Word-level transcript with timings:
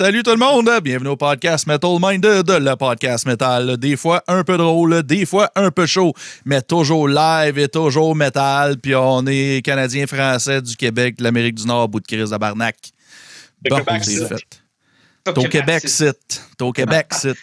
Salut 0.00 0.22
tout 0.22 0.30
le 0.30 0.38
monde, 0.38 0.70
bienvenue 0.82 1.10
au 1.10 1.16
podcast 1.18 1.66
Metal 1.66 1.98
Minded, 2.00 2.48
le 2.48 2.74
podcast 2.74 3.26
metal. 3.26 3.76
Des 3.76 3.98
fois 3.98 4.24
un 4.28 4.44
peu 4.44 4.56
drôle, 4.56 5.02
des 5.02 5.26
fois 5.26 5.50
un 5.56 5.70
peu 5.70 5.84
chaud, 5.84 6.14
mais 6.46 6.62
toujours 6.62 7.06
live 7.06 7.58
et 7.58 7.68
toujours 7.68 8.16
metal. 8.16 8.78
Puis 8.78 8.94
on 8.94 9.26
est 9.26 9.60
Canadiens, 9.62 10.06
Français, 10.06 10.62
du 10.62 10.74
Québec, 10.74 11.18
de 11.18 11.24
l'Amérique 11.24 11.56
du 11.56 11.66
Nord, 11.66 11.90
bout 11.90 12.00
de 12.00 12.06
crise 12.06 12.30
de 12.30 12.36
Barnac. 12.38 12.76
Bon, 13.68 13.82
c'est- 14.00 14.26
fait. 14.26 14.59
T'es 15.24 15.38
au 15.38 15.42
Québec, 15.48 15.82
c'est. 15.86 16.18
T'es 16.56 16.64
au 16.64 16.72
Québec, 16.72 17.08
c'est. 17.12 17.36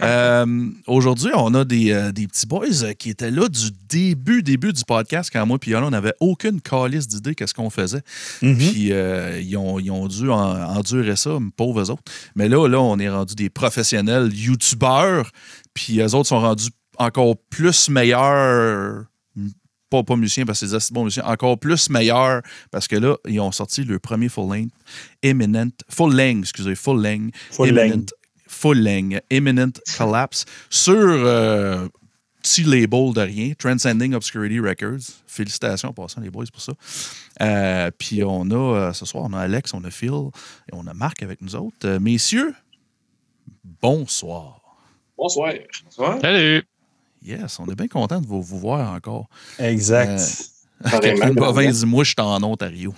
Euh, 0.00 0.66
Aujourd'hui, 0.86 1.30
on 1.34 1.54
a 1.54 1.64
des, 1.64 1.90
euh, 1.92 2.12
des 2.12 2.26
petits 2.26 2.46
boys 2.46 2.66
euh, 2.84 2.92
qui 2.92 3.10
étaient 3.10 3.30
là 3.30 3.48
du 3.48 3.70
début, 3.88 4.42
début 4.42 4.72
du 4.72 4.84
podcast 4.84 5.30
quand 5.32 5.44
moi 5.46 5.58
et 5.66 5.70
Yola, 5.70 5.86
on 5.86 5.90
n'avait 5.90 6.14
aucune 6.20 6.60
calice 6.60 7.08
d'idée 7.08 7.34
qu'est-ce 7.34 7.54
qu'on 7.54 7.70
faisait. 7.70 8.02
Puis 8.58 8.92
euh, 8.92 9.40
ils, 9.40 9.56
ont, 9.56 9.78
ils 9.78 9.90
ont 9.90 10.06
dû 10.06 10.30
en- 10.30 10.36
endurer 10.76 11.16
ça, 11.16 11.38
pauvres 11.56 11.90
autres. 11.90 12.02
Mais 12.36 12.48
là, 12.48 12.68
là, 12.68 12.80
on 12.80 12.98
est 12.98 13.08
rendu 13.08 13.34
des 13.34 13.50
professionnels 13.50 14.30
youtubeurs. 14.34 15.30
Puis 15.74 16.00
eux 16.00 16.14
autres 16.14 16.28
sont 16.28 16.40
rendus 16.40 16.68
encore 16.98 17.34
plus 17.50 17.88
meilleurs. 17.88 19.04
Pas, 19.90 20.02
pas 20.02 20.16
musiciens 20.16 20.44
parce 20.44 20.60
que 20.60 20.66
c'est 20.78 20.92
bons 20.92 21.04
musiciens, 21.04 21.24
encore 21.24 21.58
plus 21.58 21.88
meilleurs 21.90 22.42
parce 22.70 22.86
que 22.88 22.96
là, 22.96 23.16
ils 23.26 23.40
ont 23.40 23.52
sorti 23.52 23.84
le 23.84 23.98
premier 23.98 24.28
full 24.28 24.48
length, 24.48 24.72
Imminent, 25.22 25.70
full 25.88 26.14
length, 26.14 26.40
excusez, 26.42 26.74
full 26.74 27.02
length, 27.02 27.34
Full 27.52 27.68
Imminent, 27.68 27.94
length. 27.96 28.12
full 28.46 28.82
length, 28.82 29.22
Imminent 29.30 29.72
Collapse 29.96 30.44
sur 30.68 30.94
euh, 30.94 31.88
petit 32.42 32.64
label 32.64 33.12
de 33.14 33.20
rien, 33.22 33.52
Transcending 33.58 34.14
Obscurity 34.14 34.60
Records. 34.60 35.00
Félicitations 35.26 35.88
en 35.88 35.92
passant 35.92 36.20
les 36.20 36.30
boys 36.30 36.44
pour 36.52 36.60
ça. 36.62 36.72
Euh, 37.40 37.90
Puis 37.96 38.22
on 38.24 38.50
a, 38.50 38.54
euh, 38.88 38.92
ce 38.92 39.06
soir, 39.06 39.24
on 39.28 39.32
a 39.32 39.40
Alex, 39.40 39.72
on 39.74 39.82
a 39.84 39.90
Phil 39.90 40.10
et 40.70 40.72
on 40.74 40.86
a 40.86 40.94
Marc 40.94 41.22
avec 41.22 41.40
nous 41.40 41.56
autres. 41.56 41.76
Euh, 41.86 41.98
messieurs, 42.00 42.54
bonsoir. 43.80 44.60
Bonsoir. 45.16 46.20
Salut! 46.20 46.62
Yes, 47.24 47.58
on 47.58 47.66
est 47.66 47.74
bien 47.74 47.88
content 47.88 48.20
de 48.20 48.26
vous, 48.26 48.42
vous 48.42 48.58
voir 48.58 48.92
encore. 48.92 49.28
Exact. 49.58 50.20
Catherine 50.88 51.34
Bovin 51.34 51.68
dit 51.70 51.86
Moi, 51.86 52.04
je 52.04 52.10
suis 52.10 52.14
en 52.20 52.40
Ontario. 52.44 52.94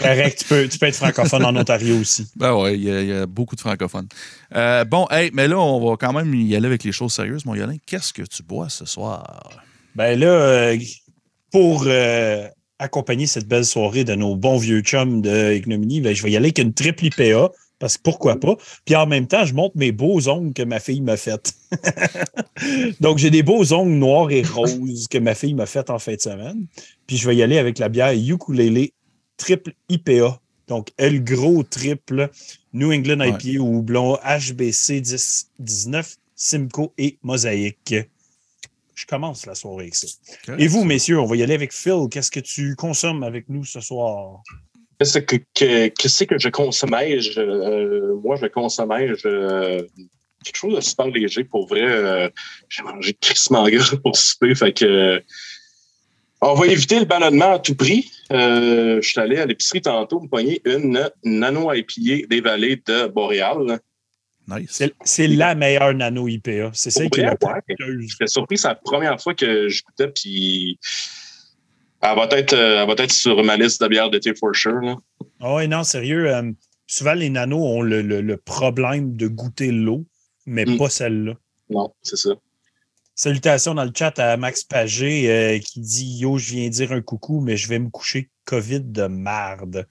Correct, 0.00 0.38
tu 0.38 0.44
peux, 0.44 0.68
tu 0.68 0.78
peux 0.78 0.86
être 0.86 0.94
francophone 0.96 1.44
en 1.44 1.56
Ontario 1.56 1.96
aussi. 1.98 2.26
Ben 2.36 2.54
ouais, 2.54 2.74
il 2.76 2.84
y, 2.84 2.90
a- 2.90 3.00
il 3.02 3.08
y 3.08 3.12
a 3.12 3.26
beaucoup 3.26 3.56
de 3.56 3.60
francophones. 3.60 4.06
Euh, 4.54 4.84
bon, 4.84 5.06
hey, 5.10 5.30
mais 5.32 5.48
là, 5.48 5.58
on 5.58 5.88
va 5.90 5.96
quand 5.96 6.12
même 6.12 6.32
y 6.34 6.54
aller 6.54 6.66
avec 6.66 6.84
les 6.84 6.92
choses 6.92 7.12
sérieuses, 7.12 7.44
mon 7.44 7.54
Yolin. 7.54 7.76
Qu'est-ce 7.86 8.12
que 8.12 8.22
tu 8.22 8.42
bois 8.42 8.68
ce 8.68 8.84
soir? 8.84 9.50
Ben 9.94 10.18
là, 10.18 10.26
euh, 10.26 10.78
pour 11.50 11.84
euh, 11.86 12.46
accompagner 12.78 13.26
cette 13.26 13.48
belle 13.48 13.64
soirée 13.64 14.04
de 14.04 14.14
nos 14.14 14.36
bons 14.36 14.58
vieux 14.58 14.80
chums 14.82 15.20
de 15.20 15.52
Ignominy, 15.54 16.00
ben, 16.00 16.14
je 16.14 16.22
vais 16.22 16.30
y 16.30 16.36
aller 16.36 16.46
avec 16.46 16.58
une 16.58 16.74
triple 16.74 17.06
IPA, 17.06 17.50
parce 17.78 17.96
que 17.96 18.02
pourquoi 18.02 18.40
pas? 18.40 18.56
Puis 18.84 18.96
en 18.96 19.06
même 19.06 19.26
temps, 19.26 19.44
je 19.44 19.54
montre 19.54 19.76
mes 19.76 19.92
beaux 19.92 20.28
ongles 20.28 20.52
que 20.52 20.62
ma 20.62 20.80
fille 20.80 21.00
m'a 21.00 21.16
fait. 21.16 21.54
Donc, 23.00 23.18
j'ai 23.18 23.30
des 23.30 23.42
beaux 23.42 23.72
ongles 23.72 23.92
noirs 23.92 24.30
et 24.30 24.42
roses 24.42 25.06
que 25.08 25.18
ma 25.18 25.34
fille 25.34 25.54
m'a 25.54 25.66
fait 25.66 25.90
en 25.90 25.98
fin 25.98 26.14
de 26.14 26.20
semaine. 26.20 26.66
Puis 27.06 27.16
je 27.16 27.28
vais 27.28 27.36
y 27.36 27.42
aller 27.42 27.58
avec 27.58 27.78
la 27.78 27.88
bière 27.88 28.12
Ukulele 28.12 28.90
triple 29.36 29.72
IPA. 29.88 30.40
Donc, 30.66 30.88
elle 30.98 31.24
gros 31.24 31.62
triple 31.62 32.30
New 32.72 32.92
England 32.92 33.20
Ouais. 33.20 33.30
IPA 33.30 33.60
ou 33.60 33.78
houblon 33.78 34.18
HBC 34.24 35.00
10, 35.00 35.50
19, 35.58 36.16
Simcoe 36.34 36.92
et 36.98 37.18
Mosaïque. 37.22 37.94
Je 38.94 39.06
commence 39.06 39.46
la 39.46 39.54
soirée 39.54 39.84
avec 39.84 39.94
ça. 39.94 40.08
Et 40.58 40.66
vous, 40.66 40.84
messieurs, 40.84 41.20
on 41.20 41.26
va 41.26 41.36
y 41.36 41.42
aller 41.44 41.54
avec 41.54 41.72
Phil. 41.72 42.08
Qu'est-ce 42.10 42.32
que 42.32 42.40
tu 42.40 42.74
consommes 42.74 43.22
avec 43.22 43.48
nous 43.48 43.64
ce 43.64 43.80
soir? 43.80 44.42
Qu'est-ce 44.98 45.18
que, 45.20 45.36
que, 45.54 46.24
que 46.24 46.38
je 46.38 46.48
consommais? 46.48 47.20
Je, 47.20 47.40
euh, 47.40 48.16
moi, 48.22 48.36
je 48.36 48.46
consommais 48.46 49.08
je, 49.16 49.86
quelque 50.44 50.56
chose 50.56 50.74
de 50.74 50.80
super 50.80 51.06
léger. 51.06 51.44
Pour 51.44 51.66
vrai, 51.66 51.82
euh, 51.82 52.28
j'ai 52.68 52.82
mangé 52.82 53.14
crissement 53.14 53.68
gras 53.68 53.96
pour 54.02 54.16
souper. 54.16 54.54
Fait 54.54 54.72
que, 54.72 54.84
euh, 54.84 55.20
on 56.40 56.54
va 56.54 56.66
éviter 56.66 56.98
le 57.00 57.04
ballonnement 57.04 57.54
à 57.54 57.58
tout 57.58 57.74
prix. 57.74 58.10
Euh, 58.30 59.00
je 59.02 59.08
suis 59.08 59.20
allé 59.20 59.38
à 59.38 59.46
l'épicerie 59.46 59.80
tantôt 59.80 60.20
me 60.20 60.28
pogner 60.28 60.60
une 60.64 61.10
nano 61.24 61.72
IPA 61.72 62.26
des 62.28 62.40
vallées 62.40 62.80
de 62.86 63.06
Boréal. 63.08 63.80
Nice. 64.46 64.68
C'est 64.70 64.94
c'est 65.04 65.26
la 65.26 65.54
meilleure 65.54 65.94
nano 65.94 66.28
IPA. 66.28 66.70
C'est 66.72 66.90
celle 66.90 67.10
qui 67.10 67.20
est 67.20 67.24
la 67.24 67.36
plus 67.36 67.48
Ouais. 67.48 68.06
J'étais 68.08 68.26
surpris, 68.28 68.56
c'est 68.56 68.68
la 68.68 68.76
première 68.76 69.20
fois 69.20 69.34
que 69.34 69.68
je 69.68 69.82
goûtais, 69.82 70.08
puis 70.08 70.78
elle 72.02 72.16
va 72.16 72.28
être, 72.32 72.52
euh, 72.52 72.82
elle 72.82 72.86
va 72.88 72.94
être 73.02 73.12
sur 73.12 73.42
ma 73.44 73.56
liste 73.56 73.82
de 73.82 73.88
bières 73.88 74.10
d'été 74.10 74.34
for 74.34 74.54
sure. 74.54 74.80
Là. 74.80 74.96
Ouais, 75.40 75.66
non, 75.66 75.84
sérieux. 75.84 76.34
euh, 76.34 76.50
souvent, 76.86 77.14
les 77.14 77.30
nanos 77.30 77.60
ont 77.60 77.82
le, 77.82 78.02
le- 78.02 78.20
le 78.20 78.36
problème 78.36 79.16
de 79.16 79.26
goûter 79.28 79.70
l'eau, 79.72 80.04
mais 80.46 80.64
Mm. 80.64 80.78
pas 80.78 80.88
celle-là. 80.88 81.34
Non, 81.70 81.92
c'est 82.02 82.16
ça. 82.16 82.30
Salutations 83.14 83.74
dans 83.74 83.84
le 83.84 83.90
chat 83.94 84.16
à 84.20 84.36
Max 84.36 84.62
Pagé 84.62 85.28
euh, 85.30 85.58
qui 85.58 85.80
dit 85.80 86.18
Yo, 86.20 86.38
je 86.38 86.52
viens 86.52 86.68
dire 86.68 86.92
un 86.92 87.00
coucou, 87.02 87.40
mais 87.40 87.56
je 87.56 87.68
vais 87.68 87.78
me 87.80 87.90
coucher. 87.90 88.30
COVID 88.44 88.80
de 88.80 89.06
marde. 89.06 89.86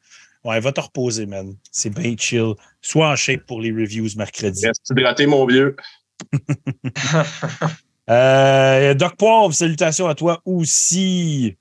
Ouais, 0.45 0.59
va 0.61 0.71
te 0.71 0.79
reposer, 0.79 1.25
man. 1.25 1.53
C'est 1.71 1.89
bien 1.89 2.15
chill. 2.17 2.53
Sois 2.81 3.09
en 3.11 3.15
shape 3.17 3.45
pour 3.45 3.59
les 3.61 3.71
reviews 3.71 4.07
mercredi. 4.15 4.65
Reste 4.65 4.89
hydraté, 4.91 5.25
mon 5.27 5.45
vieux. 5.45 5.75
Euh, 8.09 8.93
Doc 8.93 9.17
Poivre, 9.17 9.53
salutations 9.53 10.07
à 10.07 10.15
toi 10.15 10.41
aussi. 10.45 11.57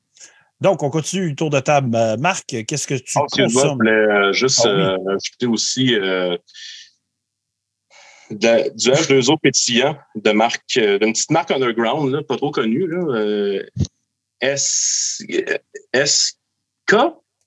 Donc, 0.60 0.82
on 0.82 0.90
continue 0.90 1.28
le 1.30 1.34
tour 1.34 1.50
de 1.50 1.60
table. 1.60 1.94
Euh, 1.94 2.16
Marc, 2.16 2.46
qu'est-ce 2.46 2.86
que 2.86 2.94
tu 2.94 3.18
excuse-moi, 3.18 3.26
je 3.36 3.42
consommes? 3.54 3.76
voulais 3.78 3.90
euh, 3.92 4.32
juste 4.32 4.60
Ah 4.64 4.68
oui. 4.74 4.82
euh, 4.82 5.16
ajouter 5.16 5.46
aussi 5.46 5.94
euh, 5.94 6.36
de- 8.30 8.74
du 8.74 8.90
H2O 8.90 9.38
pétillant 9.38 9.96
de 10.14 10.30
marque, 10.32 10.62
d'une 10.74 11.12
petite 11.12 11.30
marque 11.30 11.50
underground, 11.50 12.10
là, 12.12 12.22
pas 12.22 12.36
trop 12.36 12.50
connue. 12.50 12.86
Là, 12.88 13.18
euh, 13.18 13.66
S, 14.40 15.22
SK, 15.94 16.96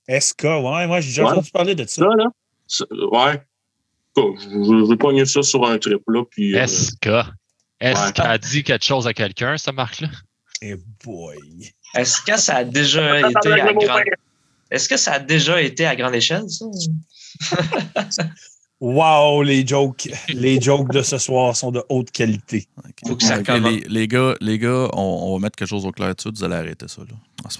SK, 0.08 0.42
ouais, 0.44 0.86
moi, 0.86 1.00
j'ai 1.00 1.08
déjà 1.08 1.24
Ouais. 1.24 1.30
entendu 1.32 1.50
parler 1.50 1.74
de 1.74 1.84
ça. 1.86 2.02
ça, 2.02 2.08
là? 2.16 2.26
Ça, 2.66 2.84
Ouais. 3.10 3.42
Je 4.16 4.22
je 4.84 4.88
vais 4.90 4.96
pogner 4.96 5.24
ça 5.24 5.42
sur 5.42 5.64
un 5.66 5.78
trip, 5.78 6.02
là, 6.08 6.24
puis... 6.30 6.56
euh, 6.56 6.66
SK. 6.66 7.08
Est-ce 7.80 8.12
qu'elle 8.12 8.26
a 8.26 8.38
dit 8.38 8.62
quelque 8.64 8.84
chose 8.84 9.06
à 9.06 9.14
quelqu'un, 9.14 9.56
cette 9.56 9.74
marque-là? 9.74 10.08
Eh 10.62 10.74
boy. 11.04 11.38
Est-ce 11.94 12.20
que 12.22 12.38
ça 12.38 12.56
a 12.56 12.64
déjà 12.64 13.28
été 13.28 13.52
à 13.52 13.72
grande... 13.72 14.02
Est-ce 14.70 14.88
que 14.88 14.96
ça 14.96 15.14
a 15.14 15.18
déjà 15.18 15.60
été 15.60 15.86
à 15.86 15.96
grande 15.96 16.14
échelle, 16.14 16.44
ça? 16.48 16.66
Wow, 18.80 19.42
les 19.42 19.66
jokes. 19.66 20.08
Les 20.28 20.58
jokes 20.58 20.90
de 20.94 21.02
ce 21.02 21.18
soir 21.18 21.54
sont 21.54 21.70
de 21.70 21.82
haute 21.90 22.10
qualité. 22.10 22.66
Faut 23.06 23.14
que 23.14 23.22
ça 23.22 23.36
les, 23.36 23.80
les 23.86 24.08
gars, 24.08 24.34
les 24.40 24.58
gars 24.58 24.88
on, 24.94 25.02
on 25.02 25.34
va 25.34 25.38
mettre 25.42 25.56
quelque 25.56 25.68
chose 25.68 25.84
au 25.84 25.92
clair 25.92 26.14
dessus. 26.14 26.30
Vous 26.34 26.44
allez 26.44 26.54
arrêter 26.54 26.86
ça. 26.88 27.02
Là. 27.02 27.14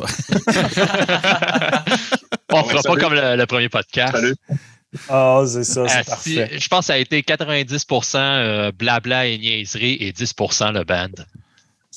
On 2.52 2.62
Ouais, 2.62 2.68
fera 2.70 2.82
pas 2.82 2.96
comme 2.96 3.12
le, 3.14 3.36
le 3.36 3.46
premier 3.46 3.68
podcast. 3.68 4.12
Salut. 4.16 4.34
Ah, 5.10 5.42
c'est 5.46 5.62
ça, 5.64 5.86
c'est 5.86 5.98
Ah, 5.98 6.04
parfait. 6.04 6.50
je 6.58 6.68
pense 6.68 6.80
que 6.80 6.84
ça 6.86 6.94
a 6.94 6.96
été 6.96 7.20
90% 7.20 8.16
euh, 8.16 8.72
blabla 8.72 9.26
et 9.26 9.36
niaiserie 9.38 9.98
et 10.00 10.10
10% 10.12 10.72
le 10.72 10.84
band. 10.84 11.08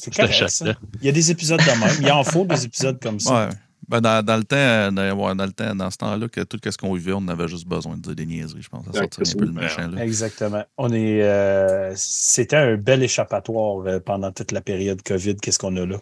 C'est 0.03 0.15
correct, 0.15 0.49
ça. 0.49 0.65
Il 1.01 1.05
y 1.05 1.09
a 1.09 1.11
des 1.11 1.31
épisodes 1.31 1.59
de 1.59 1.79
même. 1.79 1.97
Il 2.01 2.11
en 2.11 2.23
faut 2.23 2.45
des 2.45 2.65
épisodes 2.65 2.99
comme 3.01 3.19
ça. 3.19 3.47
Ouais. 3.47 3.53
Ben, 3.89 3.99
dans, 3.99 4.23
dans 4.25 4.37
le 4.37 4.43
temps, 4.45 4.55
euh, 4.55 4.91
dans, 4.91 5.11
ouais, 5.17 5.35
dans 5.35 5.45
le 5.45 5.51
temps, 5.51 5.75
dans 5.75 5.91
ce 5.91 5.97
temps-là, 5.97 6.27
que 6.29 6.41
tout 6.41 6.57
ce 6.63 6.77
qu'on 6.77 6.93
vivait, 6.93 7.11
on 7.13 7.27
avait 7.27 7.47
juste 7.49 7.67
besoin 7.67 7.97
de 7.97 8.01
dire 8.01 8.15
des 8.15 8.25
niaiseries, 8.25 8.61
je 8.61 8.69
pense. 8.69 8.85
Ça 8.85 8.91
Ouais, 8.91 8.97
sortirait 8.99 9.29
un 9.29 9.39
peu 9.39 9.45
le 9.45 9.51
machin. 9.51 9.87
Là. 9.91 10.03
Exactement. 10.03 10.63
On 10.77 10.91
est. 10.93 11.21
euh, 11.21 11.91
C'était 11.95 12.55
un 12.55 12.77
bel 12.77 13.03
échappatoire 13.03 13.85
euh, 13.85 13.99
pendant 13.99 14.31
toute 14.31 14.51
la 14.53 14.61
période 14.61 15.01
COVID. 15.03 15.35
Qu'est-ce 15.35 15.59
qu'on 15.59 15.75
a 15.75 15.85
là? 15.85 15.97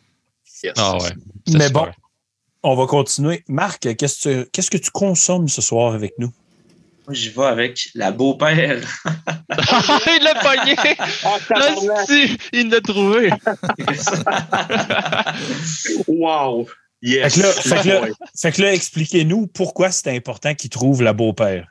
Yes. 0.64 0.74
Ah 0.78 0.94
ouais. 0.98 1.10
Mais 1.54 1.68
super. 1.68 1.72
bon, 1.86 1.88
on 2.64 2.76
va 2.76 2.86
continuer. 2.86 3.44
Marc, 3.48 3.82
qu'est-ce 3.96 4.70
que 4.70 4.78
tu 4.78 4.92
consommes 4.92 5.48
ce 5.50 5.62
soir 5.62 5.94
avec 5.96 6.14
nous? 6.20 6.32
Moi, 7.12 7.20
j'y 7.20 7.30
vais 7.30 7.44
avec 7.44 7.90
la 7.94 8.12
beau-père. 8.12 8.80
il 9.50 10.24
l'a 10.24 10.36
pogné! 10.36 10.76
Ah! 11.26 11.38
Là, 11.50 12.06
si, 12.06 12.38
il 12.54 12.70
l'a 12.70 12.80
trouvé! 12.80 13.30
Wow! 16.08 16.68
Yes! 17.02 17.34
Fait 17.36 17.42
que 17.42 17.46
là- 17.48 17.52
fait 17.54 17.82
que 17.84 17.88
là- 17.90 18.02
Ouais. 18.02 18.12
Fait 18.40 18.52
que 18.54 18.62
là, 18.62 18.74
expliquez-nous 18.74 19.48
pourquoi 19.48 19.92
c'est 19.92 20.16
important 20.16 20.54
qu'il 20.56 20.70
trouve 20.70 21.02
la 21.02 21.12
beau-père. 21.14 21.68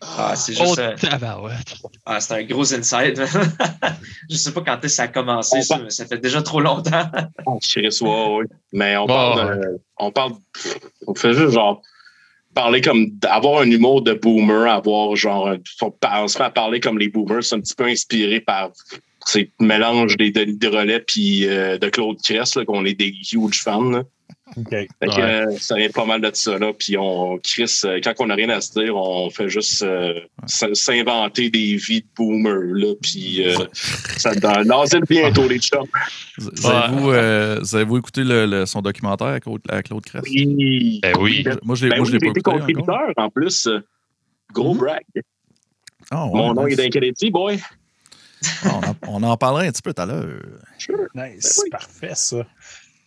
Ah, 0.00 0.34
c'est 0.36 0.54
Oh, 0.60 0.66
juste. 0.66 0.78
euh, 0.80 0.96
tabarouette. 0.96 1.74
ah, 2.04 2.20
c'est 2.20 2.34
un 2.34 2.42
gros 2.42 2.74
inside. 2.74 3.24
je 4.30 4.36
sais 4.36 4.52
pas 4.52 4.60
quand 4.62 4.72
est-ce 4.78 4.80
que 4.82 4.88
ça 4.88 5.02
a 5.04 5.08
commencé, 5.08 5.62
ça, 5.62 5.78
mais 5.78 5.88
ça 5.90 6.04
fait 6.04 6.18
déjà 6.18 6.42
trop 6.42 6.60
longtemps. 6.60 7.08
Oh, 7.46 7.58
Chris, 7.62 7.96
ouais, 8.02 8.26
ouais. 8.36 8.44
Mais 8.72 8.96
on 8.96 9.06
Bon, 9.06 9.14
parle, 9.14 9.60
de- 9.60 9.80
on 9.98 10.10
parle, 10.10 10.32
on 11.06 11.14
fait 11.14 11.32
juste 11.32 11.52
genre 11.54 11.80
parler 12.54 12.80
comme 12.80 13.08
avoir 13.28 13.60
un 13.62 13.70
humour 13.70 14.02
de 14.02 14.14
boomer, 14.14 14.66
avoir 14.70 15.14
genre, 15.16 15.48
un- 15.48 15.58
on 16.22 16.28
se 16.28 16.38
fait 16.38 16.52
parler 16.54 16.80
comme 16.80 16.98
les 16.98 17.08
boomers, 17.08 17.42
c'est 17.44 17.56
un 17.56 17.60
petit 17.60 17.74
peu 17.74 17.84
inspiré 17.84 18.40
par 18.40 18.70
ces 19.26 19.50
mélanges 19.60 20.16
des 20.16 20.30
Denis 20.30 20.56
de 20.58 20.68
relais 20.68 21.00
puis 21.00 21.46
euh, 21.48 21.78
de 21.78 21.88
Claude 21.88 22.18
Cress, 22.22 22.58
qu'on 22.66 22.84
est 22.84 22.94
des 22.94 23.14
huge 23.32 23.62
fans. 23.62 23.82
là. 23.90 24.02
Fait 24.54 24.86
que, 25.00 25.06
Ouais. 25.06 25.22
euh, 25.22 25.56
ça 25.58 25.74
vient 25.74 25.88
pas 25.88 26.04
mal 26.04 26.20
de 26.20 26.30
ça, 26.34 26.58
là. 26.58 26.72
Puis 26.78 26.96
on, 26.98 27.38
Chris, 27.38 27.80
euh, 27.84 27.98
quand 28.04 28.12
on 28.18 28.26
n'a 28.26 28.34
rien 28.34 28.50
à 28.50 28.60
se 28.60 28.72
dire, 28.78 28.94
on 28.94 29.30
fait 29.30 29.48
juste 29.48 29.82
euh, 29.82 30.20
s'inventer 30.46 31.48
des 31.50 31.76
vies 31.76 32.02
de 32.02 32.06
boomers, 32.14 32.74
là. 32.74 32.94
Puis 33.00 33.42
euh, 33.48 33.56
ça 34.18 34.34
donne 34.34 34.70
bientôt, 35.08 35.48
les 35.48 35.58
chums. 35.58 35.86
Vous- 36.38 36.50
vous 36.54 36.66
Avez-vous 36.66 37.10
euh, 37.10 37.58
vous 37.60 37.74
avez-vous 37.74 37.98
écouté 37.98 38.22
le- 38.22 38.46
le- 38.46 38.66
son 38.66 38.82
documentaire 38.82 39.28
avec 39.28 39.44
Claude, 39.44 39.62
avec 39.68 39.86
Claude 39.86 40.04
Crest? 40.04 40.24
Oui. 40.28 41.00
Ben 41.02 41.14
oui. 41.18 41.44
Moi, 41.62 41.74
je 41.74 41.84
l'ai 41.86 41.90
Ben 41.90 42.00
oui, 42.02 42.10
pas 42.10 42.16
été 42.16 42.26
écouté 42.26 42.40
contributeur, 42.42 43.10
en 43.16 43.30
plus. 43.30 43.68
Gros 44.52 44.74
Mhm. 44.74 44.78
brag. 44.80 45.02
Ouais, 45.14 45.22
Mon 46.12 46.52
nom 46.54 46.66
est 46.66 46.76
d'un 46.76 47.30
boy. 47.30 47.58
Ah, 48.62 48.68
on, 49.02 49.08
en, 49.08 49.20
on 49.20 49.22
en 49.22 49.36
parlera 49.38 49.62
un 49.62 49.72
petit 49.72 49.80
peu 49.80 49.94
tout 49.94 50.02
à 50.02 50.06
l'heure. 50.06 50.26
Sure. 50.78 50.98
Nice. 51.14 51.56
Ben 51.56 51.62
oui. 51.64 51.70
Parfait, 51.70 52.12
ça. 52.14 52.46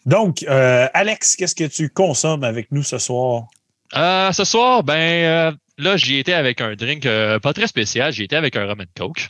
Donc, 0.07 0.43
euh, 0.43 0.87
Alex, 0.93 1.35
qu'est-ce 1.35 1.53
que 1.53 1.65
tu 1.65 1.89
consommes 1.89 2.45
avec 2.45 2.71
nous 2.71 2.81
ce 2.81 2.97
soir? 2.97 3.47
Euh, 3.93 4.31
ce 4.31 4.45
soir, 4.45 4.81
ben 4.81 4.93
euh, 4.93 5.51
là, 5.77 5.97
j'y 5.97 6.17
étais 6.17 6.31
avec 6.31 6.61
un 6.61 6.75
drink 6.75 7.05
euh, 7.05 7.39
pas 7.39 7.51
très 7.51 7.67
spécial. 7.67 8.13
J'y 8.13 8.23
étais 8.23 8.37
avec 8.37 8.55
un 8.55 8.65
rum 8.65 8.79
and 8.79 8.85
coke. 8.97 9.29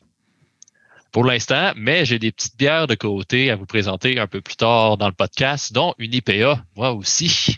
Pour 1.12 1.24
l'instant, 1.24 1.74
mais 1.75 2.06
j'ai 2.06 2.19
des 2.19 2.31
petites 2.31 2.57
bières 2.57 2.85
de 2.85 2.94
côté 2.94 3.50
à 3.50 3.56
vous 3.56 3.65
présenter 3.65 4.19
un 4.19 4.27
peu 4.27 4.39
plus 4.39 4.56
tard 4.56 4.97
dans 4.97 5.07
le 5.07 5.15
podcast, 5.15 5.74
dont 5.74 5.95
une 5.97 6.13
IPA, 6.13 6.63
moi 6.75 6.91
aussi. 6.91 7.56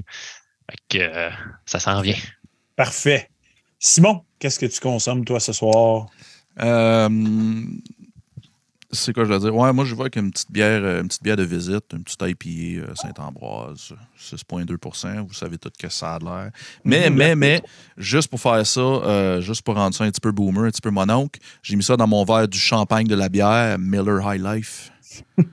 Fait 0.69 0.77
que 0.87 0.99
euh, 0.99 1.29
ça 1.65 1.79
s'en 1.79 1.99
vient. 1.99 2.15
Parfait. 2.77 3.29
Simon, 3.79 4.23
qu'est-ce 4.39 4.59
que 4.59 4.65
tu 4.65 4.79
consommes, 4.79 5.25
toi, 5.25 5.41
ce 5.41 5.51
soir? 5.51 6.07
Euh, 6.61 7.09
c'est 8.91 9.13
quoi 9.13 9.25
je 9.25 9.33
veux 9.33 9.39
dire? 9.39 9.55
Ouais, 9.55 9.71
moi 9.73 9.85
je 9.85 9.93
vois 9.93 10.05
avec 10.05 10.15
une 10.15 10.31
petite 10.31 10.51
bière, 10.51 10.81
euh, 10.83 11.01
une 11.01 11.07
petite 11.07 11.23
bière 11.23 11.37
de 11.37 11.43
visite, 11.43 11.85
une 11.93 12.03
petite 12.03 12.21
IPA 12.21 12.81
euh, 12.81 12.95
Saint-Ambroise, 12.95 13.93
6,2% 14.19 15.27
Vous 15.27 15.33
savez 15.33 15.57
tout 15.57 15.69
que 15.77 15.89
ça 15.89 16.15
a 16.15 16.19
l'air. 16.19 16.51
Mais, 16.83 17.09
mais, 17.09 17.35
mais, 17.35 17.61
juste 17.97 18.29
pour 18.29 18.39
faire 18.39 18.65
ça, 18.65 18.79
euh, 18.79 19.41
juste 19.41 19.61
pour 19.61 19.75
rendre 19.75 19.95
ça 19.95 20.03
un 20.03 20.11
petit 20.11 20.21
peu 20.21 20.31
boomer, 20.31 20.65
un 20.65 20.71
petit 20.71 20.81
peu 20.81 20.91
mononcle, 20.91 21.39
j'ai 21.61 21.75
mis 21.75 21.83
ça 21.83 21.97
dans 21.97 22.07
mon 22.07 22.23
verre 22.23 22.47
du 22.47 22.59
champagne 22.59 23.07
de 23.07 23.15
la 23.15 23.29
bière, 23.29 23.77
Miller 23.77 24.21
High 24.21 24.41
Life. 24.41 24.91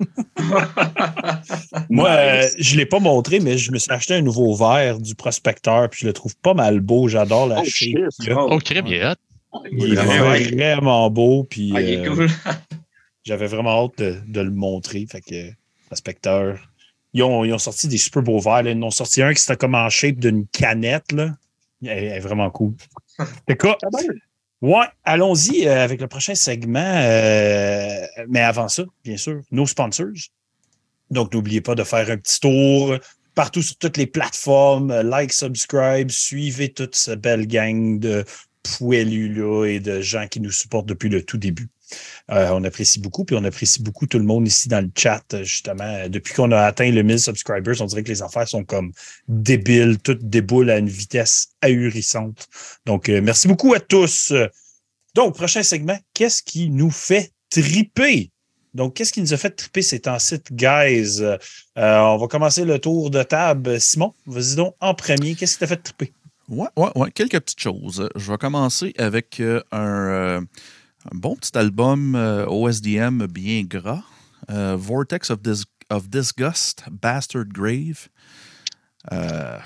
Moi, 1.90 2.08
euh, 2.08 2.48
je 2.58 2.74
ne 2.74 2.78
l'ai 2.78 2.86
pas 2.86 2.98
montré, 3.00 3.40
mais 3.40 3.58
je 3.58 3.72
me 3.72 3.78
suis 3.78 3.92
acheté 3.92 4.14
un 4.14 4.22
nouveau 4.22 4.54
verre 4.54 4.98
du 4.98 5.14
prospecteur, 5.14 5.88
puis 5.90 6.00
je 6.02 6.06
le 6.06 6.12
trouve 6.12 6.36
pas 6.36 6.54
mal 6.54 6.80
beau. 6.80 7.08
J'adore 7.08 7.46
la 7.46 7.60
Oh, 7.60 7.64
shit. 7.64 7.96
Oh, 8.30 8.58
crème, 8.58 8.86
il 8.86 8.94
est 8.94 9.06
hot. 9.06 9.14
Il 9.72 9.94
est 9.94 9.96
vraiment 9.96 11.10
beau, 11.10 11.44
puis 11.48 11.72
Ah, 11.74 11.80
il 11.80 11.88
est 11.88 12.06
euh, 12.06 12.14
cool. 12.14 12.28
J'avais 13.26 13.46
vraiment 13.46 13.84
hâte 13.84 13.98
de, 13.98 14.16
de 14.26 14.40
le 14.40 14.50
montrer. 14.50 15.04
Fait 15.10 15.20
que, 15.20 15.50
prospecteur. 15.86 16.58
Ils 17.12 17.22
ont, 17.22 17.44
ils 17.44 17.52
ont 17.52 17.58
sorti 17.58 17.88
des 17.88 17.98
super 17.98 18.22
beaux 18.22 18.38
verres. 18.40 18.62
là. 18.62 18.70
Ils 18.70 18.78
en 18.82 18.86
ont 18.86 18.90
sorti 18.90 19.22
un 19.22 19.32
qui 19.32 19.40
c'était 19.40 19.56
comme 19.56 19.74
en 19.74 19.88
shape 19.88 20.16
d'une 20.16 20.46
canette. 20.48 21.12
Là. 21.12 21.34
Elle, 21.82 21.88
elle 21.90 22.04
est 22.12 22.20
vraiment 22.20 22.50
cool. 22.50 22.74
Ah 23.18 23.24
ben, 23.92 24.06
Ouais, 24.62 24.86
allons-y 25.04 25.66
euh, 25.66 25.82
avec 25.84 26.00
le 26.00 26.08
prochain 26.08 26.34
segment. 26.34 26.78
euh, 26.80 28.06
mais 28.28 28.40
avant 28.40 28.68
ça, 28.68 28.84
bien 29.04 29.16
sûr, 29.16 29.40
nos 29.50 29.66
sponsors. 29.66 30.06
Donc, 31.10 31.32
n'oubliez 31.32 31.60
pas 31.60 31.74
de 31.74 31.84
faire 31.84 32.10
un 32.10 32.16
petit 32.16 32.40
tour 32.40 32.96
partout 33.34 33.62
sur 33.62 33.76
toutes 33.78 33.96
les 33.96 34.06
plateformes. 34.06 34.90
euh, 34.90 35.02
Like, 35.02 35.32
subscribe, 35.32 36.10
suivez 36.10 36.70
toute 36.72 36.94
cette 36.96 37.20
belle 37.20 37.46
gang 37.46 37.98
de 37.98 38.24
poilus-là 38.78 39.64
et 39.66 39.80
de 39.80 40.00
gens 40.00 40.26
qui 40.26 40.40
nous 40.40 40.50
supportent 40.50 40.86
depuis 40.88 41.08
le 41.08 41.22
tout 41.24 41.38
début. 41.38 41.68
Euh, 42.30 42.48
on 42.52 42.64
apprécie 42.64 43.00
beaucoup, 43.00 43.24
puis 43.24 43.36
on 43.36 43.44
apprécie 43.44 43.82
beaucoup 43.82 44.06
tout 44.06 44.18
le 44.18 44.24
monde 44.24 44.46
ici 44.46 44.68
dans 44.68 44.84
le 44.84 44.90
chat, 44.96 45.22
justement. 45.42 46.08
Depuis 46.08 46.34
qu'on 46.34 46.50
a 46.52 46.60
atteint 46.62 46.90
le 46.90 47.02
1000 47.02 47.18
subscribers, 47.18 47.80
on 47.80 47.86
dirait 47.86 48.02
que 48.02 48.08
les 48.08 48.22
affaires 48.22 48.48
sont 48.48 48.64
comme 48.64 48.92
débiles, 49.28 49.98
toutes 49.98 50.28
déboulent 50.28 50.70
à 50.70 50.78
une 50.78 50.88
vitesse 50.88 51.48
ahurissante. 51.62 52.48
Donc, 52.84 53.08
euh, 53.08 53.20
merci 53.22 53.48
beaucoup 53.48 53.74
à 53.74 53.80
tous. 53.80 54.32
Donc, 55.14 55.34
prochain 55.34 55.62
segment, 55.62 55.98
qu'est-ce 56.14 56.42
qui 56.42 56.68
nous 56.68 56.90
fait 56.90 57.32
triper? 57.50 58.30
Donc, 58.74 58.94
qu'est-ce 58.94 59.12
qui 59.12 59.22
nous 59.22 59.32
a 59.32 59.38
fait 59.38 59.50
triper 59.50 59.80
ces 59.80 60.00
temps-ci, 60.00 60.38
guys? 60.52 61.22
Euh, 61.22 61.38
on 61.76 62.18
va 62.18 62.26
commencer 62.28 62.64
le 62.64 62.78
tour 62.78 63.10
de 63.10 63.22
table. 63.22 63.80
Simon, 63.80 64.12
vas-y 64.26 64.56
donc 64.56 64.74
en 64.80 64.94
premier. 64.94 65.34
Qu'est-ce 65.34 65.54
qui 65.54 65.60
t'a 65.60 65.66
fait 65.66 65.78
triper? 65.78 66.12
Ouais, 66.48 66.68
ouais, 66.76 66.90
ouais. 66.94 67.10
Quelques 67.10 67.40
petites 67.40 67.60
choses. 67.60 68.08
Je 68.14 68.30
vais 68.30 68.36
commencer 68.36 68.92
avec 68.98 69.42
un, 69.72 70.44
un 71.12 71.16
bon 71.18 71.36
petit 71.36 71.56
album 71.56 72.14
euh, 72.14 72.46
OSDM 72.46 73.26
bien 73.26 73.62
gras. 73.62 74.02
Euh, 74.50 74.76
Vortex 74.78 75.30
of, 75.30 75.40
Dis- 75.42 75.64
of 75.90 76.08
Disgust, 76.08 76.84
Bastard 76.90 77.46
Grave. 77.46 78.08
Euh, 79.12 79.58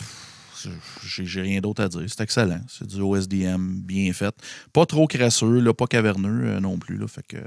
j'ai 1.03 1.41
rien 1.41 1.61
d'autre 1.61 1.83
à 1.83 1.89
dire. 1.89 2.03
C'est 2.07 2.21
excellent. 2.21 2.61
C'est 2.69 2.87
du 2.87 3.01
OSDM 3.01 3.81
bien 3.81 4.13
fait. 4.13 4.35
Pas 4.73 4.85
trop 4.87 5.07
crasseux, 5.07 5.61
là, 5.61 5.73
pas 5.73 5.87
caverneux 5.87 6.45
euh, 6.47 6.61
non 6.61 6.79
plus. 6.79 6.97
Là, 6.99 7.09
fait 7.09 7.27
que 7.27 7.39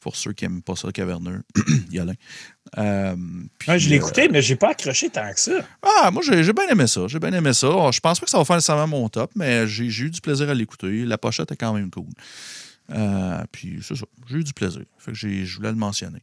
pour 0.00 0.14
ceux 0.16 0.32
qui 0.34 0.44
n'aiment 0.44 0.62
pas 0.62 0.76
ça, 0.76 0.92
caverneux. 0.92 1.42
Euh, 2.78 3.14
Ouais, 3.68 3.78
je 3.78 3.88
l'ai 3.88 3.94
euh, 3.94 3.98
écouté, 3.98 4.28
mais 4.28 4.42
j'ai 4.42 4.56
pas 4.56 4.70
accroché 4.70 5.08
tant 5.08 5.32
que 5.32 5.40
ça. 5.40 5.52
ah, 5.82 6.10
moi, 6.10 6.20
j'ai 6.22 6.52
bien 6.52 6.68
aimé 6.68 6.86
ça. 6.86 7.06
J'ai 7.06 7.18
bien 7.18 7.32
aimé 7.32 7.52
ça. 7.54 7.68
Oh, 7.70 7.90
Je 7.92 8.00
pense 8.00 8.18
pas 8.20 8.26
que 8.26 8.30
ça 8.30 8.38
va 8.38 8.44
faire 8.44 8.56
nécessairement 8.56 8.86
mon 8.88 9.08
top, 9.08 9.30
mais 9.34 9.66
j'ai 9.66 9.86
eu 9.86 10.10
du 10.10 10.20
plaisir 10.20 10.50
à 10.50 10.54
l'écouter. 10.54 11.04
La 11.04 11.16
pochette 11.16 11.50
est 11.52 11.56
quand 11.56 11.72
même 11.72 11.90
cool. 11.90 12.08
Euh, 12.92 13.42
puis 13.50 13.80
c'est 13.82 13.96
ça. 13.96 14.06
J'ai 14.28 14.38
eu 14.38 14.44
du 14.44 14.52
plaisir. 14.52 14.82
Fait 14.98 15.12
que 15.12 15.16
je 15.16 15.56
voulais 15.56 15.70
le 15.70 15.76
mentionner. 15.76 16.22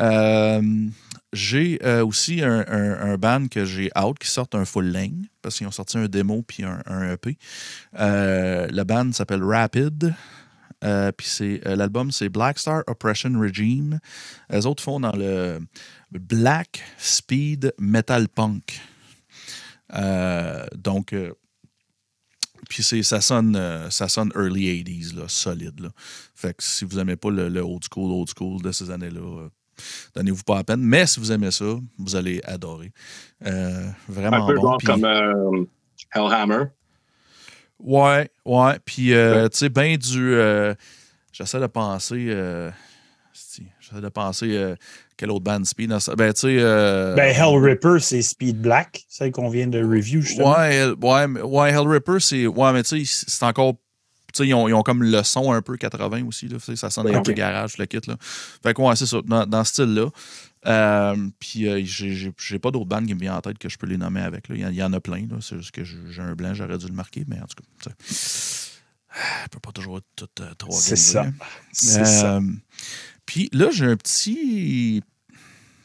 Euh, 0.00 0.88
j'ai 1.32 1.78
euh, 1.84 2.04
aussi 2.04 2.42
un, 2.42 2.64
un, 2.66 3.16
band 3.16 3.46
que 3.48 3.64
j'ai 3.64 3.90
out 3.96 4.18
qui 4.18 4.28
sort 4.28 4.48
un 4.54 4.64
full 4.64 4.90
length 4.90 5.28
parce 5.42 5.58
qu'ils 5.58 5.66
ont 5.66 5.72
sorti 5.72 5.98
un 5.98 6.06
démo 6.06 6.42
puis 6.42 6.64
un, 6.64 6.82
un 6.86 7.12
EP. 7.12 7.38
Le 7.92 8.82
band 8.82 9.12
s'appelle 9.12 9.42
Rapid. 9.42 10.14
Puis 11.16 11.60
l'album 11.64 12.10
c'est 12.10 12.28
Black 12.28 12.58
Star 12.58 12.82
Oppression 12.88 13.38
Regime. 13.38 14.00
Les 14.50 14.66
autres 14.66 14.82
font 14.82 14.98
dans 14.98 15.14
le 15.14 15.60
Black 16.10 16.82
Speed 16.98 17.72
Metal 17.78 18.28
Punk. 18.28 18.80
Donc, 20.74 21.14
puis 22.72 22.82
c'est, 22.82 23.02
ça, 23.02 23.20
sonne, 23.20 23.54
euh, 23.54 23.90
ça 23.90 24.08
sonne 24.08 24.32
early 24.34 24.82
80s, 24.82 25.14
là, 25.14 25.24
solide. 25.28 25.78
Là. 25.78 25.90
Fait 26.34 26.56
que 26.56 26.62
si 26.62 26.86
vous 26.86 26.96
n'aimez 26.96 27.16
pas 27.16 27.28
le, 27.28 27.50
le 27.50 27.60
old 27.60 27.82
school, 27.84 28.10
old 28.10 28.30
school 28.34 28.62
de 28.62 28.72
ces 28.72 28.90
années-là, 28.90 29.20
euh, 29.20 29.48
donnez-vous 30.16 30.42
pas 30.42 30.54
la 30.54 30.64
peine. 30.64 30.80
Mais 30.80 31.06
si 31.06 31.20
vous 31.20 31.30
aimez 31.30 31.50
ça, 31.50 31.66
vous 31.98 32.16
allez 32.16 32.40
adorer. 32.44 32.90
Euh, 33.44 33.90
vraiment 34.08 34.44
un 34.44 34.46
peu 34.46 34.54
bon. 34.54 34.62
genre 34.62 34.78
comme 34.86 35.66
Hellhammer. 36.14 36.64
Ouais, 37.78 38.30
ouais. 38.46 38.78
Puis, 38.86 39.08
tu 39.08 39.48
sais, 39.52 39.68
ben 39.68 39.94
du. 39.98 40.34
J'essaie 41.30 41.60
de 41.60 41.66
penser. 41.66 42.24
J'essaie 43.34 44.00
de 44.00 44.08
penser 44.08 44.74
quelle 45.22 45.30
autre 45.30 45.44
band 45.44 45.64
speed. 45.64 45.90
dans 45.90 46.00
ça? 46.00 46.16
Ben, 46.16 46.32
tu 46.32 46.40
sais. 46.40 46.56
euh, 46.58 47.14
Ben, 47.14 47.32
Hell 47.32 47.56
Ripper, 47.62 47.98
c'est 48.00 48.22
Speed 48.22 48.60
Black, 48.60 49.04
celle 49.08 49.30
qu'on 49.30 49.48
vient 49.48 49.68
de 49.68 49.78
review, 49.80 50.20
justement. 50.20 50.56
Ouais, 50.58 50.74
Hell- 50.74 50.94
ouais, 51.00 51.26
ouais, 51.42 51.70
Hellripper, 51.70 52.18
c'est. 52.18 52.46
Ouais, 52.48 52.72
mais 52.72 52.82
tu 52.82 53.04
sais, 53.06 53.24
c'est 53.28 53.44
encore. 53.44 53.74
Tu 54.34 54.38
sais, 54.38 54.48
ils 54.48 54.54
ont, 54.54 54.66
ils 54.66 54.74
ont 54.74 54.82
comme 54.82 55.04
le 55.04 55.22
son 55.22 55.52
un 55.52 55.62
peu 55.62 55.76
80 55.76 56.24
aussi, 56.26 56.48
là. 56.48 56.56
Ça 56.74 56.90
sonne 56.90 57.06
un 57.06 57.18
Ok. 57.18 57.26
peu 57.26 57.32
garage, 57.34 57.78
le 57.78 57.86
kit, 57.86 58.00
là. 58.08 58.16
Fait 58.20 58.74
que, 58.74 58.82
ouais, 58.82 58.96
c'est 58.96 59.06
ça, 59.06 59.18
dans, 59.24 59.46
dans 59.46 59.62
ce 59.62 59.70
style-là. 59.74 60.06
Euh, 60.66 61.16
puis, 61.38 61.68
euh, 61.68 61.82
j'ai- 61.84 62.58
pas 62.58 62.70
d'autres 62.72 62.86
bandes 62.86 63.06
qui 63.06 63.14
me 63.14 63.20
viennent 63.20 63.34
en 63.34 63.40
tête 63.42 63.58
que 63.58 63.68
je 63.68 63.76
peux 63.78 63.86
les 63.86 63.96
nommer 63.98 64.22
avec, 64.22 64.48
là. 64.48 64.54
Il 64.56 64.60
y 64.62 64.64
en- 64.66 64.70
il 64.70 64.76
y, 64.76 64.82
en 64.82 64.92
a 64.92 65.00
plein. 65.00 65.26
C'est 65.40 65.56
juste 65.58 65.70
que 65.70 65.84
j'ai 65.84 66.22
un 66.22 66.34
blanc, 66.34 66.52
j'aurais 66.54 66.78
dû 66.78 66.86
le 66.86 66.94
marquer, 66.94 67.24
mais 67.28 67.36
en 67.36 67.46
tout 67.46 67.62
cas, 67.62 67.90
tu 68.08 68.14
sais. 68.14 68.70
Je 69.44 69.48
peux 69.50 69.60
pas 69.60 69.72
toujours 69.72 69.98
être 69.98 70.06
tout 70.16 70.28
euh, 70.40 70.54
trop 70.56 70.72
C'est 70.72 70.96
ça. 70.96 71.26
C'est 71.70 72.04
ça. 72.06 72.36
Euh, 72.36 72.40
Puis 73.26 73.48
là, 73.52 73.68
j'ai 73.70 73.84
un 73.84 73.96
petit, 73.96 75.02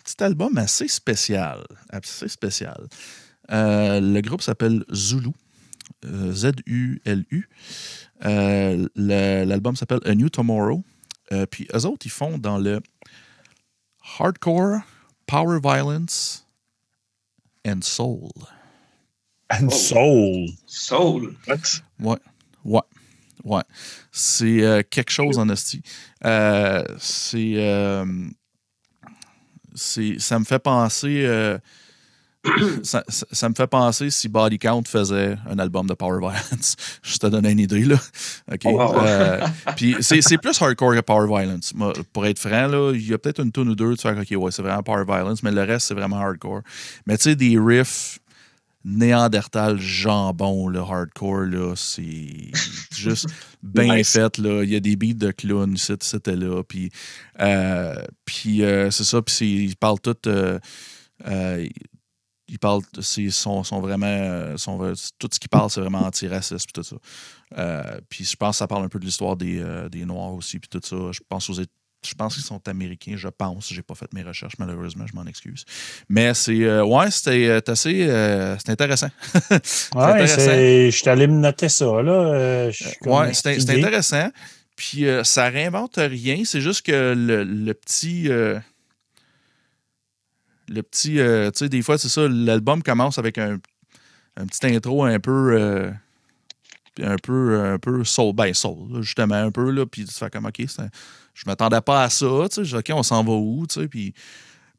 petit 0.07 0.23
album 0.23 0.57
assez 0.57 0.87
spécial. 0.87 1.63
Assez 1.89 2.27
spécial. 2.29 2.87
Euh, 3.51 3.99
le 3.99 4.21
groupe 4.21 4.41
s'appelle 4.41 4.83
Zulu. 4.93 5.31
euh, 6.05 6.31
Z-U-L-U. 6.33 7.49
Euh, 8.25 8.87
L'album 8.95 9.75
s'appelle 9.75 9.99
A 10.05 10.15
New 10.15 10.29
Tomorrow. 10.29 10.83
Euh, 11.33 11.45
puis 11.45 11.67
eux 11.73 11.85
autres, 11.85 12.05
ils 12.05 12.11
font 12.11 12.37
dans 12.37 12.57
le 12.57 12.81
hardcore, 14.17 14.79
power 15.25 15.59
violence 15.61 16.45
and 17.65 17.81
soul. 17.81 18.29
And 19.49 19.69
Soul. 19.69 20.49
Soul. 20.65 21.35
What? 21.99 22.19
Ouais. 22.65 22.81
Ouais. 23.45 23.63
C'est 24.11 24.61
euh, 24.61 24.83
quelque 24.89 25.09
chose 25.11 25.37
en 25.37 25.47
esti. 25.49 25.81
Euh, 26.25 26.83
c'est. 26.99 27.53
Ça 29.77 30.39
me 30.39 30.45
fait 30.45 30.59
penser. 30.59 31.23
euh, 31.25 31.57
ça, 32.83 33.03
ça- 33.09 33.25
ça 33.31 33.49
me 33.49 33.53
fait 33.55 33.67
penser 33.67 34.09
si 34.09 34.29
Body 34.29 34.57
Count 34.57 34.83
faisait 34.85 35.37
un 35.49 35.59
album 35.59 35.85
de 35.87 35.93
Power 35.93 36.19
Violence. 36.19 36.75
Je 37.03 37.17
te 37.17 37.27
donne 37.27 37.45
une 37.45 37.59
idée, 37.59 37.83
là. 37.83 37.95
OK? 38.51 38.61
Oh, 38.65 38.69
wow. 38.77 38.95
Euh, 39.03 39.39
Puis 39.75 39.95
c'est 40.01 40.37
plus 40.37 40.61
hardcore 40.61 40.95
que 40.95 41.01
Power 41.01 41.27
Violence. 41.27 41.73
Moi, 41.75 41.93
pour 42.13 42.25
être 42.25 42.39
franc, 42.39 42.67
là, 42.67 42.93
il 42.93 43.05
y 43.07 43.13
a 43.13 43.17
peut-être 43.17 43.41
une 43.43 43.51
tune 43.51 43.69
ou 43.69 43.75
deux, 43.75 43.95
tu 43.95 44.03
fais 44.03 44.17
OK, 44.17 44.41
ouais, 44.43 44.51
c'est 44.51 44.61
vraiment 44.61 44.83
Power 44.83 45.03
Violence, 45.05 45.43
mais 45.43 45.51
le 45.51 45.63
reste, 45.63 45.87
c'est 45.87 45.93
vraiment 45.95 46.17
hardcore. 46.19 46.61
Mais 47.05 47.17
tu 47.17 47.23
sais, 47.23 47.35
des 47.35 47.57
riffs 47.59 48.19
Néandertal 48.83 49.79
jambon, 49.79 50.67
le 50.69 50.79
hardcore, 50.79 51.41
là, 51.41 51.73
c'est 51.75 52.51
juste 52.95 53.25
bien 53.63 53.95
Nice. 53.97 54.13
fait. 54.13 54.37
Là. 54.37 54.63
Il 54.63 54.69
y 54.69 54.75
a 54.75 54.79
des 54.79 54.95
beats 54.95 55.13
de 55.13 55.31
clown, 55.31 55.75
c'était 55.77 56.35
là. 56.35 56.63
Puis, 56.63 56.89
euh, 57.41 57.95
puis 58.25 58.63
euh, 58.63 58.89
c'est 58.91 59.03
ça, 59.03 59.21
puis 59.21 59.65
ils 59.65 59.75
parlent 59.75 59.99
tout. 59.99 60.15
euh, 60.27 60.57
euh, 61.27 61.67
ils 62.47 62.59
parlent, 62.59 62.81
c'est- 63.01 63.29
sont, 63.29 63.63
sont 63.65 63.81
vraiment. 63.81 64.55
Sont, 64.57 64.77
tout 65.19 65.27
ce 65.33 65.37
qu'ils 65.39 65.49
parlent, 65.49 65.69
c'est 65.69 65.81
vraiment 65.81 66.03
antiraciste, 66.05 66.65
puis 66.71 66.81
tout 66.81 66.83
ça. 66.83 67.97
Puis 68.07 68.23
je 68.23 68.35
pense 68.37 68.51
que 68.55 68.57
ça 68.59 68.67
parle 68.67 68.85
un 68.85 68.89
peu 68.89 68.99
de 68.99 69.05
l'histoire 69.05 69.35
des, 69.35 69.61
des 69.91 70.05
Noirs 70.05 70.33
aussi, 70.33 70.59
puis 70.59 70.69
tout 70.69 70.79
ça. 70.81 70.95
Je 71.11 71.19
pense 71.27 71.49
aux 71.49 71.59
je 72.07 72.15
pense 72.15 72.35
qu'ils 72.35 72.43
sont 72.43 72.67
américains, 72.67 73.13
je 73.15 73.27
pense. 73.27 73.71
J'ai 73.73 73.81
pas 73.81 73.95
fait 73.95 74.11
mes 74.13 74.23
recherches, 74.23 74.55
malheureusement, 74.59 75.05
je 75.07 75.13
m'en 75.15 75.25
excuse. 75.25 75.65
Mais 76.09 76.33
c'est. 76.33 76.63
euh, 76.63 76.83
ouais, 76.85 77.11
c'était 77.11 77.47
euh, 77.47 77.59
assez. 77.67 78.07
euh, 78.07 78.57
c'était 78.57 78.71
intéressant. 78.73 79.09
C'est 79.63 79.95
Ouais, 79.95 80.27
je 80.27 80.89
suis 80.95 81.09
allé 81.09 81.27
me 81.27 81.39
noter 81.39 81.69
ça, 81.69 81.85
là. 82.01 82.11
euh, 82.11 82.71
Ouais, 83.05 83.33
c'était 83.33 83.59
intéressant. 83.77 84.29
Puis 84.75 85.05
ça 85.23 85.49
réinvente 85.49 85.95
rien. 85.97 86.43
C'est 86.45 86.61
juste 86.61 86.85
que 86.85 87.13
le, 87.17 87.43
le 87.43 87.73
petit. 87.73 88.29
le 90.69 90.83
petit. 90.83 91.19
euh, 91.19 91.49
tu 91.51 91.59
sais, 91.59 91.69
des 91.69 91.81
fois, 91.81 91.97
c'est 91.97 92.09
ça. 92.09 92.27
L'album 92.27 92.83
commence 92.83 93.17
avec 93.17 93.37
un, 93.37 93.57
un 94.35 94.45
petit 94.45 94.65
intro 94.67 95.03
un 95.03 95.19
peu. 95.19 95.53
euh, 95.53 95.91
un 97.01 97.15
peu. 97.17 97.59
Un 97.59 97.79
peu 97.79 98.03
soul. 98.03 98.33
Ben, 98.33 98.53
soul, 98.53 98.91
là, 98.93 99.01
justement, 99.01 99.35
un 99.35 99.51
peu. 99.51 99.69
Là, 99.71 99.85
puis 99.85 100.05
tu 100.05 100.13
fais 100.13 100.29
comme, 100.29 100.45
OK, 100.45 100.61
c'est 100.67 100.81
un- 100.81 100.89
je 101.37 101.43
m'attendais 101.45 101.81
pas 101.81 102.03
à 102.03 102.09
ça. 102.09 102.25
Tu 102.49 102.55
sais, 102.55 102.65
Je 102.65 102.69
dis, 102.77 102.91
OK, 102.91 102.97
on 102.97 103.03
s'en 103.03 103.23
va 103.23 103.31
où? 103.33 103.65
Tu 103.67 103.81
sais, 103.81 103.87
puis. 103.87 104.13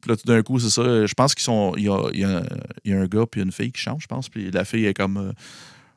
Puis 0.01 0.11
là, 0.11 0.15
tout 0.15 0.25
d'un 0.27 0.41
coup, 0.43 0.59
c'est 0.59 0.69
ça. 0.69 1.05
Je 1.05 1.13
pense 1.13 1.35
qu'ils 1.35 1.43
sont. 1.43 1.73
Il 1.75 1.83
y 1.83 1.89
a, 1.89 2.09
il 2.13 2.19
y 2.21 2.23
a- 2.23 2.43
il 2.85 2.91
y 2.91 2.93
a 2.95 2.99
un 2.99 3.05
gars 3.05 3.25
puis 3.29 3.41
une 3.41 3.51
fille 3.51 3.71
qui 3.71 3.81
chantent, 3.81 4.01
je 4.01 4.07
pense. 4.07 4.29
Puis 4.29 4.49
la 4.51 4.63
fille 4.63 4.85
est 4.85 4.93
comme. 4.93 5.17
euh, 5.17 5.31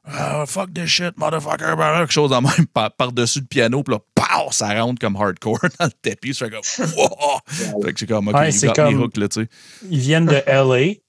ah, 0.05 0.45
fuck 0.47 0.75
this 0.75 0.87
shit, 0.87 1.17
motherfucker, 1.17 1.77
quelque 1.77 2.11
chose 2.13 2.33
en 2.33 2.43
même 2.43 2.67
par- 2.75 2.91
par-dessus 2.91 3.39
le 3.39 3.45
piano, 3.47 3.85
puis 3.85 3.95
là, 3.95 4.01
pow, 4.17 4.51
ça 4.51 4.75
rentre 4.83 4.99
comme 5.01 5.15
hardcore 5.15 5.61
dans 5.79 5.87
le 5.87 5.93
tapis. 6.03 6.33
Je 6.33 6.45
fais 6.45 6.51
comme, 6.51 6.63
wow! 6.97 7.39
Fait 7.85 7.93
que 7.93 8.01
c'est 8.01 8.07
comme, 8.09 8.27
ok, 8.27 8.35
Ouais, 8.35 8.51
you 8.51 8.69
me 8.69 8.75
comme- 8.75 9.01
hooked, 9.03 9.17
là, 9.19 9.29
tu 9.29 9.43
sais. 9.43 9.49
Ils 9.89 10.01
viennent 10.01 10.27
de 10.27 10.43
LA. 10.49 10.95
Puis 10.97 11.01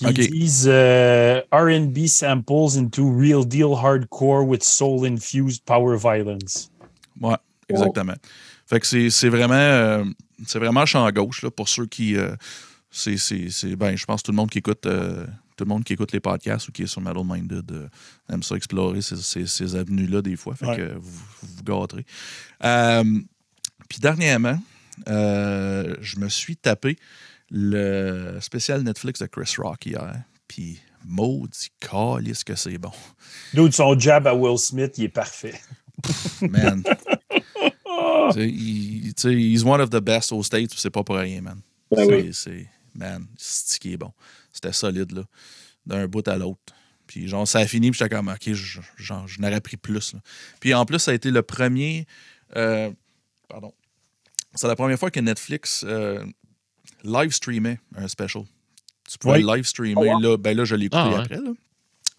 Ok. 0.06 0.18
Ils 0.18 0.30
disent 0.30 0.68
euh, 0.70 1.40
RB 1.50 2.06
samples 2.06 2.78
into 2.78 3.12
real 3.18 3.44
deal 3.44 3.74
hardcore 3.74 4.46
with 4.46 4.62
soul 4.62 5.04
infused 5.04 5.64
power 5.64 5.96
violence. 5.98 6.70
Ouais, 7.20 7.34
exactement. 7.68 8.14
Fait 8.68 8.80
que 8.80 8.86
c'est 9.10 9.28
vraiment, 9.28 9.54
euh, 9.54 10.04
c'est 10.46 10.58
vraiment 10.58 10.84
champ 10.86 11.10
gauche, 11.10 11.42
là, 11.42 11.50
pour 11.50 11.68
ceux 11.68 11.86
qui. 11.86 12.16
euh, 12.16 12.34
c'est, 12.90 13.16
ben, 13.76 13.96
je 13.96 14.04
pense 14.06 14.22
que 14.22 14.26
tout 14.26 14.32
le 14.32 14.36
monde 14.36 14.50
qui 14.50 14.58
écoute. 14.58 14.86
euh, 14.86 15.26
tout 15.56 15.64
le 15.64 15.70
monde 15.70 15.82
qui 15.82 15.92
écoute 15.94 16.12
les 16.12 16.20
podcasts 16.20 16.68
ou 16.68 16.72
qui 16.72 16.84
est 16.84 16.86
sur 16.86 17.00
Metal 17.00 17.24
Minded 17.24 17.68
euh, 17.72 17.88
aime 18.32 18.44
ça 18.44 18.54
explorer 18.54 19.02
ces, 19.02 19.16
ces- 19.16 19.46
ces 19.48 19.74
avenues-là 19.74 20.22
des 20.22 20.36
fois. 20.36 20.54
Fait 20.54 20.66
Ouais. 20.66 20.76
que 20.76 20.94
vous 20.96 21.20
vous, 21.42 21.62
gâterez. 21.64 22.06
Euh, 22.62 23.02
Puis 23.88 23.98
dernièrement, 23.98 24.60
je 25.06 26.18
me 26.18 26.28
suis 26.28 26.56
tapé 26.56 26.96
le 27.50 28.38
spécial 28.40 28.82
Netflix 28.82 29.18
de 29.20 29.26
Chris 29.26 29.52
Rock 29.58 29.86
hier. 29.86 30.22
Puis 30.46 30.78
maudit 31.04 31.70
calice 31.80 32.44
que 32.44 32.54
c'est 32.54 32.78
bon. 32.78 32.92
Dude, 33.52 33.72
son 33.72 33.98
jab 33.98 34.26
à 34.28 34.34
Will 34.34 34.58
Smith, 34.58 34.92
il 34.98 35.04
est 35.04 35.08
parfait. 35.08 35.60
Man. 36.42 36.84
Tu 38.32 38.40
sais, 38.40 38.48
il- 38.48 39.14
tu 39.14 39.22
sais, 39.22 39.34
he's 39.34 39.64
one 39.64 39.80
of 39.80 39.90
the 39.90 40.00
best 40.00 40.32
aux 40.32 40.42
States, 40.42 40.70
puis 40.70 40.80
c'est 40.80 40.90
pas 40.90 41.02
pour 41.04 41.16
rien, 41.16 41.40
man. 41.40 41.60
Ben 41.90 42.06
c'est, 42.06 42.22
oui. 42.22 42.34
c'est- 42.34 42.66
man, 42.94 43.26
c'est 43.38 43.74
ce 43.74 43.80
qui 43.80 43.92
est 43.92 43.96
bon. 43.96 44.12
C'était 44.52 44.72
solide, 44.72 45.12
là, 45.12 45.22
d'un 45.86 46.06
bout 46.06 46.26
à 46.28 46.36
l'autre. 46.36 46.60
Puis, 47.06 47.26
genre, 47.26 47.48
ça 47.48 47.60
a 47.60 47.66
fini, 47.66 47.90
puis 47.90 47.98
j'étais 47.98 48.14
comme, 48.14 48.28
OK, 48.28 48.52
je, 48.52 48.80
genre, 48.98 49.26
je 49.26 49.40
n'aurais 49.40 49.60
pris 49.62 49.78
plus. 49.78 50.12
là. 50.12 50.20
Puis, 50.60 50.74
en 50.74 50.84
plus, 50.84 50.98
ça 50.98 51.12
a 51.12 51.14
été 51.14 51.30
le 51.30 51.42
premier. 51.42 52.06
euh, 52.56 52.90
pardon. 53.48 53.72
C'est 54.54 54.66
la 54.66 54.76
première 54.76 54.98
fois 54.98 55.10
que 55.10 55.20
Netflix 55.20 55.84
euh, 55.86 56.24
live 57.04 57.30
streamait 57.30 57.78
un 57.96 58.08
special. 58.08 58.44
Tu 59.10 59.16
pouvais 59.18 59.42
Oui. 59.42 59.54
live 59.56 59.64
streamer. 59.66 59.94
Oh, 59.96 60.04
wow. 60.14 60.20
là, 60.20 60.36
ben 60.36 60.56
là, 60.56 60.64
je 60.64 60.74
l'ai 60.74 60.86
écouté 60.86 61.00
Ah, 61.02 61.08
ouais. 61.10 61.20
après. 61.20 61.36
Là. 61.36 61.50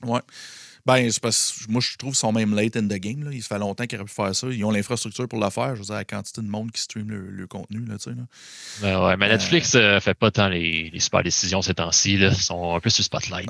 Ouais. 0.04 0.22
Ben, 0.92 1.12
c'est 1.12 1.22
parce 1.22 1.52
que 1.66 1.72
moi, 1.72 1.82
je 1.82 1.96
trouve 1.98 2.12
qu'ils 2.12 2.20
sont 2.20 2.32
même 2.32 2.56
late 2.56 2.76
in 2.78 2.84
the 2.88 2.94
game. 3.00 3.24
Là. 3.24 3.32
Il 3.32 3.42
se 3.44 3.48
fait 3.48 3.60
longtemps 3.60 3.86
qu'ils 3.86 3.98
auraient 4.00 4.08
pu 4.08 4.14
faire 4.14 4.36
ça. 4.36 4.48
Ils 4.48 4.64
ont 4.66 4.72
l'infrastructure 4.72 5.28
pour 5.28 5.40
le 5.40 5.50
faire. 5.50 5.76
Je 5.76 5.80
veux 5.82 5.86
dire, 5.86 5.96
la 5.96 6.06
quantité 6.06 6.42
de 6.42 6.48
monde 6.48 6.72
qui 6.72 6.82
stream 6.82 7.10
le, 7.10 7.30
le 7.30 7.48
contenu. 7.48 7.86
Là, 7.86 7.98
tu 7.98 8.06
sais, 8.06 8.10
là. 8.12 8.24
Ben 8.82 9.06
ouais, 9.06 9.18
mais 9.18 9.30
Netflix 9.30 9.76
euh, 9.76 10.00
fait 10.00 10.14
pas 10.14 10.32
tant 10.32 10.48
les, 10.50 10.90
les 10.90 11.00
super 11.00 11.24
décisions 11.24 11.62
ces 11.62 11.74
temps-ci. 11.74 12.18
là. 12.18 12.30
Ils 12.30 12.36
sont 12.36 12.76
un 12.76 12.80
peu 12.80 12.90
sur 12.90 13.04
Spotlight. 13.04 13.48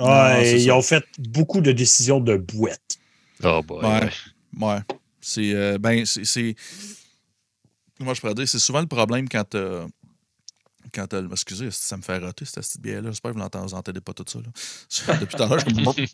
Non. 0.00 0.06
Ouais, 0.06 0.34
Non, 0.38 0.40
c'est 0.44 0.60
ils 0.62 0.66
ça. 0.66 0.76
ont 0.76 0.82
fait 0.82 1.04
beaucoup 1.18 1.60
de 1.60 1.72
décisions 1.72 2.20
de 2.20 2.36
bouette. 2.36 2.98
Oh 3.42 3.62
boy. 3.62 3.84
Ouais. 4.60 4.78
C'est. 5.20 5.52
euh, 5.54 5.78
ben, 5.78 6.04
c'est-. 6.04 6.54
Comment 7.98 8.12
je 8.14 8.20
pourrais 8.20 8.34
dire? 8.34 8.48
C'est 8.48 8.58
souvent 8.58 8.80
le 8.80 8.86
problème 8.86 9.28
quand. 9.28 9.54
Quand 10.94 11.06
t'as. 11.06 11.22
Excusez, 11.32 11.70
ça 11.72 11.96
me 11.96 12.02
fait 12.02 12.18
rater 12.18 12.44
cette 12.44 12.62
petite 12.64 12.80
bière-là. 12.80 13.10
J'espère 13.10 13.32
que 13.32 13.36
vous 13.36 13.42
l'entendez 13.42 13.66
vous 13.66 13.74
entendez 13.74 14.00
pas 14.00 14.12
tout 14.12 14.24
ça. 14.26 14.38
Là. 14.38 15.18
Depuis 15.20 15.36
tout 15.36 15.42
à 15.42 15.46
l'heure, 15.48 15.58
je 15.58 15.64
suis 15.64 16.08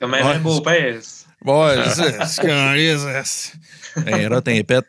comme. 0.00 0.14
Un 0.14 0.26
Ouais. 0.26 0.38
beau-père. 0.38 1.00
Ouais, 1.44 1.84
c'est 1.94 2.42
qu'on 2.42 3.24
c'est- 3.24 3.52
Un 3.96 4.28
rat, 4.28 4.42
un 4.46 4.62
pet. 4.62 4.84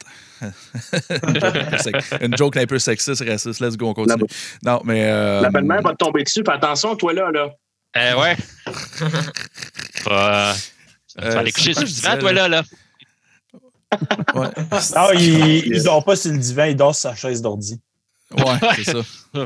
Une 2.22 2.36
joke 2.38 2.58
un 2.58 2.66
peu 2.66 2.80
sexiste, 2.80 3.24
raciste. 3.28 3.60
Let's 3.60 3.78
go, 3.78 3.90
on 3.90 3.94
continue. 3.94 4.24
Non, 4.64 4.82
mais. 4.84 5.04
euh, 5.06 5.42
La 5.42 5.50
belle-mère 5.50 5.82
va 5.82 5.92
te 5.92 5.98
tomber 5.98 6.24
dessus. 6.24 6.44
Fais 6.46 6.54
attention, 6.54 6.96
toi, 6.96 7.14
là. 7.14 7.32
là. 7.32 7.50
Eh 7.96 8.14
ouais. 8.14 8.38
Bah, 10.06 10.54
tu 10.56 11.24
Euh, 11.26 11.30
vas 11.32 11.40
aller 11.40 11.52
coucher 11.52 11.74
sur 11.74 11.84
le 11.84 11.88
divan, 11.90 12.18
toi, 12.18 12.34
là. 12.34 12.48
là. 12.48 12.64
Ouais, 14.36 14.48
Ah, 14.96 15.10
il, 15.16 15.66
il 15.68 15.84
dort 15.84 16.04
pas 16.04 16.16
sur 16.16 16.32
le 16.32 16.38
divan, 16.38 16.66
il 16.66 16.76
dort 16.76 16.94
sur 16.96 17.10
sa 17.10 17.16
chaise 17.16 17.42
d'ordi. 17.42 17.80
ouais 18.38 18.44
c'est 18.76 18.84
ça. 18.84 19.02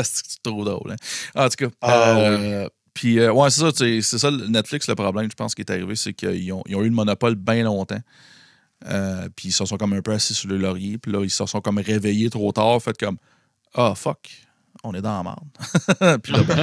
C'est 0.04 0.42
trop 0.42 0.64
drôle. 0.64 0.92
hein. 0.92 0.96
En 1.34 1.48
tout 1.48 1.56
cas, 1.56 1.74
Ah, 1.80 2.18
euh, 2.18 2.68
puis 2.94 3.18
euh, 3.18 3.32
ouais, 3.32 3.50
c'est 3.50 3.60
ça, 3.60 3.70
c'est 3.74 4.02
ça 4.18 4.30
Netflix, 4.30 4.88
le 4.88 4.94
problème, 4.94 5.30
je 5.30 5.34
pense, 5.36 5.54
qui 5.54 5.62
est 5.62 5.70
arrivé, 5.70 5.96
c'est 5.96 6.12
qu'ils 6.14 6.52
ont, 6.52 6.62
ils 6.66 6.76
ont 6.76 6.82
eu 6.82 6.88
le 6.88 6.94
monopole 6.94 7.34
bien 7.34 7.62
longtemps. 7.64 8.00
Euh, 8.86 9.28
puis 9.34 9.48
ils 9.48 9.52
se 9.52 9.64
sont 9.64 9.76
comme 9.78 9.94
un 9.94 10.02
peu 10.02 10.12
assis 10.12 10.34
sur 10.34 10.48
le 10.48 10.58
laurier, 10.58 10.98
puis 10.98 11.10
là, 11.12 11.22
ils 11.24 11.30
se 11.30 11.44
sont 11.46 11.60
comme 11.60 11.78
réveillés 11.78 12.28
trop 12.30 12.52
tard, 12.52 12.80
fait 12.82 12.96
comme 12.98 13.16
Ah, 13.74 13.94
fuck, 13.96 14.18
on 14.84 14.94
est 14.94 15.00
dans 15.02 15.16
la 15.16 15.22
merde. 15.22 16.20
puis 16.22 16.32
là, 16.32 16.42
ben, 16.42 16.56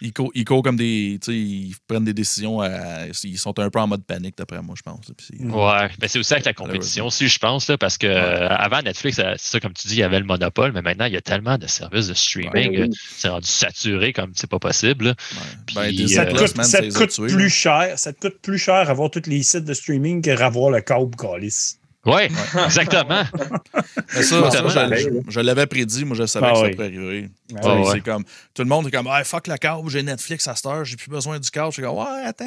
ils, 0.00 0.12
courent, 0.12 0.30
ils 0.34 0.44
courent 0.44 0.62
comme 0.62 0.76
des. 0.76 1.18
Tu 1.22 1.32
sais, 1.32 1.38
ils 1.38 1.74
prennent 1.86 2.04
des 2.04 2.12
décisions, 2.14 2.60
à- 2.60 3.06
ils 3.24 3.38
sont 3.38 3.58
un 3.58 3.70
peu 3.70 3.78
en 3.80 3.86
mode 3.86 4.04
panique, 4.04 4.36
d'après 4.38 4.60
moi, 4.62 4.74
je 4.76 4.82
pense. 4.82 5.06
Puis 5.16 5.26
c'est- 5.38 5.44
Ouais, 5.44 5.88
mais 6.00 6.08
c'est 6.08 6.18
aussi 6.18 6.32
avec 6.34 6.44
la 6.46 6.52
compétition 6.54 7.06
aussi, 7.06 7.28
je 7.28 7.38
pense, 7.38 7.68
là, 7.68 7.78
parce 7.78 7.98
que 7.98 8.06
euh, 8.06 8.48
avant 8.48 8.82
Netflix, 8.82 9.18
euh, 9.18 9.34
c'est 9.36 9.52
ça, 9.52 9.60
comme 9.60 9.72
tu 9.72 9.88
dis, 9.88 9.94
il 9.94 10.00
y 10.00 10.02
avait 10.02 10.18
le 10.18 10.26
monopole, 10.26 10.72
mais 10.72 10.82
maintenant, 10.82 11.04
il 11.06 11.12
y 11.12 11.16
a 11.16 11.20
tellement 11.22 11.58
de 11.58 11.66
services 11.66 12.08
de 12.08 12.14
streaming. 12.14 12.52
Ouais, 12.54 12.68
oui. 12.68 12.88
euh, 12.88 12.88
C'est 13.16 13.28
rendu 13.28 13.46
saturé 13.48 14.12
comme 14.12 14.32
c'est 14.34 14.50
pas 14.50 14.58
possible. 14.58 15.06
là. 15.06 15.10
ouais. 15.10 15.38
Puis, 15.66 15.74
Ben, 15.76 16.04
euh, 16.04 16.06
Ça 16.08 16.26
te 16.26 16.30
Plus, 16.34 16.38
coûte, 16.46 16.56
man, 16.56 16.66
ça 16.66 16.78
te 16.78 16.84
les 16.84 16.96
a 16.96 16.98
coûte 16.98 17.10
tués, 17.10 17.26
plus 17.26 17.42
là. 17.44 17.48
cher. 17.48 17.98
Ça 17.98 18.12
te 18.12 18.20
coûte 18.20 18.38
plus 18.42 18.58
cher 18.58 18.90
avoir 18.90 19.10
tous 19.10 19.22
les 19.26 19.42
sites 19.42 19.64
de 19.64 19.74
streaming 19.74 20.22
que 20.22 20.30
avoir 20.30 20.70
le 20.70 20.80
câble 20.80 21.14
calice. 21.16 21.78
Ouais, 22.06 22.28
exactement. 22.64 23.22
Mais 24.14 24.22
ça, 24.22 24.36
je, 25.28 25.40
l'avais 25.40 25.66
prédit, 25.66 26.04
moi 26.04 26.16
je 26.16 26.26
savais 26.26 26.46
Ah 26.48 26.52
que 26.52 26.56
ça 26.58 26.64
oui. 26.64 26.70
pourrait 26.72 26.86
arriver. 26.86 27.30
Ah 27.62 27.76
oui. 27.76 28.02
Comme 28.02 28.24
tout 28.54 28.62
le 28.62 28.68
monde 28.68 28.86
est 28.88 28.90
comme 28.90 29.06
hey, 29.06 29.24
fuck 29.24 29.46
le 29.46 29.56
câble, 29.56 29.88
j'ai 29.88 30.02
Netflix 30.02 30.46
à 30.48 30.54
cette 30.54 30.66
heure, 30.66 30.84
j'ai 30.84 30.96
plus 30.96 31.10
besoin 31.10 31.38
du 31.38 31.50
câble. 31.50 31.68
Je 31.70 31.74
suis 31.74 31.82
comme 31.82 31.96
ouais, 31.96 32.24
attends. 32.26 32.44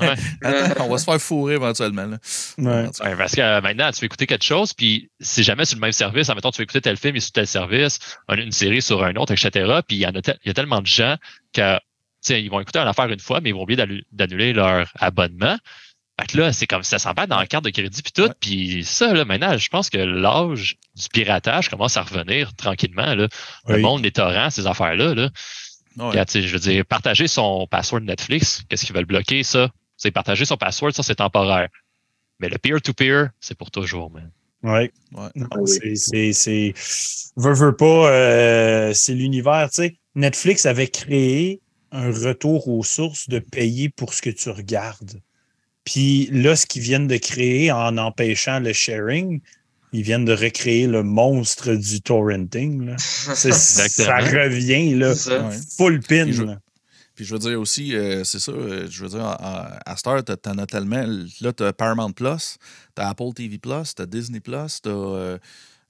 Ouais. 0.00 0.14
Attends, 0.42 0.86
on 0.86 0.90
va 0.90 0.98
se 0.98 1.04
faire 1.04 1.20
fourrer 1.20 1.54
éventuellement. 1.54 2.06
Là. 2.06 2.18
Ouais. 2.58 2.88
Parce 3.16 3.34
que 3.34 3.40
euh, 3.40 3.60
maintenant, 3.60 3.90
tu 3.90 4.00
veux 4.00 4.06
écouter 4.06 4.26
quelque 4.26 4.44
chose, 4.44 4.72
puis 4.72 5.10
c'est 5.20 5.42
jamais 5.42 5.64
sur 5.64 5.76
le 5.76 5.80
même 5.80 5.92
service. 5.92 6.28
Admettons, 6.28 6.50
tu 6.50 6.58
veux 6.58 6.64
écouter 6.64 6.80
tel 6.80 6.96
film 6.96 7.16
et 7.16 7.20
sur 7.20 7.32
tel 7.32 7.46
service, 7.46 7.98
un- 8.28 8.36
une 8.36 8.52
série 8.52 8.82
sur 8.82 9.02
un 9.02 9.14
autre, 9.16 9.32
etc. 9.32 9.50
Puis 9.86 9.96
il 9.98 10.00
y, 10.00 10.06
en 10.06 10.14
a 10.14 10.22
tel- 10.22 10.38
il 10.44 10.48
y 10.48 10.50
a 10.50 10.54
tellement 10.54 10.80
de 10.80 10.86
gens 10.86 11.16
que, 11.52 11.76
ils 12.28 12.50
vont 12.50 12.60
écouter 12.60 12.78
une 12.78 12.88
affaire 12.88 13.08
une 13.08 13.18
fois, 13.20 13.40
mais 13.40 13.50
ils 13.50 13.54
vont 13.54 13.62
oublier 13.62 13.76
d'annu- 13.78 14.04
d'annuler 14.12 14.52
leur 14.52 14.90
abonnement. 14.98 15.56
Fait 16.20 16.26
que 16.26 16.38
là, 16.38 16.52
c'est 16.52 16.66
comme 16.66 16.82
ça 16.82 16.98
va 17.12 17.26
dans 17.26 17.38
la 17.38 17.46
carte 17.46 17.64
de 17.64 17.70
crédit 17.70 18.02
puis 18.02 18.12
tout. 18.12 18.30
Puis 18.40 18.84
ça, 18.84 19.12
là, 19.12 19.24
maintenant, 19.24 19.56
je 19.56 19.68
pense 19.68 19.90
que 19.90 19.98
l'âge 19.98 20.76
du 20.96 21.08
piratage 21.08 21.68
commence 21.68 21.96
à 21.96 22.02
revenir 22.02 22.54
tranquillement. 22.54 23.14
Là. 23.14 23.28
Le 23.68 23.78
monde 23.78 24.02
des 24.02 24.12
torrents, 24.12 24.50
ces 24.50 24.66
affaires-là. 24.66 25.14
Là. 25.14 25.30
ouais. 25.96 26.24
Puis, 26.26 26.46
je 26.46 26.52
veux 26.52 26.58
dire, 26.60 26.84
partager 26.84 27.26
son 27.28 27.66
password 27.66 28.02
Netflix, 28.02 28.62
qu'est-ce 28.68 28.84
qu'ils 28.86 28.94
veulent 28.94 29.06
bloquer, 29.06 29.42
ça? 29.42 29.70
C'est 29.96 30.10
partager 30.10 30.44
son 30.44 30.56
password, 30.56 30.92
ça, 30.92 31.02
c'est 31.02 31.16
temporaire. 31.16 31.68
Mais 32.38 32.48
le 32.48 32.58
peer-to-peer, 32.58 33.28
c'est 33.40 33.56
pour 33.56 33.70
toujours, 33.70 34.10
man. 34.10 34.30
Ouais. 34.62 34.90
Ouais. 35.12 35.28
Non, 35.34 35.46
Ah 35.50 35.56
oui. 35.60 35.68
c'est- 35.68 35.94
c'est. 35.96 36.32
c'est- 36.32 36.74
Veux, 37.36 37.54
veux 37.54 37.76
pas, 37.76 38.10
euh, 38.10 38.92
c'est 38.94 39.14
l'univers. 39.14 39.68
Tu 39.70 39.82
sais, 39.82 39.96
Netflix 40.14 40.66
avait 40.66 40.88
créé 40.88 41.60
un 41.92 42.10
retour 42.12 42.68
aux 42.68 42.82
sources 42.84 43.28
de 43.28 43.38
payer 43.38 43.88
pour 43.88 44.12
ce 44.14 44.20
que 44.22 44.30
tu 44.30 44.50
regardes. 44.50 45.20
Puis 45.84 46.28
là, 46.32 46.56
ce 46.56 46.66
qu'ils 46.66 46.82
viennent 46.82 47.08
de 47.08 47.16
créer 47.16 47.72
en 47.72 47.96
empêchant 47.98 48.60
le 48.60 48.72
sharing, 48.72 49.40
Ils 49.92 50.02
viennent 50.04 50.24
de 50.24 50.32
recréer 50.32 50.86
le 50.86 51.02
monstre 51.02 51.74
du 51.74 52.00
torrenting. 52.00 52.86
Là. 52.86 52.96
C'est- 53.34 53.50
ça 53.50 54.18
revient, 54.18 54.94
là, 54.94 55.16
C'est 55.16 55.30
ça. 55.30 55.42
Ouais. 55.48 55.56
full 55.76 55.98
pin. 56.00 56.24
Puis 56.26 56.32
je- 56.34 56.42
là. 56.44 56.60
Puis 57.16 57.24
je 57.24 57.32
veux 57.34 57.40
dire 57.40 57.60
aussi, 57.60 57.94
euh, 57.96 58.22
c'est 58.22 58.38
ça, 58.38 58.52
euh, 58.52 58.86
je 58.88 59.02
veux 59.02 59.08
dire, 59.08 59.24
à, 59.24 59.78
à 59.90 59.96
Star, 59.96 60.22
t'as- 60.22 60.36
t'en 60.36 60.56
as 60.58 60.66
tellement. 60.66 61.04
Là, 61.40 61.52
t'as 61.52 61.72
Paramount 61.72 62.12
Plus, 62.12 62.56
t'as 62.94 63.08
Apple 63.08 63.32
TV 63.34 63.58
Plus, 63.58 63.92
t'as 63.96 64.06
Disney 64.06 64.38
Plus, 64.38 64.80
t'as. 64.80 64.90
Euh, 64.90 65.38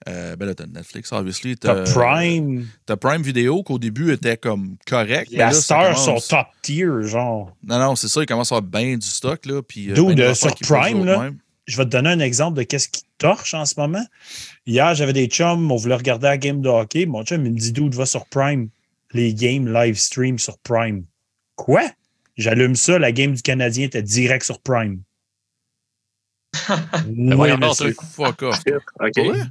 euh, 0.08 0.34
ben 0.36 0.46
là, 0.46 0.54
t'as 0.54 0.66
Netflix, 0.66 1.12
obviously. 1.12 1.56
T'as 1.56 1.84
Prime. 1.92 2.66
T'as 2.86 2.96
Prime 2.96 3.22
Video, 3.22 3.62
qu'au 3.62 3.78
début 3.78 4.12
était 4.12 4.36
comme 4.36 4.76
correct. 4.86 5.28
mais 5.30 5.38
La 5.38 5.46
là, 5.46 5.52
ça 5.52 5.60
Star 5.60 5.98
sont 5.98 6.16
top 6.28 6.46
tier, 6.62 6.86
genre. 7.02 7.54
Non, 7.62 7.78
non, 7.78 7.96
c'est 7.96 8.08
ça, 8.08 8.22
il 8.22 8.26
commence 8.26 8.50
à 8.52 8.56
avoir 8.56 8.70
bien 8.70 8.96
du 8.96 9.06
stock, 9.06 9.44
là. 9.44 9.60
Puis, 9.62 9.90
euh, 9.90 9.94
Dude, 9.94 10.16
ben 10.16 10.20
euh, 10.20 10.34
sur 10.34 10.54
Prime, 10.56 11.04
là. 11.04 11.30
Je 11.66 11.76
vais 11.76 11.84
te 11.84 11.90
donner 11.90 12.10
un 12.10 12.20
exemple 12.20 12.58
de 12.58 12.64
qu'est-ce 12.64 12.88
qui 12.88 13.04
torche 13.18 13.54
en 13.54 13.64
ce 13.64 13.78
moment. 13.78 14.04
Hier, 14.66 14.94
j'avais 14.94 15.12
des 15.12 15.26
chums, 15.26 15.70
on 15.70 15.76
voulait 15.76 15.94
regarder 15.94 16.26
la 16.26 16.38
game 16.38 16.62
de 16.62 16.68
hockey. 16.68 17.06
Mon 17.06 17.22
chum, 17.22 17.44
il 17.46 17.52
me 17.52 17.58
dit, 17.58 17.72
dude, 17.72 17.94
va 17.94 18.06
sur 18.06 18.26
Prime. 18.26 18.70
Les 19.12 19.34
games 19.34 19.72
live 19.72 19.96
stream 19.96 20.38
sur 20.38 20.58
Prime. 20.58 21.04
Quoi? 21.54 21.82
J'allume 22.36 22.74
ça, 22.74 22.98
la 22.98 23.12
game 23.12 23.34
du 23.34 23.42
Canadien 23.42 23.86
était 23.86 24.02
direct 24.02 24.44
sur 24.44 24.60
Prime. 24.60 25.02
oui, 27.08 27.34
voyons 27.34 27.58
donc, 27.58 27.70
monsieur. 27.70 27.94
Fuck 28.14 28.42
off. 28.42 28.60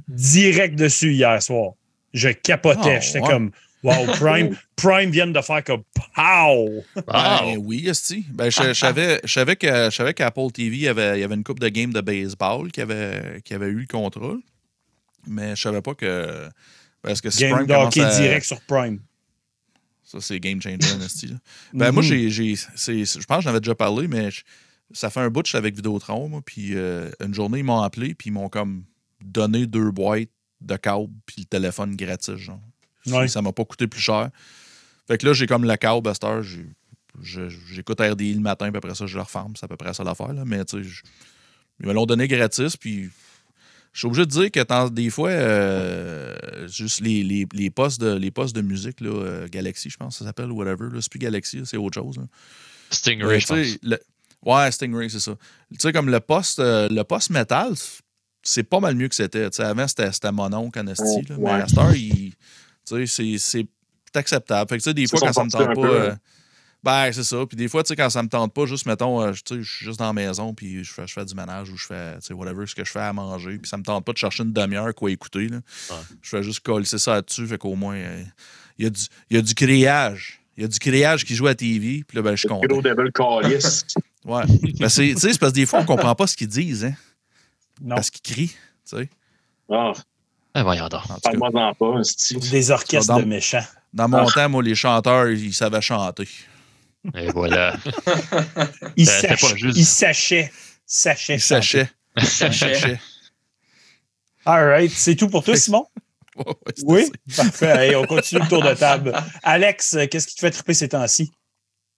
Direct 0.08 0.74
dessus 0.78 1.12
hier 1.12 1.42
soir. 1.42 1.72
Je 2.12 2.28
capotais. 2.30 2.96
Ah, 2.96 3.00
J'étais 3.00 3.20
ouais. 3.20 3.28
comme, 3.28 3.50
wow, 3.82 4.06
Prime, 4.18 4.56
Prime 4.76 5.10
vient 5.10 5.26
de 5.28 5.40
faire 5.40 5.62
comme, 5.64 5.82
pow! 6.14 6.82
Ben 7.06 7.56
oui, 7.58 7.88
esti. 7.88 8.26
Ben, 8.32 8.50
je, 8.50 8.62
je 8.68 8.72
savais, 8.72 9.20
je 9.24 9.32
savais 9.32 9.56
qu'Apple 9.56 10.50
TV, 10.52 10.76
il 10.76 10.82
y 10.82 10.88
avait, 10.88 11.18
il 11.18 11.20
y 11.20 11.24
avait 11.24 11.34
une 11.36 11.44
coupe 11.44 11.60
de 11.60 11.68
games 11.68 11.92
de 11.92 12.00
baseball 12.00 12.70
qui 12.72 12.80
avait, 12.80 13.40
qui 13.44 13.54
avait 13.54 13.68
eu 13.68 13.80
le 13.80 13.86
contrat. 13.86 14.34
Mais 15.26 15.54
je 15.56 15.62
savais 15.62 15.82
pas 15.82 15.94
que. 15.94 16.48
Parce 17.02 17.20
que 17.20 17.30
si 17.30 17.40
Game 17.42 17.54
Prime 17.54 17.66
de 17.66 17.72
commence 17.72 17.96
hockey 17.96 18.02
à- 18.04 18.18
direct 18.20 18.44
sur 18.46 18.60
Prime. 18.62 19.00
Ça, 20.04 20.18
c'est 20.20 20.40
game 20.40 20.60
changer, 20.60 20.76
esti. 21.04 21.34
Ben, 21.72 21.92
moi, 21.92 22.02
Mhm. 22.02 22.08
j'ai, 22.08 22.30
j'ai- 22.30 22.56
c'est- 22.74 23.04
je 23.04 23.24
pense 23.26 23.38
que 23.38 23.42
j'en 23.44 23.50
avais 23.50 23.60
déjà 23.60 23.76
parlé, 23.76 24.08
mais 24.08 24.30
je- 24.30 24.42
ça 24.92 25.10
fait 25.10 25.20
un 25.20 25.30
bout 25.30 25.42
que 25.42 25.46
je 25.46 25.50
suis 25.50 25.58
avec 25.58 25.74
Vidéotron, 25.74 26.28
moi. 26.28 26.40
Puis 26.44 26.76
euh, 26.76 27.10
une 27.20 27.34
journée, 27.34 27.58
ils 27.60 27.64
m'ont 27.64 27.80
appelé, 27.82 28.14
puis 28.14 28.30
ils 28.30 28.32
m'ont 28.32 28.48
comme 28.48 28.84
donné 29.22 29.66
deux 29.66 29.90
boîtes 29.90 30.28
de 30.60 30.76
câbles, 30.76 31.08
puis 31.26 31.36
le 31.40 31.44
téléphone 31.44 31.96
gratis, 31.96 32.36
genre. 32.36 32.60
Ouais. 33.06 33.28
Ça 33.28 33.40
m'a 33.42 33.52
pas 33.52 33.64
coûté 33.64 33.86
plus 33.86 34.00
cher. 34.00 34.30
Fait 35.08 35.16
que 35.18 35.26
là, 35.26 35.32
j'ai 35.32 35.46
comme 35.46 35.64
le 35.64 35.76
câble 35.76 36.08
à 36.08 36.14
cette 36.14 36.24
heure. 36.24 36.42
J'écoute 37.22 38.00
RDI 38.00 38.34
le 38.34 38.40
matin, 38.40 38.68
puis 38.70 38.78
après 38.78 38.94
ça, 38.94 39.06
je 39.06 39.16
le 39.16 39.22
referme. 39.22 39.54
C'est 39.56 39.64
à 39.64 39.68
peu 39.68 39.76
près 39.76 39.92
ça 39.94 40.04
l'affaire. 40.04 40.32
là. 40.32 40.44
Mais 40.44 40.64
tu 40.64 40.78
sais, 40.78 40.88
je- 40.88 41.02
ils 41.80 41.86
me 41.86 41.92
l'ont 41.92 42.06
donné 42.06 42.28
gratis, 42.28 42.76
puis 42.76 43.10
je 43.92 43.98
suis 43.98 44.06
obligé 44.06 44.26
de 44.26 44.30
dire 44.30 44.50
que 44.50 44.88
des 44.90 45.10
fois, 45.10 45.30
euh, 45.30 46.68
juste 46.68 47.00
les, 47.00 47.22
les, 47.22 47.46
les 47.52 47.70
postes 47.70 48.00
de, 48.00 48.14
les 48.14 48.30
postes 48.30 48.54
de 48.54 48.60
musique, 48.62 49.00
là, 49.00 49.10
euh, 49.10 49.48
Galaxy, 49.48 49.90
je 49.90 49.96
pense 49.96 50.14
que 50.14 50.18
ça 50.20 50.24
s'appelle, 50.26 50.50
ou 50.52 50.56
whatever. 50.56 50.88
là, 50.92 51.00
C'est 51.00 51.10
plus 51.10 51.18
Galaxy, 51.18 51.58
là, 51.58 51.62
c'est 51.64 51.76
autre 51.76 51.98
chose. 52.00 52.16
là. 52.18 52.24
Stingray, 52.90 53.36
Euh, 53.36 53.40
je 53.40 53.46
pense. 53.46 53.56
tu 53.58 53.64
sais, 53.72 53.78
le- 53.82 54.00
Ouais, 54.44 54.70
Stingray, 54.70 55.08
c'est 55.10 55.20
ça. 55.20 55.32
Tu 55.70 55.76
sais, 55.80 55.92
comme 55.92 56.08
le 56.10 56.20
poste, 56.20 56.58
euh, 56.60 56.88
le 56.90 57.02
poste 57.04 57.30
métal, 57.30 57.74
c'est 58.42 58.62
pas 58.62 58.80
mal 58.80 58.94
mieux 58.94 59.08
que 59.08 59.14
c'était. 59.14 59.50
Tu 59.50 59.56
sais, 59.56 59.64
avant, 59.64 59.86
c'était 59.86 60.04
en 60.04 60.86
esti, 60.86 61.22
là, 61.28 61.36
mais 61.38 61.50
à 61.50 61.68
cette 61.68 61.78
heure, 61.78 61.94
il- 61.94 62.32
tu 62.86 63.06
sais, 63.06 63.06
c'est- 63.06 63.38
c'est 63.38 63.66
acceptable. 64.18 64.68
Fait 64.68 64.78
que, 64.78 64.82
tu 64.82 64.88
sais, 64.90 64.94
des 64.94 65.06
fois, 65.06 65.20
quand 65.20 65.32
ça 65.32 65.44
me 65.44 65.50
tente 65.50 65.66
pas. 65.66 65.74
peu, 65.74 66.00
euh, 66.00 66.10
hein. 66.12 66.18
ben, 66.82 67.12
c'est 67.12 67.22
ça. 67.22 67.36
Puis 67.46 67.56
des 67.56 67.68
fois, 67.68 67.82
tu 67.82 67.88
sais, 67.88 67.96
quand 67.96 68.08
ça 68.08 68.22
me 68.22 68.28
tente 68.28 68.54
pas, 68.54 68.64
juste, 68.64 68.86
mettons, 68.86 69.22
euh, 69.22 69.32
tu 69.32 69.40
sais, 69.56 69.62
je 69.62 69.70
suis 69.76 69.84
juste 69.84 69.98
dans 69.98 70.06
la 70.06 70.12
maison, 70.14 70.54
puis 70.54 70.82
je 70.82 70.90
fais, 70.92 71.06
je 71.06 71.12
fais 71.12 71.24
du 71.26 71.34
ménage 71.34 71.68
ou 71.70 71.76
je 71.76 71.84
fais, 71.86 72.14
tu 72.14 72.28
sais, 72.28 72.32
whatever, 72.34 72.66
ce 72.66 72.74
que 72.74 72.84
je 72.84 72.90
fais 72.90 73.00
à 73.00 73.12
manger, 73.12 73.58
puis 73.58 73.68
ça 73.68 73.76
me 73.76 73.82
tente 73.82 74.04
pas 74.06 74.12
de 74.12 74.18
chercher 74.18 74.42
une 74.44 74.52
demi-heure 74.54 74.94
quoi 74.94 75.10
écouter. 75.10 75.48
Là. 75.48 75.58
Ouais. 75.90 75.96
Je 76.22 76.28
fais 76.30 76.42
juste 76.42 76.60
coller 76.60 76.86
ça 76.86 77.20
dessus, 77.20 77.46
fait 77.46 77.58
qu'au 77.58 77.74
moins, 77.76 77.96
euh, 77.96 78.24
il 78.78 78.84
y, 78.84 78.86
a 78.86 78.90
du- 78.90 79.06
il 79.28 79.36
y 79.36 79.38
a 79.38 79.42
du 79.42 79.54
créage. 79.54 80.40
Il 80.56 80.62
y 80.62 80.64
a 80.64 80.68
du 80.68 80.78
créage 80.78 81.24
qui 81.24 81.34
joue 81.34 81.46
à 81.46 81.54
TV, 81.54 82.02
puis 82.06 82.16
là, 82.16 82.22
ben, 82.22 82.32
je 82.32 82.36
suis 82.36 82.48
content. 82.48 82.66
Gros 82.66 82.82
Devil. 82.82 83.10
Ouais. 84.24 84.42
Ben, 84.78 84.88
c'est, 84.88 85.08
tu 85.14 85.18
sais, 85.20 85.32
c'est 85.32 85.38
parce 85.38 85.52
que 85.52 85.56
des 85.56 85.66
fois, 85.66 85.80
on 85.80 85.84
comprend 85.84 86.14
pas 86.14 86.26
ce 86.26 86.36
qu'ils 86.36 86.48
disent, 86.48 86.84
hein, 86.84 86.94
Non. 87.80 87.94
parce 87.96 88.10
qu'ils 88.10 88.22
crient, 88.34 88.48
tu 88.88 88.96
sais. 88.96 89.08
Ah, 89.70 89.92
Ah, 90.54 90.62
voyons 90.62 90.88
donc. 90.88 91.00
En 91.08 91.14
tout 91.14 91.20
cas, 91.20 91.30
parle-moi-en 91.38 91.74
pas, 91.74 91.98
un 91.98 92.02
style. 92.04 92.38
Des 92.50 92.70
orchestres 92.70 93.06
Dans- 93.12 93.20
de 93.20 93.24
méchants. 93.24 93.64
dans 93.92 94.08
mon 94.08 94.26
Ah. 94.26 94.32
temps, 94.32 94.48
moi, 94.48 94.62
les 94.62 94.74
chanteurs, 94.74 95.28
ils 95.30 95.54
savaient 95.54 95.80
chanter. 95.80 96.28
Et 97.14 97.28
voilà. 97.30 97.76
Ils 98.96 99.06
c'était 99.06 99.36
sach- 99.36 99.56
juste- 99.56 99.78
ils 99.78 99.86
sachaient. 99.86 100.52
Sachaient. 100.84 101.34
Ils 101.36 101.40
sachaient. 101.40 101.88
Sachet. 102.18 102.52
Sachaient. 102.52 103.00
All 104.44 104.64
right. 104.68 104.90
C'est 104.90 105.14
tout 105.16 105.28
pour 105.28 105.42
toi, 105.44 105.56
Simon? 105.56 105.86
C'est 106.76 106.84
Oui? 106.84 107.10
Parfait. 107.36 107.70
Allez, 107.70 107.96
on 107.96 108.04
continue 108.04 108.42
le 108.42 108.48
tour 108.48 108.62
de 108.62 108.74
table. 108.74 109.12
Alex, 109.42 109.96
qu'est-ce 110.10 110.26
qui 110.26 110.34
te 110.34 110.40
fait 110.40 110.50
triper 110.50 110.74
ces 110.74 110.88
temps-ci? 110.90 111.30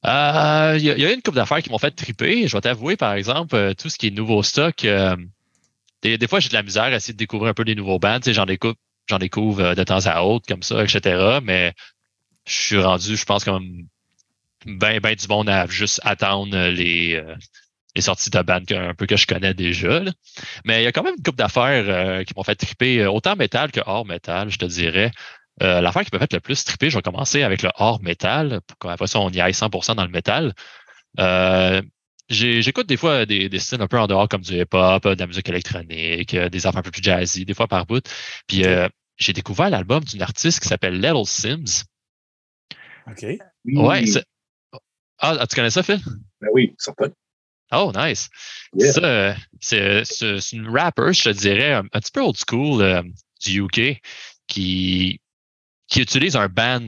Euh, 0.05 0.75
Il 0.79 0.85
y, 0.85 0.91
a- 0.91 0.95
il 0.97 1.01
y 1.03 1.07
a 1.07 1.12
une 1.12 1.23
couple 1.23 1.37
d'affaires 1.37 1.62
qui 1.62 1.71
m'ont 1.71 1.79
fait 1.79 1.91
triper. 1.93 2.49
Je 2.49 2.57
vais 2.57 2.61
t'avouer, 2.61 2.97
par 2.97 3.15
exemple, 3.15 3.55
euh, 3.55 3.75
tout 3.75 3.88
ce 3.88 3.99
qui 3.99 4.09
est 4.09 4.11
nouveau 4.11 4.43
stock. 4.43 4.85
euh, 4.85 5.17
des, 6.03 6.19
des 6.19 6.29
fois, 6.29 6.41
j'ai 6.41 6.49
de 6.51 6.55
la 6.55 6.62
misère 6.65 6.85
à 6.85 6.93
essayer 6.97 7.15
de 7.15 7.19
découvrir 7.19 7.51
un 7.51 7.55
peu 7.55 7.65
des 7.65 7.75
nouveaux 7.77 7.99
bands. 7.99 8.19
J'en 8.27 8.47
découvre, 8.47 8.77
j'en 9.09 9.19
découvre 9.19 9.61
euh, 9.62 9.75
de 9.75 9.85
temps 9.85 10.07
à 10.07 10.23
autre, 10.23 10.47
comme 10.49 10.62
ça, 10.62 10.85
etc. 10.85 11.41
Mais 11.43 11.75
je 12.47 12.53
suis 12.55 12.79
rendu, 12.83 13.17
je 13.17 13.25
pense, 13.27 13.45
comme 13.45 13.67
ben, 14.67 15.01
ben 15.01 15.15
du 15.17 15.29
monde 15.29 15.49
à 15.49 15.67
juste 15.67 16.01
attendre 16.05 16.57
euh, 16.57 16.71
les, 16.71 17.15
euh, 17.17 17.35
les 17.97 18.03
sorties 18.03 18.31
de 18.31 18.43
bandes 18.43 18.73
un 18.73 18.95
peu 18.95 19.07
que 19.07 19.17
je 19.17 19.27
connais 19.27 19.55
déjà. 19.55 20.01
là. 20.01 20.12
Mais 20.65 20.83
il 20.83 20.85
y 20.85 20.88
a 20.88 20.93
quand 20.93 21.03
même 21.05 21.15
une 21.19 21.25
couple 21.25 21.38
d'affaires 21.38 21.85
euh, 21.88 22.25
qui 22.25 22.35
m'ont 22.37 22.45
fait 22.45 22.57
triper, 22.57 23.01
euh, 23.03 23.11
autant 23.12 23.37
métal 23.37 23.73
que 23.73 23.81
hors 23.87 24.07
métal, 24.07 24.51
je 24.51 24.59
te 24.59 24.65
dirais. 24.67 25.12
Euh, 25.62 25.81
L'affaire 25.81 26.05
qui 26.05 26.11
m'a 26.12 26.19
fait 26.21 26.33
le 26.33 26.41
plus 26.41 26.65
triper, 26.65 26.88
je 26.91 26.97
vais 26.97 27.03
commencer 27.03 27.43
avec 27.43 27.62
le 27.62 27.71
hors 27.77 28.01
métal, 28.03 28.61
pour 28.67 28.79
qu'après 28.79 29.07
ça, 29.07 29.21
on 29.21 29.29
y 29.31 29.41
aille 29.41 29.53
100% 29.53 29.95
dans 29.97 30.05
le 30.05 30.11
métal. 30.11 30.55
Euh, 31.19 31.83
J'écoute 32.29 32.87
des 32.87 32.97
fois 32.97 33.27
des, 33.27 33.51
des 33.51 33.59
styles 33.59 33.83
un 33.83 33.87
peu 33.88 33.99
en 33.99 34.07
dehors, 34.07 34.27
comme 34.29 34.41
du 34.41 34.59
hip-hop, 34.59 35.07
de 35.07 35.19
la 35.19 35.27
musique 35.27 35.49
électronique, 35.51 36.33
euh, 36.33 36.49
des 36.49 36.67
affaires 36.67 36.79
un 36.79 36.83
peu 36.83 36.91
plus 36.91 37.03
jazzy, 37.03 37.45
des 37.45 37.53
fois 37.53 37.67
par 37.69 37.85
bout. 37.85 38.03
Puis 38.47 38.65
euh, 38.65 38.88
j'ai 39.19 39.35
découvert 39.35 39.69
l'album 39.69 40.03
d'une 40.05 40.23
artiste 40.23 40.61
qui 40.61 40.69
s'appelle 40.69 40.95
Little 40.99 41.27
Sims. 41.27 41.85
OK. 43.07 43.23
Ouais, 43.67 44.05
ah, 45.19 45.37
ah, 45.41 45.47
tu 45.47 45.55
connais 45.57 45.71
ça, 45.71 45.83
Phil? 45.83 46.01
Ben 46.41 46.49
oui, 46.53 46.75
certain. 46.79 47.09
Oh, 47.71 47.93
nice. 47.95 48.29
Yeah. 48.75 48.93
Ça, 48.93 49.01
euh, 49.05 49.35
c'est 49.61 50.05
c'est- 50.05 50.41
c'est 50.41 50.57
une 50.57 50.69
rapper, 50.69 51.12
je 51.12 51.25
te 51.25 51.29
dirais, 51.31 51.73
un, 51.75 51.85
un 51.93 52.01
petit 52.01 52.12
peu 52.12 52.21
old 52.23 52.37
school 52.37 52.83
euh, 52.83 53.03
du 53.45 53.61
UK 53.62 54.01
qui, 54.47 55.21
qui 55.92 56.00
utilise 56.00 56.37
un 56.37 56.48
band 56.48 56.87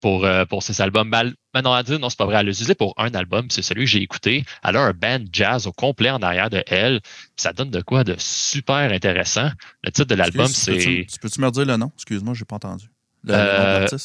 pour, 0.00 0.24
euh, 0.24 0.44
pour 0.46 0.62
ses 0.62 0.80
albums. 0.80 1.12
Elle- 1.12 1.34
ben 1.52 1.60
non, 1.62 1.72
à 1.72 1.82
dire, 1.82 1.98
non, 1.98 2.08
c'est 2.08 2.16
pas 2.16 2.24
vrai. 2.24 2.36
Elle 2.38 2.46
l'a 2.46 2.52
utilisé 2.52 2.74
pour 2.74 2.94
un 2.96 3.12
album, 3.14 3.50
c'est 3.50 3.60
celui 3.62 3.82
que 3.84 3.90
j'ai 3.90 4.00
écouté. 4.00 4.44
Elle 4.64 4.76
a 4.76 4.80
un 4.80 4.92
band 4.92 5.18
jazz 5.30 5.66
au 5.66 5.72
complet 5.72 6.08
en 6.10 6.22
arrière 6.22 6.48
de 6.48 6.62
elle. 6.68 7.00
Ça 7.36 7.52
donne 7.52 7.70
de 7.70 7.82
quoi 7.82 8.04
de 8.04 8.14
super 8.18 8.90
intéressant. 8.92 9.50
Le 9.84 9.90
titre 9.90 10.06
de 10.08 10.14
l'album, 10.14 10.46
Excuse, 10.46 10.64
tu 10.76 10.80
c'est 10.80 10.86
peux-tu- 10.86 11.06
Tu 11.06 11.18
peux-tu 11.18 11.40
me 11.40 11.46
redire 11.46 11.66
le 11.66 11.76
nom? 11.76 11.90
Excuse-moi, 11.94 12.32
j'ai 12.34 12.44
pas 12.46 12.56
entendu. 12.56 12.86
Le, 13.24 13.32
nom 13.32 13.38
Euh, 13.38 13.86
de 13.88 13.96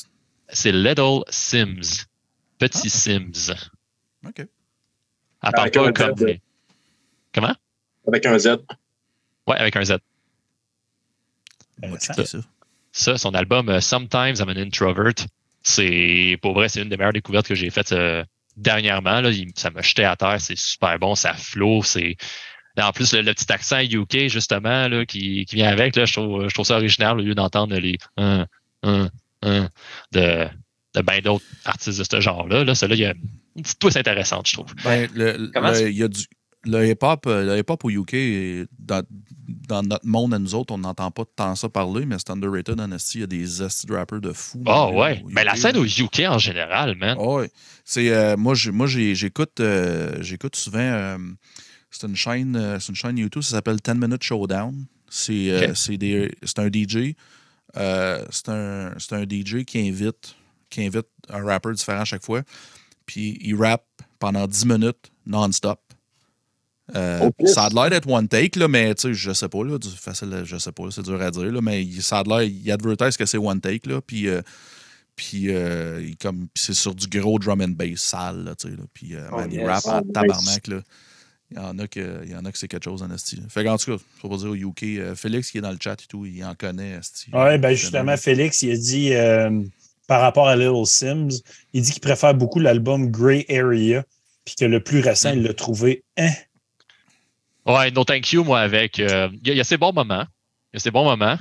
c'est 0.49 0.71
Little 0.73 1.21
Sims. 1.29 2.06
Petit 2.58 2.88
Ah. 2.88 2.89
Sims. 2.89 3.53
OK. 4.27 4.39
Elle 4.39 4.47
parle 5.41 5.53
Avec 5.62 5.73
pas 5.73 5.88
un 5.88 5.91
comme. 5.93 6.17
Z. 6.17 6.38
Comment? 7.34 7.56
Avec 8.08 8.25
un 8.25 8.38
Z. 8.38 8.47
Ouais, 9.47 9.56
avec 9.58 9.75
un 9.77 9.84
Z. 9.86 9.91
On 11.82 11.88
va 11.89 11.95
Intéressant. 11.95 12.13
checker 12.13 12.25
ça. 12.25 12.38
Ça, 12.93 13.17
son 13.17 13.34
album 13.34 13.67
euh, 13.69 13.82
Sometimes 13.82 14.36
I'm 14.39 14.49
an 14.49 14.56
Introvert, 14.58 15.13
c'est 15.63 16.38
pour 16.41 16.53
vrai, 16.53 16.69
c'est 16.69 16.82
une 16.82 16.89
des 16.89 16.95
meilleures 16.97 17.12
découvertes 17.13 17.47
que 17.47 17.56
j'ai 17.56 17.69
faites 17.69 17.91
euh, 17.91 18.23
dernièrement. 18.56 19.19
Là. 19.19 19.32
Il- 19.32 19.51
ça 19.56 19.69
m'a 19.71 19.82
jeté 19.82 20.06
à 20.06 20.15
terre, 20.15 20.39
c'est 20.39 20.58
super 20.58 20.97
bon, 20.99 21.15
ça 21.15 21.34
flow, 21.34 21.84
c'est. 21.84 22.15
En 22.82 22.91
plus, 22.91 23.13
le, 23.13 23.21
le 23.21 23.34
petit 23.34 23.51
accent 23.51 23.79
UK, 23.82 24.29
justement, 24.29 24.88
là, 24.88 25.06
qui, 25.06 25.45
qui 25.45 25.56
vient 25.58 25.69
avec, 25.69 25.95
là, 25.95 26.06
je, 26.06 26.13
trouve, 26.13 26.47
je 26.47 26.53
trouve 26.53 26.65
ça 26.65 26.75
original 26.77 27.19
au 27.19 27.21
lieu 27.21 27.36
d'entendre 27.36 27.75
les 27.77 27.97
un, 28.17 28.47
un, 28.82 29.10
un 29.43 29.69
de, 30.12 30.47
de 30.95 31.01
bien 31.01 31.19
d'autres 31.19 31.45
artistes 31.65 31.99
de 31.99 32.03
ce 32.03 32.19
genre-là. 32.19 32.63
Là, 32.63 32.73
Celui-là, 32.73 32.95
il 32.95 33.01
y 33.01 33.06
a 33.06 33.13
une 33.56 33.62
petite 33.62 33.77
twist 33.79 33.95
intéressante, 33.97 34.47
je 34.47 34.53
trouve. 34.53 34.73
Ben, 34.84 35.08
le, 35.13 35.51
Comment 35.53 35.69
le- 35.69 35.77
tu- 35.84 35.89
il 35.91 35.97
y 35.97 36.03
a 36.03 36.08
du, 36.08 36.23
le 36.65 36.88
hip-hop 36.89 37.26
euh, 37.28 37.43
le 37.45 37.60
hip-hop 37.60 37.84
au 37.86 37.89
UK, 37.89 38.67
dans, 38.80 39.04
dans 39.67 39.84
notre 39.84 40.06
monde 40.06 40.34
à 40.34 40.39
nous 40.39 40.56
autres, 40.56 40.73
on 40.73 40.78
n'entend 40.78 41.12
pas 41.12 41.23
tant 41.36 41.56
ça 41.56 41.67
parler, 41.69 42.06
mais 42.06 42.15
c'est 42.17 42.30
underrated 42.32 42.80
en. 42.80 42.97
Il 43.15 43.21
y 43.21 43.23
a 43.23 43.28
des 43.28 43.62
rappers 43.89 44.21
de 44.21 44.32
fous. 44.32 44.63
Ah 44.65 44.89
ouais. 44.89 45.23
Mais 45.30 45.43
la 45.43 45.54
UK, 45.54 45.58
scène 45.58 45.78
au 45.78 45.86
UK 45.86 46.21
en 46.28 46.38
général, 46.38 46.95
man. 46.95 47.17
Ah 47.19 47.23
ouais. 47.23 47.49
C'est, 47.86 48.10
euh, 48.10 48.38
moi, 48.38 48.54
j'écoute, 48.56 49.60
euh, 49.60 50.15
j'écoute 50.21 50.56
souvent. 50.56 50.80
euh, 50.80 51.17
c'est 51.91 52.08
une 52.08 52.15
chaîne, 52.15 52.78
c'est 52.80 52.89
une 52.89 52.95
chaîne 52.95 53.17
YouTube, 53.19 53.43
ça 53.43 53.52
s'appelle 53.58 53.78
10 53.78 53.93
Minute 53.95 54.23
Showdown. 54.23 54.86
C'est, 55.10 55.52
euh, 55.52 55.67
Ok. 55.69 55.76
c'est, 55.76 56.60
un 56.60 56.67
DJ. 56.67 57.13
c'est, 57.76 58.49
un, 58.49 58.93
c'est 58.97 59.13
un 59.13 59.23
DJ 59.23 59.63
qui 59.63 59.88
invite, 59.88 60.36
qui 60.71 60.86
invite 60.86 61.06
un 61.30 61.43
rappeur 61.43 61.73
différent 61.73 62.02
à 62.02 62.06
chaque 62.06 62.23
fois. 62.23 62.41
Puis 63.06 63.38
il 63.41 63.56
rappe 63.56 63.86
pendant 64.17 64.47
10 64.47 64.65
minutes 64.65 65.12
non-stop. 65.28 65.80
Euh, 66.96 67.30
ça 67.46 67.63
a 67.65 67.69
l'air 67.69 67.89
d'être 67.89 68.10
one 68.10 68.28
take, 68.28 68.60
là, 68.60 68.67
mais 68.67 68.93
tu 68.96 69.04
sais, 69.04 69.13
je 69.13 69.32
sais 69.32 69.48
pas, 69.48 69.63
là, 69.63 69.78
du- 69.78 69.88
facile, 69.89 70.41
je 70.43 70.58
sais 70.58 70.72
pas, 70.74 70.84
c'est 70.91 71.02
dur 71.04 71.22
à 71.22 71.32
dire, 71.32 71.43
là, 71.52 71.62
mais 71.62 71.82
il- 71.84 72.04
ça 72.04 72.19
a 72.19 72.24
l'air, 72.24 72.41
il 72.43 72.69
advertise 72.72 73.15
que 73.15 73.26
c'est 73.26 73.38
one 73.38 73.62
take, 73.62 73.88
là, 73.89 74.02
puis, 74.02 74.28
euh, 74.28 74.41
puis, 75.15 75.46
euh, 75.50 76.02
il- 76.06 76.17
comme, 76.17 76.48
puis 76.54 76.63
c'est 76.65 76.74
sur 76.74 76.93
du 76.93 77.08
gros 77.08 77.39
drum 77.39 77.62
and 77.62 77.69
bass 77.69 78.00
sale, 78.00 78.43
là, 78.43 78.56
tu 78.56 78.67
sais, 78.69 78.76
là, 78.76 78.84
puis 78.93 79.15
euh, 79.15 79.28
Oh, 79.32 79.38
man, 79.38 79.50
il 79.52 79.60
yes. 79.60 79.67
rappe 79.67 79.86
en 79.86 80.00
Oh, 80.00 80.12
tabarnak, 80.12 80.67
là. 80.67 80.82
Il 81.52 81.58
y 81.58 81.60
en 81.60 81.78
a 81.78 81.88
que, 81.88 82.22
il 82.26 82.32
y 82.32 82.36
en 82.36 82.43
a 82.46 82.52
que 82.52 82.58
c'est 82.58 82.67
quelque 82.67 82.86
chose 82.86 83.04
en 83.04 83.12
esti. 83.12 83.36
là. 83.36 83.43
Fait 83.48 83.63
qu'en 83.63 83.78
tout 83.78 83.96
cas, 83.96 84.04
faut 84.19 84.28
pas 84.28 84.38
dire 84.38 84.50
au 84.50 84.56
UK, 84.56 84.84
euh, 84.98 85.15
Félix 85.15 85.52
qui 85.52 85.60
est 85.60 85.62
dans 85.62 85.69
le 85.72 85.78
chat 85.80 85.93
et 86.02 86.08
tout, 86.10 86.26
il 86.26 86.43
en 86.43 86.56
connaît, 86.56 86.98
esti. 87.00 87.28
Oui, 87.32 87.58
ben 87.60 87.76
justement, 87.76 88.17
Félix, 88.17 88.63
il 88.63 88.72
a 88.72 88.76
dit 88.78 89.13
euh, 89.13 89.62
par 90.08 90.19
rapport 90.22 90.48
à 90.48 90.56
Little 90.56 90.86
Sims, 90.88 91.30
il 91.74 91.84
dit 91.84 91.91
qu'il 91.91 92.02
préfère 92.02 92.34
beaucoup 92.34 92.60
l'album 92.60 93.12
Grey 93.12 93.46
Area, 93.50 94.04
puis 94.43 94.56
que 94.56 94.65
le 94.65 94.80
plus 94.82 95.00
récent, 95.02 95.32
il 95.32 95.43
l'a 95.43 95.54
trouvé. 95.54 96.04
Hein? 96.17 96.32
Ouais, 97.65 97.91
No 97.91 98.04
Thank 98.04 98.32
You, 98.34 98.43
moi, 98.43 98.60
avec. 98.62 98.99
euh, 98.99 99.30
Il 99.41 99.47
y, 99.47 99.52
a- 99.52 99.54
il 99.54 99.58
y 99.58 99.62
a 99.62 99.63
ses 99.63 99.78
bons 99.78 99.93
moments. 99.93 100.26
Il 100.73 100.76
y 100.76 100.78
a 100.78 100.80
ses 100.80 100.91
bons 100.91 101.04
moments. 101.06 101.38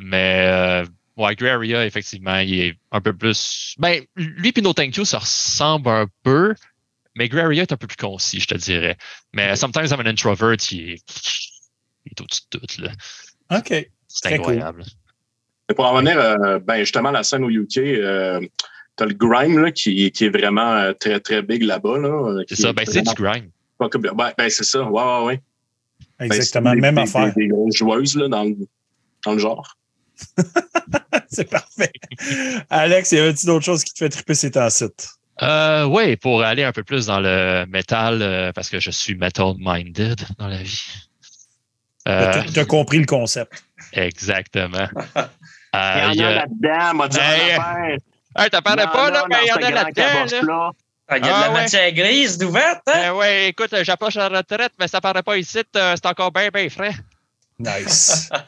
Mais, 0.00 0.46
euh, 0.50 0.84
ouais, 1.16 1.34
Grey 1.36 1.50
Area, 1.50 1.86
effectivement, 1.86 2.38
il 2.38 2.58
est 2.60 2.78
un 2.90 3.00
peu 3.00 3.12
plus. 3.16 3.74
Ben, 3.78 4.02
lui 4.16 4.52
et 4.54 4.60
No 4.62 4.72
Thank 4.72 4.96
You, 4.96 5.04
ça 5.04 5.18
ressemble 5.18 5.88
un 5.88 6.06
peu. 6.22 6.54
Mais 7.16 7.28
Grey 7.28 7.42
Area 7.42 7.62
est 7.62 7.72
un 7.72 7.76
peu 7.76 7.86
plus 7.86 7.96
concis, 7.96 8.40
je 8.40 8.48
te 8.48 8.54
dirais. 8.56 8.96
Mais 9.32 9.54
Sometimes 9.54 9.86
I'm 9.92 10.00
an 10.00 10.06
Introvert, 10.06 10.56
il 10.72 10.90
est, 10.90 11.02
il 12.06 12.10
est 12.12 12.20
au-dessus 12.20 12.40
de 12.52 12.58
tout, 12.58 12.80
là. 12.82 12.90
OK. 13.58 13.68
C'est 14.08 14.28
cool. 14.30 14.34
incroyable. 14.40 14.84
Et 15.70 15.74
pour 15.74 15.84
en 15.86 15.92
revenir, 15.92 16.18
euh, 16.18 16.58
ben, 16.58 16.78
justement, 16.80 17.10
à 17.10 17.12
la 17.12 17.22
scène 17.22 17.44
au 17.44 17.50
UK, 17.50 17.78
euh, 17.78 18.40
t'as 18.96 19.06
le 19.06 19.14
grime 19.14 19.58
là, 19.60 19.70
qui, 19.70 20.10
qui 20.10 20.24
est 20.24 20.28
vraiment 20.28 20.92
très, 20.98 21.20
très 21.20 21.42
big 21.42 21.62
là-bas. 21.62 21.98
Là, 21.98 22.42
C'est 22.48 22.56
ça. 22.56 22.72
Ben, 22.72 22.84
c'est 22.84 23.00
vraiment 23.00 23.12
du 23.12 23.22
grind. 23.22 23.50
Pas 23.78 23.88
Ben, 23.88 24.32
ben, 24.38 24.50
c'est 24.50 24.64
ça. 24.64 24.82
Ouais, 24.82 25.02
ouais, 25.02 25.24
ouais. 25.24 25.40
Ben, 26.18 26.26
Exactement, 26.26 26.74
des- 26.74 26.80
même 26.80 26.94
des, 26.96 27.00
affaire. 27.02 27.34
Des, 27.34 27.42
des 27.44 27.48
grosses 27.48 27.76
joueuses 27.76 28.16
là, 28.16 28.28
dans, 28.28 28.44
le, 28.44 28.56
dans 29.24 29.32
le 29.32 29.38
genre. 29.38 29.76
C'est 31.28 31.50
parfait. 31.50 31.90
Alex, 32.70 33.10
y 33.12 33.18
avait-il 33.18 33.46
d'autres 33.46 33.64
choses 33.64 33.82
qui 33.84 33.92
te 33.92 33.98
fait 33.98 34.08
triper 34.08 34.34
ces 34.34 34.50
temps-ci? 34.52 34.84
Euh, 35.42 35.84
oui, 35.86 36.16
pour 36.16 36.42
aller 36.44 36.62
un 36.62 36.70
peu 36.72 36.84
plus 36.84 37.06
dans 37.06 37.18
le 37.18 37.66
métal, 37.68 38.22
euh, 38.22 38.52
parce 38.52 38.68
que 38.68 38.78
je 38.78 38.90
suis 38.92 39.16
metal-minded 39.16 40.20
dans 40.38 40.46
la 40.46 40.62
vie. 40.62 40.80
Euh, 42.06 42.42
Tu 42.52 42.60
as 42.60 42.64
compris 42.64 42.98
le 43.00 43.06
concept. 43.06 43.64
exactement. 43.92 44.88
Euh, 45.76 46.10
Il 46.12 46.20
y 46.20 46.24
en 46.24 46.28
a 46.28 46.30
a- 46.30 46.34
là-dedans, 46.34 46.94
m'a 46.94 47.08
dit 47.08 47.18
Hey, 47.18 47.56
en 47.56 47.60
affaire. 47.60 47.96
Hey, 48.36 48.50
t'en 48.50 48.62
parlais 48.62 48.84
pas, 48.84 49.10
là, 49.10 49.24
mais 49.28 49.38
il 49.42 49.48
y 49.48 49.52
en 49.52 49.56
a 49.56 49.70
là-dedans, 49.72 50.02
là. 50.30 50.42
là. 50.46 50.70
Il 51.10 51.16
y 51.16 51.16
a 51.16 51.20
de 51.20 51.26
Ah, 51.26 51.40
la 51.42 51.48
ouais. 51.48 51.54
matière 51.60 51.92
grise 51.92 52.38
d'ouverte, 52.38 52.82
hein? 52.86 52.92
Ben 52.94 53.12
ouais, 53.12 53.48
écoute, 53.48 53.74
j'approche 53.82 54.14
la 54.14 54.28
retraite, 54.28 54.72
mais 54.80 54.88
ça 54.88 55.00
paraît 55.02 55.22
pas 55.22 55.36
ici, 55.36 55.58
euh, 55.76 55.94
c'est 55.96 56.06
encore 56.06 56.32
bien, 56.32 56.48
bien 56.48 56.68
frais. 56.70 56.94
Nice. 57.58 58.30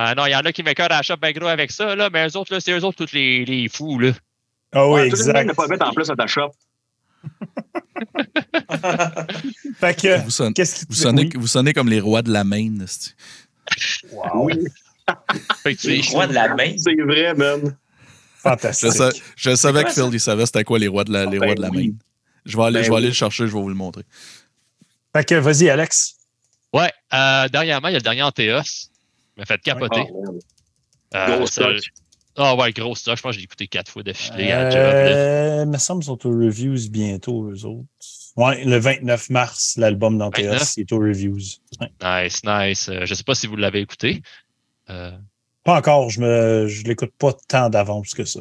Ah 0.00 0.14
non, 0.14 0.26
il 0.26 0.30
y 0.30 0.36
en 0.36 0.40
a 0.40 0.52
qui 0.52 0.62
m'écœurent 0.62 0.86
à 0.92 0.98
la 0.98 1.02
shop 1.02 1.16
bien 1.16 1.32
gros 1.32 1.48
avec 1.48 1.72
ça, 1.72 1.96
là, 1.96 2.08
mais 2.12 2.28
eux 2.28 2.36
autres, 2.36 2.52
là, 2.54 2.60
c'est 2.60 2.70
eux 2.70 2.84
autres, 2.84 3.04
tous 3.04 3.12
les, 3.12 3.44
les 3.44 3.68
fous, 3.68 3.98
là. 3.98 4.12
Ah 4.72 4.86
oui, 4.86 5.00
Ouais, 5.02 5.08
tout 5.08 5.16
le 5.16 5.24
monde 5.24 5.36
exact. 5.36 5.56
pas 5.56 5.66
mettre 5.66 5.86
en 5.88 5.92
plus 5.92 6.08
à 6.10 6.14
ta 6.14 6.26
shop. 6.28 6.52
Fait 9.80 9.94
que, 10.00 10.22
Vous, 10.22 10.30
sonnez, 10.30 10.52
qu'est-ce 10.52 10.74
qui 10.80 10.86
te 10.86 10.92
vous, 10.92 10.98
sonnez, 11.00 11.22
oui. 11.22 11.30
vous 11.34 11.46
sonnez 11.48 11.72
comme 11.72 11.88
les 11.88 11.98
rois 12.00 12.22
de 12.22 12.30
la 12.32 12.44
main, 12.44 12.78
esti. 12.84 13.14
Wow. 14.12 14.44
Oui, 14.46 14.54
Fait 15.64 15.74
que 15.74 15.80
tu 15.80 15.88
Les 15.88 16.00
rois 16.12 16.26
de 16.28 16.34
la 16.34 16.54
main. 16.54 16.74
c'est 16.78 16.94
vrai, 17.02 17.34
Je, 18.38 18.42
Fantastique. 18.42 19.22
je 19.36 19.54
savais 19.56 19.82
quoi, 19.82 19.90
que 19.90 19.94
Phil, 20.00 20.10
il 20.12 20.20
savait 20.20 20.46
c'était 20.46 20.64
quoi 20.64 20.78
les 20.78 20.88
rois 20.88 21.04
de 21.04 21.12
la, 21.12 21.24
les 21.26 21.38
Ben 21.38 21.46
rois 21.46 21.54
de 21.54 21.60
la 21.62 21.68
oui. 21.70 21.94
Je 22.44 22.56
vais 22.56 22.62
aller, 22.64 22.80
Ben 22.80 22.84
je 22.84 22.90
vais 22.90 22.96
aller 22.96 23.06
le 23.08 23.12
chercher, 23.12 23.46
je 23.46 23.52
vais 23.52 23.60
vous 23.60 23.68
le 23.68 23.74
montrer. 23.74 24.04
Fait 25.14 25.24
que, 25.24 25.34
vas-y, 25.34 25.68
Alex. 25.68 26.16
Ouais, 26.72 26.92
euh, 27.14 27.48
dernièrement, 27.48 27.88
il 27.88 27.92
y 27.92 27.94
a 27.96 27.98
le 27.98 28.02
dernier 28.04 28.22
Anteos. 28.22 28.90
Il 29.36 29.40
m'a 29.40 29.44
fait 29.46 29.60
capoter. 29.60 30.04
Oh. 30.12 30.38
Euh, 31.14 31.36
Gros 31.38 31.46
ça- 31.46 31.62
stock. 31.62 31.82
Ah 32.40 32.54
ouais, 32.54 32.72
gros 32.72 32.94
stock. 32.94 33.16
Je 33.16 33.22
pense 33.22 33.30
que 33.30 33.34
je 33.34 33.38
l'ai 33.38 33.44
écouté 33.44 33.66
quatre 33.66 33.90
fois 33.90 34.04
d'affilée 34.04 34.52
à 34.52 34.70
job. 34.70 34.78
Euh, 34.80 35.66
me 35.66 35.76
semble 35.78 36.02
qu'ils 36.02 36.06
sont 36.06 36.24
aux 36.26 36.30
reviews 36.38 36.88
bientôt, 36.88 37.50
eux 37.50 37.64
autres. 37.64 37.88
Ouais, 38.36 38.64
le 38.64 38.78
29 38.78 39.30
mars, 39.30 39.74
l'album 39.76 40.18
d'Anteos 40.18 40.42
29? 40.44 40.78
est 40.78 40.92
aux 40.92 41.00
reviews. 41.00 41.40
Ouais. 41.80 41.90
Nice, 42.24 42.42
nice. 42.44 42.88
Euh, 42.88 43.04
je 43.06 43.14
sais 43.14 43.24
pas 43.24 43.34
si 43.34 43.48
vous 43.48 43.56
l'avez 43.56 43.80
écouté. 43.80 44.22
Euh, 44.88 45.10
Pas 45.68 45.76
encore, 45.76 46.08
je 46.08 46.18
me 46.22 46.66
je 46.66 46.84
l'écoute 46.84 47.12
pas 47.18 47.34
tant 47.46 47.68
d'avance 47.68 48.14
que 48.14 48.24
ça. 48.24 48.40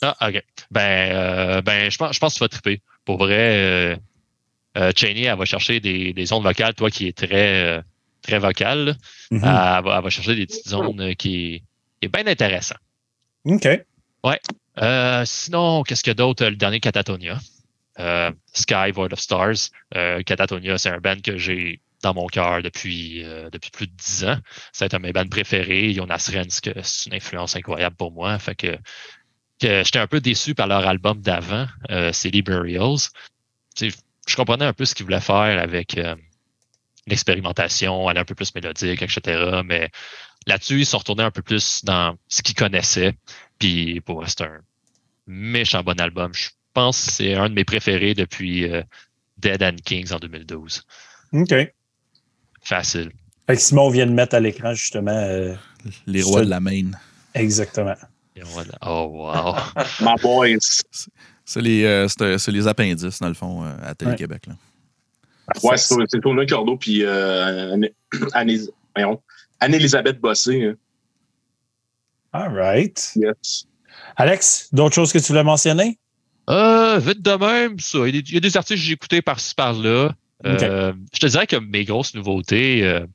Ah, 0.00 0.16
OK. 0.26 0.42
Ben, 0.70 1.12
euh, 1.12 1.60
ben 1.60 1.90
je, 1.90 1.98
pense, 1.98 2.14
je 2.14 2.18
pense 2.18 2.32
que 2.32 2.38
tu 2.38 2.44
vas 2.44 2.48
triper. 2.48 2.80
Pour 3.04 3.18
vrai, 3.18 3.34
euh, 3.36 3.96
euh, 4.78 4.90
Cheney, 4.96 5.24
elle 5.24 5.36
va 5.36 5.44
chercher 5.44 5.78
des, 5.80 6.14
des 6.14 6.32
ondes 6.32 6.44
vocales, 6.44 6.72
toi 6.72 6.90
qui 6.90 7.06
es 7.06 7.12
très, 7.12 7.64
euh, 7.64 7.82
très 8.22 8.38
vocal. 8.38 8.96
Mhm. 9.30 9.40
elle, 9.44 9.84
va, 9.84 9.94
elle 9.98 10.04
va 10.04 10.08
chercher 10.08 10.36
des 10.36 10.46
petites 10.46 10.70
zones 10.70 10.98
euh, 11.02 11.12
qui 11.12 11.56
est, 11.56 11.58
qui 12.00 12.06
est 12.06 12.08
bien 12.08 12.26
intéressant. 12.26 12.76
OK. 13.44 13.68
Euh, 14.80 15.24
sinon, 15.26 15.82
qu'est-ce 15.82 16.02
qu'il 16.02 16.12
y 16.12 16.12
a 16.12 16.14
d'autre? 16.14 16.46
Le 16.46 16.56
dernier 16.56 16.80
Catatonia. 16.80 17.36
Euh, 17.98 18.32
Sky, 18.54 18.90
Void 18.94 19.12
of 19.12 19.20
Stars. 19.20 19.68
Euh, 19.94 20.22
Catatonia, 20.22 20.78
c'est 20.78 20.88
un 20.88 20.98
band 20.98 21.20
que 21.22 21.36
j'ai 21.36 21.82
dans 22.02 22.14
mon 22.14 22.26
cœur 22.26 22.62
depuis, 22.62 23.24
euh, 23.24 23.50
depuis 23.50 23.70
plus 23.70 23.86
de 23.86 23.92
dix 23.92 24.24
ans. 24.24 24.38
C'est 24.72 24.92
un 24.94 24.98
de 24.98 25.02
mes 25.02 25.12
bands 25.12 25.28
préférés. 25.28 25.92
Jonas 25.92 26.30
Rensk, 26.32 26.70
c'est 26.82 27.06
une 27.06 27.14
influence 27.14 27.56
incroyable 27.56 27.96
pour 27.96 28.12
moi. 28.12 28.38
Fait 28.38 28.54
que, 28.54 28.76
que 29.60 29.82
j'étais 29.84 29.98
un 29.98 30.06
peu 30.06 30.20
déçu 30.20 30.54
par 30.54 30.66
leur 30.66 30.86
album 30.86 31.20
d'avant, 31.20 31.66
euh, 31.90 32.12
City 32.12 32.42
Burials. 32.42 33.10
Je 33.80 34.36
comprenais 34.36 34.64
un 34.64 34.72
peu 34.72 34.84
ce 34.84 34.94
qu'ils 34.94 35.04
voulaient 35.04 35.20
faire 35.20 35.60
avec 35.60 35.96
euh, 35.98 36.14
l'expérimentation, 37.06 38.08
aller 38.08 38.20
un 38.20 38.24
peu 38.24 38.34
plus 38.34 38.54
mélodique, 38.54 39.02
etc. 39.02 39.62
Mais 39.64 39.90
là-dessus, 40.46 40.80
ils 40.80 40.86
sont 40.86 40.98
retournés 40.98 41.24
un 41.24 41.30
peu 41.30 41.42
plus 41.42 41.84
dans 41.84 42.16
ce 42.28 42.42
qu'ils 42.42 42.54
connaissaient. 42.54 43.14
Puis 43.58 44.00
pour 44.00 44.22
c'est 44.28 44.42
un 44.42 44.60
méchant 45.26 45.82
bon 45.82 45.98
album. 46.00 46.32
Je 46.34 46.50
pense 46.74 47.06
que 47.06 47.12
c'est 47.12 47.34
un 47.34 47.48
de 47.48 47.54
mes 47.54 47.64
préférés 47.64 48.14
depuis 48.14 48.70
euh, 48.70 48.82
Dead 49.38 49.62
and 49.62 49.76
Kings 49.84 50.12
en 50.12 50.18
2012. 50.18 50.82
OK. 51.32 51.54
Fait 52.68 52.74
Facile. 52.76 53.10
que 53.46 53.54
Simon 53.56 53.88
vient 53.90 54.06
de 54.06 54.12
mettre 54.12 54.34
à 54.34 54.40
l'écran, 54.40 54.74
justement. 54.74 55.10
euh, 55.12 55.54
Les 56.06 56.22
rois 56.22 56.44
de 56.44 56.50
la 56.50 56.60
main. 56.60 56.90
exactement. 57.34 57.94
Et 58.36 58.42
voilà. 58.44 58.72
Oh 58.86 59.08
wow. 59.10 59.54
My 60.00 60.14
boys. 60.22 60.58
C'est 61.44 61.60
les, 61.62 61.84
euh, 61.84 62.06
c'est, 62.08 62.38
c'est 62.38 62.52
les 62.52 62.66
appendices, 62.68 63.18
dans 63.20 63.28
le 63.28 63.34
fond, 63.34 63.64
euh, 63.64 63.72
à 63.82 63.94
Télé-Québec. 63.94 64.46
là. 64.48 64.54
Ouais, 65.62 65.78
c'est 65.78 66.20
Tourne 66.20 66.46
Cordeau 66.46 66.76
puis 66.76 67.02
euh, 67.04 67.72
Anne- 67.72 67.88
Anne- 68.34 68.66
voyons, 68.94 69.22
Anne-Élisabeth 69.60 70.20
Bossé. 70.20 70.66
hein. 70.66 70.74
All 72.32 72.52
right. 72.54 73.12
Yes. 73.16 73.64
Alex, 74.16 74.68
d'autres 74.72 74.94
choses 74.94 75.10
que 75.12 75.18
tu 75.18 75.24
voulais 75.28 75.42
mentionner? 75.44 75.98
Euh, 76.50 76.98
vite 76.98 77.22
de 77.22 77.30
même, 77.32 77.78
ça. 77.80 77.98
Il 78.06 78.14
y 78.14 78.18
a 78.18 78.22
des, 78.22 78.28
il 78.28 78.34
y 78.34 78.36
a 78.36 78.40
des 78.40 78.56
artistes 78.56 78.78
que 78.80 78.86
j'ai 78.86 78.92
écoutés 78.92 79.22
par-ci 79.22 79.54
par-là. 79.54 80.14
Euh, 80.46 80.92
Je 81.12 81.18
te 81.18 81.26
dirais 81.26 81.46
que 81.46 81.56
mes 81.56 81.84
grosses 81.84 82.14
nouveautés 82.14 82.84
euh, 82.84 83.06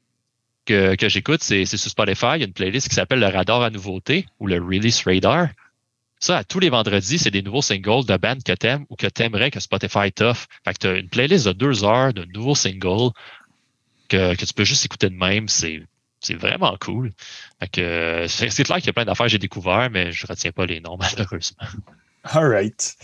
que, 0.65 0.95
que 0.95 1.09
j'écoute, 1.09 1.43
c'est 1.43 1.65
sur 1.65 1.79
Spotify. 1.79 2.35
Il 2.35 2.39
y 2.39 2.43
a 2.43 2.47
une 2.47 2.53
playlist 2.53 2.89
qui 2.89 2.95
s'appelle 2.95 3.19
le 3.19 3.27
Radar 3.27 3.61
à 3.61 3.69
nouveautés 3.69 4.25
ou 4.39 4.47
le 4.47 4.55
Release 4.55 5.03
Radar. 5.05 5.47
Ça, 6.19 6.37
à 6.37 6.43
tous 6.43 6.59
les 6.59 6.69
vendredis, 6.69 7.19
c'est 7.19 7.31
des 7.31 7.41
nouveaux 7.41 7.61
singles 7.61 8.05
de 8.05 8.15
bandes 8.15 8.43
que 8.43 8.53
t'aimes 8.53 8.85
ou 8.89 8.95
que 8.95 9.07
t'aimerais 9.07 9.51
que 9.51 9.59
Spotify 9.59 10.11
t'offre. 10.11 10.47
Fait 10.63 10.73
que 10.73 10.79
t'as 10.79 10.97
une 10.97 11.09
playlist 11.09 11.47
de 11.47 11.51
deux 11.51 11.83
heures 11.83 12.13
de 12.13 12.23
nouveaux 12.25 12.55
singles 12.55 13.11
que, 14.07 14.35
que 14.35 14.45
tu 14.45 14.53
peux 14.53 14.63
juste 14.63 14.85
écouter 14.85 15.09
de 15.09 15.15
même. 15.15 15.49
C'est 15.49 15.83
c'est 16.21 16.35
vraiment 16.35 16.77
cool. 16.79 17.11
Fait 17.59 17.67
que 17.67 17.81
euh, 17.81 18.27
c'est 18.29 18.49
c'est 18.49 18.63
clair 18.63 18.77
qu'il 18.77 18.87
y 18.87 18.89
a 18.89 18.93
plein 18.93 19.03
d'affaires 19.05 19.25
que 19.25 19.31
j'ai 19.31 19.37
découvert, 19.37 19.89
mais 19.91 20.13
je 20.13 20.25
retiens 20.25 20.53
pas 20.53 20.65
les 20.65 20.79
noms, 20.79 20.97
malheureusement. 20.99 21.67
All 22.23 22.47
right. 22.47 22.95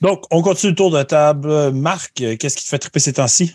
Donc, 0.00 0.24
on 0.30 0.42
continue 0.42 0.70
le 0.72 0.76
tour 0.76 0.90
de 0.90 1.02
table. 1.02 1.70
Marc, 1.72 2.12
qu'est-ce 2.14 2.56
qui 2.56 2.64
te 2.64 2.68
fait 2.68 2.78
triper 2.78 3.00
ces 3.00 3.14
temps-ci? 3.14 3.54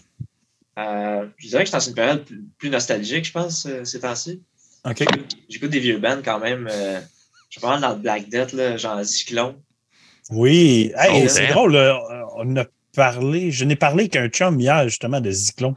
Euh, 0.79 1.25
je 1.37 1.47
dirais 1.49 1.63
que 1.63 1.69
je 1.69 1.71
suis 1.71 1.79
dans 1.79 1.87
une 1.89 1.93
période 1.93 2.25
plus, 2.57 2.69
nostalgique, 2.69 3.25
je 3.25 3.31
pense, 3.31 3.65
euh, 3.67 3.83
ces 3.83 3.99
temps-ci. 3.99 4.41
OK. 4.85 5.03
J'écoute- 5.49 5.69
des 5.69 5.79
vieux 5.79 5.99
bands 5.99 6.19
quand 6.23 6.39
même. 6.39 6.67
euh, 6.71 6.99
je 7.49 7.59
suis 7.59 7.61
pas 7.61 7.69
mal 7.69 7.81
dans 7.81 7.89
le 7.89 7.97
Black 8.01 8.29
Death, 8.29 8.53
là, 8.53 8.77
genre 8.77 9.03
Zyklon. 9.03 9.55
Oui. 10.31 10.91
Hey, 10.97 11.23
Oh, 11.25 11.27
c'est 11.29 11.47
drôle. 11.47 11.73
là, 11.73 11.99
On 12.37 12.55
a 12.55 12.65
parlé. 12.95 13.51
Je 13.51 13.65
n'ai 13.65 13.75
parlé 13.75 14.09
qu'un 14.09 14.27
chum 14.29 14.59
hier, 14.59 14.87
justement, 14.87 15.21
de 15.21 15.29
Zyklon. 15.29 15.75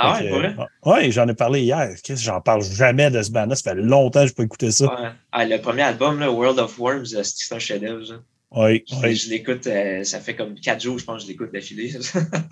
Ah 0.00 0.20
ouais, 0.20 0.30
euh, 0.32 0.64
ouais, 0.90 1.10
j'en 1.10 1.26
ai 1.26 1.34
parlé 1.34 1.62
hier. 1.62 1.90
Qu'est-ce 2.04 2.20
que 2.20 2.26
j'en 2.26 2.40
parle 2.40 2.62
jamais 2.62 3.10
de 3.10 3.20
ce 3.20 3.32
band-là? 3.32 3.56
Ça 3.56 3.72
fait 3.74 3.80
longtemps 3.80 4.20
que 4.20 4.26
je 4.26 4.30
n'ai 4.30 4.34
pas 4.36 4.42
écouté 4.44 4.70
ça. 4.70 4.84
Ouais. 4.86 5.08
Ah, 5.32 5.44
le 5.44 5.58
premier 5.60 5.82
album, 5.82 6.20
là, 6.20 6.30
World 6.30 6.60
of 6.60 6.78
Worms, 6.78 7.06
c'est 7.24 7.52
un 7.54 7.58
chef-d'œuvre. 7.58 8.22
Oui, 8.50 8.82
Je, 8.88 8.94
oui. 8.96 9.14
je 9.14 9.28
l'écoute, 9.30 9.66
euh, 9.66 10.04
ça 10.04 10.20
fait 10.20 10.34
comme 10.34 10.54
quatre 10.58 10.80
jours, 10.82 10.98
je 10.98 11.04
pense, 11.04 11.18
que 11.22 11.26
je 11.26 11.28
l'écoute 11.32 11.52
d'affilée. 11.52 11.92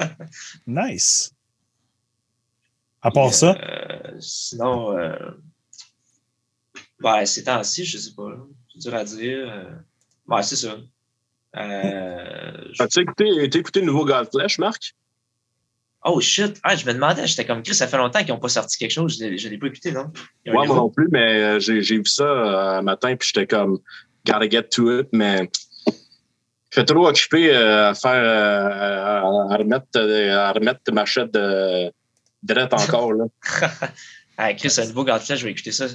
Nice. 0.66 1.32
À 3.02 3.10
part 3.10 3.32
ça, 3.32 3.56
Euh, 3.62 4.16
sinon, 4.20 4.96
euh, 4.96 5.14
ouais, 7.02 7.24
ces 7.26 7.44
temps-ci, 7.44 7.84
je 7.84 7.98
sais 7.98 8.14
pas. 8.14 8.36
C'est 8.72 8.80
dur 8.80 8.94
à 8.94 9.04
dire. 9.04 9.50
euh, 9.50 9.70
ouais, 10.28 10.42
c'est 10.42 10.56
ça. 10.56 10.76
Euh, 11.56 12.72
As-tu 12.78 13.00
écouté, 13.00 13.48
t'as 13.48 13.58
écouté 13.58 13.80
le 13.80 13.86
nouveau 13.86 14.04
Godflesh, 14.04 14.58
Marc? 14.58 14.94
Oh 16.04 16.20
shit! 16.20 16.60
Ah, 16.62 16.76
je 16.76 16.84
me 16.86 16.92
demandais, 16.92 17.26
j'étais 17.26 17.46
comme 17.46 17.62
Chris, 17.62 17.74
ça 17.74 17.88
fait 17.88 17.96
longtemps 17.96 18.20
qu'ils 18.20 18.28
n'ont 18.28 18.38
pas 18.38 18.48
sorti 18.50 18.76
quelque 18.78 18.92
chose. 18.92 19.18
Je 19.18 19.24
ne 19.24 19.50
l'ai 19.50 19.58
pas 19.58 19.66
écouté, 19.68 19.90
non? 19.92 20.12
Ouais, 20.46 20.52
moi 20.52 20.76
non 20.76 20.90
plus, 20.90 21.08
mais 21.10 21.58
j'ai 21.58 21.80
vu 21.80 22.04
ça 22.04 22.24
euh, 22.24 22.78
un 22.78 22.82
matin, 22.82 23.16
puis 23.16 23.30
j'étais 23.32 23.46
comme, 23.46 23.78
gotta 24.26 24.48
get 24.48 24.64
to 24.64 25.00
it, 25.00 25.08
mais 25.12 25.50
je 26.70 26.80
suis 26.80 26.86
trop 26.86 27.06
occupé 27.08 27.54
euh, 27.54 27.90
à 27.90 27.94
faire, 27.94 28.10
euh, 28.12 29.20
à, 29.20 29.54
à 29.54 29.56
remettre, 29.56 29.86
euh, 29.96 30.36
à 30.36 30.52
remettre 30.52 30.80
ma 30.92 31.04
chatte 31.04 31.32
de 31.32 31.90
drette 32.42 32.72
encore, 32.74 33.12
là. 33.12 33.24
ah, 34.36 34.52
Chris, 34.54 34.74
un 34.78 34.86
nouveau 34.86 35.04
Godflesh, 35.04 35.38
je 35.40 35.44
vais 35.44 35.52
écouter 35.52 35.72
ça. 35.72 35.86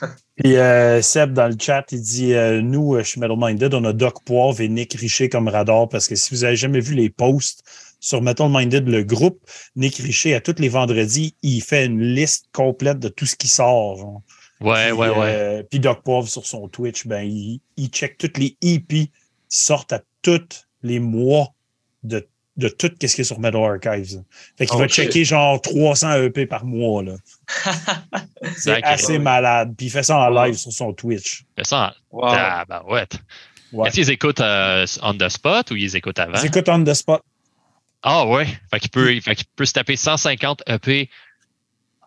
Puis 0.36 0.56
euh, 0.56 1.02
Seb, 1.02 1.32
dans 1.34 1.48
le 1.48 1.56
chat, 1.60 1.84
il 1.92 2.00
dit 2.00 2.34
euh, 2.34 2.60
Nous, 2.60 3.02
chez 3.04 3.20
Metal 3.20 3.36
Minded, 3.38 3.74
on 3.74 3.84
a 3.84 3.92
Doc 3.92 4.24
Poivre 4.24 4.60
et 4.60 4.68
Nick 4.68 4.94
Richer 4.94 5.28
comme 5.28 5.48
radar 5.48 5.88
parce 5.88 6.08
que 6.08 6.16
si 6.16 6.34
vous 6.34 6.44
avez 6.44 6.56
jamais 6.56 6.80
vu 6.80 6.94
les 6.94 7.10
posts 7.10 7.62
sur 8.00 8.20
Metal 8.20 8.48
Minded, 8.50 8.88
le 8.88 9.02
groupe, 9.02 9.40
Nick 9.76 9.96
Richer, 9.96 10.34
à 10.34 10.40
tous 10.40 10.56
les 10.58 10.68
vendredis, 10.68 11.36
il 11.42 11.60
fait 11.62 11.86
une 11.86 12.00
liste 12.00 12.46
complète 12.52 12.98
de 12.98 13.08
tout 13.08 13.26
ce 13.26 13.36
qui 13.36 13.48
sort. 13.48 13.96
genre. 13.96 14.22
Ouais, 14.60 14.88
Puis, 14.90 14.92
ouais, 14.98 15.10
ouais. 15.10 15.66
puis 15.70 15.80
Doc 15.80 16.02
Poivre 16.02 16.28
sur 16.28 16.46
son 16.46 16.68
Twitch, 16.68 17.06
ben, 17.06 17.22
il, 17.22 17.60
il 17.76 17.88
check 17.88 18.16
toutes 18.18 18.38
les 18.38 18.56
EP 18.62 19.10
sortent 19.48 19.92
à 19.92 20.00
tous 20.22 20.66
les 20.82 20.98
mois 21.00 21.48
de, 22.02 22.26
de 22.56 22.68
tout 22.68 22.90
ce 23.00 23.14
qui 23.14 23.20
est 23.20 23.24
sur 23.24 23.38
Metal 23.40 23.62
Archives. 23.62 24.22
Fait 24.56 24.66
qu'il 24.66 24.76
Oh, 24.76 24.78
va 24.78 24.88
shit. 24.88 25.04
checker 25.06 25.24
genre 25.24 25.60
300 25.60 26.14
EP 26.22 26.46
par 26.46 26.64
mois. 26.64 27.02
là. 27.02 27.14
C'est 28.56 28.82
assez 28.82 29.18
malade. 29.18 29.74
Puis 29.76 29.86
il 29.86 29.90
fait 29.90 30.02
ça 30.02 30.18
en 30.18 30.28
live 30.30 30.54
sur 30.56 30.72
son 30.72 30.92
Twitch. 30.92 31.44
Mais 31.56 31.64
ça, 31.64 31.94
Wow. 32.10 32.24
ah, 32.26 32.64
ben 32.68 32.82
ouais. 32.88 33.06
Ouais. 33.72 33.88
Est-ce 33.88 33.96
qu'ils 33.96 34.10
écoutent 34.10 34.40
euh, 34.40 34.86
on 35.02 35.14
the 35.16 35.28
spot 35.28 35.70
ou 35.72 35.76
ils 35.76 35.96
écoutent 35.96 36.18
avant? 36.18 36.38
Il 36.40 36.46
écoute 36.46 36.68
on 36.68 36.84
the 36.84 36.94
spot. 36.94 37.22
Ah 38.02 38.26
ouais. 38.26 38.46
Fait 38.70 38.78
qu'il 38.80 38.90
peut, 38.90 39.20
fait 39.20 39.34
qu'il 39.34 39.46
peut 39.56 39.64
se 39.64 39.72
taper 39.72 39.96
150 39.96 40.62
EP 40.68 41.08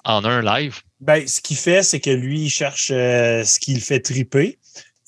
en 0.06 0.24
un 0.24 0.42
live. 0.42 0.82
Ben, 1.02 1.28
ce 1.28 1.42
qu'il 1.42 1.58
fait, 1.58 1.84
c'est 1.84 2.00
que 2.00 2.10
lui, 2.10 2.44
il 2.46 2.50
cherche 2.50 2.90
euh, 2.94 3.44
ce 3.44 3.60
qu'il 3.60 3.82
fait 3.82 4.00
triper. 4.00 4.58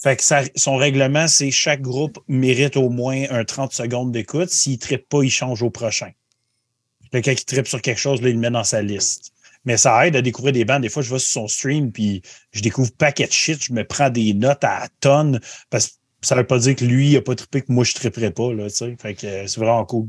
Fait 0.02 0.16
que 0.16 0.24
ça- 0.24 0.44
son 0.56 0.78
règlement, 0.78 1.28
c'est 1.28 1.52
chaque 1.52 1.82
groupe 1.82 2.20
mérite 2.28 2.78
au 2.78 2.90
moins 2.90 3.24
un 3.32 3.44
30 3.44 3.74
secondes 3.74 4.12
d'écoute. 4.14 4.50
S'il 4.50 4.74
ne 4.74 4.78
trippe 4.78 5.10
pas, 5.10 5.24
il 5.24 5.30
change 5.30 5.62
au 5.62 5.70
prochain. 5.70 6.12
Quelqu'un 7.12 7.36
qui 7.36 7.46
trippe 7.46 7.68
sur 7.68 7.82
quelque 7.82 8.00
chose, 8.00 8.22
là, 8.22 8.30
il 8.30 8.36
le 8.36 8.40
met 8.40 8.52
dans 8.52 8.64
sa 8.64 8.82
liste. 8.82 9.32
Mais 9.66 9.76
ça 9.78 10.08
aide 10.08 10.16
à 10.16 10.22
découvrir 10.22 10.54
des 10.54 10.64
bandes. 10.64 10.84
Des 10.84 10.90
fois, 10.90 11.02
je 11.02 11.12
vais 11.12 11.20
sur 11.20 11.30
son 11.42 11.48
stream, 11.48 11.92
puis 11.92 12.22
je 12.54 12.62
découvre 12.62 12.92
paquet 12.92 13.28
de 13.28 13.32
shit. 13.32 13.62
Je 13.62 13.74
me 13.74 13.84
prends 13.84 14.10
des 14.10 14.34
notes 14.34 14.64
à 14.64 14.88
tonnes. 15.02 15.42
Parce 15.70 15.88
que 15.88 15.94
ça 16.22 16.36
ne 16.36 16.42
veut 16.42 16.48
pas 16.48 16.60
dire 16.60 16.76
que 16.76 16.86
lui, 16.86 17.10
il 17.10 17.14
n'a 17.16 17.22
pas 17.22 17.36
trippé, 17.36 17.62
que 17.62 17.72
moi, 17.72 17.84
je 17.84 17.94
tripperais 17.94 18.32
pas. 18.32 18.54
Là, 18.54 18.70
tu 18.70 18.76
sais. 18.78 18.96
fait 19.02 19.16
que 19.16 19.28
euh, 19.28 19.48
c'est 19.48 19.60
vraiment 19.60 19.84
cool. 19.86 20.08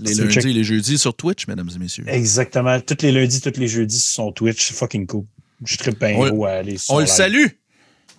Les 0.00 0.14
lundis 0.14 0.38
et 0.38 0.52
les 0.52 0.64
jeudis 0.64 0.98
sur 0.98 1.14
Twitch, 1.14 1.46
mesdames 1.46 1.70
et 1.72 1.78
messieurs. 1.78 2.04
Exactement. 2.08 2.80
Tous 2.80 2.96
les 3.02 3.12
lundis, 3.12 3.40
tous 3.40 3.60
les 3.60 3.68
jeudis 3.68 4.00
sur 4.00 4.12
son 4.14 4.32
Twitch. 4.32 4.60
C'est 4.66 4.74
fucking 4.74 5.06
cool. 5.06 5.24
Je 5.64 5.76
trippe 5.76 6.00
bien 6.00 6.16
On- 6.16 6.28
gros 6.30 6.46
à 6.46 6.52
aller 6.52 6.78
sur 6.78 6.94
On 6.94 6.98
le 6.98 7.06
salue. 7.06 7.46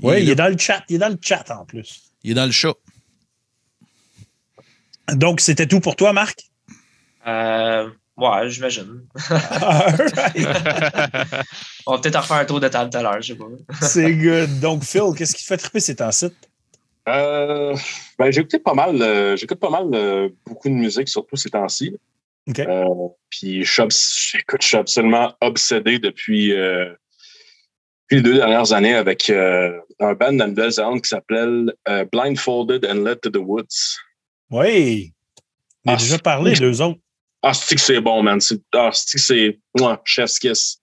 Oui, 0.01 0.21
il 0.21 0.29
est 0.29 0.31
est 0.34 0.36
dans 0.36 0.47
le 0.51 0.58
chat. 0.58 0.84
Il 0.89 0.95
est 0.95 0.99
dans 0.99 1.10
le 1.10 1.17
chat 1.21 1.49
en 1.51 1.65
plus. 1.65 2.12
il 2.23 2.31
est 2.31 2.34
dans 2.36 2.45
le 2.45 2.51
chat. 2.51 2.73
Donc, 5.13 5.39
c'était 5.39 5.67
tout 5.67 5.79
pour 5.79 5.95
toi, 5.95 6.13
Marc? 6.13 6.39
Euh, 7.27 7.89
ouais, 8.17 8.49
j'imagine. 8.49 9.05
Alright. 9.29 10.36
On 11.86 11.93
va 11.93 11.99
peut-être 12.01 12.15
en 12.15 12.21
refaire 12.21 12.38
un 12.38 12.45
tour 12.45 12.60
de 12.60 12.67
table 12.67 12.89
tout 12.89 12.97
à 12.97 13.03
l'heure, 13.03 13.21
je 13.21 13.34
sais 13.34 13.38
pas. 13.38 13.45
C'est 13.81 14.13
good. 14.15 14.60
Donc, 14.60 14.84
Phil, 14.84 15.01
qu'est-ce 15.17 15.36
qui 15.36 15.43
te 15.43 15.47
fait 15.47 15.58
triper 15.58 15.79
ces 15.79 15.95
temps-ci? 15.95 16.27
Euh, 17.08 17.75
ben, 18.17 18.31
j'ai 18.31 18.41
écouté 18.41 18.58
pas 18.58 18.73
mal, 18.73 18.99
euh, 18.99 19.36
j'écoute 19.36 19.60
pas 19.60 19.69
mal 19.69 19.89
euh, 19.93 20.29
beaucoup 20.47 20.69
de 20.69 20.73
musique, 20.73 21.08
surtout 21.08 21.36
ces 21.36 21.51
temps-ci. 21.51 21.95
OK. 22.47 22.60
Euh, 22.60 22.86
puis 23.29 23.63
je 23.63 23.71
suis, 23.71 23.81
obs- 23.84 24.36
écoute, 24.39 24.62
je 24.63 24.67
suis 24.67 24.77
absolument 24.77 25.36
obsédé 25.41 25.99
depuis, 25.99 26.51
euh, 26.53 26.86
depuis 26.86 26.95
les 28.11 28.21
deux 28.21 28.35
dernières 28.35 28.71
années 28.73 28.93
avec 28.95 29.29
euh, 29.29 29.79
un 29.99 30.13
band 30.13 30.33
de 30.33 30.39
la 30.39 30.47
Nouvelle-Zélande 30.47 31.01
qui 31.01 31.09
s'appelle 31.09 31.73
euh, 31.87 32.05
Blindfolded 32.11 32.85
and 32.85 33.03
Led 33.03 33.19
to 33.21 33.29
the 33.29 33.37
Woods. 33.37 33.97
Oui. 34.51 35.13
On 35.85 35.91
a 35.91 35.93
Ah, 35.93 35.97
déjà 35.97 36.17
parlé, 36.19 36.53
deux 36.53 36.81
autres. 36.81 36.99
Ah, 37.41 37.53
c'est 37.53 37.75
que 37.75 37.81
c'est 37.81 38.01
bon, 38.01 38.23
man? 38.23 38.39
C'est- 38.41 38.61
Ah, 38.73 38.89
c'est 38.93 39.17
que 39.17 39.23
c'est. 39.23 39.59
Moi, 39.79 40.01
chef's 40.05 40.39
kiss. 40.39 40.81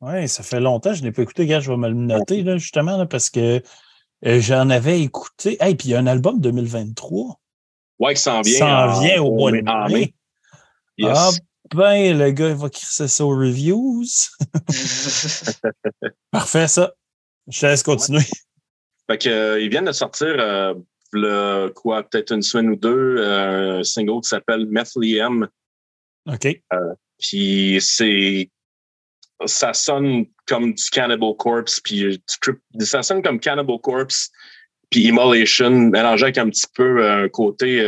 Oui, 0.00 0.28
ça 0.28 0.42
fait 0.42 0.60
longtemps. 0.60 0.94
Je 0.94 1.02
n'ai 1.02 1.12
pas 1.12 1.22
écouté. 1.22 1.44
Gars, 1.46 1.60
je 1.60 1.70
vais 1.70 1.76
me 1.76 1.88
le 1.88 1.94
noter, 1.94 2.42
là, 2.42 2.56
justement, 2.56 2.96
là, 2.96 3.04
parce 3.06 3.28
que 3.28 3.62
euh, 4.26 4.40
j'en 4.40 4.70
avais 4.70 5.00
écouté. 5.02 5.58
Et 5.66 5.74
puis, 5.74 5.88
il 5.88 5.90
y 5.90 5.94
a 5.94 5.98
un 5.98 6.06
album 6.06 6.40
2023. 6.40 7.38
Ouais, 7.98 8.14
qui 8.14 8.22
s'en 8.22 8.40
vient. 8.40 8.58
s'en 8.58 8.66
en- 8.96 9.00
vient 9.00 9.22
au 9.22 9.34
mois 9.34 9.52
de 9.52 9.92
mai. 9.92 10.14
Yes. 10.96 11.10
Ah, 11.18 11.30
ben, 11.74 12.18
le 12.18 12.30
gars, 12.32 12.48
il 12.48 12.56
va 12.56 12.68
crisser 12.68 13.08
ça 13.08 13.24
aux 13.24 13.36
reviews. 13.36 14.04
Parfait, 16.30 16.66
ça. 16.68 16.92
Je 17.48 17.60
te 17.60 17.66
laisse 17.66 17.82
continuer. 17.82 18.24
Fait 19.08 19.18
que, 19.18 19.28
euh, 19.28 19.60
ils 19.60 19.68
viennent 19.68 19.84
de 19.84 19.92
sortir, 19.92 20.34
euh, 20.38 20.74
le, 21.12 21.68
quoi, 21.68 22.02
peut-être 22.02 22.32
une 22.32 22.42
semaine 22.42 22.70
ou 22.70 22.76
deux, 22.76 23.16
euh, 23.18 23.80
un 23.80 23.84
single 23.84 24.20
qui 24.22 24.28
s'appelle 24.28 24.66
Methlium. 24.66 25.48
OK. 26.26 26.60
Puis 27.18 27.78
c'est. 27.80 28.50
Ça 29.46 29.72
sonne 29.72 30.26
comme 30.46 30.74
du 30.74 30.90
Cannibal 30.90 31.34
Corpse, 31.38 31.80
puis 31.80 32.22
ça 32.80 33.02
sonne 33.02 33.22
comme 33.22 33.40
Cannibal 33.40 33.78
Corpse, 33.82 34.30
puis 34.90 35.04
Immolation, 35.04 35.70
mélangé 35.70 36.24
avec 36.24 36.36
un 36.36 36.50
petit 36.50 36.66
peu 36.74 37.10
un 37.10 37.26
côté. 37.30 37.80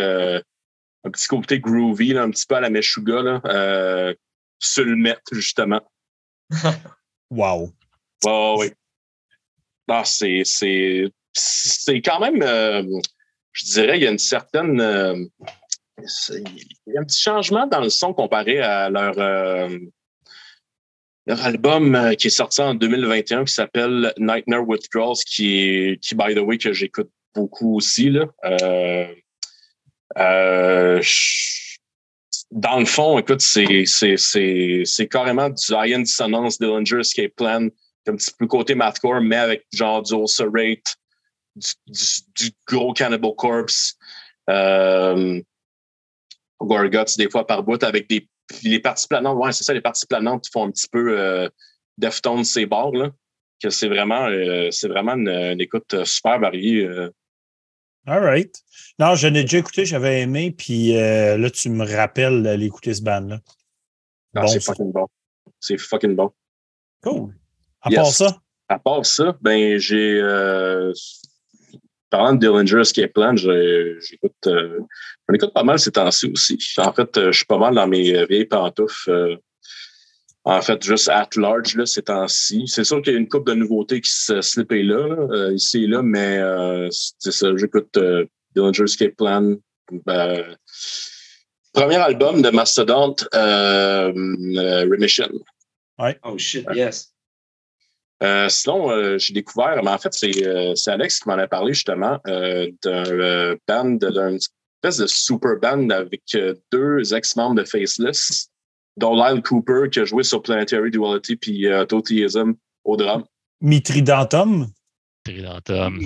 Un 1.05 1.11
petit 1.11 1.27
côté 1.27 1.61
groovy, 1.61 2.13
là, 2.13 2.23
un 2.23 2.31
petit 2.31 2.47
peu 2.47 2.55
à 2.55 2.61
la 2.61 2.71
Meshuga, 2.71 3.23
là, 3.23 3.41
euh, 3.47 4.15
net, 4.79 5.21
justement. 5.33 5.83
Wow. 7.31 7.73
Ouais, 8.25 8.55
ouais. 8.59 8.75
Ah, 9.89 10.05
c'est, 10.05 10.43
c'est, 10.45 11.11
c'est 11.33 12.03
quand 12.03 12.21
même, 12.21 12.43
euh, 12.43 12.83
je 13.53 13.65
dirais, 13.65 13.99
il 13.99 14.03
y 14.03 14.07
a 14.07 14.11
une 14.11 14.19
certaine. 14.19 14.81
euh, 14.81 15.15
il 15.99 16.93
y 16.93 16.97
a 16.97 17.01
un 17.01 17.05
petit 17.05 17.23
changement 17.23 17.67
dans 17.67 17.81
le 17.81 17.89
son 17.89 18.13
comparé 18.13 18.61
à 18.61 18.91
leur, 18.91 19.19
euh, 19.19 19.79
leur 21.27 21.43
album 21.43 21.95
euh, 21.95 22.15
qui 22.15 22.27
est 22.27 22.31
sorti 22.31 22.61
en 22.61 22.75
2021 22.75 23.45
qui 23.45 23.55
s'appelle 23.55 24.13
Nightmare 24.19 24.69
Withdrawals, 24.69 25.19
qui 25.27 25.57
est, 25.59 26.03
qui, 26.03 26.15
by 26.15 26.35
the 26.35 26.39
way, 26.39 26.59
que 26.59 26.73
j'écoute 26.73 27.11
beaucoup 27.35 27.77
aussi. 27.77 28.11
Là. 28.11 28.27
Euh, 28.45 29.07
euh, 30.19 31.03
dans 32.51 32.79
le 32.79 32.85
fond, 32.85 33.19
écoute, 33.19 33.41
c'est, 33.41 35.09
carrément 35.11 35.49
du 35.51 35.73
high-end 35.73 36.01
dissonance 36.01 36.59
Dillinger 36.59 37.01
Escape 37.01 37.35
Plan 37.37 37.69
un 38.09 38.17
petit 38.17 38.33
peu 38.37 38.47
côté 38.47 38.75
mathcore, 38.75 39.21
mais 39.21 39.37
avec 39.37 39.65
genre 39.73 40.03
du 40.03 40.15
Ulcerate, 40.15 40.97
du, 41.55 41.71
du, 41.87 42.05
du 42.37 42.51
gros 42.67 42.93
Cannibal 42.93 43.33
Corpse, 43.37 43.97
euh, 44.51 45.41
Gorguts 46.61 47.17
des 47.17 47.31
fois 47.31 47.47
par 47.47 47.63
bout 47.63 47.83
avec 47.83 48.09
des 48.09 48.29
les 48.65 48.81
parties 48.81 49.07
planantes. 49.09 49.39
Ouais, 49.39 49.53
c'est 49.53 49.65
ça, 49.65 49.73
les 49.73 49.81
parties 49.81 50.07
planantes 50.07 50.47
font 50.53 50.67
un 50.67 50.71
petit 50.71 50.89
peu 50.91 51.19
euh, 51.19 51.49
Deftones 51.97 52.45
ces 52.45 52.67
bords 52.67 52.95
là. 52.95 53.11
Que 53.63 53.71
c'est 53.71 53.89
vraiment, 53.89 54.27
euh, 54.27 54.69
c'est 54.73 54.89
vraiment 54.89 55.15
une, 55.15 55.29
une 55.29 55.61
écoute 55.61 55.95
euh, 55.95 56.05
super 56.05 56.41
variée. 56.41 56.85
euh. 56.85 57.09
All 58.07 58.21
right. 58.21 58.55
Non, 58.99 59.15
je 59.15 59.29
l'ai 59.29 59.43
déjà 59.43 59.59
écouté, 59.59 59.85
j'avais 59.85 60.23
aimé, 60.23 60.51
puis 60.57 60.97
euh, 60.97 61.37
là, 61.39 61.51
tu 61.51 61.69
me 61.71 61.85
rappelles 61.85 62.43
d'aller 62.43 62.67
écouter 62.67 62.95
ce 62.95 63.03
band-là. 63.03 63.39
Bon, 64.35 64.47
c'est 64.47 64.61
fucking 64.61 64.93
bon. 64.93 65.07
C'est 65.61 65.79
fucking 65.79 66.17
bon. 66.17 66.31
Cool. 67.03 67.35
À 67.81 67.91
Yes. 67.91 67.97
part 67.99 68.07
ça, 68.13 68.37
À 68.69 68.79
part 68.79 69.07
ça, 69.07 69.37
ben 69.41 69.77
j'ai 69.79 70.21
euh, 70.21 70.93
parlant 72.11 72.35
de 72.35 72.39
Dillinger 72.39 72.81
Escape 72.81 73.13
Plan, 73.13 73.37
j'écoute 73.37 74.33
euh, 74.47 74.81
j'en 75.29 75.35
écoute 75.35 75.53
pas 75.55 75.63
mal 75.65 75.79
ces 75.79 75.91
temps-ci 75.93 76.31
aussi. 76.33 76.59
En 76.79 76.93
fait, 76.93 77.17
euh, 77.17 77.33
je 77.33 77.39
suis 77.39 77.47
pas 77.47 77.59
mal 77.59 77.75
dans 77.75 77.87
mes 77.87 78.17
euh, 78.17 78.27
vieilles 78.27 78.45
pantoufles. 78.47 79.39
En 80.45 80.61
fait, 80.61 80.83
juste 80.83 81.09
at 81.09 81.29
large 81.37 81.77
là, 81.77 81.87
ces 81.87 82.03
temps-ci. 82.03 82.65
C'est 82.67 82.85
sûr 82.85 83.01
qu'il 83.03 83.13
y 83.13 83.17
a 83.17 83.19
une 83.19 83.29
couple 83.29 83.51
de 83.51 83.57
nouveautés 83.57 84.01
qui 84.01 84.11
se 84.11 84.41
slippent 84.41 84.73
là, 84.73 85.07
euh, 85.31 85.53
ici 85.55 85.85
et 85.85 85.87
là, 85.87 86.03
mais 86.03 86.39
euh, 86.39 86.89
c'est 86.91 87.33
ça, 87.33 87.49
j'écoute 87.57 87.97
euh, 87.97 88.27
Dillinger 88.55 88.85
Escape 88.85 89.17
Plan. 89.17 89.55
Ben, 90.07 90.57
premier 91.73 91.97
album 91.97 92.43
de 92.43 92.51
Mastodon, 92.51 93.15
euh, 93.35 94.13
euh, 94.13 94.87
Remission. 94.91 95.31
oh 95.99 96.39
shit, 96.39 96.67
yes. 96.75 97.13
Euh, 98.23 98.49
sinon, 98.49 98.91
euh, 98.91 99.19
j'ai 99.19 99.35
découvert, 99.35 99.83
mais 99.83 99.91
en 99.91 99.99
fait, 99.99 100.13
c'est 100.13 100.47
euh, 100.47 100.75
c'est 100.77 100.93
Alex 100.93 101.19
qui 101.19 101.29
m'en 101.29 101.35
a 101.35 101.49
parlé 101.49 101.75
justement 101.75 102.21
euh, 102.29 102.71
d'un 102.85 103.05
euh, 103.07 103.57
band, 103.67 103.97
d'un 103.97 104.37
espèce 104.37 104.99
de 104.99 105.07
super 105.09 105.57
band 105.61 105.91
avec 105.91 106.23
euh, 106.37 106.55
deux 106.71 107.15
ex-membres 107.15 107.57
de 107.57 107.65
Faceless, 107.65 108.49
dont 108.97 109.15
Lyle 109.15 109.43
Cooper 109.43 109.89
qui 109.91 110.01
a 110.01 110.05
joué 110.05 110.23
sur 110.23 110.43
Planetary 110.43 110.91
Duality 110.91 111.37
puis 111.37 111.67
euh, 111.67 111.85
Totheism 111.85 112.55
au 112.85 112.97
drum. 112.97 113.25
Mitridantum. 113.61 114.67
Tridentum. 115.25 115.99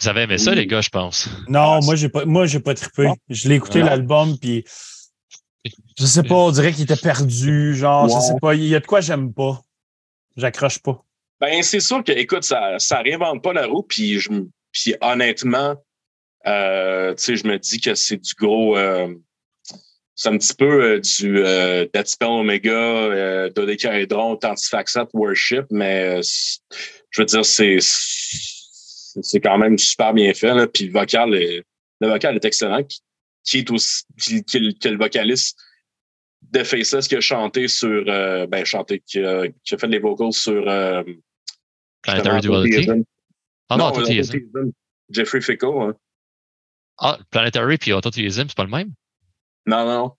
Vous 0.00 0.08
avez 0.08 0.22
aimé 0.22 0.38
ça, 0.38 0.50
Oui. 0.52 0.56
les 0.56 0.66
gars, 0.66 0.80
je 0.80 0.88
pense. 0.88 1.28
Non, 1.48 1.78
Ah, 1.78 1.80
moi, 1.82 1.94
j'ai 1.96 2.08
pas, 2.08 2.24
moi, 2.24 2.46
j'ai 2.46 2.60
pas 2.60 2.74
trippé. 2.74 3.04
Non. 3.06 3.16
Je 3.28 3.48
l'ai 3.48 3.56
écouté 3.56 3.80
Non. 3.80 3.86
l'album, 3.86 4.38
puis 4.38 4.64
je 5.98 6.06
sais 6.06 6.22
pas, 6.22 6.34
on 6.36 6.50
dirait 6.50 6.72
qu'il 6.72 6.84
était 6.84 6.96
perdu. 6.96 7.74
Genre, 7.74 8.08
je 8.08 8.14
Ouais. 8.14 8.20
sais 8.20 8.34
pas, 8.40 8.54
il 8.54 8.64
y 8.66 8.74
a 8.74 8.80
de 8.80 8.86
quoi 8.86 9.00
j'aime 9.02 9.32
pas. 9.34 9.60
J'accroche 10.36 10.78
pas. 10.78 11.04
Ben, 11.40 11.62
c'est 11.62 11.80
sûr 11.80 12.02
que, 12.04 12.12
écoute, 12.12 12.44
ça, 12.44 12.78
ça 12.78 13.00
réinvente 13.00 13.42
pas 13.42 13.52
la 13.52 13.66
roue, 13.66 13.82
puis, 13.82 14.18
je, 14.20 14.30
puis 14.72 14.94
honnêtement, 15.00 15.74
euh, 16.46 17.14
tu 17.14 17.22
sais, 17.22 17.36
je 17.36 17.46
me 17.46 17.58
dis 17.58 17.80
que 17.80 17.94
c'est 17.94 18.16
du 18.16 18.32
gros. 18.38 18.76
euh, 18.78 19.14
c'est 20.22 20.28
un 20.28 20.36
petit 20.36 20.54
peu 20.54 20.82
euh, 20.96 21.00
du 21.00 21.38
euh, 21.38 21.86
Dead 21.94 22.06
Spell 22.06 22.28
Omega, 22.28 22.70
euh, 22.70 23.48
Dodecahedron, 23.48 24.36
Tantifaxat, 24.36 25.08
Worship, 25.14 25.64
mais 25.70 26.18
euh, 26.18 26.22
je 27.08 27.22
veux 27.22 27.24
dire, 27.24 27.42
c'est 27.42 27.78
c'est 27.80 29.40
quand 29.40 29.56
même 29.56 29.78
super 29.78 30.12
bien 30.12 30.34
fait, 30.34 30.52
là, 30.52 30.66
puis 30.66 30.88
le 30.88 30.92
vocal 30.92 31.34
est, 31.34 31.64
le 32.02 32.08
vocal 32.08 32.36
est 32.36 32.44
excellent, 32.44 32.84
qui, 32.84 33.00
qui 33.44 33.58
est 33.60 33.70
aussi 33.70 34.04
qui, 34.46 34.58
le- 34.58 34.72
qui 34.72 34.88
est 34.88 34.90
le 34.90 34.98
vocaliste 34.98 35.58
de 36.52 36.62
Faceless 36.64 37.08
qui 37.08 37.16
a 37.16 37.20
chanté 37.22 37.66
sur 37.66 38.04
euh, 38.06 38.46
ben 38.46 38.64
chanté 38.66 39.00
qui 39.06 39.20
a, 39.24 39.46
qui 39.64 39.74
a 39.74 39.78
fait 39.78 39.86
les 39.86 40.00
vocals 40.00 40.34
sur 40.34 40.62
Planetary 42.02 42.40
Duality? 42.42 42.76
Autism. 42.90 43.04
Ah 43.70 43.76
non, 43.78 43.90
Non. 44.54 44.72
Jeffrey 45.08 45.40
Fico, 45.40 45.80
hein. 45.80 45.96
Ah, 46.98 47.18
Planetary 47.30 47.78
puis 47.78 47.92
Autotheism, 47.94 48.48
c'est 48.48 48.56
pas 48.56 48.64
le 48.64 48.70
même? 48.70 48.92
Non, 49.66 49.84
non, 49.86 50.12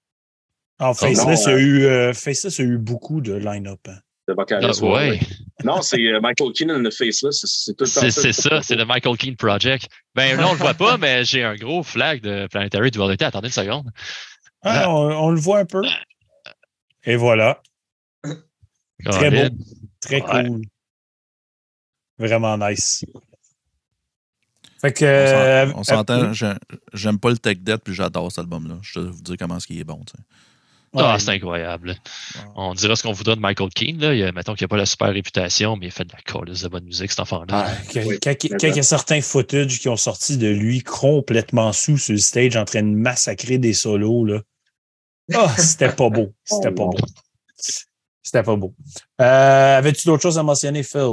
En 0.79 0.93
Faceless, 0.93 1.45
non, 1.47 1.51
il 1.51 1.51
y 1.51 1.55
a 1.55 1.59
eu, 1.59 1.83
euh, 1.85 2.13
Faceless 2.13 2.59
a 2.59 2.63
eu 2.63 2.77
beaucoup 2.77 3.21
de 3.21 3.33
line-up. 3.33 3.79
hein. 3.87 3.97
le 4.27 4.33
Ah, 4.33 4.35
vocaliste. 4.35 4.81
ouais. 4.81 5.19
Non, 5.63 5.81
c'est 5.81 5.99
euh, 5.99 6.19
Michael 6.21 6.53
Keenan, 6.53 6.77
le 6.79 6.91
Faceless. 6.91 7.31
c'est- 7.41 7.47
C'est 7.47 7.73
tout 7.75 7.83
le 7.83 7.89
temps 7.89 8.01
C'est 8.01 8.11
c'est 8.11 8.31
ça, 8.33 8.61
c'est 8.61 8.75
le 8.75 8.85
Michael 8.85 9.17
Keane 9.17 9.35
Project. 9.35 9.89
Ben 10.15 10.37
là, 10.37 10.47
on 10.47 10.53
le 10.53 10.57
voit 10.57 10.73
pas, 10.73 10.97
mais 10.97 11.23
j'ai 11.25 11.43
un 11.43 11.55
gros 11.55 11.83
flag 11.83 12.21
de 12.21 12.47
Planetary 12.47 12.91
Duality. 12.91 13.23
Attendez 13.25 13.47
une 13.47 13.53
seconde. 13.53 13.89
Ah, 14.61 14.89
on, 14.89 15.25
on 15.25 15.29
le 15.31 15.39
voit 15.39 15.59
un 15.59 15.65
peu. 15.65 15.81
Et 17.03 17.15
voilà. 17.15 17.61
Très 19.03 19.31
beau. 19.31 19.55
Très 19.99 20.21
Ouais. 20.21 20.43
cool. 20.47 20.61
Vraiment 22.19 22.57
nice. 22.57 23.03
Fait 24.81 24.91
que. 24.93 25.05
On 25.05 25.07
euh, 25.07 25.73
On 25.75 25.83
s'entend, 25.83 26.33
j'ai- 26.33 26.53
j'aime 26.93 27.19
pas 27.19 27.29
le 27.29 27.37
tech 27.37 27.57
debt, 27.59 27.77
puis 27.83 27.93
j'adore 27.93 28.31
cet 28.31 28.39
album-là. 28.39 28.75
Je 28.81 28.99
vais 28.99 29.09
vous 29.11 29.21
dire 29.21 29.35
comment 29.37 29.57
est-ce 29.57 29.67
qu'il 29.67 29.79
est 29.79 29.83
bon. 29.83 29.99
tu 30.05 30.13
sais. 30.17 30.23
Ah, 30.93 31.13
ouais. 31.13 31.19
c'est 31.19 31.29
incroyable. 31.29 31.95
On 32.55 32.73
dira 32.73 32.97
ce 32.97 33.03
qu'on 33.03 33.13
voudra 33.13 33.35
de 33.35 33.39
Michael 33.39 33.69
Keane. 33.69 33.97
Là. 33.99 34.13
Il 34.13 34.21
a- 34.23 34.31
mettons 34.33 34.55
qu'il 34.55 34.65
n'a 34.65 34.67
pas 34.67 34.75
la 34.77 34.85
super 34.85 35.07
réputation, 35.13 35.77
mais 35.77 35.85
il 35.85 35.91
fait 35.91 36.03
de 36.03 36.11
la 36.11 36.19
colle 36.21 36.49
de 36.51 36.67
bonne 36.67 36.83
musique, 36.83 37.11
cet 37.11 37.21
enfant-là. 37.21 37.45
Ah, 37.49 37.71
quand, 37.93 38.01
Oui, 38.05 38.19
quand- 38.21 38.35
quand 38.41 38.67
il 38.67 38.75
y 38.75 38.79
a 38.79 38.83
certains 38.83 39.21
footage 39.21 39.79
qui 39.79 39.87
ont 39.87 39.95
sorti 39.95 40.37
de 40.37 40.47
lui 40.49 40.81
complètement 40.81 41.71
sous 41.71 41.97
sur 41.97 42.11
le 42.11 42.19
stage 42.19 42.57
en 42.57 42.65
train 42.65 42.81
de 42.83 42.89
massacrer 42.93 43.57
des 43.57 43.71
solos, 43.73 44.25
là. 44.25 44.41
Ah, 45.33 45.47
c'était 45.57 45.93
pas 45.93 46.09
beau. 46.09 46.33
C'était 46.43 46.71
pas 46.75 46.85
beau. 46.87 46.97
C'était 48.23 48.43
pas 48.43 48.55
beau. 48.57 48.73
Euh, 49.21 49.77
Avais-tu 49.77 50.07
d'autres 50.07 50.23
choses 50.23 50.37
à 50.37 50.43
mentionner, 50.43 50.83
Phil? 50.83 51.07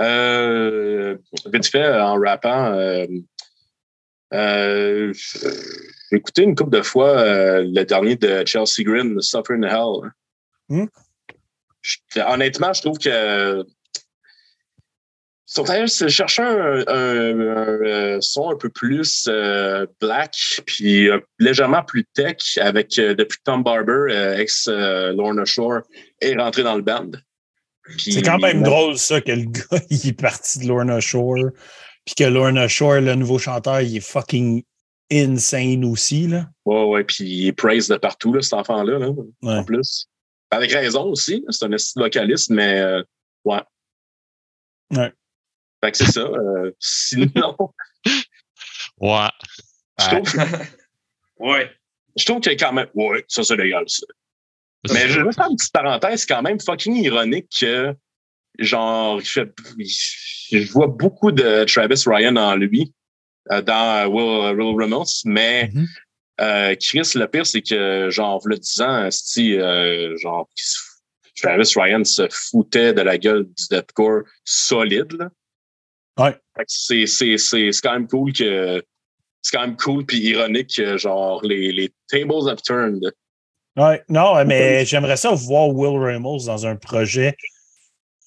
Euh, 0.00 1.16
vite 1.52 1.66
fait, 1.66 1.86
en 2.00 2.18
rappant, 2.20 2.72
euh, 2.74 3.06
euh, 4.34 5.12
j'ai 5.14 6.16
écouté 6.16 6.42
une 6.42 6.54
couple 6.54 6.76
de 6.76 6.82
fois 6.82 7.18
euh, 7.18 7.62
le 7.66 7.84
dernier 7.84 8.16
de 8.16 8.44
Chelsea 8.44 8.82
Green, 8.84 9.20
Suffer 9.20 9.54
in 9.54 9.62
Hell. 9.62 10.10
Hmm. 10.68 10.86
Je- 11.80 12.20
honnêtement, 12.26 12.72
je 12.72 12.82
trouve 12.82 12.98
que 12.98 13.64
sont 15.48 15.64
chercher 16.08 16.42
un, 16.42 16.84
un- 16.88 16.88
un, 16.88 17.80
euh, 17.86 18.18
son 18.20 18.50
un 18.50 18.56
peu 18.56 18.68
plus 18.68 19.26
euh, 19.28 19.86
black, 20.00 20.34
puis 20.66 21.08
euh, 21.08 21.20
légèrement 21.38 21.84
plus 21.84 22.04
tech, 22.04 22.58
avec 22.60 22.98
euh, 22.98 23.14
depuis 23.14 23.38
Tom 23.44 23.62
Barber, 23.62 24.12
euh, 24.12 24.36
ex 24.38 24.66
euh, 24.68 25.12
Lorna 25.12 25.44
Shore, 25.44 25.82
est 26.20 26.34
rentré 26.36 26.64
dans 26.64 26.74
le 26.74 26.82
band. 26.82 27.12
C'est 27.98 28.22
quand 28.22 28.38
même 28.38 28.62
drôle, 28.62 28.98
ça, 28.98 29.20
que 29.20 29.32
le 29.32 29.44
gars, 29.46 29.80
il 29.90 30.08
est 30.08 30.20
parti 30.20 30.58
de 30.58 30.66
Lorna 30.66 31.00
Shore, 31.00 31.50
puis 32.04 32.14
que 32.16 32.24
Lorna 32.24 32.68
Shore, 32.68 33.00
le 33.00 33.14
nouveau 33.14 33.38
chanteur, 33.38 33.80
il 33.80 33.96
est 33.96 34.00
fucking 34.00 34.62
insane 35.12 35.84
aussi, 35.84 36.26
là. 36.26 36.48
Ouais, 36.64 36.84
ouais, 36.84 37.04
puis 37.04 37.24
il 37.24 37.46
est 37.48 37.52
praise 37.52 37.88
de 37.88 37.96
partout, 37.96 38.32
là, 38.32 38.42
cet 38.42 38.54
enfant-là, 38.54 38.98
là, 38.98 39.08
Ouais. 39.10 39.54
en 39.58 39.64
plus. 39.64 40.08
Avec 40.50 40.72
raison 40.72 41.04
aussi, 41.04 41.44
c'est 41.50 41.64
un 41.66 41.78
style 41.78 42.02
vocaliste, 42.02 42.50
mais 42.50 42.80
euh, 42.80 43.02
ouais. 43.44 43.60
Ouais. 44.92 45.12
Fait 45.84 45.90
que 45.92 45.96
c'est 45.96 46.06
ça. 46.12 46.20
euh, 46.20 46.72
sinon, 46.80 47.56
Ouais. 49.00 49.28
je 50.00 50.06
trouve, 50.08 50.46
Ouais. 51.38 51.70
je 52.16 52.24
trouve 52.24 52.40
qu'il 52.40 52.52
y 52.52 52.54
a 52.54 52.58
quand 52.58 52.72
même. 52.72 52.88
Ouais, 52.94 53.24
ça, 53.28 53.42
c'est 53.44 53.56
légal, 53.56 53.84
ça. 53.88 54.06
Mais 54.92 55.08
je 55.08 55.20
vais 55.20 55.32
faire 55.32 55.48
une 55.50 55.56
petite 55.56 55.72
parenthèse, 55.72 56.20
c'est 56.20 56.26
quand 56.34 56.42
même 56.42 56.60
fucking 56.60 56.94
ironique 56.96 57.48
que, 57.60 57.94
genre, 58.58 59.20
je 59.20 60.72
vois 60.72 60.86
beaucoup 60.86 61.32
de 61.32 61.64
Travis 61.64 62.02
Ryan 62.06 62.36
en 62.36 62.56
lui, 62.56 62.92
euh, 63.50 63.62
dans 63.62 64.06
Will, 64.08 64.58
Will 64.58 64.76
Reynolds, 64.76 65.22
mais 65.24 65.70
Mhm. 65.72 65.86
euh, 66.40 66.74
Chris, 66.80 67.10
le 67.14 67.26
pire, 67.26 67.46
c'est 67.46 67.62
que, 67.62 68.08
genre, 68.10 68.40
le 68.46 68.56
10 68.58 68.80
ans, 68.80 69.04
esti, 69.06 69.56
euh, 69.58 70.16
genre, 70.18 70.48
Travis 71.40 71.70
Ryan 71.76 72.02
se 72.04 72.26
foutait 72.30 72.94
de 72.94 73.02
la 73.02 73.18
gueule 73.18 73.44
du 73.44 73.64
deathcore 73.70 74.22
solide, 74.44 75.12
là. 75.12 75.30
Ouais. 76.18 76.34
C'est, 76.66 77.06
c'est, 77.06 77.36
c'est, 77.36 77.72
c'est 77.72 77.82
quand 77.82 77.92
même 77.92 78.08
cool 78.08 78.32
que, 78.32 78.82
c'est 79.42 79.54
quand 79.56 79.66
même 79.66 79.76
cool 79.76 80.06
puis 80.06 80.18
ironique 80.18 80.76
que, 80.76 80.96
genre, 80.96 81.44
les, 81.44 81.72
les 81.72 81.92
tables 82.08 82.48
have 82.48 82.62
turned. 82.62 83.12
Ouais, 83.76 84.02
non, 84.08 84.42
mais 84.44 84.86
j'aimerais 84.86 85.16
ça 85.16 85.32
voir 85.32 85.68
Will 85.68 85.98
Ramos 85.98 86.46
dans 86.46 86.66
un 86.66 86.76
projet 86.76 87.36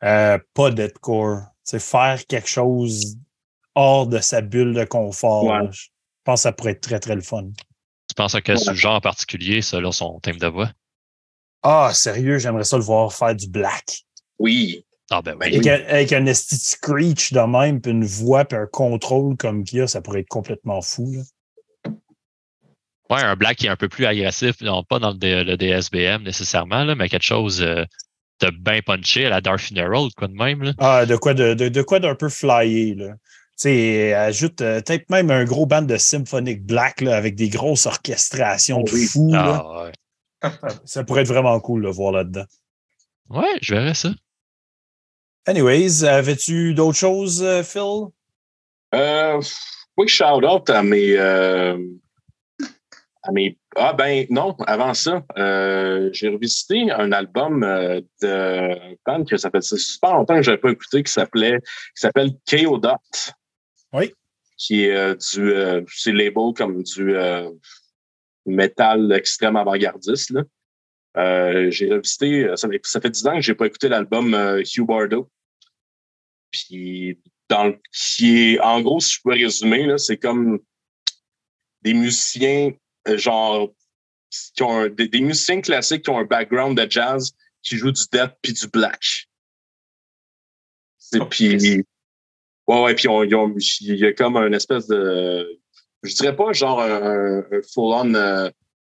euh, 0.03 0.37
pas 0.53 0.71
deadcore. 0.71 1.41
C'est 1.63 1.81
faire 1.81 2.25
quelque 2.27 2.47
chose 2.47 3.17
hors 3.75 4.07
de 4.07 4.19
sa 4.19 4.41
bulle 4.41 4.73
de 4.73 4.85
confort. 4.85 5.45
Ouais. 5.45 5.67
Je 5.71 5.89
pense 6.23 6.39
que 6.39 6.43
ça 6.43 6.51
pourrait 6.51 6.71
être 6.71 6.81
très, 6.81 6.99
très 6.99 7.15
le 7.15 7.21
fun. 7.21 7.49
Tu 8.07 8.15
penses 8.15 8.35
à 8.35 8.41
quel 8.41 8.57
genre 8.57 8.95
en 8.95 9.01
particulier, 9.01 9.61
ça, 9.61 9.79
là, 9.79 9.91
son 9.91 10.19
thème 10.19 10.37
de 10.37 10.47
voix? 10.47 10.71
Ah, 11.63 11.91
sérieux, 11.93 12.37
j'aimerais 12.37 12.63
ça 12.63 12.77
le 12.77 12.83
voir 12.83 13.13
faire 13.13 13.35
du 13.35 13.47
black. 13.47 14.03
Oui. 14.37 14.85
Ah, 15.11 15.21
ben 15.21 15.35
oui. 15.39 15.47
Avec, 15.47 15.67
un, 15.67 15.85
avec 15.87 16.13
un 16.13 16.25
esti 16.25 16.55
de 16.55 16.61
screech 16.61 17.33
de 17.33 17.39
même, 17.39 17.81
puis 17.81 17.91
une 17.91 18.05
voix, 18.05 18.45
puis 18.45 18.57
un 18.57 18.67
contrôle 18.67 19.35
comme 19.37 19.63
qu'il 19.63 19.79
y 19.79 19.81
a, 19.81 19.87
ça 19.87 20.01
pourrait 20.01 20.21
être 20.21 20.29
complètement 20.29 20.81
fou. 20.81 21.11
là. 21.11 21.21
Ouais, 23.09 23.21
un 23.23 23.35
black 23.35 23.57
qui 23.57 23.65
est 23.65 23.69
un 23.69 23.75
peu 23.75 23.89
plus 23.89 24.05
agressif, 24.05 24.61
non 24.61 24.83
pas 24.83 24.99
dans 24.99 25.11
le, 25.11 25.55
DSBM 25.55 26.23
nécessairement, 26.23 26.83
là, 26.83 26.95
mais 26.95 27.09
quelque 27.09 27.23
chose 27.23 27.61
euh, 27.61 27.83
de 28.41 28.51
bien 28.51 28.81
punché 28.81 29.25
à 29.25 29.29
la 29.29 29.41
Dark 29.41 29.59
Funeral, 29.59 30.09
quoi 30.15 30.27
de 30.27 30.33
même. 30.33 30.63
Là. 30.63 30.73
Ah, 30.77 31.05
de 31.05 31.15
quoi 31.15 31.33
de, 31.33 31.53
de, 31.53 31.69
de 31.69 31.81
quoi 31.81 31.99
d'un 31.99 32.15
peu 32.15 32.29
flyé, 32.29 32.95
là. 32.95 33.13
Tu 33.57 33.63
sais, 33.63 34.13
ajoute 34.13 34.61
euh, 34.61 34.79
peut-être 34.81 35.09
même 35.09 35.31
un 35.31 35.43
gros 35.43 35.65
band 35.65 35.81
de 35.81 35.97
symphonic 35.97 36.63
black 36.65 37.01
là, 37.01 37.17
avec 37.17 37.35
des 37.35 37.49
grosses 37.49 37.87
orchestrations 37.87 38.83
de 38.83 39.33
là. 39.33 39.65
Ah, 39.65 39.83
ouais. 39.83 39.91
Ça 40.85 41.03
pourrait 41.03 41.23
être 41.23 41.27
vraiment 41.27 41.59
cool 41.59 41.81
de 41.81 41.87
le 41.87 41.91
voir 41.91 42.13
là-dedans. 42.13 42.45
ouais, 43.29 43.57
je 43.61 43.73
verrais 43.73 43.95
ça. 43.95 44.11
Anyways, 45.45 46.05
avais-tu 46.05 46.73
d'autres 46.73 46.97
choses, 46.97 47.43
euh, 47.43 47.63
Phil? 47.63 48.07
Euh, 48.93 49.41
oui, 49.97 50.07
shout 50.07 50.45
out 50.45 50.69
à 50.69 50.83
mes, 50.83 51.17
euh, 51.17 51.77
mes. 53.31 53.57
Ah 53.75 53.93
ben 53.93 54.25
non, 54.29 54.55
avant 54.65 54.93
ça, 54.93 55.23
euh, 55.37 56.09
j'ai 56.11 56.29
revisité 56.29 56.91
un 56.91 57.11
album 57.11 57.63
euh, 57.63 58.01
de 58.21 58.97
band 59.05 59.23
que 59.25 59.37
ça 59.37 59.49
fait 59.49 59.61
super 59.61 60.15
longtemps 60.15 60.35
que 60.35 60.41
je 60.41 60.51
n'avais 60.51 60.61
pas 60.61 60.71
écouté, 60.71 61.03
qui 61.03 61.11
s'appelait, 61.11 61.59
qui 61.59 62.01
s'appelle 62.01 62.31
KO 62.49 62.77
Dot. 62.77 63.33
Oui. 63.93 64.13
Qui 64.57 64.85
est 64.85 64.95
euh, 64.95 65.15
du, 65.15 65.85
c'est 65.95 66.11
label 66.11 66.53
comme 66.55 66.83
du 66.83 67.15
métal 68.45 69.11
extrême 69.11 69.55
avant-gardiste 69.55 70.31
là. 70.31 70.43
J'ai 71.69 71.91
revisité, 71.91 72.51
ça 72.55 72.69
fait, 72.69 72.81
ça 72.83 73.01
fait 73.01 73.09
10 73.09 73.27
ans 73.27 73.35
que 73.35 73.41
j'ai 73.41 73.55
pas 73.55 73.67
écouté 73.67 73.89
l'album 73.89 74.33
Hugh 74.59 74.85
Bardo. 74.85 75.29
Puis 76.51 77.19
dans 77.49 77.65
le, 77.65 77.79
qui 77.91 78.53
est, 78.53 78.59
en 78.59 78.81
gros, 78.81 78.99
si 78.99 79.15
je 79.15 79.19
peux 79.23 79.31
résumer, 79.31 79.85
là, 79.85 79.97
c'est 79.97 80.17
comme 80.17 80.59
des 81.81 81.93
musiciens, 81.93 82.71
genre, 83.07 83.71
qui 84.55 84.63
ont 84.63 84.81
un- 84.81 84.89
des, 84.89 85.07
des 85.07 85.21
musiciens 85.21 85.61
classiques 85.61 86.03
qui 86.03 86.09
ont 86.09 86.19
un 86.19 86.25
background 86.25 86.77
de 86.79 86.89
jazz, 86.89 87.31
qui 87.63 87.75
jouent 87.77 87.91
du 87.91 88.03
death 88.11 88.33
puis 88.41 88.53
du 88.53 88.67
black. 88.67 89.27
C'est, 90.97 91.19
Oh, 91.21 91.25
puis, 91.25 91.83
ouais, 92.67 92.81
ouais, 92.83 92.95
puis 92.95 93.07
il 93.81 93.95
y 93.97 94.05
a 94.05 94.13
comme 94.13 94.37
un 94.37 94.51
espèce 94.53 94.87
de, 94.87 95.59
je 96.03 96.13
dirais 96.13 96.35
pas 96.35 96.53
genre 96.53 96.81
un, 96.81 97.39
un 97.39 97.61
full-on 97.73 98.13
euh, 98.13 98.49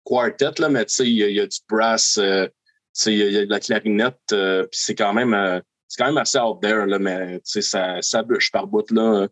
quartet, 0.04 0.52
là, 0.60 0.68
mais 0.68 0.84
tu 0.86 0.94
sais, 0.94 1.04
il 1.06 1.14
y, 1.16 1.22
a- 1.24 1.28
il 1.28 1.34
y 1.36 1.40
a 1.40 1.46
du 1.46 1.58
brass, 1.68 2.18
euh, 2.18 2.46
tu 2.46 2.52
sais, 2.92 3.12
il 3.12 3.18
y, 3.18 3.22
a- 3.22 3.26
il 3.26 3.32
y 3.34 3.38
a 3.38 3.44
de 3.46 3.50
la 3.50 3.60
clarinette, 3.60 4.20
euh, 4.32 4.62
puis 4.66 4.78
c'est 4.80 4.94
quand 4.94 5.12
même, 5.12 5.34
euh, 5.34 5.60
c'est 5.88 5.98
quand 6.02 6.06
même 6.08 6.18
assez 6.18 6.38
out 6.38 6.60
there, 6.62 6.86
là, 6.86 6.98
mais 7.00 7.36
tu 7.40 7.50
sais, 7.50 7.62
ça, 7.62 8.00
ça 8.00 8.22
bûche 8.22 8.50
par 8.52 8.66
bout, 8.68 8.88
là. 8.92 9.26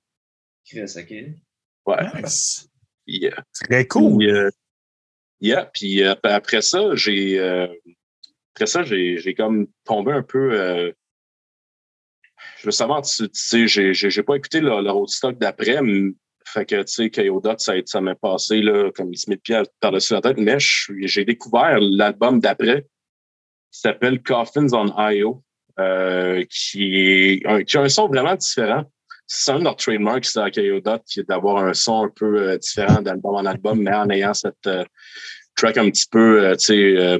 Chris, 0.66 0.92
OK. 0.96 1.10
Ouais. 1.86 2.22
Nice. 2.22 2.68
Euh, 3.08 3.30
Très 3.68 3.86
cool. 3.86 4.18
Puis, 4.18 4.30
euh, 4.30 4.50
yeah, 5.43 5.66
puis 5.74 6.03
euh, 6.03 6.14
après 6.22 6.62
ça, 6.62 6.95
j'ai 6.95 7.38
euh, 7.38 7.66
après 8.55 8.66
ça, 8.66 8.82
j'ai 8.82 9.34
comme 9.36 9.66
tombé 9.84 10.12
un 10.12 10.22
peu. 10.22 10.53
euh, 10.59 10.93
je 12.59 12.66
veux 12.66 12.70
savoir, 12.72 13.03
tu, 13.03 13.24
tu 13.24 13.30
sais, 13.34 13.66
j'ai 13.68 13.93
j'ai 13.95 14.22
pas 14.22 14.36
écouté 14.36 14.61
le, 14.61 14.68
le 14.82 14.90
roadstock 14.90 15.38
d'après. 15.38 15.76
m- 15.76 16.14
Fait 16.47 16.66
que 16.66 16.82
tu 16.82 16.93
sais, 16.93 17.11
Kayodot, 17.11 17.59
ça, 17.59 17.74
ça 17.86 18.01
m'est 18.01 18.14
passé 18.14 18.61
là, 18.62 18.90
comme 18.95 19.11
10 19.11 19.26
000 19.28 19.40
pieds 19.43 19.62
par-dessus 19.80 20.14
la 20.14 20.20
tête, 20.20 20.38
mais 20.38 20.57
j'ai 20.59 21.24
découvert 21.24 21.78
l'album 21.80 22.40
d'après 22.40 22.82
qui 23.72 23.80
s'appelle 23.80 24.22
Coffins 24.22 24.72
on 24.72 24.86
I.O. 24.99 25.43
euh, 25.80 26.45
qui, 26.51 26.95
est 26.97 27.64
qui 27.64 27.76
a 27.76 27.80
un 27.82 27.88
son 27.88 28.07
vraiment 28.09 28.34
différent. 28.36 28.84
C'est 29.35 29.53
un 29.53 29.61
de 29.61 29.64
leurs 29.64 29.76
trademarks, 29.76 30.37
à 30.37 30.51
Kayodot, 30.51 30.99
qui 31.07 31.20
est 31.20 31.28
d'avoir 31.28 31.64
un 31.64 31.72
son 31.72 32.05
un 32.05 32.11
peu 32.11 32.51
euh, 32.51 32.59
différent 32.59 33.01
d'album 33.01 33.35
en 33.37 33.47
album, 33.47 33.80
mais 33.80 33.95
en 33.95 34.11
ayant 34.11 34.35
cette 34.35 34.66
euh, 34.66 34.85
track 35.57 35.78
un 35.78 35.89
petit 35.91 36.05
peu, 36.11 36.45
euh, 36.45 36.55
tu 36.55 36.66
sais, 36.66 36.97
euh, 36.99 37.18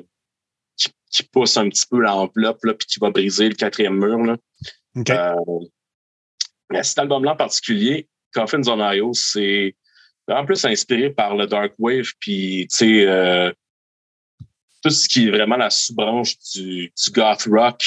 qui, 0.77 0.91
qui 1.11 1.23
pousse 1.23 1.57
un 1.57 1.71
petit 1.71 1.87
peu 1.91 2.01
l'enveloppe, 2.01 2.63
là, 2.65 2.75
puis 2.75 2.87
qui 2.87 3.01
va 3.01 3.09
briser 3.09 3.49
le 3.49 3.55
quatrième 3.55 3.97
mur. 3.97 4.19
Là. 4.19 4.37
OK. 4.95 5.09
Euh, 5.09 5.35
mais 6.71 6.83
cet 6.83 6.99
album-là 6.99 7.33
en 7.33 7.37
particulier, 7.37 8.09
Coffins 8.35 8.69
on 8.69 8.93
I.O., 8.93 9.15
c'est 9.15 9.75
en 10.29 10.45
plus 10.45 10.63
inspiré 10.67 11.09
par 11.09 11.35
le 11.35 11.47
Dark 11.47 11.73
Wave, 11.79 12.11
puis 12.21 12.67
tu 12.71 12.77
sais, 12.77 13.07
euh, 13.07 13.51
tout 14.83 14.91
ce 14.91 15.09
qui 15.09 15.29
est 15.29 15.31
vraiment 15.31 15.57
la 15.57 15.71
sous-branche 15.71 16.37
du, 16.55 16.93
du 16.95 17.11
goth 17.11 17.49
rock, 17.51 17.83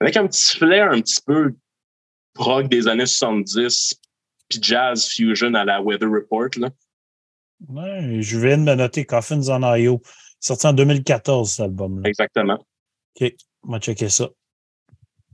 avec 0.00 0.16
un 0.16 0.26
petit 0.26 0.56
flair 0.56 0.90
un 0.90 1.00
petit 1.00 1.20
peu 1.24 1.54
prog 2.34 2.68
des 2.68 2.88
années 2.88 3.06
70, 3.06 3.94
puis 4.48 4.58
jazz 4.60 5.06
fusion 5.06 5.54
à 5.54 5.64
la 5.64 5.80
Weather 5.80 6.10
Report. 6.10 6.50
Là. 6.56 6.70
Ouais, 7.68 8.20
je 8.20 8.38
viens 8.38 8.58
de 8.58 8.62
me 8.64 8.74
noter 8.74 9.04
Coffins 9.04 9.48
on 9.48 9.74
I.O. 9.76 10.02
Sorti 10.40 10.66
en 10.66 10.72
2014, 10.74 11.50
cet 11.50 11.60
album-là. 11.64 12.08
Exactement. 12.08 12.64
On 13.20 13.72
va 13.72 13.78
checker 13.78 14.10
ça. 14.10 14.28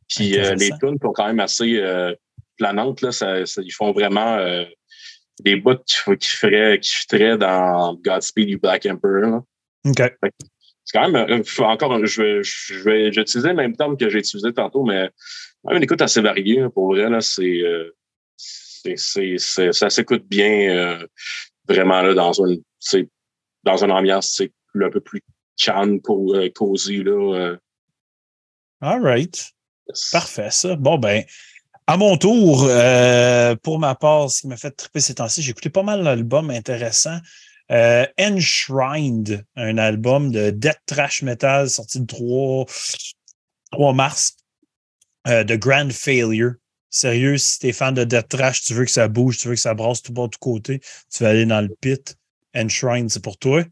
Puis 0.09 0.39
euh, 0.39 0.55
les 0.55 0.71
tunes 0.81 0.99
sont 1.03 1.13
quand 1.13 1.27
même 1.27 1.41
assez 1.41 1.79
euh, 1.79 2.15
planantes. 2.57 3.01
Là. 3.01 3.11
Ça, 3.11 3.45
ça- 3.47 3.63
ils 3.63 3.73
font 3.73 3.93
vraiment 3.93 4.37
euh, 4.37 4.65
des 5.41 5.57
bouts 5.57 5.77
qui, 5.87 6.17
qui, 6.19 6.29
feraient, 6.29 6.79
qui 6.81 7.39
dans 7.39 7.95
Godspeed 7.95 8.49
du 8.49 8.59
Black 8.59 8.87
Emperor. 8.87 9.31
Là. 9.31 9.43
OK. 9.87 10.15
C'est 10.85 10.99
quand 10.99 11.09
même, 11.09 11.43
encore, 11.61 11.93
un- 11.93 12.05
je 12.05 12.23
vais, 12.23 12.41
je 12.43 12.83
vais, 12.83 13.13
j'ai 13.13 13.21
utilisé 13.21 13.49
le 13.49 13.55
même 13.55 13.77
terme 13.77 13.97
que 13.97 14.09
j'ai 14.09 14.19
utilisé 14.19 14.53
tantôt, 14.53 14.85
mais 14.85 15.11
même 15.65 15.77
une 15.77 15.83
écoute 15.83 16.03
assez 16.03 16.21
variée. 16.21 16.61
là, 16.61 16.71
pour 16.71 16.89
vrai, 16.95 17.09
là, 17.11 17.21
c'est, 17.21 17.43
euh, 17.63 17.95
c'est, 18.37 18.97
c'est, 18.97 19.37
c'est- 19.39 19.73
ça 19.73 19.91
s'écoute 19.91 20.25
bien, 20.27 20.71
euh, 20.71 21.07
vraiment 21.69 22.03
là 22.03 22.15
dans 22.15 22.33
une, 22.33 22.63
c'est, 22.79 23.09
dans 23.65 23.85
une 23.85 23.91
ambiance, 23.93 24.35
c'est 24.37 24.53
un 24.81 24.91
peu 24.91 25.01
plus 25.01 25.23
calme, 25.57 26.01
co- 26.01 26.35
euh, 26.35 26.49
cosy 26.55 27.03
là. 27.03 27.37
euh. 27.37 27.57
All 28.81 29.03
right. 29.03 29.51
Parfait, 30.13 30.51
ça. 30.51 30.77
Bon, 30.77 30.97
ben, 30.99 31.25
à 31.87 31.97
mon 31.97 32.17
tour, 32.17 32.65
euh, 32.65 33.55
pour 33.57 33.79
ma 33.79 33.95
part, 33.95 34.31
ce 34.31 34.43
qui 34.43 34.47
m'a 34.47 34.57
fait 34.57 34.71
triper 34.71 35.01
ces 35.01 35.17
temps-ci, 35.17 35.43
j'ai 35.43 35.51
écouté 35.51 35.69
pas 35.71 35.83
mal 35.83 36.03
d'albums 36.05 36.51
intéressants. 36.51 37.19
Euh, 37.73 38.07
Enshrined, 38.19 39.45
un 39.57 39.79
album 39.79 40.33
de 40.33 40.51
death 40.51 40.81
trash 40.87 41.23
metal 41.23 41.69
sorti 41.69 41.99
le 42.01 42.07
3, 42.07 42.67
3 43.73 43.93
mars 43.93 44.37
euh, 45.29 45.45
de 45.45 45.57
Grand 45.57 45.91
Failure. 45.93 46.55
Sérieux, 46.89 47.39
si 47.39 47.61
t'es 47.61 47.73
fan 47.73 47.95
de 47.95 48.05
death 48.05 48.29
trash, 48.29 48.63
tu 48.63 48.75
veux 48.75 48.85
que 48.85 48.91
ça 48.91 49.07
bouge, 49.07 49.39
tu 49.39 49.49
veux 49.49 49.55
que 49.55 49.61
ça 49.61 49.75
brasse 49.75 50.03
tout 50.03 50.13
bas, 50.13 50.27
tout 50.29 50.41
côté, 50.41 50.81
tu 51.13 51.23
vas 51.23 51.31
aller 51.31 51.47
dans 51.47 51.61
le 51.61 51.75
pit. 51.81 52.17
Enshrined, 52.57 53.11
c'est 53.11 53.23
pour 53.23 53.39
toi. 53.39 53.65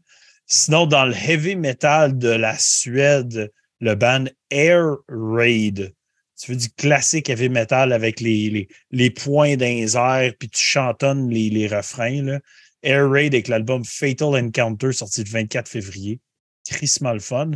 Sinon, 0.47 0.87
dans 0.87 1.05
le 1.05 1.13
heavy 1.13 1.55
metal 1.55 2.17
de 2.17 2.29
la 2.29 2.57
Suède, 2.57 3.51
le 3.81 3.95
band 3.95 4.25
Air 4.49 4.95
Raid. 5.07 5.93
Tu 6.37 6.51
veux 6.51 6.57
du 6.57 6.69
classique 6.69 7.29
heavy 7.29 7.49
metal 7.49 7.91
avec 7.91 8.21
les, 8.21 8.67
points 9.11 9.57
dans 9.57 9.65
les 9.65 9.97
airs, 9.97 10.33
puis 10.39 10.49
tu 10.49 10.61
chantonnes 10.61 11.29
les, 11.29 11.67
refrains. 11.67 12.23
Là. 12.23 12.39
Air 12.81 13.09
Raid 13.09 13.33
avec 13.33 13.47
l'album 13.49 13.83
Fatal 13.83 14.35
Encounter 14.35 14.93
sorti 14.93 15.23
le 15.23 15.29
24 15.29 15.67
février. 15.67 16.19
Crissement 16.65 17.13
le 17.13 17.19
fun. 17.19 17.51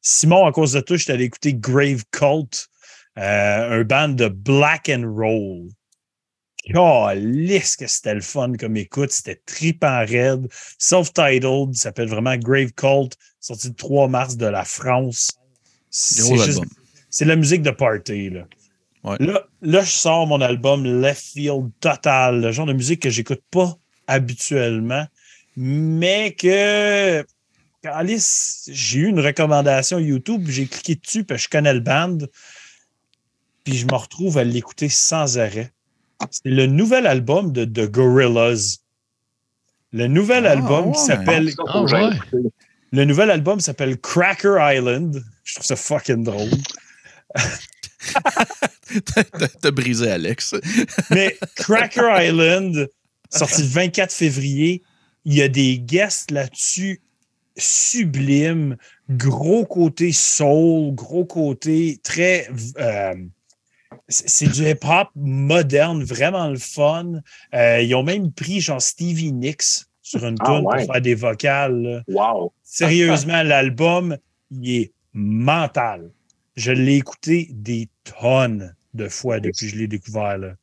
Simon, 0.00 0.46
à 0.46 0.52
cause 0.52 0.72
de 0.72 0.80
toi, 0.80 0.96
je 0.96 1.10
allé 1.10 1.24
écouter 1.24 1.54
Grave 1.54 2.04
Cult, 2.12 2.54
euh, 2.54 2.68
un 3.20 3.82
band 3.84 4.10
de 4.10 4.28
black 4.28 4.88
and 4.88 5.04
roll. 5.06 5.68
Calisse 6.72 7.76
que 7.76 7.86
c'était 7.86 8.14
le 8.14 8.20
fun 8.20 8.52
comme 8.54 8.76
écoute. 8.76 9.10
C'était 9.10 9.40
tripant 9.46 10.04
raide. 10.06 10.48
Self-titled, 10.78 11.74
s'appelle 11.74 12.08
vraiment 12.08 12.36
Grave 12.36 12.72
Cult, 12.72 13.16
sorti 13.40 13.68
le 13.68 13.74
3 13.74 14.08
mars 14.08 14.36
de 14.36 14.46
la 14.46 14.64
France. 14.64 15.30
C'est 15.90 16.36
juste- 16.36 16.62
la 17.20 17.36
musique 17.36 17.62
de 17.62 17.70
party. 17.70 18.30
Là. 18.30 18.46
Ouais. 19.04 19.16
Là, 19.20 19.46
là, 19.62 19.82
je 19.82 19.90
sors 19.90 20.26
mon 20.26 20.40
album 20.40 20.84
Left 20.84 21.32
Field 21.32 21.70
Total, 21.80 22.40
le 22.40 22.52
genre 22.52 22.66
de 22.66 22.72
musique 22.72 23.00
que 23.00 23.10
j'écoute 23.10 23.42
pas 23.50 23.76
habituellement, 24.06 25.06
mais 25.56 26.32
que 26.32 27.24
Alice, 27.84 28.68
j'ai 28.70 29.00
eu 29.00 29.06
une 29.06 29.20
recommandation 29.20 29.98
YouTube, 29.98 30.46
j'ai 30.48 30.66
cliqué 30.66 30.96
dessus, 30.96 31.24
puis 31.24 31.38
je 31.38 31.48
connais 31.48 31.72
le 31.72 31.80
band, 31.80 32.18
puis 33.68 33.76
je 33.76 33.84
me 33.84 33.94
retrouve 33.96 34.38
à 34.38 34.44
l'écouter 34.44 34.88
sans 34.88 35.36
arrêt. 35.38 35.70
C'est 36.30 36.48
le 36.48 36.64
nouvel 36.64 37.06
album 37.06 37.52
de 37.52 37.66
The 37.66 37.90
Gorillaz. 37.90 38.78
Le 39.92 40.06
nouvel 40.06 40.46
Ah, 40.46 40.52
album 40.52 40.86
ouais. 40.86 40.92
qui 40.94 41.00
s'appelle 41.00 41.52
Ah 41.66 41.82
ouais. 41.82 42.16
écouter. 42.16 42.48
le 42.92 43.04
nouvel 43.04 43.30
album 43.30 43.60
s'appelle 43.60 44.00
Cracker 44.00 44.56
Island. 44.58 45.22
Je 45.44 45.54
trouve 45.56 45.66
ça 45.66 45.76
fucking 45.76 46.24
drôle. 46.24 46.48
T'as 49.04 49.24
t'as 49.60 49.70
brisé 49.70 50.10
Alex. 50.10 50.54
Mais 51.10 51.36
Cracker 51.56 52.08
Island, 52.24 52.88
sorti 53.30 53.60
le 53.62 53.68
24 53.68 54.10
février, 54.10 54.82
il 55.26 55.34
y 55.34 55.42
a 55.42 55.48
des 55.48 55.78
guests 55.78 56.30
là-dessus 56.30 57.02
sublimes. 57.58 58.78
Gros 59.10 59.66
côté 59.66 60.12
soul, 60.12 60.94
gros 60.94 61.26
côté 61.26 62.00
très. 62.02 62.48
euh, 62.78 63.14
c'est 64.08 64.48
du 64.48 64.68
hip-hop 64.68 65.08
moderne, 65.16 66.02
vraiment 66.02 66.48
le 66.48 66.58
fun. 66.58 67.20
Euh, 67.54 67.80
ils 67.82 67.94
ont 67.94 68.02
même 68.02 68.32
pris 68.32 68.60
genre 68.60 68.80
Stevie 68.80 69.32
Nicks 69.32 69.84
sur 70.02 70.24
une 70.26 70.36
Ah 70.40 70.46
tune 70.46 70.66
ouais. 70.66 70.84
pour 70.86 70.92
faire 70.94 71.02
des 71.02 71.14
vocales. 71.14 71.82
là. 71.82 72.02
Wow. 72.08 72.52
Sérieusement, 72.62 73.42
l'album, 73.44 74.16
il 74.50 74.70
est 74.76 74.92
mental. 75.12 76.10
Je 76.56 76.72
l'ai 76.72 76.96
écouté 76.96 77.48
des 77.52 77.88
tonnes 78.04 78.74
de 78.94 79.08
fois 79.08 79.40
depuis 79.40 79.66
que 79.66 79.72
je 79.72 79.76
l'ai 79.76 79.86
découvert. 79.88 80.38
là. 80.38 80.54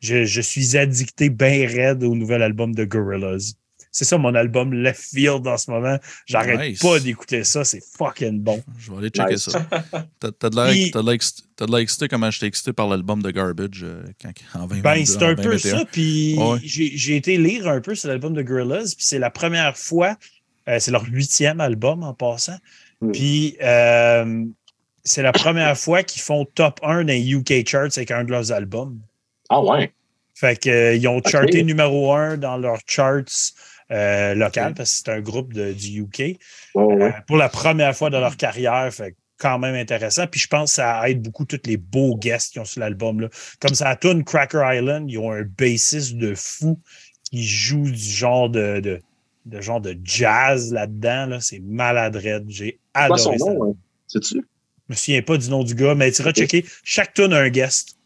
Je, 0.00 0.24
je 0.24 0.40
suis 0.40 0.76
addicté 0.76 1.30
bien 1.30 1.66
raide 1.66 2.02
au 2.04 2.14
nouvel 2.14 2.42
album 2.42 2.74
de 2.74 2.84
Gorillaz. 2.84 3.54
C'est 3.94 4.06
ça 4.06 4.16
mon 4.16 4.34
album 4.34 4.72
Left 4.72 5.02
Field 5.12 5.46
en 5.46 5.56
ce 5.58 5.70
moment. 5.70 5.98
J'arrête 6.26 6.58
Nice. 6.70 6.80
pas 6.80 6.98
d'écouter 6.98 7.44
ça. 7.44 7.62
C'est 7.62 7.82
fucking 7.96 8.40
bon. 8.40 8.62
Je 8.78 8.90
vais 8.90 8.96
aller 8.96 9.10
checker 9.10 9.34
Nice. 9.34 9.50
ça. 9.50 9.66
T'as 10.18 10.30
t'as 10.32 10.48
de 10.48 10.56
l'air- 10.56 10.70
Puis- 10.70 10.90
t'as 10.90 11.00
de 11.02 11.04
l'air 11.04 11.14
excité- 11.14 11.42
t'as 11.54 11.66
de 11.66 11.70
l'air 11.72 11.80
excité 11.80 12.08
comment 12.08 12.30
j'étais 12.30 12.46
excité 12.46 12.72
par 12.72 12.88
l'album 12.88 13.22
de 13.22 13.30
Garbage 13.30 13.82
euh, 13.84 14.02
quand, 14.20 14.32
en 14.54 14.66
2022. 14.66 14.82
Ben, 14.82 15.04
c'est 15.06 15.22
un 15.22 15.34
peu 15.34 15.42
2021. 15.42 15.78
ça. 15.78 15.84
Puis 15.92 16.36
Ouais. 16.38 16.58
j'ai 16.64 16.96
j'ai 16.96 17.16
été 17.16 17.36
lire 17.36 17.68
un 17.68 17.80
peu 17.82 17.94
sur 17.94 18.08
l'album 18.08 18.32
de 18.32 18.40
Gorillaz. 18.42 18.94
Puis 18.96 19.04
c'est 19.04 19.18
la 19.18 19.28
première 19.30 19.76
fois, 19.76 20.16
euh, 20.68 20.78
c'est 20.80 20.90
leur 20.90 21.04
huitième 21.04 21.60
album 21.60 22.02
en 22.02 22.14
passant. 22.14 22.56
Mm. 23.02 23.12
Puis 23.12 23.56
euh, 23.62 24.44
c'est 25.04 25.22
la 25.22 25.32
première 25.32 25.76
fois 25.76 26.02
qu'ils 26.02 26.22
font 26.22 26.46
top 26.46 26.80
1 26.82 27.04
dans 27.04 27.08
les 27.12 27.30
UK 27.30 27.68
charts 27.68 27.90
avec 27.98 28.10
un 28.10 28.24
de 28.24 28.30
leurs 28.30 28.52
albums. 28.52 28.98
Ah 29.50 29.60
ouais. 29.62 29.92
Fait 30.34 30.58
que, 30.58 30.70
euh, 30.70 30.94
ils 30.94 31.06
ont 31.08 31.20
charté 31.24 31.62
numéro 31.62 32.12
1 32.14 32.38
dans 32.38 32.56
leurs 32.56 32.80
charts 32.86 33.52
euh, 33.90 34.34
locales 34.34 34.70
Ok. 34.70 34.76
parce 34.78 34.90
que 34.92 34.96
c'est 35.04 35.08
un 35.10 35.20
groupe 35.20 35.52
de- 35.52 35.72
du 35.72 36.00
UK. 36.02 36.38
Ouais, 36.74 37.02
Euh, 37.04 37.10
pour 37.26 37.36
la 37.36 37.48
première 37.48 37.94
fois 37.96 38.10
dans 38.10 38.20
leur 38.20 38.36
carrière, 38.36 38.92
fait 38.92 39.14
quand 39.38 39.58
même 39.58 39.74
intéressant. 39.74 40.26
Puis 40.28 40.40
je 40.40 40.46
pense 40.46 40.70
que 40.70 40.74
ça 40.76 41.08
aide 41.10 41.20
beaucoup 41.20 41.44
tous 41.44 41.60
les 41.64 41.76
beaux 41.76 42.16
guests 42.16 42.52
qui 42.52 42.58
ont 42.60 42.64
sur 42.64 42.80
l'album. 42.80 43.20
là. 43.20 43.28
Comme 43.60 43.74
ça, 43.74 43.88
à 43.88 43.96
tune 43.96 44.22
Cracker 44.24 44.62
Island, 44.64 45.10
ils 45.10 45.18
ont 45.18 45.32
un 45.32 45.42
bassiste 45.42 46.14
de 46.16 46.34
fou 46.36 46.78
qui 47.30 47.44
joue 47.44 47.90
du 47.90 47.96
genre 47.98 48.48
de, 48.48 48.78
de, 48.80 49.00
de 49.46 49.60
genre 49.60 49.80
de 49.80 49.96
jazz 50.04 50.72
là-dedans. 50.72 51.26
Là. 51.26 51.40
C'est 51.40 51.58
maladrette. 51.58 52.44
J'ai 52.48 52.78
C'est 52.94 53.06
quoi 53.08 53.18
son 53.18 53.32
adoré 53.32 53.38
ça. 53.50 53.58
nom? 53.58 53.70
hein? 53.72 53.76
Je 54.14 54.38
me 54.88 54.94
souviens 54.94 55.22
pas 55.22 55.36
du 55.38 55.48
nom 55.48 55.64
du 55.64 55.74
gars, 55.74 55.94
mais 55.94 56.12
tu 56.12 56.22
iras 56.22 56.32
checker. 56.32 56.64
Chaque 56.84 57.14
tune 57.14 57.32
a 57.32 57.38
un 57.38 57.48
guest. 57.48 57.96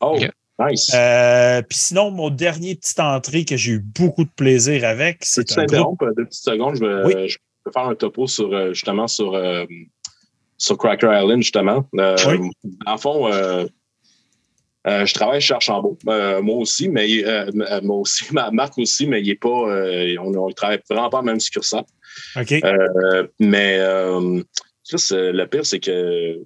Oh. 0.00 0.18
Nice. 0.58 0.90
Euh, 0.94 1.62
Puis 1.62 1.78
sinon, 1.78 2.10
mon 2.10 2.30
dernier 2.30 2.74
petite 2.74 3.00
entrée 3.00 3.44
que 3.44 3.56
j'ai 3.56 3.72
eu 3.72 3.78
beaucoup 3.80 4.24
de 4.24 4.30
plaisir 4.36 4.84
avec, 4.84 5.18
c'est 5.22 5.44
groupe. 5.46 5.56
t'interrompre 5.56 6.06
deux 6.16 6.24
petites 6.24 6.44
secondes? 6.44 6.76
Je 6.76 6.84
vais, 6.84 7.04
Oui. 7.04 7.28
je 7.28 7.38
vais 7.66 7.72
faire 7.72 7.88
un 7.88 7.94
topo 7.94 8.26
sur, 8.26 8.52
euh, 8.52 8.72
justement, 8.72 9.06
sur, 9.08 9.34
euh, 9.34 9.64
sur 10.58 10.78
Cracker 10.78 11.10
Island, 11.12 11.42
justement. 11.42 11.86
Euh, 11.98 12.16
Oui. 12.28 12.50
Dans 12.86 12.92
le 12.92 12.98
fond, 12.98 13.30
je 14.86 15.14
travaille 15.14 15.40
chez 15.40 15.54
Archambault, 15.54 15.98
moi 16.04 16.56
aussi, 16.56 16.88
mais 16.88 17.06
moi 17.82 17.96
aussi, 17.98 18.24
ma 18.32 18.50
Marc 18.50 18.78
aussi, 18.78 19.06
mais 19.06 19.20
il 19.20 19.30
est 19.30 19.34
pas, 19.34 19.48
on, 19.48 20.34
on 20.34 20.50
travaille 20.52 20.80
vraiment 20.88 21.10
pas 21.10 21.18
en 21.18 21.22
même 21.24 21.40
succursale. 21.40 21.84
OK. 22.36 22.54
Mais 23.40 23.78
le 23.78 25.44
pire, 25.44 25.66
c'est 25.66 25.80
que 25.80 26.40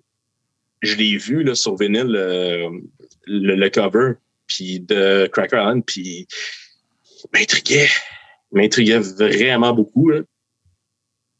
je 0.83 0.95
l'ai 0.97 1.19
vu 1.19 1.43
là, 1.43 1.55
sur 1.55 1.77
vinyle, 1.77 2.17
le, 3.27 3.55
le 3.55 3.71
cover 3.71 4.15
puis 4.47 4.81
de 4.81 5.29
Cracker 5.33 5.59
Island, 5.59 5.85
puis 5.87 6.27
m'intriguait. 7.33 7.89
M'intriguait 8.53 8.99
vraiment 8.99 9.73
beaucoup. 9.73 10.09
Là. 10.11 10.21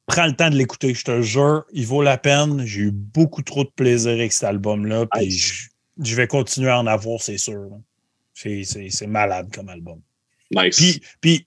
Prends 0.07 0.27
le 0.27 0.35
temps 0.35 0.51
de 0.51 0.57
l'écouter, 0.57 0.95
je 0.95 1.05
te 1.05 1.21
jure, 1.23 1.65
il 1.73 1.87
vaut 1.87 2.03
la 2.03 2.19
peine. 2.19 2.65
J'ai 2.67 2.83
eu 2.83 2.91
beaucoup 2.93 3.43
trop 3.43 3.65
de 3.65 3.71
plaisir 3.71 4.13
avec 4.13 4.33
cet 4.33 4.45
album-là, 4.45 5.07
puis 5.13 5.31
je, 5.31 5.69
je 6.03 6.15
vais 6.17 6.27
continuer 6.27 6.71
à 6.71 6.79
en 6.79 6.87
avoir, 6.87 7.21
c'est 7.21 7.39
sûr. 7.39 7.69
C'est- 8.35 9.07
malade 9.07 9.49
comme 9.55 9.69
album. 9.69 10.01
Nice. 10.51 10.77
Puis, 10.77 11.03
puis 11.21 11.47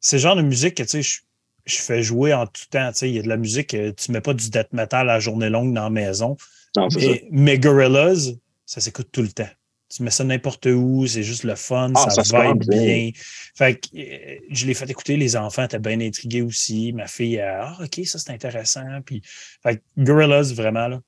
c'est 0.00 0.16
le 0.16 0.22
genre 0.22 0.36
de 0.36 0.42
musique 0.42 0.74
que 0.76 0.82
tu 0.82 0.88
sais, 0.88 1.02
je, 1.02 1.20
je 1.66 1.76
fais 1.76 2.02
jouer 2.02 2.32
en 2.34 2.46
tout 2.46 2.62
temps. 2.70 2.90
tu 2.92 2.98
sais, 2.98 3.08
Il 3.10 3.16
y 3.16 3.18
a 3.18 3.22
de 3.22 3.28
la 3.28 3.36
musique, 3.36 3.74
euh, 3.74 3.92
tu 3.96 4.10
mets 4.12 4.20
pas 4.20 4.34
du 4.34 4.48
death 4.50 4.72
metal 4.72 5.10
à 5.10 5.18
journée 5.20 5.50
longue 5.50 5.72
dans 5.74 5.84
la 5.84 5.90
maison. 5.90 6.36
non. 6.76 6.88
Mais, 6.96 7.24
mais 7.30 7.58
Gorillaz, 7.58 8.36
ça 8.66 8.80
s'écoute 8.80 9.08
tout 9.12 9.22
le 9.22 9.32
temps. 9.32 9.48
Tu 9.94 10.02
mets 10.02 10.10
ça 10.10 10.24
n'importe 10.24 10.66
où, 10.66 11.06
c'est 11.06 11.22
juste 11.22 11.44
le 11.44 11.54
fun, 11.54 11.92
Ah, 11.94 12.10
ça, 12.10 12.24
ça 12.24 12.42
rend 12.42 12.54
bien. 12.54 12.82
bien. 12.82 13.10
Fait 13.54 13.78
que 13.78 13.88
euh, 13.96 14.38
je 14.50 14.66
l'ai 14.66 14.74
fait 14.74 14.88
écouter, 14.90 15.16
les 15.16 15.36
enfants 15.36 15.64
étaient 15.64 15.78
bien 15.78 16.00
intrigués 16.00 16.42
aussi. 16.42 16.92
Ma 16.92 17.06
fille, 17.06 17.38
ah, 17.38 17.76
OK, 17.80 18.00
ça 18.04 18.18
c'est 18.18 18.32
intéressant. 18.32 18.84
Puis, 19.04 19.22
fait 19.62 19.76
que 19.76 19.82
Gorillaz, 19.98 20.52
vraiment, 20.54 20.88
là, 20.88 21.00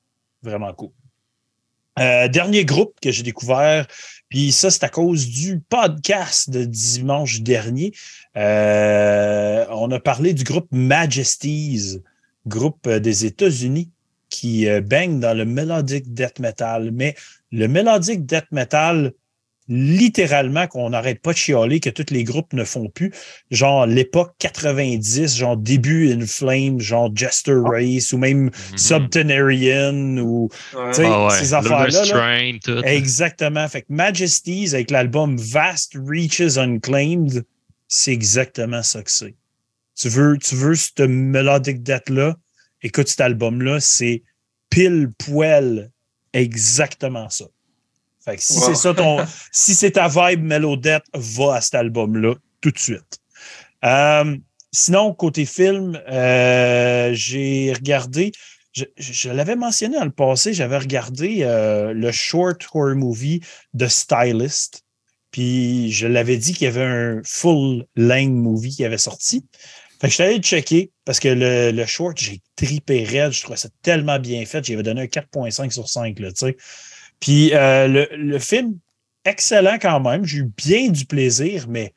vraiment 0.42 0.72
cool. 0.74 0.90
Euh, 1.98 2.28
dernier 2.28 2.66
groupe 2.66 3.00
que 3.00 3.10
j'ai 3.10 3.22
découvert, 3.22 3.86
puis 4.28 4.52
ça, 4.52 4.70
c'est 4.70 4.84
à 4.84 4.90
cause 4.90 5.26
du 5.26 5.60
podcast 5.60 6.50
de 6.50 6.64
dimanche 6.64 7.40
dernier. 7.40 7.92
Euh, 8.36 9.64
on 9.70 9.90
a 9.90 9.98
parlé 9.98 10.34
du 10.34 10.44
groupe 10.44 10.68
Majesties, 10.70 12.02
groupe 12.46 12.86
des 12.86 13.24
États-Unis 13.24 13.90
qui 14.28 14.66
baigne 14.82 15.20
dans 15.20 15.32
le 15.34 15.46
melodic 15.46 16.12
death 16.12 16.38
metal. 16.38 16.90
Mais 16.92 17.14
le 17.56 17.68
melodic 17.68 18.26
death 18.26 18.46
metal, 18.52 19.12
littéralement, 19.68 20.66
qu'on 20.68 20.90
n'arrête 20.90 21.20
pas 21.20 21.32
de 21.32 21.38
chialer, 21.38 21.80
que 21.80 21.90
tous 21.90 22.12
les 22.12 22.22
groupes 22.22 22.52
ne 22.52 22.62
font 22.64 22.88
plus, 22.88 23.12
genre 23.50 23.84
l'époque 23.86 24.34
90, 24.38 25.36
genre 25.36 25.56
début 25.56 26.12
In 26.12 26.24
Flame, 26.24 26.78
genre 26.80 27.10
Jester 27.14 27.56
Race, 27.64 28.12
ou 28.12 28.18
même 28.18 28.44
Mhm. 28.44 28.78
Subtenarian, 28.78 30.18
ou 30.18 30.48
Ouais. 30.74 30.92
Ah 31.04 31.26
ouais. 31.26 31.30
ces 31.34 31.52
affaires-là, 31.54 31.86
là. 32.04 32.14
Exactement. 32.84 33.66
Fait 33.68 33.82
que 33.82 33.86
Majesties 33.88 34.70
avec 34.72 34.90
l'album 34.90 35.36
Vast 35.36 35.96
Reaches 36.06 36.58
Unclaimed, 36.58 37.44
c'est 37.88 38.12
exactement 38.12 38.82
ça 38.82 39.02
que 39.02 39.10
c'est. 39.10 39.34
Tu 39.98 40.08
veux, 40.08 40.38
tu 40.38 40.54
veux 40.54 40.74
ce 40.76 41.02
melodic 41.06 41.82
death-là, 41.82 42.36
écoute 42.82 43.08
cet 43.08 43.20
album-là, 43.20 43.80
c'est 43.80 44.22
pile 44.70 45.10
poil 45.18 45.90
exactement 46.40 47.28
ça. 47.30 47.46
Fait 48.24 48.36
que 48.36 48.42
si 48.42 48.54
Wow. 48.58 48.64
c'est 48.66 48.74
ça 48.74 48.94
ton. 48.94 49.24
si 49.52 49.74
c'est 49.74 49.92
ta 49.92 50.08
vibe 50.08 50.42
Melodette, 50.42 51.04
va 51.14 51.54
à 51.56 51.60
cet 51.60 51.76
album-là 51.76 52.34
tout 52.60 52.70
de 52.70 52.78
suite. 52.78 53.20
Euh, 53.84 54.36
sinon, 54.72 55.14
côté 55.14 55.44
film, 55.46 56.00
euh, 56.08 57.10
j'ai 57.14 57.72
regardé. 57.72 58.32
Je, 58.72 58.84
je 58.98 59.30
l'avais 59.30 59.56
mentionné 59.56 59.96
dans 59.96 60.04
le 60.04 60.10
passé, 60.10 60.52
j'avais 60.52 60.76
regardé 60.76 61.38
euh, 61.42 61.94
le 61.94 62.12
short 62.12 62.66
horror 62.74 62.94
movie 62.94 63.40
de 63.72 63.86
Stylist. 63.86 64.82
Puis 65.30 65.90
je 65.92 66.06
l'avais 66.06 66.36
dit 66.36 66.52
qu'il 66.52 66.64
y 66.64 66.68
avait 66.68 66.84
un 66.84 67.20
full-length 67.24 68.32
movie 68.32 68.74
qui 68.74 68.84
avait 68.84 68.98
sorti. 68.98 69.46
Fait 70.00 70.08
que 70.08 70.10
je 70.10 70.14
suis 70.14 70.22
allé 70.22 70.38
checker 70.38 70.90
parce 71.04 71.20
que 71.20 71.28
le, 71.28 71.70
le 71.70 71.86
short, 71.86 72.18
j'ai 72.18 72.42
tripé 72.54 73.04
raide. 73.04 73.32
Je 73.32 73.42
trouvais 73.42 73.56
ça 73.56 73.68
tellement 73.82 74.18
bien 74.18 74.44
fait. 74.44 74.64
J'avais 74.64 74.82
donné 74.82 75.02
un 75.02 75.06
4.5 75.06 75.70
sur 75.70 75.88
5, 75.88 76.18
là, 76.18 76.30
tu 76.32 76.46
sais. 76.46 76.56
Puis 77.18 77.54
euh, 77.54 77.88
le, 77.88 78.08
le 78.12 78.38
film, 78.38 78.78
excellent 79.24 79.78
quand 79.80 80.00
même. 80.00 80.24
J'ai 80.24 80.38
eu 80.38 80.52
bien 80.56 80.90
du 80.90 81.06
plaisir, 81.06 81.66
mais 81.68 81.94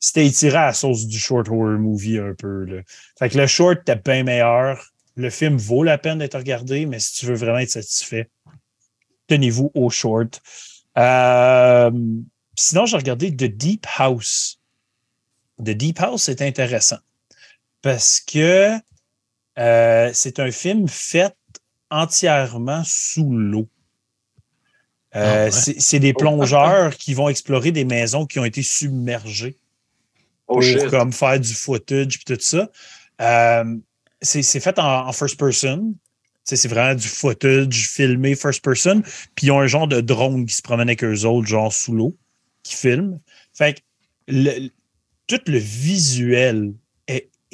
c'était 0.00 0.26
étiré 0.26 0.56
à 0.56 0.66
la 0.66 0.72
sauce 0.72 1.06
du 1.06 1.18
short 1.18 1.48
horror 1.48 1.78
movie 1.78 2.18
un 2.18 2.34
peu. 2.34 2.82
Fait 3.18 3.28
que 3.28 3.38
le 3.38 3.46
short 3.46 3.80
était 3.80 3.96
bien 3.96 4.24
meilleur. 4.24 4.82
Le 5.16 5.30
film 5.30 5.56
vaut 5.56 5.82
la 5.82 5.98
peine 5.98 6.18
d'être 6.18 6.36
regardé, 6.36 6.86
mais 6.86 6.98
si 6.98 7.14
tu 7.14 7.26
veux 7.26 7.34
vraiment 7.34 7.58
être 7.58 7.70
satisfait, 7.70 8.28
tenez-vous 9.28 9.70
au 9.74 9.90
short. 9.90 10.40
Euh, 10.96 11.90
sinon, 12.56 12.86
j'ai 12.86 12.96
regardé 12.96 13.30
The 13.30 13.44
Deep 13.44 13.86
House. 13.98 14.60
The 15.58 15.70
Deep 15.70 16.00
House, 16.00 16.22
c'est 16.22 16.42
intéressant 16.42 16.98
parce 17.84 18.18
que 18.18 18.78
euh, 19.58 20.10
c'est 20.14 20.40
un 20.40 20.50
film 20.50 20.88
fait 20.88 21.36
entièrement 21.90 22.82
sous 22.86 23.30
l'eau. 23.30 23.68
Euh, 25.14 25.50
Ah 25.52 25.54
ouais. 25.54 25.76
c'est, 25.78 25.98
des 26.00 26.14
plongeurs 26.14 26.96
qui 26.96 27.12
vont 27.12 27.28
explorer 27.28 27.72
des 27.72 27.84
maisons 27.84 28.24
qui 28.24 28.38
ont 28.38 28.44
été 28.46 28.62
submergées 28.62 29.58
Oh 30.48 30.60
pour 30.60 30.90
comme 30.90 31.12
faire 31.12 31.38
du 31.38 31.52
footage 31.52 32.16
et 32.16 32.34
tout 32.34 32.40
ça. 32.40 32.70
Euh, 33.20 33.76
c'est, 34.22 34.42
fait 34.60 34.78
en, 34.78 35.06
en 35.06 35.12
first 35.12 35.38
person. 35.38 35.94
C'est 36.42 36.66
vraiment 36.68 36.94
du 36.94 37.06
footage 37.06 37.86
filmé 37.90 38.34
first 38.34 38.64
person. 38.64 39.02
Puis 39.34 39.48
ils 39.48 39.50
ont 39.50 39.60
un 39.60 39.66
genre 39.66 39.88
de 39.88 40.00
drone 40.00 40.46
qui 40.46 40.54
se 40.54 40.62
promène 40.62 40.88
avec 40.88 41.04
eux 41.04 41.24
autres, 41.26 41.46
genre 41.46 41.72
sous 41.72 41.92
l'eau, 41.92 42.16
qui 42.62 42.76
filme. 42.76 43.20
Fait 43.52 43.74
que 43.74 43.80
le- 44.28 44.70
tout 45.26 45.40
le 45.46 45.58
visuel 45.58 46.72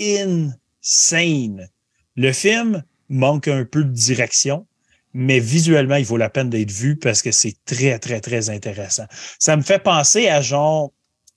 insane. 0.01 1.69
Le 2.17 2.33
film 2.33 2.83
manque 3.09 3.49
un 3.49 3.65
peu 3.65 3.85
de 3.85 3.93
direction, 3.93 4.67
mais 5.13 5.41
visuellement, 5.41 5.97
il 5.97 6.05
vaut 6.05 6.17
la 6.17 6.31
peine 6.31 6.51
d'être 6.51 6.71
vu 6.71 6.97
parce 6.97 7.23
que 7.23 7.33
c'est 7.33 7.57
très, 7.65 7.99
très, 7.99 8.21
très 8.21 8.51
intéressant. 8.51 9.07
Ça 9.39 9.57
me 9.57 9.63
fait 9.63 9.83
penser 9.83 10.29
à 10.29 10.41
genre 10.41 10.93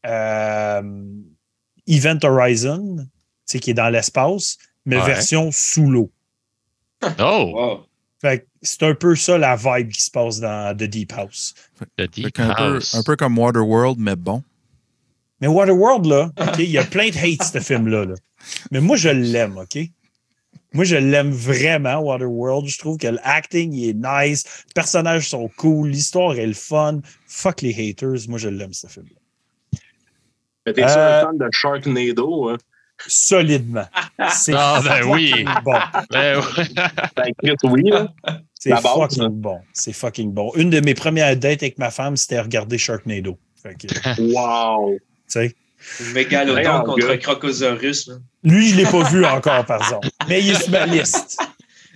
euh, 0.05 0.81
Event 1.87 2.19
Horizon, 2.23 2.97
tu 2.97 3.03
sais, 3.45 3.59
qui 3.59 3.71
est 3.71 3.75
dans 3.75 3.89
l'espace, 3.89 4.57
mais 4.85 4.97
Ouais. 4.97 5.05
version 5.05 5.49
sous 5.51 5.89
l'eau. 5.89 6.11
Oh, 7.19 7.51
Wow. 7.53 7.85
Fait 8.21 8.39
que 8.39 8.45
c'est 8.61 8.83
un 8.83 8.95
peu 8.95 9.15
ça 9.17 9.37
la 9.37 9.57
vibe 9.57 9.91
qui 9.91 10.01
se 10.01 10.09
passe 10.11 10.39
dans 10.39 10.73
The 10.77 10.83
Deep 10.83 11.11
House. 11.13 11.53
The 11.97 12.07
peu, 12.55 12.79
un 12.93 13.03
peu 13.03 13.15
comme 13.17 13.37
Waterworld, 13.37 13.99
mais 13.99 14.15
bon. 14.15 14.41
Mais 15.41 15.47
Waterworld, 15.47 16.05
là, 16.05 16.31
il 16.59 16.69
y 16.69 16.77
a 16.77 16.85
plein 16.85 17.09
de 17.09 17.17
hate, 17.17 17.43
ce 17.43 17.59
film-là. 17.59 18.05
là. 18.05 18.15
Mais 18.71 18.79
moi, 18.81 18.97
je 18.97 19.09
l'aime, 19.09 19.57
OK? 19.57 19.77
Moi, 20.73 20.85
je 20.85 20.95
l'aime 20.95 21.31
vraiment, 21.31 21.97
Waterworld. 21.99 22.67
Je 22.67 22.79
trouve 22.79 22.97
que 22.97 23.07
l'acting, 23.07 23.73
il 23.73 23.89
est 23.89 23.93
nice. 23.93 24.63
Les 24.67 24.73
personnages 24.73 25.29
sont 25.29 25.47
cool. 25.57 25.89
L'histoire 25.89 26.35
est 26.35 26.47
le 26.47 26.53
fun. 26.53 27.01
Fuck 27.27 27.61
les 27.61 27.73
haters. 27.89 28.27
Moi, 28.27 28.39
je 28.39 28.49
l'aime, 28.49 28.73
ce 28.73 28.87
film-là. 28.87 29.79
Mais 30.65 30.73
T'es-tu 30.73 30.87
Euh, 30.89 31.19
un 31.21 31.25
fan 31.25 31.37
de 31.37 31.47
Sharknado? 31.51 32.49
Hein? 32.49 32.57
Solidement. 33.05 33.85
C'est 34.31 34.53
Ah, 34.55 34.81
ben 34.83 35.03
oui. 35.11 35.29
fucking 35.31 35.49
bon. 35.63 35.73
Ben. 36.11 36.41
Ben, 37.15 37.55
oui. 37.65 37.89
Là. 37.89 38.13
C'est 38.57 38.75
fucking 38.77 39.27
bon. 39.29 39.59
C'est 39.73 39.93
fucking 39.93 40.31
bon. 40.31 40.51
Une 40.55 40.69
de 40.69 40.79
mes 40.79 40.93
premières 40.93 41.35
dates 41.35 41.63
avec 41.63 41.77
ma 41.77 41.91
femme, 41.91 42.15
c'était 42.15 42.39
regarder 42.39 42.77
Sharknado. 42.77 43.37
Fait 43.61 43.75
que, 43.75 43.87
tu 43.87 44.33
Wow. 44.33 44.97
sais? 45.27 45.53
Mégalodon 46.13 46.83
contre 46.83 47.07
gars. 47.07 47.17
Crocosaurus. 47.17 48.07
là. 48.07 48.15
Lui, 48.43 48.69
je 48.69 48.75
ne 48.75 48.83
l'ai 48.83 48.89
pas 48.91 49.03
vu 49.09 49.25
encore, 49.25 49.65
par 49.65 49.81
exemple. 49.81 50.07
Mais 50.27 50.41
il 50.41 50.49
est 50.51 50.61
sur 50.61 50.71
ma 50.71 50.85
liste. 50.87 51.39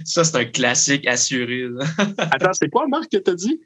Ça, 0.05 0.23
c'est 0.23 0.35
un 0.38 0.45
classique 0.45 1.07
assuré. 1.07 1.67
là. 1.69 1.85
Attends, 2.31 2.53
c'est 2.53 2.69
quoi, 2.69 2.88
Marc, 2.88 3.09
que 3.11 3.17
t'as 3.17 3.33
dit? 3.33 3.59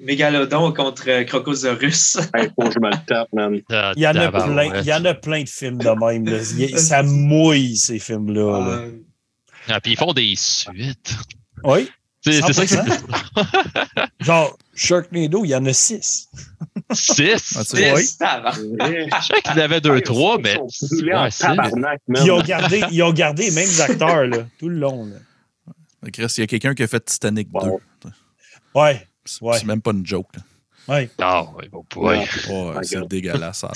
Mégalodon 0.00 0.72
contre 0.72 1.04
euh, 1.08 1.24
Crocosaurus. 1.24 2.16
Hey, 2.34 2.48
faut 2.54 2.68
que 2.68 2.74
je 2.74 2.78
me 2.80 2.90
le 2.90 3.04
tape, 3.06 3.28
man. 3.32 3.60
Ah, 3.70 3.92
Il 3.96 4.02
y 4.02 4.06
en 4.06 4.14
a 4.14 4.30
plein, 4.30 4.80
il 4.80 4.86
y 4.86 4.92
en 4.94 5.04
a 5.04 5.14
plein 5.14 5.42
de 5.42 5.48
films 5.48 5.78
de 5.78 5.88
même. 5.90 6.24
là. 6.26 6.78
Ça 6.78 7.02
mouille, 7.02 7.76
ces 7.76 7.98
films-là. 7.98 8.60
là. 8.60 8.66
Euh, 8.82 8.90
Ah, 9.68 9.80
puis 9.80 9.92
ils 9.92 9.98
font 9.98 10.12
des 10.12 10.34
suites. 10.36 11.14
Oui. 11.64 11.90
C'est 12.20 12.40
c'est 12.42 12.52
ça 12.52 12.66
qui 12.66 12.74
100%. 12.74 14.08
Genre, 14.20 14.58
Sharknado, 14.74 15.44
il 15.44 15.48
y 15.50 15.54
en 15.54 15.64
a 15.66 15.72
six. 15.72 16.28
Six? 16.92 17.54
Ah, 17.56 17.64
tu 17.64 17.76
sais, 17.76 17.92
Oui. 17.94 18.04
six. 18.04 18.16
Je 18.20 19.24
sais 19.26 19.42
qu'il 19.42 19.52
y 19.52 19.54
en 19.54 19.58
avait 19.64 19.80
deux, 19.80 20.00
trois, 20.00 20.38
mais. 20.38 20.54
Ils 20.54 20.70
sont 20.70 20.86
brûlés 20.96 21.14
en 21.14 21.22
Ouais, 21.24 21.30
six. 21.30 21.38
tabarnak, 21.42 22.00
man. 22.08 22.22
Ils 22.24 22.30
ont 22.32 22.42
gardé, 22.42 22.82
ils 22.90 23.02
ont 23.02 23.12
gardé 23.12 23.44
les 23.44 23.54
mêmes 23.54 23.80
acteurs 23.80 24.26
là, 24.26 24.38
tout 24.58 24.68
le 24.68 24.78
long. 24.78 25.06
là. 25.06 25.16
Chris, 26.12 26.26
il 26.36 26.40
y 26.40 26.44
a 26.44 26.46
quelqu'un 26.46 26.74
qui 26.74 26.82
a 26.82 26.86
fait 26.88 27.04
Titanic 27.04 27.48
Wow. 27.52 27.80
2. 28.04 28.10
Ouais, 28.74 29.06
C'est 29.24 29.42
Ouais. 29.42 29.58
c'est 29.58 29.66
même 29.66 29.80
pas 29.82 29.92
une 29.92 30.04
joke. 30.06 30.28
là. 30.36 30.42
Ouais. 30.88 31.08
Oui, 31.18 31.68
bon, 31.70 31.84
boy. 31.94 32.18
Oh, 32.50 32.72
c'est 32.82 33.06
dégueulasse, 33.08 33.58
ça. 33.58 33.70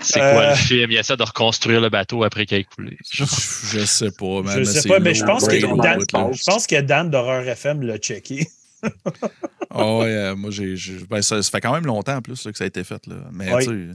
C'est 0.00 0.18
quoi 0.20 0.26
Euh, 0.42 0.50
le 0.50 0.56
film? 0.56 0.90
Il 0.90 0.96
essaie 0.98 1.16
de 1.16 1.22
reconstruire 1.22 1.80
le 1.80 1.88
bateau 1.88 2.22
après 2.24 2.46
qu'il 2.46 2.58
ait 2.58 2.64
coulé. 2.64 2.96
Je, 3.10 3.24
je 3.24 3.84
sais 3.84 4.10
pas, 4.10 4.42
man. 4.42 4.58
Je 4.58 4.64
sais 4.64 4.88
pas, 4.88 5.00
mais 5.00 5.14
je 5.14 5.24
pense 5.24 5.46
que 5.46 5.56
Dan-. 5.82 6.32
Je 6.34 6.44
pense 6.44 6.66
que 6.66 6.80
Dan 6.80 7.10
d'Horreur 7.10 7.46
FM 7.48 7.82
l'a 7.82 7.98
checké. 7.98 8.46
Oh, 9.74 10.00
ouais, 10.02 10.12
euh, 10.12 10.36
moi, 10.36 10.50
j'ai. 10.50 10.74
ben, 11.08 11.22
ça, 11.22 11.42
ça 11.42 11.50
fait 11.50 11.60
quand 11.60 11.72
même 11.72 11.86
longtemps 11.86 12.16
en 12.16 12.22
plus 12.22 12.44
là, 12.44 12.52
que 12.52 12.58
ça 12.58 12.64
a 12.64 12.66
été 12.66 12.84
fait. 12.84 13.04
Là. 13.06 13.16
Mais 13.32 13.52
Oui. 13.54 13.64
tu 13.66 13.90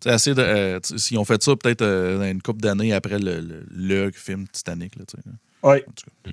sais, 0.00 0.10
assez 0.10 0.34
de. 0.34 0.42
euh, 0.42 0.78
S'ils 0.82 1.18
ont 1.18 1.24
fait 1.24 1.42
ça 1.42 1.56
peut-être 1.56 1.82
euh, 1.82 2.18
dans 2.18 2.24
une 2.24 2.42
couple 2.42 2.60
d'années 2.60 2.92
après 2.92 3.18
le, 3.18 3.40
le, 3.40 3.64
le 3.70 4.10
film 4.12 4.46
Titanic. 4.52 4.94
Là, 4.96 5.04
tu 5.08 5.16
sais, 5.16 5.22
là. 5.26 5.32
Oui. 5.62 5.78
En 5.88 5.92
tout 5.92 6.04
cas. 6.24 6.30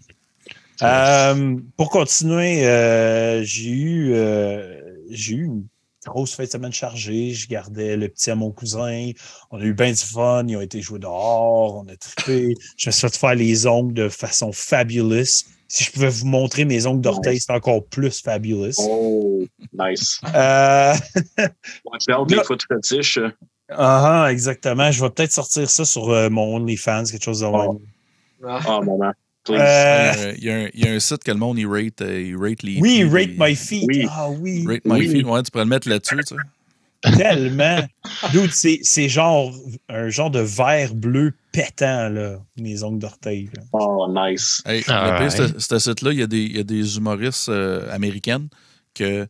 Euh, 0.84 1.56
pour 1.78 1.90
continuer, 1.90 2.66
euh, 2.68 3.42
j'ai 3.44 3.70
eu, 3.70 4.12
euh, 4.14 4.82
j'ai 5.10 5.36
eu 5.36 5.46
une 5.46 5.66
grosse 6.06 6.36
fin 6.36 6.44
de 6.44 6.50
semaine 6.50 6.74
chargée. 6.74 7.32
Je 7.32 7.48
gardais 7.48 7.98
le 7.98 8.08
petit 8.10 8.30
à 8.32 8.36
mon 8.36 8.52
cousin. 8.52 9.12
On 9.52 9.60
a 9.60 9.64
eu 9.64 9.74
bien 9.74 9.92
du 9.92 9.98
fun. 9.98 10.46
Ils 10.48 10.56
ont 10.58 10.62
été 10.62 10.82
joués 10.82 11.00
dehors. 11.00 11.76
On 11.84 11.88
a 11.88 11.96
trippé. 11.96 12.54
Je 12.78 12.90
me 12.90 12.92
suis 12.92 13.02
fait 13.10 13.18
faire 13.18 13.36
les 13.36 13.66
ongles 13.68 13.94
de 13.94 14.10
façon 14.10 14.52
fabulous. 14.52 15.46
Si 15.68 15.84
je 15.84 15.92
pouvais 15.92 16.10
vous 16.10 16.28
montrer 16.28 16.64
mes 16.64 16.86
ongles 16.86 17.02
d'orteil, 17.02 17.40
c'est 17.40 17.52
encore 17.52 17.84
plus 17.88 18.22
fabulous. 18.22 18.70
Oh, 18.78 19.44
nice. 19.74 20.22
Euh, 20.34 20.94
Watch 21.86 22.04
out, 22.16 22.30
les 22.30 22.44
foot 22.44 22.64
fétiches. 22.72 23.18
ah, 23.72 24.26
ah, 24.26 24.32
exactement. 24.32 24.92
Je 24.92 25.02
vais 25.04 25.10
peut-être 25.10 25.32
sortir 25.32 25.68
ça 25.68 25.84
sur 25.84 26.10
euh, 26.12 26.30
mon 26.30 26.58
OnlyFans, 26.58 27.06
quelque 27.06 27.24
chose 27.24 27.40
de 27.40 27.48
même. 27.48 27.80
Ah, 28.46 28.60
Ah, 28.68 28.80
maman. 28.82 29.12
Euh, 29.54 30.34
Il 30.38 30.44
y, 30.44 30.50
a 30.50 30.56
un, 30.56 30.68
il 30.74 30.86
y 30.86 30.88
a 30.88 30.92
un 30.94 31.00
site 31.00 31.24
que 31.24 31.32
le 31.32 31.38
monde, 31.38 31.60
il 31.60 31.68
rate, 31.68 32.02
euh, 32.02 32.22
il 32.22 32.36
rate 32.38 32.64
les. 32.64 32.80
oui, 32.80 32.96
pieds, 32.96 33.04
Rate 33.06 33.30
My 33.38 33.56
Feet. 33.56 33.86
Oui. 33.88 34.08
Ah 34.10 34.30
oui. 34.30 34.66
Rate 34.68 34.86
My 34.86 35.00
Oui. 35.00 35.10
Feet. 35.10 35.24
Ouais, 35.26 35.44
tu 35.44 35.52
pourrais 35.52 35.64
le 35.66 35.70
mettre 35.70 35.88
là-dessus, 35.90 36.16
tu 36.28 36.36
sais. 36.36 37.12
Tellement. 37.18 37.80
Dude, 38.32 38.52
c'est, 38.52 38.80
c'est 38.82 39.08
genre 39.10 39.54
un 39.90 40.10
genre 40.10 40.32
de 40.32 40.40
vert 40.40 40.96
bleu 40.96 41.34
pétant, 41.52 42.10
là, 42.10 42.40
mes 42.58 42.82
ongles 42.82 42.98
d'orteil. 43.00 43.50
là. 43.56 43.62
Oh, 43.74 44.08
nice. 44.10 44.64
Hey, 44.66 44.84
Ah, 44.88 45.20
le 45.22 45.28
pire, 45.30 45.40
ouais. 45.40 45.54
ce- 45.60 45.78
site-là, 45.80 46.12
il 46.14 46.20
y, 46.20 46.24
a 46.24 46.28
des- 46.28 46.38
il 46.44 46.58
y 46.58 46.60
a 46.60 46.64
des 46.64 46.98
humoristes 46.98 47.50
euh, 47.50 47.92
américaines 47.94 48.48
que 48.96 49.28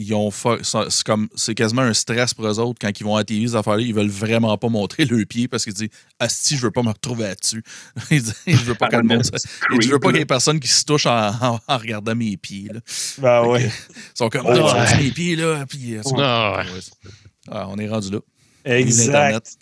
ils 0.00 0.14
ont 0.14 0.30
c'est 0.30 1.02
comme 1.04 1.28
c'est 1.34 1.54
quasiment 1.54 1.82
un 1.82 1.92
stress 1.92 2.32
pour 2.32 2.46
eux 2.46 2.58
autres 2.60 2.78
quand 2.80 2.88
ils 2.98 3.02
vont 3.04 3.16
à 3.16 3.20
la 3.20 3.24
TV, 3.24 3.48
ces 3.48 3.56
affaires-là, 3.56 3.82
ils 3.82 3.92
veulent 3.92 4.08
vraiment 4.08 4.56
pas 4.56 4.68
montrer 4.68 5.04
le 5.04 5.24
pied 5.26 5.48
parce 5.48 5.64
qu'ils 5.64 5.74
disent 5.74 5.88
Asti, 6.20 6.56
je 6.56 6.62
veux 6.62 6.70
pas 6.70 6.82
me 6.82 6.88
retrouver 6.90 7.24
là-dessus. 7.24 7.62
ils 8.10 8.22
disent 8.22 8.34
je 8.46 8.52
veux 8.64 8.74
pas 8.76 8.88
que 8.88 8.96
le 8.96 9.02
monde 9.02 9.24
se- 9.24 9.30
ils 9.72 9.78
disent, 9.80 9.88
je 9.88 9.92
veux 9.94 9.98
pas 10.00 10.08
qu'il 10.10 10.18
y 10.18 10.22
ait 10.22 10.24
personne 10.26 10.60
qui 10.60 10.68
se 10.68 10.84
touche 10.84 11.06
en, 11.06 11.28
en- 11.28 11.60
en 11.66 11.76
regardant 11.78 12.14
mes 12.14 12.36
pieds. 12.36 12.68
là. 12.72 12.80
Ben 13.18 13.44
ouais. 13.46 13.64
que, 13.64 13.66
Ils 13.66 13.72
sont 14.14 14.28
comme 14.28 14.46
Ouais. 14.46 14.52
Ah, 14.52 14.86
tu 14.88 14.94
vois 14.94 15.02
mes 15.02 15.10
pieds 15.10 15.36
là, 15.36 15.64
puis 15.68 15.96
Ah, 16.16 16.62
ouais. 16.64 16.72
ouais, 16.72 16.80
ah, 17.50 17.66
on 17.68 17.76
est 17.78 17.88
rendu 17.88 18.10
là. 18.12 18.18
Exact. 18.64 19.56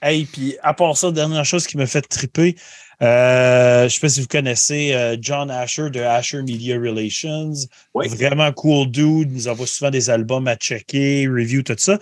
Hey, 0.00 0.24
puis 0.24 0.56
à 0.62 0.74
part 0.74 0.96
ça, 0.96 1.12
dernière 1.12 1.44
chose 1.44 1.66
qui 1.66 1.76
m'a 1.76 1.86
fait 1.86 2.02
triper, 2.02 2.56
euh, 3.02 3.88
je 3.88 3.94
sais 3.94 4.00
pas 4.00 4.08
si 4.08 4.20
vous 4.20 4.26
connaissez 4.28 4.92
euh, 4.94 5.16
John 5.20 5.50
Asher 5.50 5.90
de 5.90 6.00
Asher 6.00 6.42
Media 6.42 6.76
Relations. 6.78 7.52
Oui. 7.94 8.08
Vraiment 8.08 8.52
cool 8.52 8.88
dude. 8.90 9.28
Il 9.30 9.34
nous 9.34 9.48
envoie 9.48 9.66
souvent 9.66 9.90
des 9.90 10.08
albums 10.10 10.46
à 10.46 10.54
checker, 10.56 11.26
review, 11.26 11.62
tout 11.62 11.74
ça. 11.78 11.98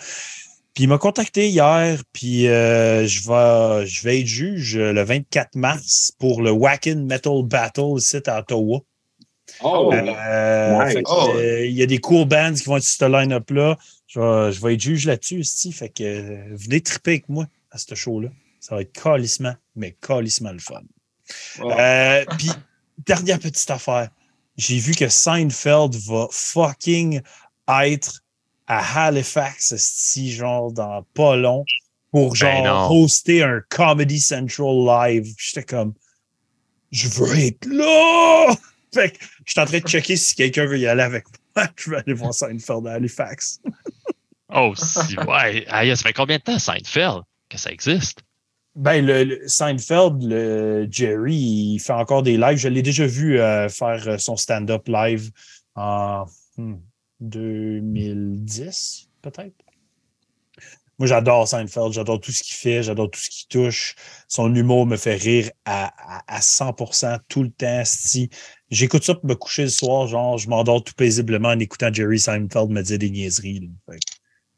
Puis 0.74 0.84
il 0.84 0.88
m'a 0.88 0.98
contacté 0.98 1.48
hier, 1.48 2.01
puis 2.12 2.46
euh, 2.46 3.05
je, 3.07 3.28
vais, 3.28 3.86
je 3.86 4.03
vais 4.05 4.20
être 4.20 4.26
juge 4.26 4.76
le 4.78 5.03
24 5.03 5.57
mars 5.57 6.12
pour 6.18 6.42
le 6.42 6.51
Wackin' 6.53 7.07
Metal 7.07 7.42
Battle 7.42 7.96
ici 7.96 8.18
à 8.26 8.38
Ottawa. 8.40 8.80
Oh, 9.62 9.90
Euh, 9.92 10.84
nice. 10.86 11.03
Oh. 11.07 11.32
euh, 11.34 11.66
Il 11.66 11.72
y 11.72 11.82
a 11.82 11.86
des 11.86 11.98
cool 11.98 12.24
bands 12.26 12.55
qui 12.55 12.62
vont 12.64 12.76
être 12.76 12.84
sur 12.84 13.05
ce 13.07 13.11
line-up-là. 13.11 13.78
Je 14.07 14.20
vais, 14.20 14.53
je 14.53 14.61
vais 14.61 14.74
être 14.74 14.80
juge 14.80 15.07
là-dessus, 15.07 15.40
esti. 15.40 15.72
Fait 15.72 15.88
que 15.88 16.05
euh, 16.05 16.38
venez 16.53 16.80
triper 16.80 17.11
avec 17.12 17.28
moi 17.28 17.46
à 17.72 17.78
ce 17.78 17.94
show-là. 17.96 18.28
Ça 18.61 18.75
va 18.77 18.83
être 18.83 18.93
calissement, 18.93 19.55
mais 19.75 19.97
calissement 20.01 20.53
le 20.53 20.59
fun. 20.59 20.83
wow. 21.59 21.73
Euh, 21.73 22.25
Puis, 22.39 22.51
dernière 22.99 23.39
petite 23.39 23.71
affaire. 23.71 24.11
J'ai 24.57 24.79
vu 24.79 24.95
que 24.95 25.09
Seinfeld 25.09 25.95
va 26.07 26.29
fucking 26.31 27.23
être 27.69 28.21
à 28.67 29.07
Halifax, 29.07 29.73
esti, 29.73 30.31
genre 30.33 30.71
dans 30.73 31.03
pas 31.15 31.35
long, 31.37 31.65
pour 32.13 32.35
genre 32.37 32.63
Ben 32.63 32.69
non. 32.71 32.91
hoster 32.91 33.43
un 33.43 33.63
Comedy 33.71 34.21
Central 34.21 34.85
live. 34.85 35.35
J'étais 35.39 35.65
comme, 35.65 35.95
je 36.91 37.09
veux 37.09 37.39
être 37.39 37.65
là! 37.67 38.55
Fait 38.93 39.11
que 39.13 39.25
je 39.47 39.53
suis 39.53 39.61
en 39.61 39.67
train 39.67 39.79
de 39.79 39.87
checker 39.89 40.17
si 40.17 40.35
quelqu'un 40.35 40.67
veut 40.67 40.79
y 40.79 40.87
aller 40.87 41.03
avec 41.03 41.25
moi. 41.57 41.67
Je 41.77 41.91
vais 41.91 41.97
aller 41.99 42.13
voir 42.13 42.35
Seinfeld 42.35 42.87
à 42.87 42.93
Halifax. 42.95 43.61
Oh, 44.53 44.75
si, 44.75 45.17
ouais. 45.17 45.65
Aïe, 45.69 45.97
ça 45.97 46.03
fait 46.03 46.13
combien 46.13 46.39
de 46.39 46.43
temps, 46.43 46.59
Seinfeld, 46.59 47.23
que 47.49 47.57
ça 47.57 47.71
existe? 47.71 48.19
Ben, 48.77 49.05
le, 49.05 49.49
Seinfeld, 49.49 50.23
le 50.23 50.87
Jerry, 50.91 51.35
il 51.35 51.79
fait 51.81 51.93
encore 51.93 52.23
des 52.23 52.37
lives. 52.37 52.59
Je 52.59 52.68
l'ai 52.68 52.83
déjà 52.83 53.07
vu 53.07 53.41
euh, 53.41 53.68
faire 53.68 54.09
euh, 54.09 54.18
son 54.18 54.37
stand-up 54.37 54.87
live 54.87 55.31
en 55.75 56.25
hmm, 56.57 56.77
2010, 57.21 59.09
peut-être. 59.23 59.55
Moi, 60.99 61.07
j'adore 61.07 61.49
Seinfeld, 61.49 61.93
j'adore 61.93 62.21
tout 62.21 62.31
ce 62.31 62.43
qu'il 62.43 62.55
fait, 62.55 62.83
j'adore 62.83 63.11
tout 63.11 63.18
ce 63.18 63.31
qu'il 63.31 63.49
touche. 63.49 63.95
Son 64.29 64.55
humour 64.55 64.87
me 64.87 64.97
fait 64.97 65.16
rire 65.16 65.51
à, 65.64 66.18
à, 66.18 66.37
à 66.37 66.41
100% 66.41 67.18
tout 67.27 67.43
le 67.43 67.51
temps. 67.51 67.83
Si 67.85 68.29
j'écoute 68.71 69.03
ça 69.03 69.14
pour 69.14 69.27
me 69.27 69.35
coucher 69.35 69.62
le 69.62 69.71
soir, 69.71 70.07
genre, 70.07 70.39
je 70.39 70.49
m'endors 70.49 70.85
tout 70.85 70.93
paisiblement 70.95 71.49
en 71.49 71.59
écoutant 71.59 71.93
Jerry 71.93 72.21
Seinfeld 72.21 72.71
me 72.71 72.83
dire 72.83 72.99
des 72.99 73.11
niaiseries. 73.11 73.71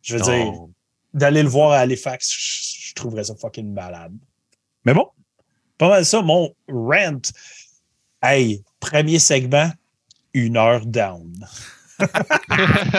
je 0.02 0.16
veux 0.16 0.22
dire. 0.22 0.52
D'aller 1.14 1.42
le 1.42 1.48
voir 1.48 1.72
à 1.72 1.78
Halifax, 1.78 2.30
je, 2.30 2.88
je 2.88 2.94
trouverais 2.94 3.24
ça 3.24 3.34
fucking 3.34 3.72
malade. 3.72 4.12
Mais 4.84 4.94
bon, 4.94 5.08
pas 5.78 5.88
mal 5.88 6.04
ça, 6.04 6.20
mon 6.22 6.54
rant. 6.68 7.20
Hey, 8.22 8.62
premier 8.80 9.18
segment, 9.18 9.70
une 10.34 10.56
heure 10.56 10.84
down. 10.86 11.32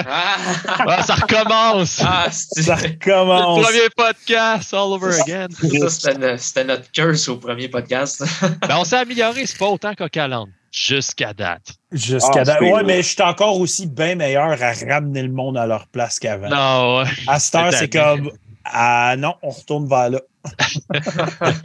Ah, 0.06 1.04
ça 1.06 1.16
recommence! 1.16 2.02
ah, 2.06 2.28
Ça 2.32 2.76
Le 2.76 2.82
recommence. 2.84 3.66
premier 3.66 3.90
podcast, 3.96 4.74
all 4.74 4.94
over 4.94 5.20
again. 5.22 5.48
ça, 5.52 5.90
c'était 5.90 6.18
no- 6.18 6.38
c'était 6.38 6.64
notre 6.64 6.90
curse 6.92 7.28
au 7.28 7.38
premier 7.38 7.68
podcast. 7.68 8.24
Ben, 8.62 8.78
on 8.78 8.84
s'est 8.84 8.98
amélioré, 8.98 9.46
c'est 9.46 9.58
pas 9.58 9.68
autant 9.68 9.94
qu'au 9.94 10.08
calendrier. 10.08 10.54
Jusqu'à 10.74 11.34
date. 11.36 11.76
Jusqu'à 11.92 12.42
Ah, 12.42 12.44
date. 12.46 12.62
Ouais, 12.62 12.84
mais 12.84 13.04
je 13.04 13.10
suis 13.10 13.22
encore 13.22 13.60
aussi 13.60 13.86
bien 13.86 14.16
meilleur 14.16 14.60
à 14.62 14.74
ramener 14.74 15.22
le 15.22 15.32
monde 15.32 15.56
à 15.56 15.68
leur 15.68 15.88
place 15.88 16.18
qu'avant. 16.18 16.50
Non, 16.50 16.98
ouais. 17.04 17.10
À 17.28 17.40
cette 17.40 17.56
heure, 17.56 17.74
C'est 17.74 17.90
comme 17.90 18.32
Ah 18.66 19.16
non, 19.18 19.36
on 19.44 19.50
retourne 19.52 19.88
vers 19.88 20.10
là. 20.10 20.20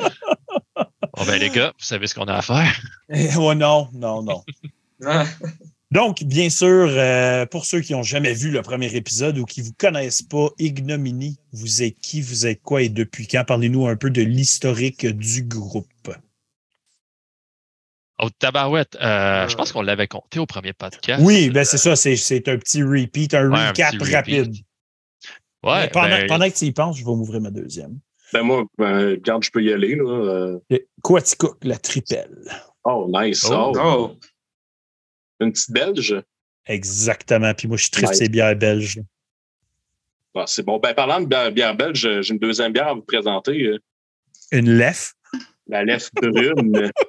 Bon, 1.16 1.24
ben, 1.26 1.40
les 1.40 1.50
gars, 1.50 1.72
vous 1.76 1.84
savez 1.84 2.06
ce 2.06 2.14
qu'on 2.14 2.26
a 2.26 2.34
à 2.36 2.42
faire. 2.42 2.80
ouais, 3.08 3.54
non, 3.56 3.88
non, 3.92 4.22
non. 4.22 4.44
Donc, 5.90 6.22
bien 6.22 6.48
sûr, 6.50 6.86
euh, 6.90 7.46
pour 7.46 7.64
ceux 7.64 7.80
qui 7.80 7.92
n'ont 7.92 8.02
jamais 8.04 8.34
vu 8.34 8.50
le 8.50 8.62
premier 8.62 8.94
épisode 8.94 9.38
ou 9.38 9.44
qui 9.44 9.60
ne 9.62 9.66
vous 9.66 9.72
connaissent 9.78 10.22
pas, 10.22 10.50
Ignomini, 10.58 11.38
vous 11.52 11.82
êtes 11.82 11.98
qui, 11.98 12.20
vous 12.20 12.46
êtes 12.46 12.62
quoi 12.62 12.82
et 12.82 12.88
depuis 12.88 13.26
quand? 13.26 13.42
Parlez-nous 13.44 13.86
un 13.88 13.96
peu 13.96 14.10
de 14.10 14.22
l'historique 14.22 15.06
du 15.06 15.42
groupe. 15.42 16.14
Oh, 18.20 18.28
tabarouette, 18.38 18.96
euh, 19.00 19.46
je 19.48 19.54
pense 19.54 19.70
qu'on 19.72 19.82
l'avait 19.82 20.08
compté 20.08 20.40
au 20.40 20.46
premier 20.46 20.72
podcast. 20.72 21.22
Oui, 21.24 21.50
ben 21.50 21.64
c'est 21.64 21.78
ça, 21.78 21.94
c'est, 21.94 22.16
c'est 22.16 22.48
un 22.48 22.58
petit 22.58 22.82
repeat, 22.82 23.32
un 23.34 23.48
Ouais, 23.50 23.58
un 23.58 23.68
recap 23.68 23.92
repeat. 23.94 24.14
rapide. 24.14 24.54
Ouais, 25.62 25.88
pendant, 25.90 26.08
ben, 26.08 26.26
pendant 26.26 26.48
que 26.50 26.54
tu 26.56 26.64
y 26.64 26.72
penses, 26.72 26.98
je 26.98 27.04
vais 27.04 27.10
m'ouvrir 27.12 27.40
ma 27.40 27.50
deuxième. 27.50 27.98
Ben 28.32 28.42
moi, 28.42 28.64
ben, 28.76 29.10
regarde, 29.10 29.42
je 29.44 29.50
peux 29.50 29.62
y 29.62 29.72
aller. 29.72 29.94
Là. 29.94 30.04
euh. 30.10 30.58
Quaticook, 31.02 31.58
la 31.64 31.78
tripelle. 31.78 32.38
Oh, 32.84 33.08
nice. 33.12 33.44
Oh. 33.50 33.72
Oh. 33.76 33.80
oh. 33.80 34.16
Une 35.40 35.52
petite 35.52 35.70
belge? 35.70 36.20
Exactement. 36.66 37.54
Puis 37.54 37.68
moi, 37.68 37.76
je 37.76 37.88
tripe 37.88 38.08
Nice. 38.08 38.18
ces 38.18 38.28
bières 38.28 38.56
belges. 38.56 39.00
Ah, 40.34 40.44
c'est 40.46 40.62
bon. 40.64 40.78
Ben, 40.78 40.92
parlant 40.94 41.20
de 41.20 41.26
bière, 41.26 41.50
bière 41.52 41.74
belge, 41.76 42.20
j'ai 42.22 42.32
une 42.32 42.38
deuxième 42.38 42.72
bière 42.72 42.88
à 42.88 42.94
vous 42.94 43.02
présenter. 43.02 43.62
euh, 43.64 43.78
Une 44.52 44.70
lef? 44.76 45.14
La 45.66 45.84
Lef 45.84 46.10
Brune. 46.14 46.90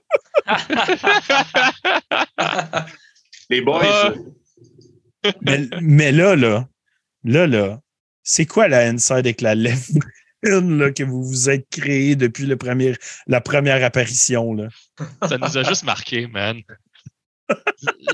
Les 3.50 3.62
boys. 3.62 3.82
Ah. 3.84 4.14
Mais, 5.42 5.68
mais 5.82 6.12
là, 6.12 6.36
là, 6.36 6.68
là, 7.24 7.48
là, 7.48 7.80
c'est 8.24 8.46
quoi 8.46 8.68
la 8.68 8.88
inside 8.88 9.18
avec 9.18 9.42
la 9.42 9.56
lèvre 9.56 9.82
brune, 10.44 10.78
là, 10.78 10.92
que 10.92 11.04
vous 11.04 11.24
vous 11.24 11.50
êtes 11.50 11.68
créé 11.70 12.16
depuis 12.16 12.46
le 12.46 12.58
premier, 12.58 12.96
la 13.28 13.42
première 13.42 13.84
apparition? 13.84 14.54
Là? 14.54 14.70
ça 15.28 15.38
nous 15.38 15.58
a 15.58 15.64
juste 15.64 15.84
marqué, 15.84 16.28
man. 16.28 16.62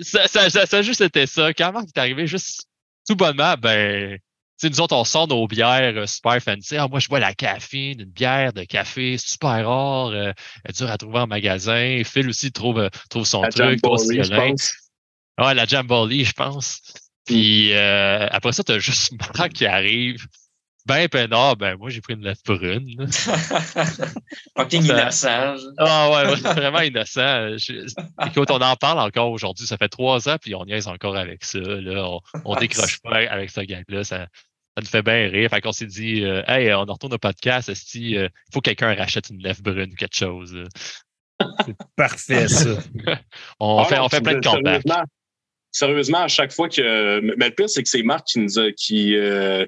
ça, 0.02 0.28
ça, 0.28 0.50
ça, 0.50 0.66
ça 0.66 0.78
a 0.78 0.82
juste 0.82 1.02
été 1.02 1.28
ça. 1.28 1.54
Quand 1.54 1.74
Marc 1.74 1.88
est 1.94 2.00
arrivé, 2.00 2.28
juste 2.28 2.68
tout 3.08 3.16
bonnement, 3.16 3.56
ben, 3.60 4.18
sais, 4.58 4.70
nous 4.70 4.82
autres, 4.82 4.96
on 4.96 5.04
sort 5.04 5.28
nos 5.28 5.48
bières 5.48 5.98
euh, 5.98 6.06
super 6.06 6.42
fancy. 6.42 6.78
Ah, 6.78 6.88
moi, 6.88 7.00
je 7.00 7.08
bois 7.08 7.20
la 7.20 7.34
caféine, 7.34 8.02
une 8.02 8.06
bière 8.06 8.54
de 8.54 8.64
café 8.64 9.18
super 9.18 9.68
rare, 9.68 10.08
euh, 10.08 10.32
elle 10.64 10.72
est 10.72 10.78
dure 10.78 10.90
à 10.90 10.98
trouver 10.98 11.20
en 11.20 11.28
magasin. 11.28 12.02
Phil 12.04 12.30
aussi 12.30 12.52
trouve, 12.52 12.80
euh, 12.80 12.90
trouve 13.10 13.26
son 13.26 13.42
La 13.42 13.50
truc, 13.50 13.80
violin. 13.84 14.50
pense. 14.50 14.74
Ouais, 15.38 15.54
la 15.54 15.66
Jamboree, 15.66 16.24
je 16.24 16.34
pense. 16.34 16.82
Puis 17.26 17.74
euh, 17.74 18.28
après 18.30 18.54
ça, 18.54 18.64
t'as 18.64 18.80
juste 18.80 19.14
Marc 19.38 19.54
qui 19.54 19.66
arrive. 19.66 20.26
Ben 20.86 21.08
peinard, 21.10 21.56
ben 21.56 21.78
moi 21.78 21.90
j'ai 21.90 22.02
pris 22.02 22.14
une 22.14 22.24
lèvre 22.24 22.40
brune. 22.46 23.08
Fucking 24.58 24.84
innocent. 24.84 25.56
Ah 25.80 26.12
ouais, 26.12 26.32
ouais, 26.32 26.54
vraiment 26.54 26.82
innocent. 26.82 27.58
Je, 27.58 27.86
écoute, 28.28 28.52
on 28.52 28.62
en 28.62 28.76
parle 28.76 29.00
encore 29.00 29.32
aujourd'hui. 29.32 29.66
Ça 29.66 29.78
fait 29.78 29.90
trois 29.90 30.30
ans, 30.30 30.38
puis 30.40 30.54
on 30.54 30.64
niaise 30.64 30.88
encore 30.88 31.16
avec 31.18 31.44
ça. 31.44 31.60
Là. 31.60 32.08
On, 32.08 32.20
on 32.46 32.56
décroche 32.56 33.02
pas 33.02 33.18
avec 33.30 33.50
ce 33.50 33.62
gag-là. 33.62 34.04
Ça, 34.04 34.28
ça 34.76 34.82
nous 34.82 34.88
fait 34.88 35.02
bien 35.02 35.30
rire. 35.30 35.50
Fait 35.50 35.62
qu'on 35.62 35.72
s'est 35.72 35.86
dit, 35.86 36.24
euh, 36.24 36.44
hey, 36.48 36.74
on 36.74 36.82
retourne 36.82 37.14
au 37.14 37.18
podcast. 37.18 37.72
Il 37.94 38.18
euh, 38.18 38.30
faut 38.54 38.60
que 38.60 38.66
quelqu'un 38.70 38.94
rachète 38.94 39.30
une 39.30 39.42
lèvre 39.42 39.62
brune 39.62 39.92
ou 39.94 39.96
quelque 39.96 40.16
chose. 40.16 40.56
C'est 41.66 41.76
parfait, 41.96 42.48
ça. 42.50 42.78
on, 43.60 43.80
Ah 43.80 43.86
fait, 43.86 44.00
on 44.00 44.10
fait 44.10 44.22
plein 44.22 44.36
de 44.36 44.46
comebacks. 44.46 44.82
sérieusement, 44.84 45.04
sérieusement, 45.72 46.22
à 46.24 46.28
chaque 46.28 46.52
fois 46.52 46.68
que. 46.68 47.22
Mais 47.38 47.48
le 47.50 47.56
pire, 47.56 47.70
c'est 47.70 47.84
que 47.84 47.90
c'est 47.90 48.04
Marc 48.04 48.28
qui 48.28 48.40
nous 48.40 48.60
a. 48.60 48.72
qui, 48.74 49.16
euh, 49.16 49.66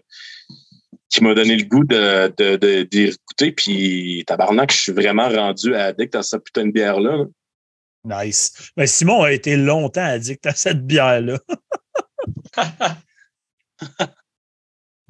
qui 1.10 1.24
m'a 1.24 1.34
donné 1.34 1.56
le 1.56 1.64
goût 1.66 1.84
de, 1.86 2.34
de, 2.38 2.56
de, 2.58 2.84
d'y 2.84 3.04
écouter. 3.04 3.52
Puis, 3.52 4.24
tabarnak, 4.28 4.72
je 4.72 4.78
suis 4.78 4.92
vraiment 4.92 5.30
rendu 5.30 5.74
addict 5.76 6.16
à 6.16 6.24
cette 6.24 6.44
putain 6.44 6.66
de 6.66 6.72
bière-là. 6.72 7.18
là. 7.18 8.24
Nice. 8.26 8.72
Ben, 8.78 8.86
Simon 8.88 9.24
a 9.24 9.32
été 9.32 9.56
longtemps 9.58 10.04
addict 10.04 10.46
à 10.46 10.54
cette 10.54 10.86
bière-là. 10.86 11.40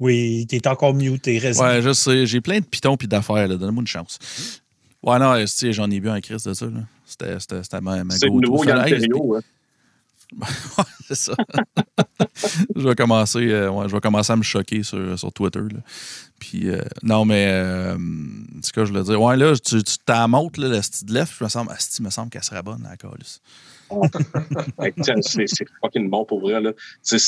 oui, 0.00 0.46
t'es 0.48 0.66
encore 0.68 0.94
muté, 0.94 1.38
reste. 1.38 1.60
Ouais, 1.60 1.82
je 1.82 1.92
sais. 1.92 2.26
J'ai 2.26 2.40
plein 2.40 2.60
de 2.60 2.64
pitons 2.64 2.96
puis 2.96 3.08
d'affaires. 3.08 3.48
là. 3.48 3.56
Donne-moi 3.56 3.80
une 3.82 3.86
chance. 3.86 4.18
Ouais, 5.02 5.18
non, 5.18 5.34
j'en 5.72 5.90
ai 5.90 6.00
bu 6.00 6.08
en 6.10 6.20
crise 6.20 6.44
de 6.44 6.54
ça. 6.54 6.66
là. 6.66 6.80
C'était, 7.04 7.40
c'était, 7.40 7.62
c'était 7.62 7.80
ma, 7.80 8.04
ma 8.04 8.14
C'est 8.14 8.26
le 8.26 8.32
go-to. 8.32 8.46
nouveau 8.50 8.64
Ça, 8.64 8.70
hey, 8.86 8.90
Galterio. 8.92 9.34
hein. 9.34 9.38
Ouais, 9.38 9.40
c'est 11.06 11.14
ça. 11.14 11.34
je, 12.76 12.86
vais 12.88 12.94
commencer, 12.94 13.48
euh, 13.50 13.70
ouais, 13.70 13.88
je 13.88 13.94
vais 13.94 14.00
commencer 14.00 14.32
à 14.32 14.36
me 14.36 14.42
choquer 14.42 14.82
sur, 14.82 15.18
sur 15.18 15.32
Twitter. 15.32 15.60
là. 15.60 15.80
Puis, 16.38 16.68
euh, 16.68 16.82
non, 17.02 17.24
mais, 17.24 17.46
euh, 17.48 17.96
c'est 18.60 18.68
ce 18.68 18.72
que 18.72 18.84
je 18.84 18.92
voulais 18.92 19.04
dire? 19.04 19.20
Ouais, 19.20 19.36
là, 19.36 19.54
tu, 19.56 19.82
tu 19.82 19.98
t'en 20.04 20.28
montres, 20.28 20.60
là, 20.60 20.68
le 20.68 20.82
style 20.82 21.08
je 21.08 21.44
me 21.44 21.48
semble, 21.48 21.72
asti, 21.72 22.02
me 22.02 22.10
semble 22.10 22.30
qu'elle 22.30 22.44
serait 22.44 22.62
bonne, 22.62 22.82
la 22.88 22.96
calice. 22.96 23.40
C'est, 25.22 25.46
c'est 25.46 25.66
fucking 25.82 26.10
bon 26.10 26.24
pour 26.26 26.40
vrai. 26.40 26.60
Là. 26.60 26.72
C'est, 27.02 27.18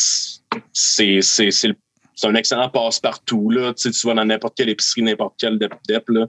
c'est, 0.74 1.22
c'est, 1.22 1.68
le- 1.68 1.76
c'est 2.14 2.26
un 2.26 2.34
excellent 2.34 2.68
passe-partout. 2.68 3.48
Là. 3.50 3.72
Tu 3.72 3.82
sais, 3.84 3.90
tu 3.98 4.06
vas 4.06 4.12
dans 4.12 4.26
n'importe 4.26 4.56
quelle 4.58 4.68
épicerie, 4.68 5.00
n'importe 5.02 5.36
quel 5.38 5.58
dep-dep 5.58 6.02
là, 6.08 6.26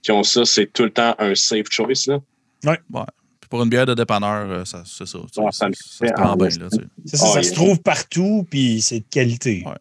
qui 0.00 0.12
ont 0.12 0.22
ça. 0.22 0.44
C'est 0.44 0.72
tout 0.72 0.84
le 0.84 0.90
temps 0.90 1.16
un 1.18 1.34
safe 1.34 1.66
choice. 1.68 2.06
Là. 2.06 2.20
Puis 2.62 3.06
pour 3.52 3.62
une 3.62 3.68
bière 3.68 3.84
de 3.84 3.92
dépanneur, 3.92 4.48
euh, 4.50 4.64
ça, 4.64 4.82
c'est 4.86 5.04
ça. 5.04 5.18
tu 5.18 5.26
sais, 5.34 5.40
Ouais, 5.42 5.52
ça 5.52 5.58
ça, 5.58 5.68
me 5.68 5.74
ça 5.74 5.82
se 5.90 5.96
fait 6.06 6.12
prend 6.14 6.30
en 6.30 6.36
bien, 6.36 6.46
esti. 6.46 6.60
là, 6.60 6.68
tu 6.70 6.78
sais. 6.78 6.84
C'est 7.04 7.16
ça, 7.18 7.26
ça 7.26 7.40
il- 7.40 7.44
se 7.44 7.52
trouve 7.52 7.82
partout, 7.82 8.46
puis 8.50 8.80
c'est 8.80 9.00
de 9.00 9.04
qualité. 9.10 9.62
Ouais. 9.66 9.74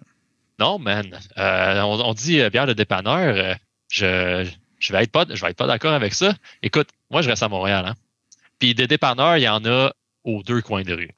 Non, 0.59 0.78
man. 0.78 1.07
Euh, 1.38 1.82
on, 1.84 2.01
on 2.01 2.13
dit 2.13 2.41
euh, 2.41 2.49
bière 2.49 2.67
de 2.67 2.74
dépanneur. 2.74 3.34
euh, 3.34 3.55
je, 3.89 4.45
je 4.78 4.91
vais 4.91 5.03
être 5.03 5.11
pas, 5.13 5.26
je 5.30 5.41
vais 5.41 5.51
être 5.51 5.57
pas 5.57 5.67
d'accord 5.67 5.93
avec 5.93 6.13
ça. 6.13 6.34
Écoute, 6.61 6.89
moi, 7.09 7.22
je 7.22 7.30
reste 7.30 7.43
à 7.43 7.47
Montréal. 7.47 7.86
Hein. 7.88 7.95
Puis 8.59 8.76
des 8.76 8.88
dépanneurs, 8.88 9.38
il 9.38 9.43
y 9.43 9.47
en 9.49 9.63
a 9.63 9.93
aux 10.26 10.43
deux 10.43 10.61
coins 10.61 10.84
de 10.84 10.93
rue. 10.93 11.11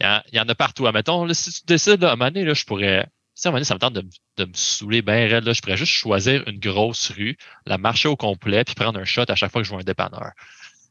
Il 0.00 0.06
y 0.06 0.08
en, 0.08 0.20
il 0.32 0.36
y 0.36 0.40
en 0.40 0.48
a 0.48 0.54
partout. 0.56 0.88
Admettons, 0.88 1.24
là, 1.24 1.34
si 1.34 1.52
tu 1.52 1.60
décides, 1.66 2.02
là, 2.02 2.08
à 2.10 2.12
un 2.14 2.16
moment 2.16 2.30
donné, 2.32 2.44
là, 2.44 2.52
je 2.54 2.64
pourrais. 2.64 3.06
Si 3.34 3.46
à 3.46 3.48
un 3.48 3.52
moment 3.52 3.58
donné, 3.58 3.64
ça 3.64 3.74
me 3.74 3.78
tente 3.78 3.94
de, 3.94 4.04
de 4.38 4.44
me 4.44 4.52
saouler 4.54 5.02
bien 5.02 5.28
raide, 5.28 5.44
là, 5.44 5.52
je 5.52 5.60
pourrais 5.62 5.76
juste 5.76 5.92
choisir 5.92 6.42
une 6.48 6.58
grosse 6.58 7.10
rue, 7.12 7.36
la 7.64 7.78
marcher 7.78 8.08
au 8.08 8.16
complet, 8.16 8.64
puis 8.64 8.74
prendre 8.74 8.98
un 8.98 9.04
shot 9.04 9.24
à 9.28 9.36
chaque 9.36 9.52
fois 9.52 9.62
que 9.62 9.64
je 9.66 9.70
vois 9.70 9.80
un 9.80 9.84
dépanneur. 9.84 10.32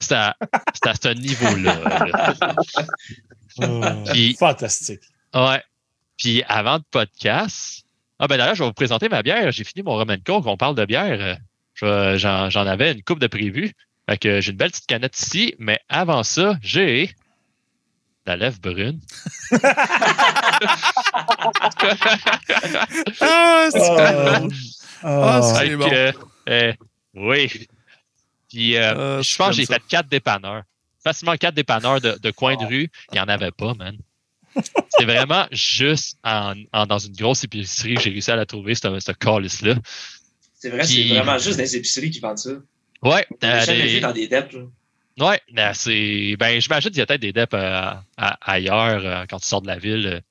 C'est 0.02 0.14
à, 0.16 0.36
c'est 0.74 0.88
à 0.89 0.93
ce 0.95 1.08
niveau-là. 1.18 1.76
là. 3.60 4.04
Puis- 4.12 4.36
Fantastique. 4.38 5.02
Ouais. 5.34 5.64
Puis 6.18 6.43
avant 6.47 6.76
le 6.76 6.84
podcast, 6.91 7.84
ah 8.20 8.28
ben 8.28 8.38
d'ailleurs, 8.38 8.56
je 8.56 8.64
vais 8.64 8.68
vous 8.70 8.74
présenter 8.74 9.08
ma 9.10 9.24
bière. 9.24 9.52
J'ai 9.52 9.64
fini 9.64 9.84
mon 9.84 9.93
Roman 9.93 10.18
Coke. 10.26 10.45
On 10.47 10.58
parle 10.58 10.76
de 10.76 10.86
bière. 10.86 11.18
Euh, 11.22 11.36
je- 11.76 12.18
J'en 12.18 12.49
j'en 12.49 12.68
avais 12.68 12.91
une 12.91 13.02
coupe 13.04 13.20
de 13.20 13.28
prévu. 13.28 13.74
Fait 14.10 14.18
que 14.18 14.41
j'ai 14.41 14.52
une 14.52 14.58
belle 14.58 14.72
petite 14.72 14.88
canette 14.88 15.18
ici. 15.20 15.56
Mais 15.60 15.80
avant 15.89 16.24
ça, 16.24 16.58
j'ai 16.62 17.12
la 18.26 18.36
lèvre 18.38 18.60
brune. 18.60 18.99
Ah, 23.22 23.68
c'est 23.72 23.80
Ah. 23.97 24.39
bon. 24.39 24.49
Ah, 25.04 25.38
Ah, 25.38 25.41
c'est 25.41 25.68
Fait 25.70 25.76
bon. 25.76 25.89
que, 25.89 26.14
euh, 26.49 26.74
oui. 27.16 27.68
Puis 28.52 28.76
euh, 28.76 29.18
Ah, 29.20 29.22
je 29.22 29.36
pense 29.38 29.49
que 29.49 29.54
j'ai 29.56 29.66
fait 29.66 29.82
quatre 29.88 30.10
dépanneurs. 30.10 30.64
Facilement 31.04 31.36
quatre 31.36 31.56
dépanneurs 31.56 31.99
de, 32.02 32.18
de 32.22 32.32
coin 32.32 32.56
de 32.56 32.66
rue. 32.66 32.89
Il 33.12 33.14
n'y 33.14 33.20
en 33.20 33.28
avait 33.28 33.52
pas, 33.52 33.74
man. 33.74 33.97
C'est 34.89 35.06
vraiment 35.06 35.47
juste 35.52 36.18
en, 36.24 36.54
en- 36.74 36.86
dans 36.86 36.99
une 36.99 37.14
grosse 37.16 37.43
épicerie 37.45 37.95
que 37.95 38.02
j'ai 38.02 38.10
réussi 38.10 38.30
à 38.32 38.36
la 38.36 38.45
trouver, 38.45 38.76
ce, 38.76 38.99
ce 38.99 39.12
calice-là. 39.14 39.76
C'est 40.60 40.70
vrai, 40.70 40.82
Puis- 40.84 41.08
c'est 41.10 41.16
vraiment 41.16 41.38
juste 41.38 41.58
des 41.58 41.76
épiceries 41.78 42.12
qui 42.12 42.20
vendent 42.20 42.38
ça. 42.38 42.52
Ouais, 43.02 43.26
J'ai 43.41 43.47
euh, 43.47 43.62
jamais 43.66 43.82
des- 43.84 43.88
vu 43.88 43.99
dans 44.02 44.12
des 44.12 44.28
dettes. 44.28 44.54
là. 44.54 44.62
ouais, 45.30 45.41
euh, 45.58 45.72
c'est. 45.74 46.36
Ben, 46.38 46.60
j'imagine 46.62 46.89
qu'il 46.91 46.99
y 46.99 47.02
a 47.02 47.06
peut-être 47.08 47.22
des 47.22 47.34
DEP 47.34 47.54
euh, 47.54 47.93
à- 48.18 48.52
ailleurs 48.52 49.02
euh, 49.06 49.26
quand 49.30 49.39
tu 49.39 49.47
sors 49.47 49.62
de 49.62 49.68
la 49.68 49.78
ville. 49.80 50.22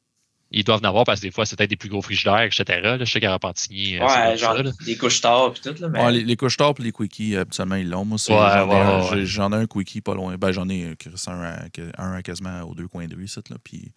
Ils 0.52 0.64
doivent 0.64 0.80
en 0.84 0.88
avoir 0.88 1.04
parce 1.04 1.20
que 1.20 1.26
des 1.26 1.30
fois, 1.30 1.46
c'est 1.46 1.56
peut-être 1.56 1.70
des 1.70 1.76
plus 1.76 1.88
gros 1.88 2.02
frigidaires, 2.02 2.40
etc. 2.42 2.64
Là, 2.82 2.98
je 2.98 3.04
sais 3.04 3.20
qu'à 3.20 3.32
Repentigny, 3.32 3.98
euh, 3.98 4.06
c'est 4.08 4.18
Ouais, 4.30 4.36
genre 4.36 4.56
ça, 4.56 4.62
là. 4.64 4.70
des 4.84 4.96
couches 4.96 5.20
tard 5.20 5.52
puis 5.52 5.62
tout. 5.62 5.80
Là, 5.80 5.88
mais... 5.88 6.04
Ouais, 6.04 6.12
les, 6.12 6.24
les 6.24 6.36
couches 6.36 6.56
tard 6.56 6.74
et 6.78 6.82
les 6.82 6.92
quickies, 6.92 7.36
habituellement, 7.36 7.76
ils 7.76 7.88
l'ont. 7.88 8.04
Moi, 8.04 8.16
Ouais, 8.16 8.34
j'en, 8.36 8.36
ai 8.66 8.68
ouais, 8.68 8.74
un, 8.80 8.98
ouais, 9.00 9.06
j'ai- 9.10 9.14
ouais. 9.16 9.26
j'en 9.26 9.52
ai 9.52 9.56
un 9.56 9.66
quickie 9.66 10.00
pas 10.00 10.14
loin. 10.14 10.36
Ben, 10.36 10.50
j'en 10.52 10.68
ai 10.68 10.86
un, 10.86 10.94
à, 11.28 12.02
un 12.02 12.12
à 12.14 12.22
quasiment 12.22 12.62
aux 12.62 12.74
deux 12.74 12.88
coins 12.88 13.06
de 13.06 13.14
rue, 13.14 13.26
là. 13.48 13.56
Puis 13.62 13.92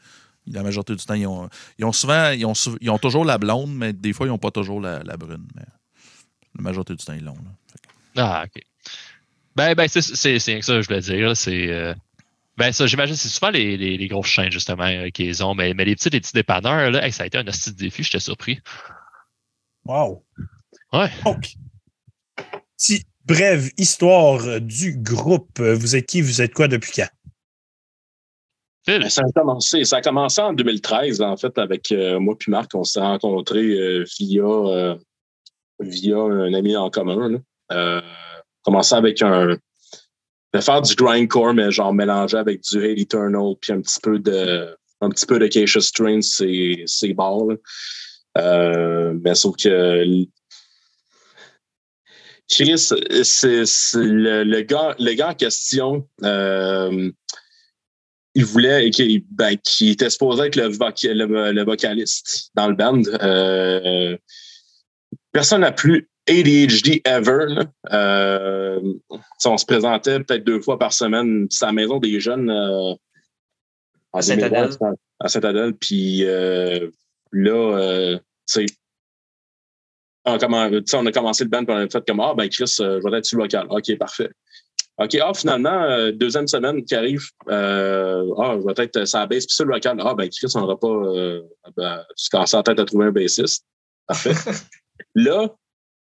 la 0.46 0.62
majorité 0.62 0.96
du 0.96 1.04
temps, 1.06 1.14
ils 1.16 1.26
ont, 1.26 1.50
ils 1.80 1.86
ont 1.86 1.92
souvent, 1.92 2.30
ils 2.32 2.46
ont, 2.46 2.54
ils 2.82 2.90
ont 2.90 2.98
toujours 3.00 3.26
la 3.26 3.38
blonde, 3.38 3.74
mais 3.76 3.94
des 3.94 4.14
fois, 4.14 4.26
ils 4.28 4.30
n'ont 4.30 4.38
pas 4.38 4.52
toujours 4.52 4.80
la, 4.82 5.02
la 5.04 5.18
brune. 5.18 5.48
Mais 5.56 5.64
la 6.58 6.62
majorité 6.62 6.94
du 6.96 7.04
temps, 7.04 7.14
ils 7.14 7.24
l'ont. 7.24 7.34
là. 7.34 7.42
Que- 8.14 8.20
Ah, 8.22 8.44
OK. 8.46 8.62
Ben, 9.56 9.74
ben 9.76 9.88
c'est 9.88 10.02
c'est- 10.02 10.40
c'est 10.40 10.62
ça 10.62 10.74
que 10.74 10.82
je 10.82 10.88
voulais 10.88 11.02
dire. 11.02 11.36
C'est. 11.38 11.72
euh, 11.72 11.94
Ben, 12.58 12.72
ça, 12.72 12.86
j'imagine, 12.86 13.16
c'est 13.16 13.30
souvent 13.30 13.50
les, 13.50 13.78
les, 13.78 13.98
les 13.98 14.08
grosses 14.08 14.28
chaînes, 14.28 14.52
justement, 14.52 14.86
euh, 14.86 15.10
qui 15.10 15.24
les 15.24 15.42
ont. 15.42 15.56
Mais, 15.56 15.74
mais 15.74 15.86
les 15.86 15.96
petits, 15.96 16.10
les 16.10 16.20
petits 16.20 16.34
dépanneurs, 16.34 16.92
là, 16.92 17.06
hey, 17.06 17.12
ça 17.12 17.24
a 17.24 17.26
été 17.26 17.38
un 17.38 17.48
hostie 17.48 17.72
de 17.72 17.78
défi, 17.78 18.04
j'étais 18.04 18.20
surpris. 18.20 18.60
Wow. 19.86 20.24
Ouais. 20.94 21.10
Donc, 21.26 21.54
si, 22.78 23.04
brève 23.26 23.70
histoire 23.78 24.62
du 24.62 24.98
groupe. 24.98 25.60
Vous 25.60 25.96
êtes 25.96 26.06
qui? 26.06 26.22
Vous 26.22 26.42
êtes 26.42 26.54
quoi 26.54 26.68
depuis 26.68 26.92
quand? 26.96 27.10
Phil, 28.86 29.00
Ben, 29.00 29.10
Ça 29.10 29.22
a 29.22 29.32
commencé, 29.32 29.84
ça 29.86 29.98
a 29.98 30.02
commencé 30.02 30.42
en 30.42 30.54
2013, 30.54 31.22
en 31.22 31.38
fait, 31.38 31.58
avec 31.58 31.92
euh, 31.92 32.20
moi 32.20 32.36
puis 32.38 32.52
Marc. 32.52 32.72
On 32.76 32.84
s'est 32.84 33.00
rencontrés 33.00 33.66
euh, 33.66 34.04
via, 34.20 34.44
euh, 34.44 34.96
via 35.80 36.18
un 36.18 36.54
ami 36.54 36.76
en 36.76 36.90
commun. 36.90 37.30
Là. 37.30 37.38
Euh, 37.72 38.02
commencé 38.62 38.96
avec 38.96 39.22
un. 39.22 39.58
De 40.54 40.62
faire 40.62 40.82
du 40.82 40.94
grindcore, 40.96 41.54
mais 41.54 41.72
genre 41.72 41.94
mélangé 41.94 42.38
avec 42.38 42.62
du 42.62 42.78
Hate 42.78 43.00
Eternal, 43.00 43.56
puis 43.60 43.74
un 43.74 43.82
petit 43.82 44.00
peu 44.02 44.20
de. 44.20 44.76
Un 45.02 45.10
petit 45.10 45.26
peu 45.26 45.40
de 45.40 45.46
Acacia 45.46 45.82
Strain, 45.82 46.22
c'est 46.22 46.84
c'est. 46.86 47.16
Euh, 48.38 49.14
mais 49.22 49.36
sauf 49.36 49.56
que 49.58 50.26
Chris, 52.50 52.90
le, 52.92 54.44
le 54.44 54.62
gars, 54.62 54.96
le 55.00 55.14
gars 55.14 55.30
en 55.30 55.34
question. 55.34 56.08
euh, 56.24 57.12
il 58.36 58.46
voulait, 58.46 58.90
qui, 58.90 59.26
ben, 59.30 59.58
qui 59.58 59.92
était 59.92 60.10
supposé 60.10 60.44
être 60.44 60.56
le, 60.56 60.70
le, 60.70 61.52
le 61.52 61.64
vocaliste 61.64 62.50
dans 62.56 62.68
le 62.68 62.76
band. 62.76 63.04
Euh, 63.22 64.18
personne 65.32 65.62
n'a 65.62 65.72
plus 65.72 66.10
ADHD 66.28 67.02
ever. 67.06 67.46
là. 67.48 67.66
Euh, 67.92 68.94
on 69.46 69.58
se 69.58 69.66
présentait 69.66 70.20
peut-être 70.20 70.44
deux 70.44 70.62
fois 70.62 70.80
par 70.80 70.94
semaine 70.94 71.48
à 71.62 71.66
la 71.66 71.72
maison 71.74 72.00
des 72.00 72.20
jeunes 72.20 72.50
euh, 72.50 72.94
À 74.14 74.22
Saint-Adèle. 74.22 74.70
2020, 74.70 74.96
À 75.20 75.28
Saint-Adèle. 75.28 75.74
Puis 75.74 76.24
euh, 76.24 76.90
là, 77.32 77.78
euh, 77.78 78.18
tu 78.48 78.66
sais, 78.66 78.66
on, 80.26 80.36
a 80.36 81.12
commencé 81.12 81.44
le 81.44 81.50
band 81.50 81.66
puis 81.66 81.76
on 81.76 81.80
a 81.80 81.90
fait 81.90 82.06
comme 82.08 82.22
Ah 82.22 82.34
ben 82.36 82.48
Chris, 82.48 82.76
je 82.78 83.10
vais 83.10 83.18
être 83.18 83.26
sur 83.26 83.38
le 83.38 83.44
local. 83.44 83.68
OK, 83.70 83.98
parfait. 83.98 84.30
OK, 85.00 85.18
ah, 85.22 85.34
finalement, 85.34 86.12
deuxième 86.12 86.48
semaine 86.48 86.86
qui 86.86 86.96
arrive, 86.96 87.24
ah, 87.48 88.56
je 88.58 88.66
vais 88.66 88.84
être 88.86 89.06
ça 89.06 89.26
baisse, 89.26 89.48
puis 89.48 89.56
sur 89.56 89.66
le 89.66 89.74
local. 89.74 89.98
Ah, 90.00 90.14
ben, 90.14 90.30
Chris, 90.30 90.52
on 90.56 90.62
n'aura 90.62 90.80
pas. 90.80 91.42
Ben, 91.76 92.06
tu 92.16 92.30
la 92.34 92.64
tête 92.64 92.80
à 92.80 92.86
trouver 92.86 93.08
un 93.08 93.12
bassiste. 93.12 93.66
Parfait. 94.08 94.34
Là, 95.16 95.50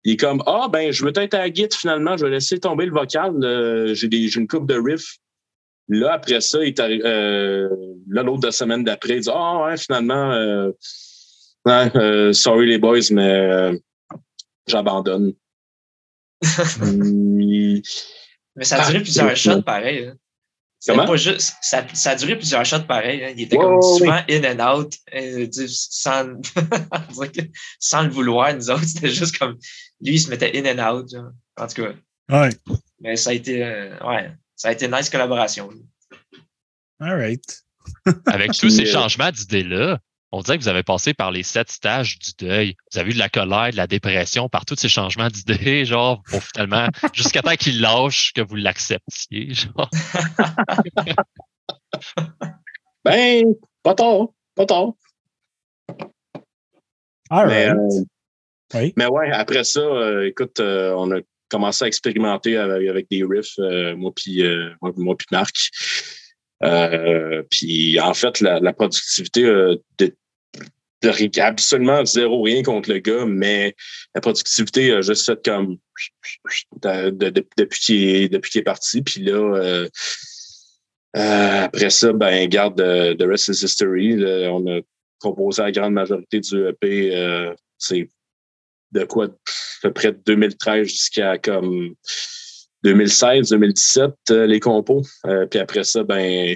il 0.03 0.13
est 0.13 0.17
comme 0.17 0.41
Ah, 0.45 0.67
ben, 0.71 0.91
je 0.91 1.03
veux 1.05 1.11
être 1.15 1.33
à 1.33 1.47
la 1.47 1.53
finalement, 1.71 2.17
je 2.17 2.25
vais 2.25 2.31
laisser 2.31 2.59
tomber 2.59 2.85
le 2.85 2.91
vocal. 2.91 3.33
euh, 3.43 3.93
j'ai, 3.93 4.07
des, 4.07 4.27
j'ai 4.27 4.39
une 4.39 4.47
coupe 4.47 4.67
de 4.67 4.79
riff. 4.79 5.17
Là, 5.87 6.13
après 6.13 6.39
ça, 6.41 6.63
il 6.63 6.73
euh, 6.79 7.67
là, 8.09 8.23
l'autre 8.23 8.41
de 8.41 8.51
semaine 8.51 8.83
d'après, 8.83 9.17
il 9.17 9.21
dit 9.21 9.29
Ah, 9.33 9.65
ouais, 9.65 9.77
finalement, 9.77 10.31
euh, 10.31 10.71
ouais, 11.65 11.91
euh, 11.95 12.31
sorry 12.33 12.67
les 12.67 12.77
boys, 12.77 12.99
mais 13.11 13.71
j'abandonne. 14.67 15.33
Puis, 16.41 17.83
Mais 18.55 18.65
ça 18.65 18.81
a 18.81 18.85
duré 18.87 19.01
plusieurs 19.01 19.35
shots, 19.35 19.61
pareil. 19.63 20.05
hein. 20.05 20.15
Comment? 20.85 21.05
Pas 21.05 21.17
juste, 21.17 21.55
ça, 21.61 21.85
ça, 21.93 22.11
a 22.11 22.15
duré 22.15 22.37
plusieurs 22.37 22.63
shots 22.65 22.83
pareil. 22.87 23.23
Hein. 23.23 23.33
Il 23.35 23.43
était 23.43 23.57
comme 23.57 23.81
souvent 23.81 24.21
in 24.29 24.43
and 24.59 24.77
out, 24.77 24.93
euh, 25.13 25.47
sans, 25.51 26.41
sans 27.79 28.03
le 28.03 28.09
vouloir, 28.09 28.53
nous 28.53 28.69
autres. 28.69 28.85
C'était 28.85 29.09
juste 29.09 29.37
comme 29.37 29.57
lui, 30.01 30.15
il 30.15 30.19
se 30.19 30.29
mettait 30.29 30.51
in 30.57 30.65
and 30.79 30.95
out. 30.97 31.09
genre. 31.11 31.31
En 31.57 31.67
tout 31.67 31.83
cas. 31.83 31.93
Ouais. 32.29 32.49
Mais 33.01 33.15
ça 33.15 33.31
a 33.31 33.33
été, 33.33 33.63
euh, 33.63 33.97
ouais, 34.07 34.31
ça 34.55 34.69
a 34.69 34.71
été 34.71 34.85
une 34.85 34.95
nice 34.95 35.09
collaboration. 35.09 35.69
All 36.99 37.15
right. 37.17 37.63
Avec 38.27 38.51
tous 38.53 38.69
ces 38.69 38.87
euh, 38.87 38.91
changements 38.91 39.31
d'idées-là, 39.31 39.99
on 40.31 40.41
dirait 40.41 40.57
que 40.59 40.63
vous 40.63 40.69
avez 40.69 40.83
passé 40.83 41.13
par 41.15 41.31
les 41.31 41.41
sept 41.43 41.71
stages 41.71 42.19
du 42.19 42.31
deuil. 42.37 42.75
Vous 42.91 42.99
avez 42.99 43.09
eu 43.09 43.13
de 43.13 43.19
la 43.19 43.29
colère, 43.29 43.71
de 43.71 43.77
la 43.77 43.87
dépression, 43.87 44.47
par 44.47 44.63
tous 44.65 44.75
ces 44.75 44.89
changements 44.89 45.27
d'idées, 45.29 45.85
genre, 45.85 46.21
pour 46.29 46.43
finalement, 46.43 46.87
jusqu'à 47.13 47.41
temps 47.41 47.55
qu'il 47.55 47.81
lâche, 47.81 48.31
que 48.33 48.41
vous 48.41 48.55
l'acceptiez, 48.55 49.53
genre. 49.53 49.89
Ben, 53.05 53.45
pas 53.81 53.95
tard, 53.95 54.27
pas 54.55 54.65
tard. 54.65 54.91
All 57.29 57.47
Mais, 57.47 57.69
right. 57.69 57.77
euh, 57.79 58.03
Mais 58.97 59.07
ouais, 59.07 59.31
après 59.31 59.63
ça, 59.63 59.79
euh, 59.81 60.27
écoute, 60.27 60.59
euh, 60.59 60.93
on 60.97 61.11
a 61.11 61.19
commencé 61.49 61.83
à 61.83 61.87
expérimenter 61.87 62.57
avec, 62.57 63.07
des 63.09 63.23
riffs, 63.23 63.57
euh, 63.59 63.95
moi 63.95 64.11
puis 64.15 64.43
euh, 64.45 64.69
moi, 64.81 64.91
moi 64.95 65.15
Marc. 65.31 65.55
Euh, 66.63 67.41
puis 67.49 67.99
en 67.99 68.13
fait, 68.13 68.39
la, 68.41 68.59
la 68.59 68.73
productivité 68.73 69.45
euh, 69.45 69.75
de, 69.97 70.13
de 71.01 71.39
absolument 71.41 72.05
zéro 72.05 72.43
rien 72.43 72.61
contre 72.63 72.91
le 72.91 72.99
gars, 72.99 73.25
mais 73.25 73.75
la 74.13 74.21
productivité 74.21 74.91
a 74.91 75.01
juste 75.01 75.25
fait 75.25 75.39
comme 75.43 75.77
de- 76.83 77.09
de- 77.09 77.29
de- 77.29 77.47
depuis 77.57 77.79
qu'il 77.79 78.03
est, 78.03 78.29
est 78.57 78.61
parti. 78.63 79.01
Puis 79.01 79.23
là, 79.23 79.85
après 81.13 81.89
ça, 81.89 82.13
ben 82.13 82.47
garde 82.49 82.75
The 82.77 83.23
Rest 83.23 83.47
is 83.47 83.63
History. 83.63 84.17
on 84.49 84.67
a 84.67 84.81
composé 85.19 85.61
la 85.63 85.71
grande 85.71 85.93
majorité 85.93 86.39
du 86.41 86.67
EP. 86.67 87.53
c'est 87.77 88.09
de 88.91 89.03
quoi 89.05 89.25
à 89.25 89.29
peu 89.83 89.93
près 89.93 90.11
de 90.11 90.19
2013 90.25 90.87
jusqu'à 90.87 91.37
comme 91.37 91.93
2016, 92.83 93.49
2017, 93.49 94.11
euh, 94.31 94.45
les 94.45 94.59
compos. 94.59 95.03
Euh, 95.25 95.45
puis 95.45 95.59
après 95.59 95.83
ça, 95.83 96.03
ben, 96.03 96.55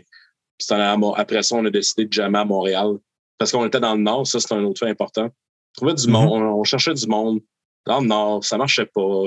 après 1.15 1.43
ça, 1.43 1.55
on 1.55 1.65
a 1.65 1.69
décidé 1.69 2.05
de 2.05 2.13
jammer 2.13 2.39
à 2.39 2.45
Montréal. 2.45 2.97
Parce 3.37 3.51
qu'on 3.51 3.65
était 3.65 3.79
dans 3.79 3.95
le 3.95 4.01
Nord, 4.01 4.25
ça, 4.27 4.39
c'est 4.39 4.53
un 4.53 4.63
autre 4.63 4.79
fait 4.79 4.89
important. 4.89 5.25
On 5.25 5.73
trouvait 5.75 5.93
du 5.95 6.07
Mhm. 6.07 6.13
monde, 6.13 6.41
on, 6.43 6.59
on 6.59 6.63
cherchait 6.63 6.93
du 6.93 7.07
monde. 7.07 7.41
Dans 7.85 7.99
le 7.99 8.07
Nord, 8.07 8.43
ça 8.45 8.57
marchait 8.57 8.85
pas. 8.85 9.23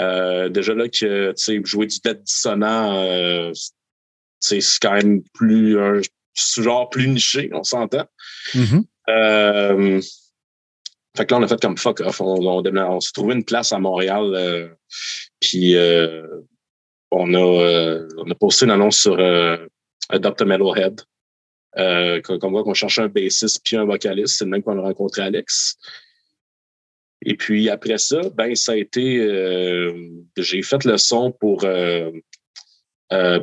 Euh, 0.00 0.48
déjà 0.48 0.74
là 0.74 0.88
que 0.88 1.30
tu 1.32 1.32
sais, 1.36 1.60
jouer 1.64 1.86
du 1.86 1.98
dead 2.04 2.22
dissonant, 2.22 2.94
euh, 2.96 3.52
c'est 4.40 4.60
quand 4.82 4.92
même 4.94 5.22
plus 5.34 5.78
un 5.80 6.00
genre 6.58 6.90
plus 6.90 7.08
niché, 7.08 7.50
on 7.52 7.62
s'entend. 7.64 8.06
Mhm. 8.54 8.84
Euh, 9.08 10.00
fait 11.16 11.26
que 11.26 11.32
là, 11.34 11.40
on 11.40 11.42
a 11.44 11.48
fait 11.48 11.60
comme 11.60 11.76
fuck 11.76 12.00
off. 12.00 12.20
On, 12.20 12.34
on, 12.46 12.62
on 12.76 13.00
s'est 13.00 13.12
trouvé 13.12 13.34
une 13.34 13.44
place 13.44 13.72
à 13.72 13.78
Montréal. 13.78 14.32
euh, 14.34 14.68
puis 15.40 15.76
euh, 15.76 16.26
on, 17.10 17.32
a, 17.34 17.38
euh, 17.38 18.08
on 18.18 18.30
a 18.30 18.34
posté 18.34 18.64
une 18.64 18.72
annonce 18.72 18.98
sur 18.98 19.18
euh, 19.18 19.56
Dr. 20.12 20.46
Metalhead. 20.46 21.00
Euh, 21.76 22.20
qu'on 22.22 22.50
voit 22.50 22.62
qu'on 22.62 22.72
cherchait 22.74 23.02
un 23.02 23.08
bassiste 23.08 23.60
puis 23.64 23.76
un 23.76 23.84
vocaliste. 23.84 24.36
C'est 24.38 24.44
le 24.44 24.50
même 24.50 24.62
qu'on 24.62 24.78
a 24.78 24.82
rencontré 24.82 25.22
Alex. 25.22 25.76
Et 27.26 27.36
puis 27.36 27.68
après 27.68 27.98
ça, 27.98 28.20
ben 28.34 28.54
ça 28.54 28.72
a 28.72 28.76
été. 28.76 29.18
euh, 29.18 29.92
J'ai 30.36 30.62
fait 30.62 30.84
le 30.84 30.96
son 30.98 31.32
pour 31.32 31.64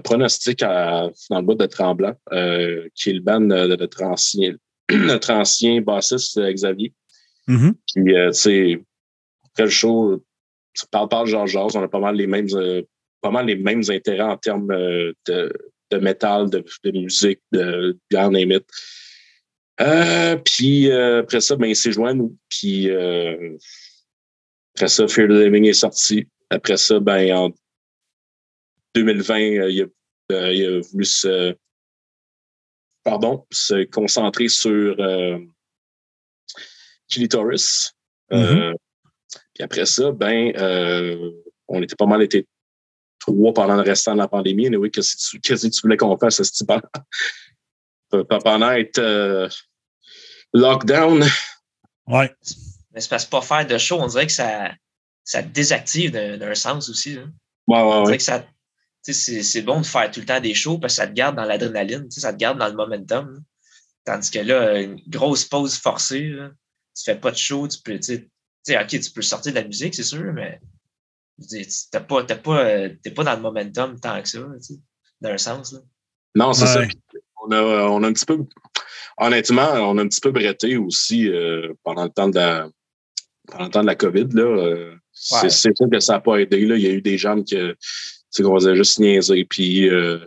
Pronostic 0.04 0.64
à- 0.64 1.10
dans 1.30 1.40
le 1.40 1.46
bout 1.46 1.56
de 1.56 1.66
Tremblant, 1.66 2.14
qui 2.96 3.10
est 3.10 3.14
le 3.14 3.22
band 3.22 3.42
de 3.42 3.76
notre 3.76 4.04
ancien, 4.04 4.56
notre 4.92 5.32
ancien 5.32 5.82
bassiste 5.82 6.40
Xavier. 6.40 6.94
Mhm. 7.48 7.76
Puis, 7.94 8.16
euh, 8.16 8.32
tu 8.32 8.40
sais, 8.40 8.84
après 9.46 9.64
le 9.64 9.70
show, 9.70 10.24
ça 10.74 10.88
parle 10.90 11.10
pas 11.10 11.22
de 11.22 11.28
Georges 11.28 11.52
Jazz, 11.52 11.76
on 11.76 11.84
a 11.84 11.88
pas 11.88 12.00
mal 12.00 12.16
les 12.16 12.28
mêmes, 12.28 12.48
euh, 12.54 12.82
pas 13.22 13.32
mal 13.32 13.46
les 13.46 13.56
mêmes 13.56 13.84
intérêts 13.90 14.22
en 14.22 14.38
termes 14.38 14.72
euh, 14.72 15.14
de, 15.28 15.98
métal, 15.98 16.50
de, 16.50 16.64
musique, 16.92 17.42
de 17.52 17.98
it. 18.12 18.66
Euh, 19.82 20.38
puis 20.38 20.92
après 20.92 21.42
ça, 21.42 21.56
ben, 21.56 21.68
il 21.68 21.76
s'est 21.76 21.92
joint 21.92 22.14
nous. 22.14 22.38
Puis 22.50 22.90
après 24.76 24.88
ça, 24.88 25.08
Fear 25.08 25.28
the 25.28 25.32
Living 25.32 25.66
est 25.66 25.74
sorti. 25.74 26.28
Après 26.50 26.78
ça, 26.78 27.00
ben, 27.00 27.34
en 27.34 27.52
2020, 28.96 29.40
euh, 29.40 29.72
il, 29.72 29.82
a, 29.84 30.52
il 30.52 30.66
a 30.66 30.80
voulu 30.82 31.06
se, 31.06 31.56
pardon, 33.04 33.46
se 33.52 33.86
concentrer 33.86 34.48
sur 34.48 34.96
euh, 37.12 37.14
Kilitoris. 37.14 37.92
Euh, 38.34 38.74
Puis 39.54 39.64
après 39.64 39.86
ça, 39.86 40.12
ben, 40.12 40.54
euh, 40.58 41.32
on 41.68 41.82
était 41.82 41.96
pas 41.96 42.06
mal 42.06 42.22
été 42.22 42.48
trois 43.20 43.54
pendant 43.54 43.76
le 43.76 43.82
restant 43.82 44.14
de 44.14 44.20
la 44.20 44.28
pandémie. 44.28 44.70
Mais 44.70 44.78
oui, 44.78 44.92
qu'est-ce 44.92 45.38
que 45.38 45.68
tu, 45.68 45.82
voulais 45.82 45.98
qu'on 45.98 46.18
fasse 46.18 46.40
à 46.40 46.44
ce 46.44 46.64
pendant, 46.64 48.42
pendant 48.44 48.72
être 48.72 49.00
euh, 49.00 49.48
lockdown? 50.54 51.24
Ouais. 52.08 52.34
Mais 52.92 53.00
c'est 53.00 53.10
parce 53.10 53.26
que 53.26 53.30
pas 53.30 53.42
faire 53.42 53.66
de 53.68 53.78
show, 53.78 53.98
on 54.02 54.08
dirait 54.08 54.28
que 54.28 54.34
ça, 54.34 54.72
ça 55.24 55.44
te 55.44 55.48
désactive 55.50 56.12
d'un 56.12 56.56
sens 56.56 56.90
aussi. 56.90 57.18
hein. 57.18 57.32
Ouais, 57.68 57.78
ouais, 57.78 57.84
On 57.84 58.00
ouais. 58.00 58.06
dirait 58.06 58.18
que 58.18 58.24
ça. 58.24 58.46
C'est 59.04 59.14
c'est 59.42 59.62
bon 59.64 59.82
de 59.82 59.86
faire 59.86 60.12
tout 60.12 60.20
le 60.20 60.28
temps 60.28 60.40
des 60.40 60.54
shows 60.54 60.78
parce 60.78 60.94
que 60.94 60.98
ça 60.98 61.08
te 61.08 61.14
garde 61.14 61.36
dans 61.36 61.46
l'adrénaline, 61.46 62.12
ça 62.12 62.34
te 62.34 62.38
garde 62.38 62.60
dans 62.60 62.68
le 62.68 62.76
momentum. 62.76 63.34
là. 63.34 63.40
Tandis 64.06 64.30
que 64.30 64.40
là, 64.40 64.80
une 64.80 65.02
grosse 65.08 65.46
pause 65.46 65.76
forcée, 65.76 66.28
là, 66.30 66.52
tu 66.96 67.04
fais 67.06 67.16
pas 67.20 67.32
de 67.32 67.38
show, 67.38 67.68
tu 67.68 67.80
peux, 67.84 68.00
tu 68.00 68.30
sais, 68.64 68.78
OK, 68.82 68.88
tu 68.88 69.12
peux 69.12 69.22
sortir 69.22 69.54
de 69.54 69.60
la 69.60 69.66
musique, 69.66 69.96
c'est 69.96 70.04
sûr, 70.04 70.32
mais 70.34 70.60
tu- 71.50 71.66
t'as 71.92 72.02
pas, 72.02 72.24
t'as 72.24 72.36
pas, 72.36 72.66
euh, 72.66 72.90
t'es 73.02 73.12
pas 73.12 73.24
dans 73.24 73.36
le 73.36 73.42
momentum 73.42 74.00
tant 74.00 74.22
que 74.22 74.28
ça, 74.30 74.40
tu 74.40 74.74
sais, 74.76 74.80
d'un 75.22 75.38
sens. 75.38 75.74
Là. 75.74 75.80
Non, 76.36 76.54
c'est 76.54 76.68
ça. 76.68 76.80
Ouais. 76.82 76.90
On 77.44 77.52
a, 77.52 77.62
on 77.90 78.04
a 78.04 78.08
un 78.08 78.14
petit 78.14 78.26
peu, 78.26 78.40
honnêtement, 79.18 79.72
on 79.90 79.98
a 79.98 80.02
un 80.04 80.08
petit 80.08 80.22
peu 80.22 80.32
bretté 80.32 80.78
aussi 80.78 81.28
euh, 81.28 81.74
pendant 81.84 82.04
le 82.04 82.10
temps 82.12 82.30
de 82.30 82.36
la, 82.36 82.70
pendant 83.48 83.66
le 83.66 83.72
temps 83.72 83.82
de 83.82 83.88
la 83.88 83.96
COVID. 83.96 84.28
Là, 84.34 84.44
euh, 84.44 84.96
c'est 85.12 85.36
Ouais. 85.44 85.50
c'est 85.50 85.76
sûr 85.76 85.88
que 85.92 86.00
ça 86.00 86.14
n'a 86.14 86.20
pas 86.22 86.38
aidé. 86.38 86.66
Là. 86.66 86.76
Il 86.76 86.84
y 86.84 86.88
a 86.88 86.92
eu 86.92 87.02
des 87.02 87.18
gens 87.18 87.36
sais, 87.46 88.44
qu'on 88.44 88.56
faisait 88.56 88.76
juste 88.76 89.00
niaiser, 89.00 89.44
puis 89.46 89.90
euh, 89.90 90.20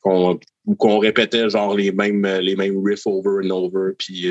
qu'on 0.00 0.38
ou 0.66 0.74
qu'on 0.76 0.98
répétait 0.98 1.48
genre 1.50 1.74
les 1.74 1.90
mêmes, 1.90 2.24
les 2.24 2.54
mêmes 2.54 2.82
riffs 2.84 3.06
over 3.06 3.44
and 3.44 3.50
over, 3.50 3.92
puis 3.98 4.30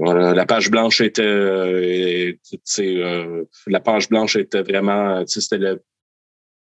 euh, 0.00 0.34
la 0.34 0.46
page 0.46 0.70
blanche 0.70 1.00
était, 1.00 1.22
euh, 1.22 2.32
euh, 2.78 3.44
la 3.66 3.80
page 3.80 4.08
blanche 4.08 4.36
était 4.36 4.62
vraiment, 4.62 5.24
c'était 5.26 5.58
le 5.58 5.82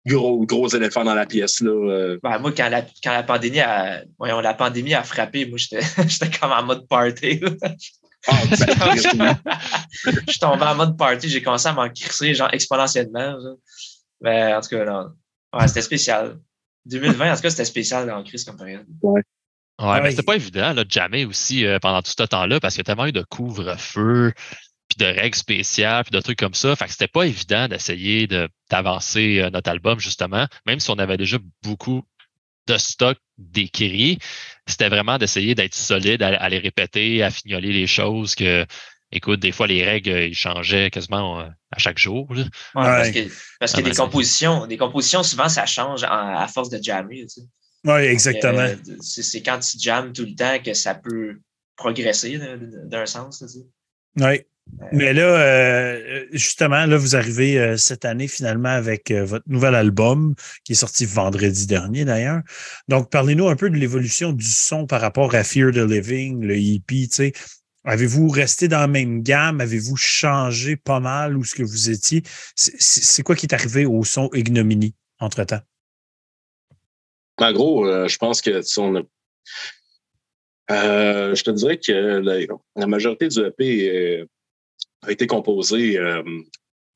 gros, 0.05 0.45
gros 0.45 0.67
éléphant 0.69 1.03
dans 1.03 1.15
la 1.15 1.25
pièce 1.25 1.61
là. 1.61 2.17
Ben, 2.21 2.37
moi, 2.39 2.51
quand 2.55 2.69
la, 2.69 2.83
quand 3.03 3.11
la 3.11 3.23
pandémie 3.23 3.59
a, 3.59 4.03
voyons, 4.19 4.39
la 4.39 4.53
pandémie 4.53 4.93
a 4.93 5.03
frappé, 5.03 5.47
moi, 5.47 5.57
j'étais 5.57 5.81
j'étais 6.07 6.29
comme 6.37 6.51
en 6.51 6.63
mode 6.63 6.87
party. 6.87 7.41
Ah, 8.27 8.33
ben, 8.49 8.55
je 8.95 10.31
suis 10.31 10.39
tombé 10.39 10.63
en 10.63 10.75
mode 10.75 10.97
party, 10.97 11.27
j'ai 11.27 11.41
commencé 11.41 11.67
à 11.67 11.73
m'en 11.73 11.89
crisser, 11.89 12.35
genre 12.35 12.49
exponentiellement. 12.53 13.39
genre. 13.41 13.57
Mais 14.21 14.53
en 14.53 14.61
tout 14.61 14.69
cas, 14.69 14.85
non. 14.85 15.09
Ouais, 15.53 15.67
c'était 15.67 15.81
spécial. 15.81 16.39
2020, 16.85 17.31
en 17.31 17.35
tout 17.35 17.41
cas, 17.41 17.49
c'était 17.49 17.65
spécial 17.65 18.09
en 18.11 18.23
crise 18.23 18.43
comme 18.43 18.57
période. 18.57 18.85
Ouais, 19.01 19.23
Ouais. 19.79 20.01
mais 20.01 20.11
c'était 20.11 20.23
pas 20.23 20.35
évident, 20.35 20.73
là, 20.73 20.83
de 20.83 20.91
jammer 20.91 21.25
aussi 21.25 21.65
euh, 21.65 21.77
pendant 21.79 22.01
tout 22.01 22.11
ce 22.17 22.23
temps-là, 22.23 22.59
parce 22.59 22.73
qu'il 22.73 22.79
y 22.79 22.81
a 22.81 22.85
tellement 22.85 23.05
eu 23.05 23.11
de 23.11 23.21
couvre-feu, 23.21 24.33
puis 24.89 24.97
de 24.97 25.05
règles 25.05 25.35
spéciales, 25.37 26.03
puis 26.03 26.11
de 26.11 26.19
trucs 26.21 26.39
comme 26.39 26.53
ça. 26.53 26.75
Fait 26.75 26.85
que 26.85 26.91
c'était 26.91 27.07
pas 27.07 27.23
évident 27.25 27.67
d'essayer 27.67 28.25
de- 28.27 28.49
d'avancer 28.71 29.39
euh, 29.39 29.49
notre 29.49 29.69
album, 29.69 29.99
justement, 29.99 30.47
même 30.65 30.79
si 30.79 30.89
on 30.89 30.97
avait 30.97 31.17
déjà 31.17 31.37
beaucoup 31.63 32.03
de 32.67 32.77
stock 32.77 33.17
d'écrits, 33.37 34.17
c'était 34.65 34.89
vraiment 34.89 35.17
d'essayer 35.17 35.55
d'être 35.55 35.75
solide, 35.75 36.21
à, 36.23 36.29
à 36.41 36.49
les 36.49 36.59
répéter, 36.59 37.23
à 37.23 37.29
fignoler 37.31 37.71
les 37.71 37.87
choses 37.87 38.35
que, 38.35 38.65
écoute, 39.11 39.39
des 39.39 39.51
fois, 39.51 39.67
les 39.67 39.85
règles, 39.85 40.09
euh, 40.09 40.25
ils 40.27 40.35
changeaient 40.35 40.89
quasiment 40.89 41.39
à 41.39 41.77
chaque 41.77 41.97
jour. 41.97 42.27
là. 42.33 42.41
Ouais, 42.41 42.49
Parce 42.73 43.11
que, 43.11 43.19
parce 43.59 43.71
que 43.73 43.81
des 43.81 43.91
compositions, 44.05 44.65
des 44.67 44.77
compositions, 44.77 45.23
souvent, 45.23 45.47
ça 45.49 45.65
change 45.65 46.03
en- 46.03 46.35
à 46.35 46.47
force 46.47 46.69
de 46.69 46.81
jammer. 46.81 47.21
tu 47.21 47.29
sais. 47.29 47.41
Oui, 47.87 48.01
exactement. 48.01 48.59
Euh, 48.59 48.75
C'est 49.01 49.41
quand 49.41 49.59
tu 49.59 49.77
jammes 49.79 50.13
tout 50.13 50.25
le 50.25 50.35
temps 50.35 50.57
que 50.63 50.73
ça 50.73 50.93
peut 50.95 51.39
progresser 51.75 52.37
d'un- 52.37 53.05
sens. 53.05 53.43
Oui. 54.19 54.41
Mais 54.91 55.13
là, 55.13 55.21
euh, 55.23 56.25
justement, 56.33 56.85
là, 56.85 56.97
vous 56.97 57.15
arrivez 57.15 57.57
euh, 57.57 57.77
cette 57.77 58.03
année 58.03 58.27
finalement 58.27 58.69
avec 58.69 59.11
euh, 59.11 59.23
votre 59.23 59.45
nouvel 59.47 59.75
album 59.75 60.35
qui 60.65 60.73
est 60.73 60.75
sorti 60.75 61.05
vendredi 61.05 61.67
dernier 61.67 62.03
d'ailleurs. 62.03 62.41
Donc, 62.89 63.09
parlez-nous 63.09 63.47
un 63.47 63.55
peu 63.55 63.69
de 63.69 63.77
l'évolution 63.77 64.33
du 64.33 64.45
son 64.45 64.85
par 64.85 64.99
rapport 64.99 65.33
à 65.35 65.43
Fear 65.45 65.71
the 65.71 65.77
Living, 65.77 66.41
le 66.43 66.57
EP, 66.57 67.07
tu 67.07 67.09
sais. 67.11 67.33
Avez-vous 67.85 68.27
resté 68.27 68.67
dans 68.67 68.79
la 68.79 68.87
même 68.87 69.23
gamme? 69.23 69.61
Avez-vous 69.61 69.95
changé 69.95 70.75
pas 70.75 70.99
mal 70.99 71.37
où 71.37 71.45
ce 71.45 71.55
que 71.55 71.63
vous 71.63 71.89
étiez? 71.89 72.21
C'est- 72.55 73.23
quoi 73.23 73.35
qui 73.37 73.45
est 73.45 73.53
arrivé 73.53 73.85
au 73.85 74.03
son 74.03 74.29
Ignominy 74.33 74.93
entre-temps? 75.19 75.61
En 77.39 77.51
gros, 77.53 77.85
euh, 77.87 78.07
je 78.07 78.17
pense 78.17 78.41
que 78.41 78.61
on 78.79 78.95
a. 78.95 79.01
Euh, 80.69 81.33
je 81.35 81.43
te 81.43 81.51
dirais 81.51 81.77
que 81.79 81.91
la, 81.91 82.39
la 82.75 82.87
majorité 82.87 83.27
du 83.29 83.39
EP 83.39 83.89
euh, 83.89 84.25
a 85.03 85.11
été 85.11 85.25
composée 85.27 85.97
euh, 85.97 86.23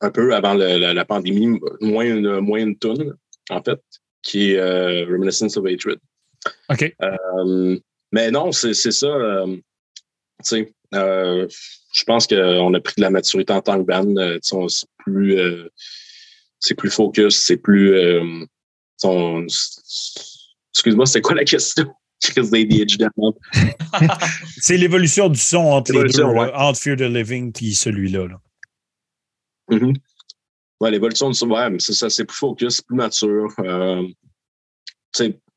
un 0.01 0.11
peu 0.11 0.35
avant 0.35 0.53
le- 0.55 0.77
la, 0.77 0.93
la 0.93 1.05
pandémie, 1.05 1.57
moins 1.79 2.03
une, 2.03 2.39
moins 2.41 2.59
une 2.59 2.77
tonne, 2.77 3.15
en 3.49 3.61
fait, 3.63 3.79
qui 4.23 4.51
est 4.51 4.57
euh, 4.57 5.05
Reminiscence 5.05 5.55
of 5.57 5.65
Hatred. 5.65 5.99
OK. 6.69 6.93
Euh, 7.01 7.79
mais 8.11 8.29
non, 8.31 8.51
c'est 8.51 8.73
c'est 8.73 8.91
ça. 8.91 9.07
euh, 9.07 9.55
tu 9.55 9.61
sais, 10.43 10.73
euh, 10.95 11.47
je 11.93 12.03
pense 12.03 12.27
qu'on 12.27 12.73
a 12.73 12.79
pris 12.81 12.95
de 12.97 13.01
la 13.01 13.09
maturité 13.11 13.53
en 13.53 13.61
tant 13.61 13.77
que 13.79 13.85
band. 13.87 14.17
euh, 14.17 14.33
tu 14.35 14.39
sais, 14.49 14.55
on- 14.55 14.67
c'est 14.67 14.87
plus, 14.97 15.37
euh, 15.39 15.69
c'est 16.59 16.75
plus 16.75 16.89
focus, 16.89 17.39
c'est 17.45 17.57
plus. 17.57 17.93
euh, 17.93 18.43
on- 19.03 19.45
Excuse-moi, 20.81 21.05
c'était 21.05 21.21
quoi 21.21 21.35
la 21.35 21.43
question? 21.43 21.93
C'est 24.57 24.77
l'évolution 24.77 25.29
du 25.29 25.39
son 25.39 25.59
entre 25.59 25.93
les 25.93 26.09
deux, 26.09 26.23
ouais. 26.23 26.51
entre 26.55 26.79
Fear 26.79 26.97
the 26.97 27.01
Living 27.01 27.53
et 27.61 27.73
celui-là. 27.73 28.27
là. 28.27 28.41
Mhm. 29.69 29.93
Ouais, 30.79 30.89
l'évolution 30.89 31.29
du 31.29 31.35
son, 31.35 31.51
ouais, 31.51 31.67
c'est 31.77 31.93
ça, 31.93 32.09
c'est 32.09 32.25
plus 32.25 32.35
focus, 32.35 32.77
c'est 32.77 32.85
plus 32.87 32.95
mature. 32.95 33.53
Euh, 33.59 34.07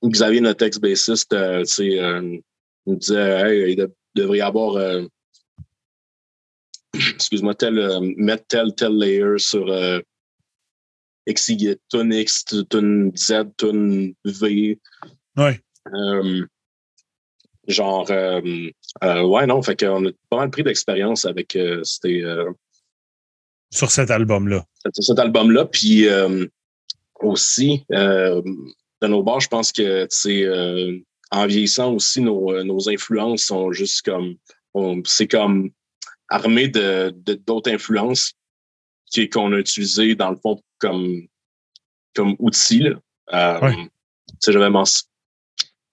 Xavier, 0.05 0.43
notre 0.43 0.67
ex-bassiste, 0.67 1.33
euh, 1.33 1.65
euh, 1.81 2.39
il 2.87 2.93
me 2.93 2.99
disait, 2.99 3.41
hey, 3.41 3.73
il 3.73 3.77
de- 3.77 3.95
devrait 4.15 4.39
y 4.39 4.43
avoir, 4.43 4.77
euh, 4.77 5.07
excuse-moi, 7.15 7.55
tel, 7.55 7.99
mettre 8.19 8.45
tel, 8.49 8.75
tel 8.75 8.93
layer 8.99 9.39
sur 9.39 9.65
XY, 11.29 11.77
tune 11.91 12.13
X, 12.13 12.45
tune 12.71 13.13
Z, 13.17 13.45
tune 13.57 14.15
V. 14.25 14.79
Ouais. 15.37 15.61
Euh, 15.95 16.47
genre, 17.67 18.11
euh, 18.11 18.41
euh, 19.03 19.23
ouais, 19.23 19.47
non, 19.47 19.63
fait 19.63 19.79
qu'on 19.79 20.07
a 20.07 20.11
pas 20.29 20.37
mal 20.39 20.51
pris 20.51 20.63
d'expérience 20.63 21.25
avec 21.25 21.57
euh, 21.57 21.83
Sur 23.71 23.91
cet 23.91 24.11
album-là. 24.11 24.65
cet- 24.85 25.03
cet 25.03 25.19
album-là. 25.19 25.65
Puis 25.67 26.07
aussi, 27.21 27.85
de 27.91 29.07
nos 29.07 29.23
bords, 29.23 29.41
je 29.41 29.49
pense 29.49 29.73
que 29.73 30.07
c'est 30.11 30.45
euh, 30.45 30.99
en 31.31 31.47
vieillissant 31.47 31.93
aussi, 31.93 32.21
nos, 32.21 32.63
nos 32.65 32.89
influences 32.89 33.45
sont 33.45 33.73
juste 33.73 34.03
comme. 34.03 34.37
on- 34.75 35.03
C'est 35.05 35.29
comme 35.29 35.71
armé 36.29 36.69
de 36.69 37.11
de- 37.17 37.35
d'autres 37.35 37.71
influences 37.73 38.33
qu'on 39.33 39.53
a 39.53 39.59
utilisées 39.59 40.15
dans 40.15 40.31
le 40.31 40.37
fond 40.37 40.61
comme, 40.79 41.23
comme 42.15 42.35
outil. 42.39 42.81
Là. 42.81 42.91
Euh, 43.33 43.61
Ouais. 43.67 43.75
tu 43.77 43.91
sais, 44.41 44.53
j'avais 44.53 44.71
men- 44.71 44.85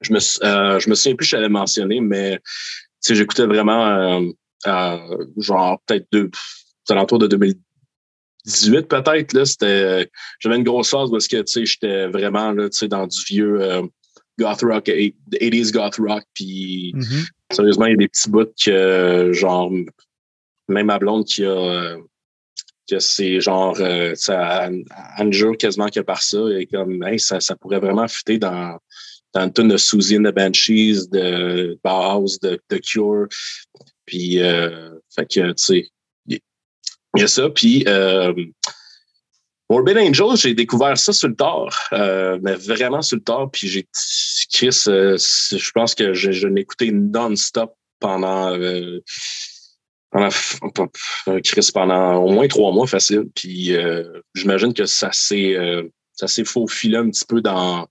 je 0.01 0.13
me, 0.13 0.19
euh, 0.43 0.79
je 0.79 0.89
me 0.89 0.95
souviens 0.95 1.15
plus, 1.15 1.27
je 1.27 1.35
l'avais 1.35 1.49
mentionné, 1.49 1.99
mais 2.01 2.37
tu 2.39 2.43
sais, 3.01 3.15
j'écoutais 3.15 3.45
vraiment 3.45 3.85
euh, 3.87 4.21
euh, 4.67 5.25
genre 5.37 5.79
peut-être 5.85 6.07
deux, 6.11 6.29
aux 6.89 6.91
alentours 6.91 7.19
de 7.19 7.27
2018 8.45 8.87
peut-être. 8.87 9.33
Là, 9.33 9.45
c'était, 9.45 10.09
j'avais 10.39 10.55
une 10.57 10.63
grosse 10.63 10.89
phase 10.89 11.09
parce 11.11 11.27
que 11.27 11.37
tu 11.37 11.51
sais, 11.51 11.65
j'étais 11.65 12.07
vraiment 12.07 12.51
là, 12.51 12.69
tu 12.69 12.77
sais, 12.77 12.87
dans 12.87 13.05
du 13.07 13.19
vieux 13.27 13.61
euh, 13.61 13.83
goth 14.39 14.61
rock, 14.63 14.87
80s 14.87 15.71
goth 15.71 15.97
rock, 15.97 16.23
puis 16.33 16.93
Mhm. 16.95 17.23
sérieusement, 17.51 17.85
il 17.85 17.91
y 17.91 17.93
a 17.93 17.97
des 17.97 18.07
petits 18.07 18.29
bouts 18.29 18.45
que 18.63 19.31
genre 19.33 19.71
même 20.67 20.85
ma 20.87 20.97
blonde 20.99 21.25
qui 21.25 21.43
a 21.45 21.49
euh, 21.49 21.97
que 22.89 22.99
c'est 22.99 23.39
genre 23.39 23.77
euh, 23.79 24.13
ça 24.15 24.69
elle 25.17 25.57
quasiment 25.57 25.87
que 25.87 25.99
par 26.01 26.21
ça 26.21 26.39
et 26.57 26.65
comme 26.65 27.03
ça, 27.17 27.39
ça 27.39 27.55
pourrait 27.55 27.79
vraiment 27.79 28.07
fitter 28.07 28.37
dans 28.37 28.77
dans 29.33 29.43
une 29.43 29.53
tonne 29.53 29.69
de 29.69 29.77
the 29.77 30.35
Banshees, 30.35 31.07
de 31.09 31.79
Bauhaus, 31.83 32.37
de, 32.41 32.59
Cure. 32.79 33.27
Puis 34.05 34.41
euh, 34.41 34.91
fait 35.15 35.25
que 35.25 35.51
tu 35.53 35.63
sais, 35.63 35.87
il 36.27 36.39
y 37.17 37.23
a 37.23 37.27
ça. 37.27 37.49
Puis 37.49 37.83
euh, 37.87 38.33
Morbid 39.69 39.97
Angel, 39.97 40.35
j'ai 40.35 40.53
découvert 40.53 40.97
ça 40.97 41.13
sur 41.13 41.29
le 41.29 41.35
tard, 41.35 41.69
euh, 41.93 42.37
mais 42.41 42.55
vraiment 42.55 43.01
sur 43.01 43.17
le 43.17 43.23
tard. 43.23 43.49
Puis 43.51 43.67
j'ai 43.67 43.87
Chris, 44.51 44.83
euh, 44.87 45.17
je 45.17 45.71
pense 45.71 45.95
que 45.95 46.13
je, 46.13 46.31
je 46.31 46.47
l'ai 46.47 46.61
écouté 46.61 46.91
non-stop 46.91 47.73
pendant 47.99 48.57
pendant 50.11 50.29
euh, 51.27 51.39
Chris 51.43 51.69
pendant 51.73 52.15
au 52.17 52.31
moins 52.31 52.47
trois 52.47 52.71
mois 52.71 52.87
facile. 52.87 53.25
Puis 53.35 53.75
euh, 53.75 54.21
j'imagine 54.35 54.73
que 54.73 54.85
ça 54.85 55.11
s'est 55.11 55.55
euh, 55.55 55.83
ça 56.13 56.27
s'est 56.27 56.45
faufilé 56.45 56.97
un 56.97 57.09
petit 57.09 57.25
peu 57.25 57.41
dans 57.41 57.87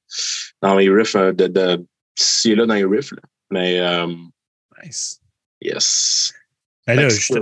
dans 0.63 0.77
les 0.77 0.91
riffs 0.91 1.17
euh, 1.17 1.33
de, 1.33 1.47
de 1.47 1.85
et 2.45 2.55
là 2.55 2.67
dans 2.67 2.75
les 2.75 2.85
riffs. 2.85 3.13
là. 3.13 3.23
Mais 3.51 3.81
euh, 3.81 4.07
Nice. 4.85 5.21
yes. 5.61 6.33
Ben 6.87 6.97
là, 6.97 7.09
juste- 7.09 7.33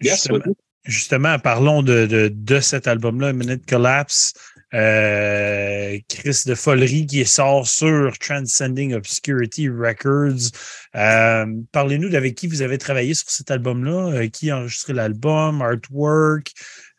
yes, 0.00 0.14
justement, 0.28 0.54
justement, 0.84 1.38
parlons 1.38 1.82
de, 1.82 2.06
de, 2.06 2.28
de 2.32 2.60
cet 2.60 2.86
album-là, 2.86 3.32
Minute 3.32 3.66
Collapse. 3.66 4.32
Euh, 4.72 5.98
Chris 6.08 6.42
de 6.46 6.54
Folerie 6.54 7.06
qui 7.06 7.24
sort 7.26 7.66
sur 7.66 8.16
Transcending 8.18 8.94
Obscurity 8.94 9.68
Records. 9.68 10.50
Euh, 10.94 11.46
Parlez-nous 11.72 12.08
d'avec 12.08 12.36
qui 12.36 12.46
vous 12.46 12.62
avez 12.62 12.78
travaillé 12.78 13.14
sur 13.14 13.28
cet 13.30 13.50
album-là, 13.50 14.12
euh, 14.12 14.28
qui 14.28 14.50
a 14.50 14.58
enregistré 14.58 14.92
l'album, 14.92 15.60
artwork, 15.60 16.52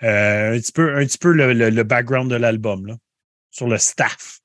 euh, 0.03 0.55
un 0.55 0.59
petit 0.59 0.71
peu, 0.73 0.95
un 0.97 1.05
petit 1.05 1.17
peu 1.17 1.31
le, 1.31 1.53
le- 1.53 1.69
le 1.69 1.83
background 1.83 2.29
de 2.29 2.35
l'album, 2.35 2.97
sur 3.51 3.67
le 3.67 3.77
staff. 3.77 4.39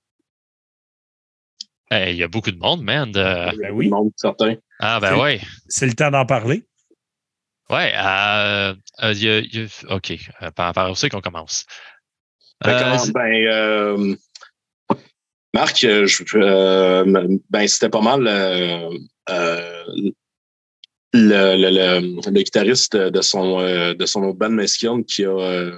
Hey, 1.90 2.14
Il 2.14 2.18
y 2.18 2.22
a 2.22 2.28
beaucoup 2.28 2.50
de 2.50 2.58
monde, 2.58 2.82
man. 2.82 3.10
de- 3.12 3.56
Ben 3.60 3.70
oui. 3.72 3.88
Monde, 3.88 4.10
certain. 4.16 4.54
Ah, 4.80 4.98
ben 5.00 5.14
C'est- 5.14 5.20
ouais. 5.22 5.40
C'est 5.68 5.86
le 5.86 5.94
temps 5.94 6.10
d'en 6.10 6.26
parler. 6.26 6.64
Euh, 7.70 8.74
euh, 9.02 9.42
a- 9.88 9.94
OK. 9.94 10.12
Par, 10.54 10.72
par 10.72 10.90
où 10.90 10.94
c'est 10.94 11.08
qu'on 11.08 11.20
commence? 11.20 11.66
Euh, 12.64 12.78
comment- 12.78 13.06
ben, 13.12 13.46
euh, 13.46 14.14
Marc, 15.52 15.84
euh, 15.84 16.06
je- 16.06 17.44
ben, 17.50 17.68
c'était 17.68 17.88
pas 17.88 18.00
mal 18.00 18.22
le, 18.22 18.98
le, 21.12 21.56
le, 21.56 22.30
le 22.30 22.42
guitariste 22.42 22.96
de 22.96 23.20
son, 23.22 23.60
de 23.94 24.06
son 24.06 24.22
autre 24.24 24.38
band 24.38 24.50
Mesquine 24.50 25.04
qui 25.04 25.24
a, 25.24 25.70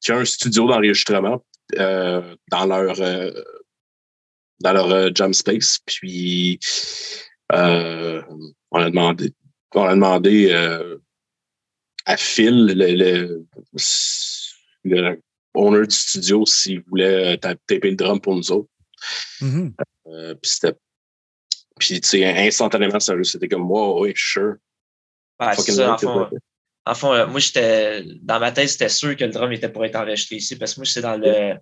qui 0.00 0.12
a 0.12 0.16
un 0.16 0.24
studio 0.24 0.66
d'enregistrement 0.68 1.44
dans 1.76 2.66
leur, 2.66 2.96
dans 4.60 4.72
leur 4.72 4.90
euh, 4.90 5.10
jam 5.14 5.32
space. 5.34 5.78
Puis, 5.86 6.58
euh, 7.52 8.22
on 8.70 8.80
a 8.80 8.90
demandé, 8.90 9.32
on 9.74 9.84
a 9.84 9.94
demandé 9.94 10.50
euh, 10.50 10.98
à 12.06 12.16
Phil, 12.16 12.66
le, 12.66 12.86
le, 12.94 13.46
le 14.84 15.20
owner 15.54 15.86
du 15.86 15.94
studio 15.94 16.44
s'il 16.46 16.80
voulait 16.82 17.34
euh, 17.34 17.36
ta- 17.36 17.54
taper 17.54 17.90
le 17.90 17.96
drum 17.96 18.20
pour 18.20 18.34
nous 18.34 18.50
autres. 18.52 18.68
Mhm. 19.40 19.74
Euh, 20.08 20.34
puis 20.34 20.50
c'était. 20.50 20.74
Puis, 21.78 22.00
tu 22.00 22.08
sais, 22.08 22.46
instantanément, 22.46 23.00
ça, 23.00 23.14
c'était 23.24 23.48
comme, 23.48 23.68
wow, 23.70 24.02
oui, 24.04 24.12
sure. 24.14 24.54
Ouais, 25.40 25.54
ça, 25.54 25.88
en 25.88 25.90
right, 25.96 26.00
fond. 26.00 26.28
c'est 26.30 26.38
En 26.86 26.94
fond, 26.94 27.12
euh, 27.12 27.26
moi, 27.26 27.40
j'étais. 27.40 28.04
Dans 28.22 28.38
ma 28.38 28.52
tête, 28.52 28.68
c'était 28.68 28.88
sûr 28.88 29.16
que 29.16 29.24
le 29.24 29.30
drum 29.30 29.50
était 29.52 29.68
pour 29.68 29.84
être 29.84 29.96
enregistré 29.96 30.36
ici. 30.36 30.56
Parce 30.56 30.74
que 30.74 30.80
moi, 30.80 30.86
c'est 30.86 31.00
dans 31.00 31.16
le. 31.16 31.54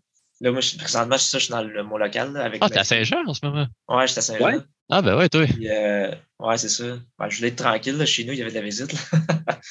Là, 0.42 0.52
moi, 0.52 0.60
je- 0.62 0.76
présentement, 0.78 1.16
je 1.16 1.22
suis 1.22 1.30
ça, 1.30 1.38
je 1.38 1.44
suis 1.44 1.52
dans 1.52 1.62
le- 1.62 1.82
mon 1.84 1.98
local. 1.98 2.32
là, 2.32 2.44
avec 2.44 2.60
Ah, 2.62 2.66
mes- 2.68 2.72
t'es 2.74 2.78
à 2.80 2.84
Saint-Jean 2.84 3.22
en 3.26 3.34
ce 3.34 3.44
moment? 3.44 3.66
Ouais, 3.88 4.06
j'étais 4.06 4.18
à 4.18 4.22
Saint-Jean. 4.22 4.44
Ouais. 4.46 4.58
Ah, 4.88 5.02
ben 5.02 5.16
ouais, 5.16 5.28
toi. 5.28 5.44
Puis, 5.46 5.68
euh, 5.70 6.10
ouais, 6.40 6.58
c'est 6.58 6.68
ça. 6.70 6.98
Ben, 7.18 7.28
je 7.28 7.36
voulais 7.36 7.48
être 7.48 7.56
tranquille. 7.62 7.96
là. 7.96 8.06
Chez 8.06 8.24
nous, 8.24 8.32
il 8.32 8.38
y 8.38 8.42
avait 8.42 8.50
de 8.50 8.56
la 8.56 8.62
visite. 8.62 8.92
là. 8.92 8.98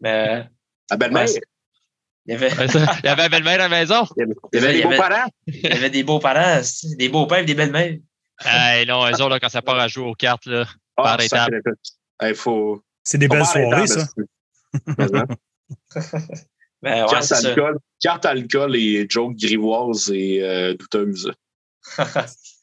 Mais 0.00 0.48
Ouais, 1.12 1.26
c'est- 1.26 1.40
il 2.28 2.32
y 2.32 2.34
avait. 2.36 2.50
Il 2.50 3.04
y 3.06 3.08
avait 3.08 3.22
la 3.22 3.28
belle-mère 3.28 3.54
à 3.54 3.68
la 3.68 3.68
maison. 3.68 4.06
il 4.16 4.20
y 4.20 4.22
avait, 4.22 4.34
il 4.52 4.60
y 4.60 4.64
avait 4.64 4.72
il 4.74 4.78
y 4.78 4.80
des 4.82 4.86
avait- 4.86 4.96
beaux-parents. 4.96 5.30
il 5.46 5.60
y 5.60 5.72
avait 5.72 5.90
des 5.90 6.02
beaux-parents, 6.04 6.60
des 6.98 7.08
beaux-pères 7.08 7.38
et 7.38 7.44
des 7.44 7.54
belles-mères. 7.54 7.96
Hey, 8.44 8.86
non, 8.86 9.04
eux 9.06 9.12
autres, 9.14 9.28
là, 9.30 9.40
quand 9.40 9.48
ça 9.48 9.62
part 9.62 9.78
à 9.80 9.88
jouer 9.88 10.04
aux 10.06 10.14
cartes, 10.14 10.46
là. 10.46 10.64
Ah, 10.96 11.02
Par 11.02 11.20
étapes. 11.20 11.50
Il 12.22 12.34
faut. 12.34 12.82
C'est 13.02 13.18
des 13.18 13.26
belles 13.28 13.44
soirées, 13.46 13.86
ça. 13.86 14.06
hein, 14.98 15.24
ouais, 16.82 17.04
Carte 17.10 17.32
alcool, 17.32 17.78
carte 18.00 18.26
alcool 18.26 18.76
et 18.76 19.06
jokes 19.08 19.36
grivoises 19.36 20.10
et 20.14 20.42
euh, 20.42 20.74
douteuses. 20.74 21.32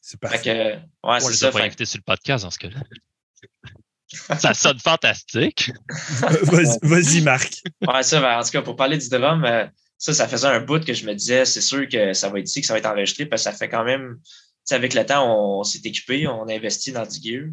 C'est 0.08 0.20
Fait 0.22 0.28
parfait. 0.28 0.40
que, 0.44 1.08
ouais, 1.08 1.16
On 1.16 1.20
c'est 1.20 1.30
les 1.32 1.36
ça. 1.36 1.48
a 1.48 1.52
pas 1.52 1.64
invités 1.64 1.86
sur 1.86 1.98
le 1.98 2.04
podcast 2.04 2.44
dans 2.44 2.52
ce 2.52 2.60
cas-là. 2.60 2.80
Ça 4.40 4.54
sonne 4.54 4.80
fantastique. 4.80 5.72
Vas-y, 6.44 6.78
vas-y, 6.82 7.22
Marc. 7.22 7.62
Ouais, 7.88 8.04
ça, 8.04 8.20
ben, 8.22 8.40
en 8.40 8.44
tout 8.44 8.52
cas, 8.52 8.62
pour 8.62 8.76
parler 8.76 8.98
du 8.98 9.10
drum, 9.10 9.44
euh, 9.46 9.66
ça, 9.98 10.14
ça 10.14 10.28
faisait 10.28 10.48
un 10.48 10.60
bout 10.60 10.84
que 10.84 10.94
je 10.94 11.06
me 11.06 11.14
disais, 11.14 11.46
c'est 11.46 11.62
sûr 11.62 11.88
que 11.88 12.14
ça 12.14 12.30
va 12.30 12.40
être 12.40 12.48
ici, 12.48 12.62
que 12.62 12.68
ça 12.68 12.74
va 12.74 12.80
être 12.80 12.86
enregistré, 12.86 13.26
parce 13.26 13.44
que 13.44 13.52
ça 13.52 13.58
fait 13.58 13.70
quand 13.70 13.84
même, 13.84 14.20
tu 14.24 14.32
sais, 14.66 14.76
avec 14.76 14.94
le 14.94 15.06
temps, 15.06 15.60
on, 15.60 15.64
s'est 15.64 15.82
équipé, 15.84 16.28
on 16.28 16.48
a 16.48 16.54
investi 16.54 16.92
dans 16.92 17.06
du 17.06 17.20
gear. 17.22 17.50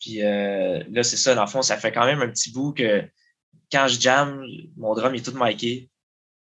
Puis 0.00 0.22
euh, 0.22 0.82
là, 0.90 1.02
c'est 1.02 1.16
ça, 1.16 1.34
dans 1.34 1.44
le 1.44 1.50
fond, 1.50 1.62
ça 1.62 1.76
fait 1.76 1.92
quand 1.92 2.06
même 2.06 2.22
un 2.22 2.28
petit 2.28 2.50
bout 2.52 2.72
que 2.72 3.04
quand 3.70 3.86
je 3.88 4.00
jam, 4.00 4.44
mon 4.76 4.94
drum 4.94 5.14
est 5.14 5.24
tout 5.24 5.36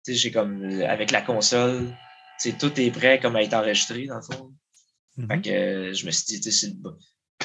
sais, 0.04 0.14
j'ai 0.14 0.30
comme, 0.30 0.82
avec 0.82 1.10
la 1.10 1.22
console, 1.22 1.96
tu 2.40 2.50
sais, 2.50 2.56
tout 2.58 2.78
est 2.78 2.90
prêt 2.90 3.20
comme 3.20 3.36
à 3.36 3.42
être 3.42 3.54
enregistré, 3.54 4.06
dans 4.06 4.16
le 4.16 4.22
fond. 4.22 4.52
Mhm. 5.16 5.28
Fait 5.28 5.40
que 5.40 5.50
euh, 5.50 5.94
je 5.94 6.06
me 6.06 6.10
suis 6.10 6.26
dit, 6.26 6.40
tu 6.40 6.50
sais, 6.50 6.66
c'est 6.66 6.74
le, 6.74 6.98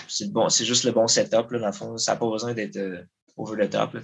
c'est 0.07 0.31
bon, 0.31 0.49
juste 0.49 0.83
le 0.83 0.91
bon 0.91 1.07
setup, 1.07 1.51
là, 1.51 1.59
dans 1.59 1.65
le 1.67 1.71
fond. 1.71 1.97
Ça 1.97 2.13
n'a 2.13 2.19
pas 2.19 2.29
besoin 2.29 2.53
d'être 2.53 2.77
euh, 2.77 3.03
over 3.37 3.65
the 3.65 3.69
top, 3.69 3.93
là. 3.93 4.01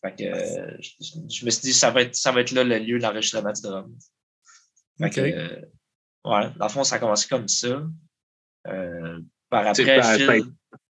Fait 0.00 0.16
que 0.16 0.24
euh, 0.24 0.76
je, 0.80 0.90
je 1.30 1.44
me 1.44 1.50
suis 1.50 1.62
dit, 1.62 1.72
ça 1.72 1.90
va 1.90 2.02
être, 2.02 2.14
ça 2.16 2.32
va 2.32 2.40
être 2.40 2.50
là 2.50 2.64
le 2.64 2.78
lieu 2.78 2.98
d'enregistrement 2.98 3.52
du 3.52 3.62
drum. 3.62 3.96
Fait 4.98 5.06
OK. 5.06 5.14
que, 5.14 5.20
euh, 5.20 5.60
ouais, 6.24 6.50
dans 6.56 6.66
le 6.66 6.70
fond, 6.70 6.84
ça 6.84 6.96
a 6.96 6.98
commencé 6.98 7.28
comme 7.28 7.48
ça. 7.48 7.86
Euh, 8.66 9.20
par 9.48 9.66
après, 9.66 10.02
Phil- 10.18 10.52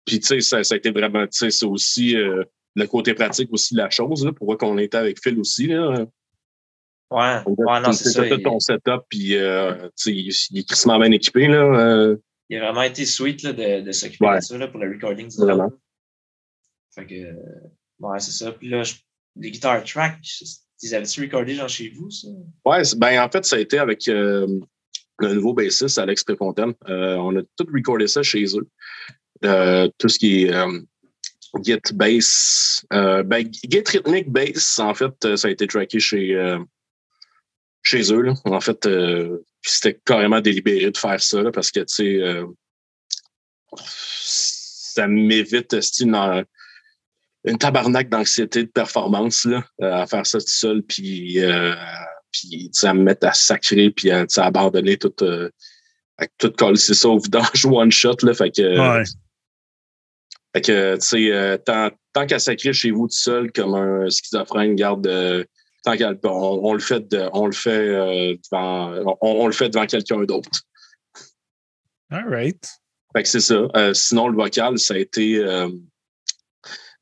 Puis, 0.05 0.21
tu 0.21 0.27
sais, 0.27 0.41
ça, 0.41 0.63
ça 0.65 0.75
a 0.75 0.79
été 0.79 0.91
vraiment, 0.91 1.27
tu 1.27 1.39
sais, 1.39 1.51
c'est 1.51 1.67
aussi 1.67 2.17
euh, 2.17 2.45
le 2.75 2.87
côté 2.87 3.15
pratique 3.15 3.53
aussi 3.53 3.75
de 3.75 3.79
la 3.79 3.91
chose, 3.91 4.25
là, 4.25 4.33
pour 4.33 4.47
voir 4.47 4.59
qu'on 4.59 4.79
était 4.79 4.97
avec 4.97 5.21
Phil 5.23 5.39
aussi, 5.39 5.67
là. 5.67 6.07
ouais, 7.11 7.43
ouais, 7.47 7.81
non, 7.81 7.93
c'est 7.93 8.11
ça. 8.11 8.29
tout 8.29 8.35
Il, 8.35 8.43
ton 8.43 8.61
setup, 8.61 9.03
puis, 9.09 9.31
tu 9.31 9.35
sais, 9.97 10.13
il, 10.13 10.33
il 10.51 10.59
est 10.61 10.69
crissement 10.69 10.99
bien 10.99 11.11
équipé, 11.11 11.49
là. 11.49 12.15
Euh, 12.53 12.57
il 12.57 12.61
a 12.61 12.65
vraiment 12.65 12.83
été 12.83 13.05
sweet 13.07 13.43
là, 13.43 13.53
de, 13.53 13.81
de 13.83 13.93
s'occuper 13.93 14.27
Ouais. 14.27 14.37
de 14.39 14.43
ça 14.43 14.59
là, 14.59 14.69
pour 14.69 14.81
le 14.81 14.91
recording 14.93 15.29
du 15.29 15.37
Vraiment. 15.37 15.71
Fait 16.95 17.07
que, 17.07 17.15
euh, 17.15 17.33
ouais, 18.01 18.21
c'est 18.21 18.33
ça. 18.33 18.53
Puis 18.53 18.69
là, 18.69 18.83
je- 18.83 18.95
les 19.37 19.51
guitares 19.51 19.83
track, 19.85 20.19
ils 20.83 20.95
avaient-tu 20.95 21.23
recordé 21.23 21.55
genre 21.55 21.69
chez 21.69 21.89
vous, 21.91 22.11
ça? 22.11 22.29
Ouais, 22.65 22.83
ben 22.99 23.23
en 23.23 23.31
fait, 23.31 23.45
ça 23.45 23.57
a 23.57 23.61
été 23.61 23.79
avec 23.79 24.07
euh, 24.09 24.47
le 25.19 25.35
nouveau 25.35 25.55
bassiste, 25.55 25.97
Alex 25.99 26.23
Préfontaine. 26.25 26.75
Euh, 26.89 27.17
on 27.17 27.35
a 27.37 27.43
tout 27.57 27.67
recordé 27.73 28.07
ça 28.09 28.23
chez 28.23 28.45
eux. 28.59 28.69
Euh, 29.45 29.89
tout 29.99 30.09
ce 30.09 30.19
qui 30.19 30.45
est 30.45 30.53
euh, 30.53 30.81
Git 31.63 31.81
bass, 31.95 32.85
euh, 32.93 33.23
ben, 33.23 33.49
Git 33.53 33.83
rythmique 33.87 34.31
bass, 34.31 34.79
en 34.79 34.93
fait, 34.95 35.13
euh, 35.25 35.37
ça 35.37 35.49
a 35.49 35.51
été 35.51 35.67
tracké 35.67 35.99
chez, 36.01 36.35
euh, 36.35 36.59
chez 37.83 38.13
eux. 38.13 38.23
Là. 38.23 38.35
En 38.45 38.61
fait, 38.61 38.87
euh, 38.87 39.39
c'était 39.63 39.99
carrément 40.05 40.41
délibéré 40.41 40.91
de 40.91 40.97
faire 40.97 41.21
ça 41.21 41.43
là, 41.43 41.51
parce 41.51 41.71
que, 41.71 41.81
tu 41.81 41.95
sais, 41.95 42.17
euh, 42.23 42.47
ça 43.85 45.07
m'évite 45.07 45.77
une, 46.01 46.45
une 47.45 47.59
tabarnak 47.59 48.09
d'anxiété 48.09 48.65
de 48.65 48.69
performance 48.69 49.45
là, 49.45 49.65
euh, 49.83 49.95
à 49.95 50.07
faire 50.07 50.27
ça 50.27 50.39
tout 50.39 50.47
seul, 50.47 50.83
puis 50.83 51.41
euh, 51.41 51.75
puis 52.33 52.71
à 52.83 52.95
me 52.95 53.03
mettre 53.03 53.27
à 53.27 53.33
sacrer, 53.33 53.91
puis 53.91 54.11
à, 54.11 54.27
abandonner 54.39 54.97
tout, 54.97 55.15
euh, 55.23 55.51
tout 56.39 56.53
c'est 56.77 56.95
ça 56.95 57.09
au 57.09 57.19
vidange 57.19 57.65
one 57.67 57.93
shot. 57.93 58.17
Là, 58.23 58.35
fait 58.35 58.51
que, 58.51 58.63
Ouais. 58.63 59.05
fait 60.55 60.61
que, 60.63 60.95
tu 60.97 61.01
sais, 61.03 61.33
euh, 61.33 61.57
tant, 61.59 61.91
tant 62.13 62.27
qu'à 62.27 62.39
sacrer 62.39 62.73
chez 62.73 62.91
vous 62.91 63.07
tout 63.07 63.15
seul 63.15 63.53
comme 63.53 63.75
un 63.75 64.09
schizophrène, 64.09 64.75
garde, 64.75 65.07
euh, 65.07 65.45
tant 65.83 65.97
qu'à, 65.97 66.13
on, 66.25 66.61
on 66.63 66.73
le 66.75 66.81
fait, 66.81 67.09
de- 67.09 67.29
on 67.33 67.47
le 67.47 67.53
fait 67.53 67.71
euh, 67.71 68.37
devant, 68.51 69.17
on, 69.21 69.43
on 69.43 69.47
le 69.47 69.53
fait 69.53 69.69
devant 69.69 69.87
quelqu'un 69.87 70.23
d'autre. 70.25 70.51
All 72.11 72.29
right. 72.29 72.69
Fait 73.15 73.23
que 73.23 73.29
c'est 73.29 73.41
ça. 73.41 73.69
Euh, 73.77 73.95
sinon, 73.95 74.29
le 74.29 74.37
vocal, 74.37 74.79
ça 74.79 74.95
a 74.95 74.99
été 74.99 75.37
euh, 75.37 75.69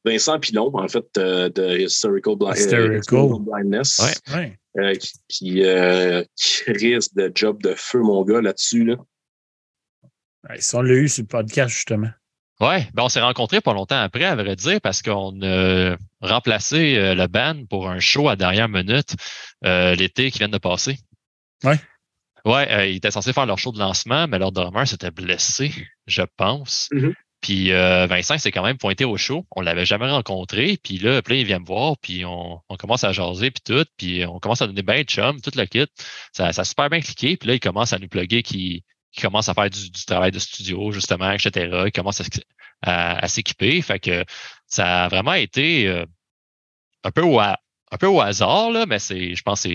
Vincent 0.05 0.39
Pilon, 0.41 0.71
en 0.75 0.89
fait, 0.89 1.07
de 1.15 1.79
Historical, 1.79 2.37
euh. 2.41 2.55
Historical 2.55 3.41
Blindness. 3.41 3.99
Ouais. 3.99 4.35
Ouais. 4.35 4.57
Euh, 4.79 4.95
qui, 4.95 5.13
qui, 5.29 5.65
euh, 5.65 6.23
qui 6.37 6.71
risque 6.71 7.15
de 7.15 7.31
job 7.35 7.61
de 7.61 7.75
feu, 7.77 7.99
mon 7.99 8.25
gars, 8.25 8.41
là-dessus. 8.41 8.85
Là. 8.85 8.97
Ouais, 10.49 10.61
ça, 10.61 10.79
on 10.79 10.83
l'a 10.83 10.95
eu 10.95 11.09
sur 11.09 11.23
le 11.25 11.27
podcast, 11.27 11.75
justement. 11.75 12.11
Ouais, 12.61 12.87
ben 12.93 13.05
on 13.05 13.09
s'est 13.09 13.23
rencontrés 13.23 13.63
pas 13.63 13.73
longtemps 13.73 14.01
après, 14.01 14.25
à 14.25 14.35
vrai 14.37 14.55
dire, 14.55 14.81
parce 14.83 15.01
qu'on 15.01 15.41
a 15.43 15.97
remplacé 16.21 16.97
euh, 16.97 17.15
le 17.15 17.27
band 17.27 17.65
pour 17.71 17.89
un 17.89 18.01
show 18.01 18.29
à 18.29 18.37
dernière 18.37 18.69
minute 18.69 19.17
euh, 19.65 19.95
l'été 19.95 20.31
qui 20.31 20.39
vient 20.39 20.49
de 20.49 20.59
passer. 20.59 20.99
Ouais. 21.65 21.79
Ouais, 22.45 22.71
euh, 22.71 22.87
ils 22.87 22.97
étaient 22.97 23.11
censés 23.11 23.33
faire 23.33 23.47
leur 23.47 23.59
show 23.59 23.73
de 23.73 23.79
lancement, 23.79 24.27
mais 24.29 24.39
leur 24.39 24.53
drummer 24.53 24.87
s'était 24.87 25.11
blessé, 25.11 25.73
je 26.07 26.23
pense. 26.37 26.89
Mhm. 26.93 27.15
Puis 27.41 27.73
euh, 27.73 28.07
Vincent 28.07 28.37
s'est 28.37 28.53
quand 28.53 28.63
même 28.63 28.77
pointé 28.77 29.07
au 29.07 29.17
show. 29.17 29.47
On 29.53 29.63
l'avait 29.63 29.87
jamais 29.87 30.11
rencontré. 30.11 30.79
Puis 30.83 30.99
là, 30.99 31.23
puis 31.23 31.35
là, 31.35 31.41
il 31.41 31.47
vient 31.47 31.59
me 31.59 31.65
voir, 31.65 31.97
puis 31.99 32.25
on, 32.27 32.61
on 32.69 32.77
commence 32.77 33.05
à 33.05 33.13
jaser, 33.13 33.51
puis 33.51 33.63
tout. 33.65 33.87
Puis 33.97 34.27
on 34.27 34.39
commence 34.39 34.61
à 34.61 34.67
donner 34.67 34.83
bien 34.83 35.03
de 35.03 35.09
chum, 35.09 35.41
tout 35.41 35.51
le 35.57 35.65
kit. 35.65 35.87
Ça, 36.33 36.53
ça 36.53 36.63
a 36.63 36.65
super 36.65 36.91
bien 36.91 37.01
cliqué. 37.01 37.39
Puis 37.39 37.49
là, 37.49 37.55
il 37.55 37.61
commence 37.61 37.95
à 37.95 37.99
nous 37.99 38.09
plugger 38.09 38.43
qui 38.43 38.85
qui 39.13 39.21
commence 39.23 39.49
à 39.49 39.55
faire 39.55 39.71
du, 39.71 39.91
du 39.91 40.05
travail 40.05 40.31
de 40.31 40.39
studio, 40.39 40.93
justement, 40.93 41.31
etc. 41.33 41.85
Il 41.87 41.93
commence 41.93 42.21
à, 42.21 42.25
s- 42.25 42.41
à- 42.83 43.17
à 43.25 43.29
s'équiper. 43.29 43.81
Fait 43.83 43.99
que 43.99 44.25
ça 44.67 45.05
a 45.05 45.09
vraiment 45.09 45.35
été 45.35 45.89
euh, 45.89 46.05
un, 47.05 47.11
peu 47.11 47.23
au, 47.23 47.39
ha- 47.41 47.59
un 47.91 47.97
peu 47.97 48.07
au 48.07 48.21
hasard, 48.21 48.71
là, 48.71 48.87
mais 48.87 48.99
c'est, 48.99 49.35
je 49.35 49.43
pense 49.43 49.63
que 49.65 49.69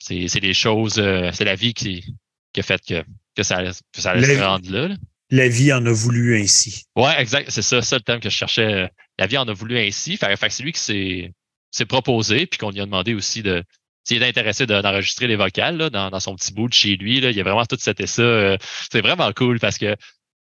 c'est, 0.00 0.40
des 0.40 0.54
choses, 0.54 0.98
euh, 0.98 1.30
c'est 1.32 1.44
la 1.44 1.54
vie 1.54 1.74
qui, 1.74 2.04
qui 2.52 2.60
a 2.60 2.62
fait 2.62 2.82
que, 2.84 3.04
que 3.36 3.42
ça, 3.42 3.62
que 3.92 4.00
ça 4.00 4.10
allait 4.12 4.26
La 4.26 4.34
se 4.34 4.42
rendre 4.42 4.70
là. 4.70 4.88
là. 4.88 4.96
La 5.30 5.48
vie 5.48 5.72
en 5.72 5.84
a 5.86 5.92
voulu 5.92 6.38
ainsi. 6.38 6.84
Ouais, 6.96 7.18
exact. 7.20 7.50
C'est 7.50 7.62
ça, 7.62 7.80
ça 7.80 7.96
le 7.96 8.02
thème 8.02 8.20
que 8.20 8.28
je 8.28 8.34
cherchais. 8.36 8.90
La 9.18 9.26
vie 9.26 9.38
en 9.38 9.48
a 9.48 9.52
voulu 9.52 9.78
ainsi. 9.78 10.16
Fait, 10.18 10.36
fait 10.36 10.48
que 10.48 10.52
c'est 10.52 10.62
lui 10.62 10.72
qui 10.72 10.80
s'est, 10.80 11.32
s'est 11.70 11.86
proposé, 11.86 12.46
puis 12.46 12.58
qu'on 12.58 12.70
lui 12.70 12.80
a 12.80 12.84
demandé 12.84 13.14
aussi 13.14 13.42
de 13.42 13.64
s'il 14.04 14.22
est 14.22 14.26
intéressé 14.28 14.66
de- 14.66 14.80
d'enregistrer 14.80 15.26
les 15.26 15.36
vocales 15.36 15.76
là, 15.76 15.90
dans, 15.90 16.10
dans 16.10 16.20
son 16.20 16.34
petit 16.36 16.52
bout 16.52 16.68
de 16.68 16.74
chez 16.74 16.96
lui. 16.96 17.20
Là. 17.20 17.30
Il 17.30 17.40
a 17.40 17.42
vraiment 17.44 17.64
tout 17.66 17.76
c'était 17.78 18.06
ça. 18.06 18.22
euh, 18.22 18.56
c'est 18.90 19.00
vraiment 19.00 19.32
cool 19.32 19.58
parce 19.60 19.78
que 19.78 19.96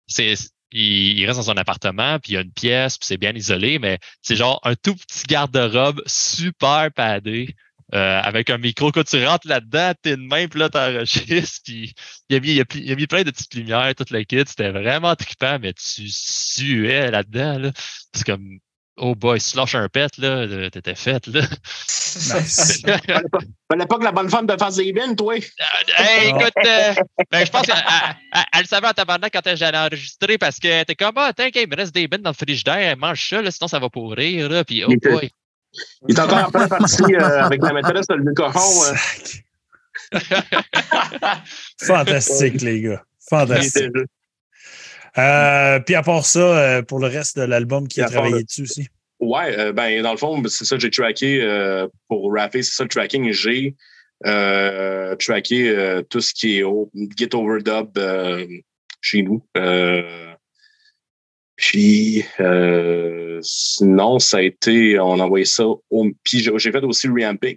c'est. 0.07 0.35
Il, 0.73 1.19
il 1.19 1.27
reste 1.27 1.39
dans 1.39 1.45
son 1.45 1.57
appartement, 1.57 2.19
puis 2.19 2.33
il 2.33 2.35
y 2.35 2.39
a 2.39 2.41
une 2.43 2.53
pièce, 2.53 2.99
puis 2.99 3.07
c'est 3.07 3.19
bien 3.19 3.33
isolé, 3.35 3.79
mais 3.79 3.99
c'est 4.21 4.35
genre 4.37 4.61
un 4.65 4.75
tout 4.75 4.95
petit 4.97 5.23
garde-robe 5.29 6.03
super 6.07 6.91
padé. 6.93 7.55
euh, 7.95 8.21
avec 8.21 8.51
un 8.51 8.59
micro, 8.59 8.91
quand 8.91 9.05
tu 9.05 9.25
rentres 9.25 9.47
là-dedans, 9.47 9.93
t'es 10.03 10.17
de 10.17 10.23
main, 10.23 10.49
puis 10.49 10.59
là, 10.59 10.69
t'enregistres, 10.69 11.61
puis 11.65 11.95
il 12.29 12.37
a, 12.37 12.41
mis, 12.41 12.49
il, 12.55 12.61
a, 12.61 12.65
il 12.75 12.93
a 12.93 12.97
mis 12.97 13.07
plein 13.07 13.23
de 13.23 13.31
petites 13.31 13.55
lumières, 13.55 13.95
toute 13.95 14.11
la 14.11 14.25
kit, 14.25 14.43
c'était 14.47 14.71
vraiment 14.71 15.15
trippant, 15.15 15.59
mais 15.61 15.73
tu 15.73 16.09
suais 16.09 17.11
là-dedans, 17.13 17.59
là. 17.61 17.73
C'est 18.13 18.25
comme, 18.27 18.59
oh 18.99 19.15
boy, 19.15 19.41
si 19.41 19.53
tu 19.53 19.57
lâches 19.59 19.75
un 19.75 19.89
pet, 19.89 20.17
là, 20.19 20.71
t'étais 20.71 20.95
faite, 20.95 21.27
là. 21.27 21.41
Nice. 21.43 22.83
Fallait 23.71 23.87
pas 23.87 23.99
que 23.99 24.05
la 24.05 24.13
bonne 24.13 24.31
femme 24.31 24.47
te 24.47 24.57
fasse 24.57 24.77
des 24.77 24.93
bines, 24.93 25.15
toi. 25.17 25.35
hey, 25.37 26.29
écoute, 26.31 26.53
euh, 26.65 26.95
ben, 27.31 27.45
je 27.45 27.51
pense 27.51 27.63
qu'elle 27.67 27.75
elle- 28.33 28.41
elle 28.53 28.61
le 28.63 28.67
savait 28.67 28.87
en 28.89 28.93
tabarnak 28.93 29.33
quand 29.33 29.57
j'allais 29.57 29.79
enregistrer 29.79 30.39
parce 30.39 30.59
que 30.59 30.83
t'es 30.85 30.95
comme, 30.95 31.13
ah, 31.17 31.33
t'inquiète, 31.35 31.65
il 31.67 31.71
me 31.71 31.77
reste 31.77 31.95
des 31.95 32.09
bines 32.09 32.23
dans 32.23 32.31
le 32.31 32.35
frigidaire, 32.35 32.97
mange 32.97 33.29
ça, 33.29 33.43
là, 33.43 33.51
sinon 33.51 33.69
ça 33.69 33.79
va 33.79 33.89
pourrir, 33.91 34.49
là, 34.49 34.65
puis 34.65 34.83
oh 34.85 34.89
Il 34.91 34.99
boy. 34.99 35.31
Il 36.09 36.17
est 36.17 36.21
encore 36.21 36.39
en 36.47 36.51
pleine 36.51 36.69
partie 36.69 37.03
euh, 37.15 37.45
avec 37.45 37.61
la 37.63 37.73
maîtresse 37.75 38.07
de 38.07 38.15
le 38.15 38.33
cochon. 38.33 38.85
euh, 38.85 38.95
Fantastique, 41.83 42.63
les 42.63 42.81
gars. 42.83 43.03
Fantastique. 43.29 43.91
Euh, 45.19 45.81
puis 45.81 45.95
à 45.95 46.03
part 46.03 46.27
ça, 46.27 46.41
euh, 46.41 46.83
pour 46.83 46.99
le 46.99 47.07
reste 47.07 47.39
de 47.39 47.45
l'album 47.45 47.89
qui 47.89 48.01
a 48.01 48.09
travaillé 48.09 48.43
dessus 48.45 48.63
aussi. 48.63 48.87
Ouais, 49.19 49.59
euh, 49.59 49.73
ben 49.73 50.03
dans 50.03 50.11
le 50.11 50.19
fond, 50.19 50.43
c'est 50.47 50.67
ça 50.67 50.77
que 50.77 50.83
j'ai 50.83 50.91
tracké 50.91 51.41
euh, 51.41 51.89
pour 52.09 52.33
rapper, 52.35 52.63
c'est 52.63 52.75
ça 52.75 52.83
le 52.83 52.91
tracking. 52.91 53.33
J'ai 53.33 53.75
tracké 54.23 56.03
tout 56.11 56.21
ce 56.21 56.35
qui 56.35 56.59
est 56.59 56.63
au, 56.63 56.91
Git 57.17 57.31
Overdub 57.33 57.99
chez 59.01 59.23
nous. 59.23 59.43
Puis 61.57 62.25
sinon, 63.41 64.19
ça 64.19 64.37
a 64.37 64.43
été, 64.43 65.01
on 65.01 65.19
a 65.19 65.25
envoyé 65.25 65.47
ça 65.47 65.65
au. 65.67 66.11
Puis 66.23 66.41
j'ai 66.41 66.53
j'ai 66.59 66.73
fait 66.73 66.85
aussi 66.85 67.07
le 67.07 67.15
reamping. 67.15 67.57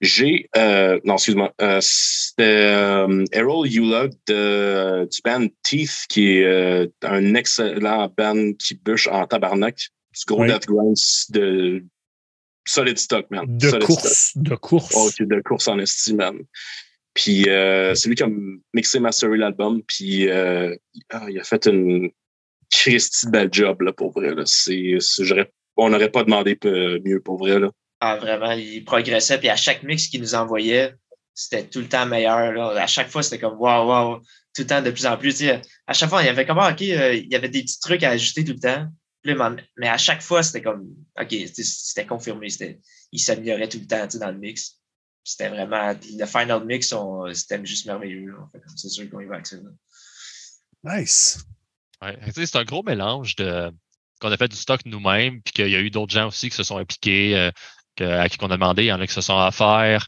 Euh, 0.00 0.06
j'ai 0.06 0.48
euh, 0.56 1.00
non 1.04 1.14
excuse-moi 1.14 1.52
euh, 1.60 1.78
c'était 1.80 2.42
euh, 2.42 3.24
Errol 3.32 3.66
Eula 3.68 4.08
de 4.28 5.08
du 5.10 5.20
band 5.24 5.46
Teeth 5.64 6.06
qui 6.08 6.36
est 6.38 6.44
euh, 6.44 6.86
un 7.02 7.34
excellent 7.34 8.12
band 8.16 8.52
qui 8.58 8.74
bûche 8.74 9.08
en 9.08 9.26
tabarnak 9.26 9.76
du 9.76 10.24
gros 10.26 10.42
Oui. 10.42 10.48
death 10.48 10.66
grind 10.66 10.94
de 11.30 11.84
solid 12.66 12.98
stock 12.98 13.30
man 13.30 13.44
De 13.58 13.68
Solid 13.70 13.86
course. 13.86 14.32
De 14.36 14.54
course. 14.54 14.86
stock. 14.90 14.96
Oh, 14.96 15.08
ok, 15.08 15.26
de 15.26 15.40
course 15.40 15.68
en 15.68 15.78
estime 15.80 16.16
man 16.16 16.38
puis 17.14 17.48
euh, 17.48 17.94
c'est 17.96 18.08
lui 18.08 18.14
qui 18.14 18.22
a 18.22 18.28
mixé 18.74 19.00
masteré 19.00 19.36
l'album 19.36 19.82
puis 19.82 20.28
euh, 20.28 20.76
ah, 21.10 21.26
il 21.28 21.38
a 21.40 21.44
fait 21.44 21.66
une 21.66 22.10
Christy 22.70 23.26
de 23.26 23.30
belle 23.32 23.48
job 23.50 23.80
là 23.82 23.92
pour 23.92 24.12
vrai 24.12 24.34
là 24.34 24.44
j'aurais 25.20 25.50
on 25.76 25.90
n'aurait 25.90 26.10
pas 26.10 26.22
demandé 26.24 26.54
peu- 26.54 27.00
mieux 27.04 27.20
pour 27.20 27.38
vrai 27.38 27.58
là 27.58 27.70
Ah, 28.00 28.16
vraiment, 28.16 28.52
il 28.52 28.84
progressait. 28.84 29.38
Puis 29.38 29.48
à 29.48 29.56
chaque 29.56 29.82
mix 29.82 30.06
qu'il 30.08 30.20
nous 30.20 30.34
envoyait, 30.34 30.94
c'était 31.34 31.66
tout 31.68 31.80
le 31.80 31.88
temps 31.88 32.06
meilleur. 32.06 32.52
Là. 32.52 32.82
À 32.82 32.86
chaque 32.86 33.10
fois, 33.10 33.22
c'était 33.22 33.40
comme 33.40 33.58
waouh, 33.58 33.88
waouh, 33.88 34.18
tout 34.54 34.62
le 34.62 34.66
temps 34.66 34.82
de 34.82 34.90
plus 34.90 35.06
en 35.06 35.16
plus. 35.16 35.32
Tu 35.36 35.46
sais, 35.46 35.60
à 35.86 35.92
chaque 35.92 36.08
fois, 36.08 36.22
il 36.22 36.26
y 36.26 36.28
avait 36.28 36.46
comme, 36.46 36.58
ah, 36.60 36.70
OK, 36.72 36.82
euh, 36.82 37.14
il 37.14 37.30
y 37.30 37.34
avait 37.36 37.48
des 37.48 37.62
petits 37.62 37.80
trucs 37.80 38.02
à 38.02 38.10
ajuster 38.10 38.44
tout 38.44 38.52
le 38.52 38.60
temps. 38.60 38.86
Mais- 39.24 39.88
à 39.88 39.98
chaque 39.98 40.22
fois, 40.22 40.42
c'était 40.42 40.62
comme, 40.62 40.86
OK, 41.20 41.34
c'était- 41.52 42.06
confirmé. 42.06 42.48
C'était, 42.50 42.78
il 43.12 43.18
s'améliorait 43.18 43.68
tout 43.68 43.78
le 43.78 43.86
temps 43.86 44.04
tu 44.06 44.12
sais, 44.12 44.18
dans 44.18 44.30
le 44.30 44.38
mix. 44.38 44.70
Puis 45.24 45.32
C'était 45.32 45.48
vraiment, 45.48 45.92
le 45.92 46.26
final 46.26 46.64
mix, 46.64 46.92
on- 46.92 47.32
c'était 47.34 47.64
juste 47.66 47.86
merveilleux. 47.86 48.30
là. 48.30 48.48
Fait 48.52 48.60
C'est 48.76 48.88
sûr 48.88 49.10
qu'on 49.10 49.20
y 49.20 49.26
va 49.26 49.34
avec 49.34 49.46
ça. 49.46 49.56
là. 49.56 49.70
Nice. 51.00 51.44
Ouais, 52.00 52.16
tu 52.26 52.32
sais, 52.32 52.46
c'est 52.46 52.56
un 52.58 52.64
gros 52.64 52.82
mélange 52.84 53.34
de 53.36 53.70
qu'on 54.20 54.32
a 54.32 54.36
fait 54.36 54.48
du 54.48 54.56
stock 54.56 54.80
nous-mêmes, 54.84 55.40
puis 55.42 55.52
qu'il 55.52 55.68
y 55.68 55.76
a 55.76 55.80
eu 55.80 55.90
d'autres 55.90 56.12
gens 56.12 56.26
aussi 56.28 56.48
qui 56.50 56.56
se 56.56 56.64
sont 56.64 56.76
impliqués, 56.78 57.36
euh, 57.36 57.50
à 58.00 58.28
qui 58.28 58.38
on 58.42 58.50
a 58.50 58.56
demandé, 58.56 58.84
il 58.84 58.86
y 58.86 58.92
en 58.92 59.00
a 59.00 59.06
qui 59.06 59.12
se 59.12 59.20
sont 59.20 59.50
faire. 59.50 60.06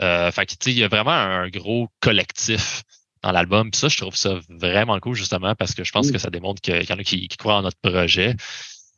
Euh, 0.00 0.30
fait 0.30 0.46
que, 0.46 0.70
il 0.70 0.78
y 0.78 0.84
a 0.84 0.88
vraiment 0.88 1.10
un 1.10 1.48
gros 1.48 1.88
collectif 2.00 2.82
dans 3.22 3.32
l'album. 3.32 3.70
Ça, 3.74 3.88
je 3.88 3.98
trouve 3.98 4.16
ça 4.16 4.40
vraiment 4.48 4.98
cool, 5.00 5.14
justement, 5.14 5.54
parce 5.54 5.74
que 5.74 5.84
je 5.84 5.92
pense 5.92 6.10
que 6.10 6.18
ça 6.18 6.30
démontre 6.30 6.62
qu'il 6.62 6.82
y 6.82 6.92
en 6.92 6.98
a 6.98 7.04
qui, 7.04 7.28
qui, 7.28 7.36
croient 7.36 7.56
en 7.56 7.62
notre 7.62 7.78
projet. 7.82 8.34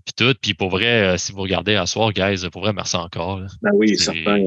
Puis 0.04 0.14
tout. 0.16 0.34
Puis 0.40 0.54
pour 0.54 0.70
vrai, 0.70 1.16
si 1.18 1.32
vous 1.32 1.42
regardez 1.42 1.74
à 1.74 1.86
soir, 1.86 2.12
guys, 2.12 2.48
pour 2.50 2.62
vrai, 2.62 2.72
merci 2.72 2.96
encore. 2.96 3.40
Ben 3.62 3.70
oui, 3.74 3.96
certain. 3.96 4.46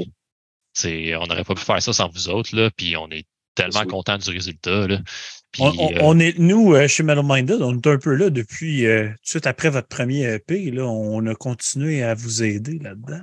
On 0.83 1.27
n'aurait 1.27 1.43
pas 1.43 1.55
pu 1.55 1.61
faire 1.61 1.81
ça 1.81 1.93
sans 1.93 2.09
vous 2.09 2.29
autres, 2.29 2.55
là. 2.55 2.69
Puis 2.75 2.95
on 2.97 3.09
est 3.09 3.25
tellement 3.55 3.85
content 3.85 4.17
du 4.17 4.29
résultat. 4.29 4.87
Là. 4.87 4.99
Euh, 5.61 5.71
on, 6.01 6.19
est, 6.19 6.37
nous, 6.37 6.73
euh, 6.73 6.87
chez 6.87 7.03
Metal 7.03 7.23
Minded, 7.25 7.61
on 7.61 7.75
est 7.75 7.87
un 7.87 7.97
peu 7.97 8.13
là 8.13 8.29
depuis 8.29 8.85
euh, 8.85 9.07
tout 9.07 9.11
de 9.11 9.29
suite 9.29 9.47
après 9.47 9.69
votre 9.69 9.87
premier 9.87 10.23
EP. 10.33 10.71
Là, 10.71 10.85
on 10.85 11.25
a 11.27 11.35
continué 11.35 12.03
à 12.03 12.13
vous 12.13 12.43
aider 12.43 12.79
là-dedans. 12.79 13.21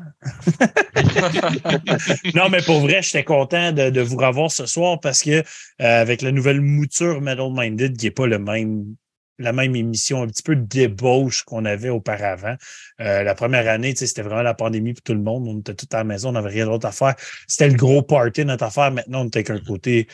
non, 2.34 2.48
mais 2.48 2.62
pour 2.62 2.80
vrai, 2.80 3.02
j'étais 3.02 3.24
content 3.24 3.72
de, 3.72 4.00
vous 4.00 4.16
revoir 4.16 4.50
ce 4.50 4.66
soir 4.66 4.98
parce 5.00 5.22
que 5.22 5.42
avec 5.78 6.22
la 6.22 6.32
nouvelle 6.32 6.60
mouture 6.60 7.20
Metal 7.20 7.50
Minded, 7.52 7.96
qui 7.96 8.06
n'est 8.06 8.10
pas 8.10 8.26
le 8.26 8.38
même 8.38 8.94
la 9.38 9.52
même 9.52 9.74
émission, 9.74 10.22
un 10.22 10.26
petit 10.26 10.42
peu 10.42 10.54
de 10.54 10.62
débauche 10.64 11.42
qu'on 11.42 11.64
avait 11.64 11.88
auparavant. 11.88 12.56
la 12.98 13.34
première 13.34 13.68
année, 13.68 13.94
c'était 13.96 14.22
vraiment 14.22 14.42
la 14.42 14.54
pandémie 14.54 14.92
pour 14.92 15.02
tout 15.02 15.14
le 15.14 15.22
monde. 15.22 15.48
On 15.48 15.58
était 15.58 15.74
tout 15.74 15.88
à 15.92 15.98
la 15.98 16.04
maison, 16.04 16.28
on 16.28 16.32
n'avait 16.32 16.50
rien 16.50 16.66
d'autre 16.66 16.86
à 16.86 16.92
faire. 16.92 17.14
C'était 17.48 17.68
le 17.68 17.76
gros 17.76 18.02
party, 18.02 18.44
notre 18.44 18.64
affaire. 18.64 18.92
Maintenant, 18.92 19.22
on 19.22 19.26
était 19.26 19.42
qu'un 19.42 19.58
côté 19.58 20.06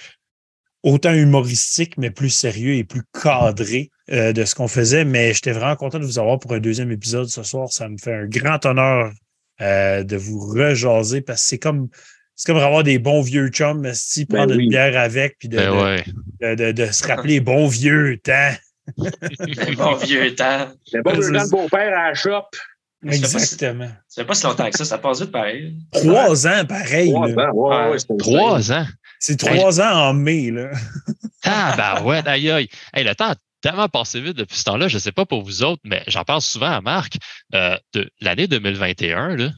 autant 0.82 1.12
humoristique, 1.12 1.96
mais 1.98 2.10
plus 2.10 2.30
sérieux 2.30 2.74
et 2.74 2.84
plus 2.84 3.02
cadré 3.12 3.90
euh, 4.10 4.32
de 4.32 4.44
ce 4.44 4.54
qu'on 4.54 4.68
faisait. 4.68 5.04
Mais 5.04 5.32
j'étais 5.34 5.52
vraiment 5.52 5.76
content 5.76 5.98
de 5.98 6.04
vous 6.04 6.18
avoir 6.18 6.38
pour 6.38 6.52
un 6.52 6.60
deuxième 6.60 6.90
épisode 6.90 7.28
ce 7.28 7.42
soir. 7.42 7.72
Ça 7.72 7.88
me 7.88 7.96
fait 7.98 8.14
un 8.14 8.26
grand 8.26 8.64
honneur 8.64 9.12
euh, 9.60 10.04
de 10.04 10.16
vous 10.16 10.38
rejaser 10.38 11.20
parce 11.20 11.42
que 11.42 11.48
c'est 11.48 11.58
comme 11.58 11.88
c'est 12.34 12.52
comme 12.52 12.62
avoir 12.62 12.84
des 12.84 13.00
bons 13.00 13.20
vieux 13.20 13.48
chums, 13.48 13.82
ben 13.82 13.94
prendre 14.28 14.54
une 14.54 14.68
bière 14.68 14.96
avec, 14.96 15.38
puis 15.40 15.48
de, 15.48 15.58
de, 16.54 16.70
de, 16.70 16.86
se 16.86 17.04
rappeler 17.04 17.40
bon 17.40 17.66
vieux 17.66 18.16
temps. 18.22 18.52
Les 18.96 19.76
bons 19.76 19.94
vieux 20.04 20.34
temps. 20.34 20.68
Les 20.92 21.02
bons 21.02 21.12
vieux 21.12 21.32
temps 21.32 21.44
de 21.44 21.50
beau-père 21.50 21.98
à 21.98 22.08
la 22.08 22.14
shop. 22.14 22.44
Exactement. 23.06 23.88
Ça 24.08 24.22
fait 24.22 24.26
pas 24.26 24.34
si 24.34 24.44
longtemps 24.44 24.68
que 24.70 24.76
ça, 24.76 24.84
ça 24.84 24.98
passe 24.98 25.20
vite 25.20 25.30
pareil. 25.30 25.76
Trois 25.92 26.46
ans, 26.46 26.64
pareil. 26.66 27.10
Trois 27.10 27.28
ans, 27.28 27.52
ouais, 27.52 27.90
ouais, 27.90 28.16
Trois 28.18 28.72
ans? 28.72 28.86
C'est 29.20 29.38
trois 29.38 29.80
ans 29.80 30.08
en 30.08 30.14
mai, 30.14 30.50
là. 30.50 30.70
ah, 31.44 31.74
ben 31.76 32.04
ouais, 32.04 32.26
aïe, 32.26 32.50
aïe. 32.50 32.68
Hey, 32.92 33.04
le 33.04 33.14
temps 33.14 33.30
a 33.30 33.34
tellement 33.60 33.88
passé 33.88 34.20
vite 34.20 34.36
depuis 34.36 34.56
ce 34.56 34.64
temps-là. 34.64 34.88
Je 34.88 34.94
ne 34.94 35.00
sais 35.00 35.12
pas 35.12 35.26
pour 35.26 35.42
vous 35.42 35.62
autres, 35.62 35.82
mais 35.84 36.02
j'en 36.08 36.24
parle 36.24 36.40
souvent 36.40 36.70
à 36.70 36.80
Marc. 36.80 37.18
Euh, 37.54 37.76
de 37.94 38.10
l'année 38.20 38.46
2021, 38.46 39.36
là, 39.36 39.50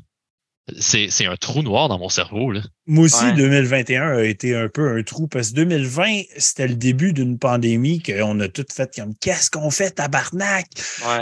c'est, 0.78 1.27
un 1.27 1.37
trou 1.37 1.62
noir 1.62 1.89
dans 1.89 1.99
mon 1.99 2.09
cerveau. 2.09 2.53
Là. 2.53 2.62
Moi 2.87 3.05
aussi, 3.05 3.32
2021 3.35 4.19
a 4.19 4.23
été 4.24 4.55
un 4.55 4.69
peu 4.69 4.97
un 4.97 5.03
trou 5.03 5.27
parce 5.27 5.51
que 5.51 5.57
2020, 5.57 6.23
c'était 6.37 6.69
le 6.69 6.74
début 6.74 7.12
d'une 7.12 7.39
pandémie 7.39 8.03
qu'on 8.03 8.39
a 8.41 8.49
tout 8.49 8.66
fait 8.73 8.91
comme 8.95 9.15
qu'est-ce 9.20 9.51
qu'on 9.51 9.70
fait, 9.70 9.91
tabarnak? 9.91 10.66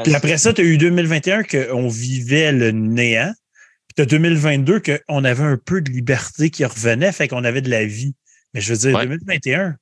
Puis 0.04 0.14
après 0.14 0.38
ça, 0.38 0.52
tu 0.52 0.60
as 0.60 0.64
eu 0.64 0.78
2021 0.78 1.44
qu'on 1.44 1.88
vivait 1.88 2.52
le 2.52 2.72
néant. 2.72 3.32
Puis 3.88 3.94
tu 3.96 4.02
as 4.02 4.06
2022 4.06 4.80
qu'on 4.80 5.24
avait 5.24 5.44
un 5.44 5.56
peu 5.56 5.80
de 5.80 5.90
liberté 5.90 6.50
qui 6.50 6.64
revenait, 6.64 7.12
fait 7.12 7.28
qu'on 7.28 7.44
avait 7.44 7.62
de 7.62 7.70
la 7.70 7.84
vie. 7.84 8.14
Mais 8.54 8.60
je 8.60 8.72
veux 8.72 8.78
dire, 8.78 8.98
2021, 8.98 9.76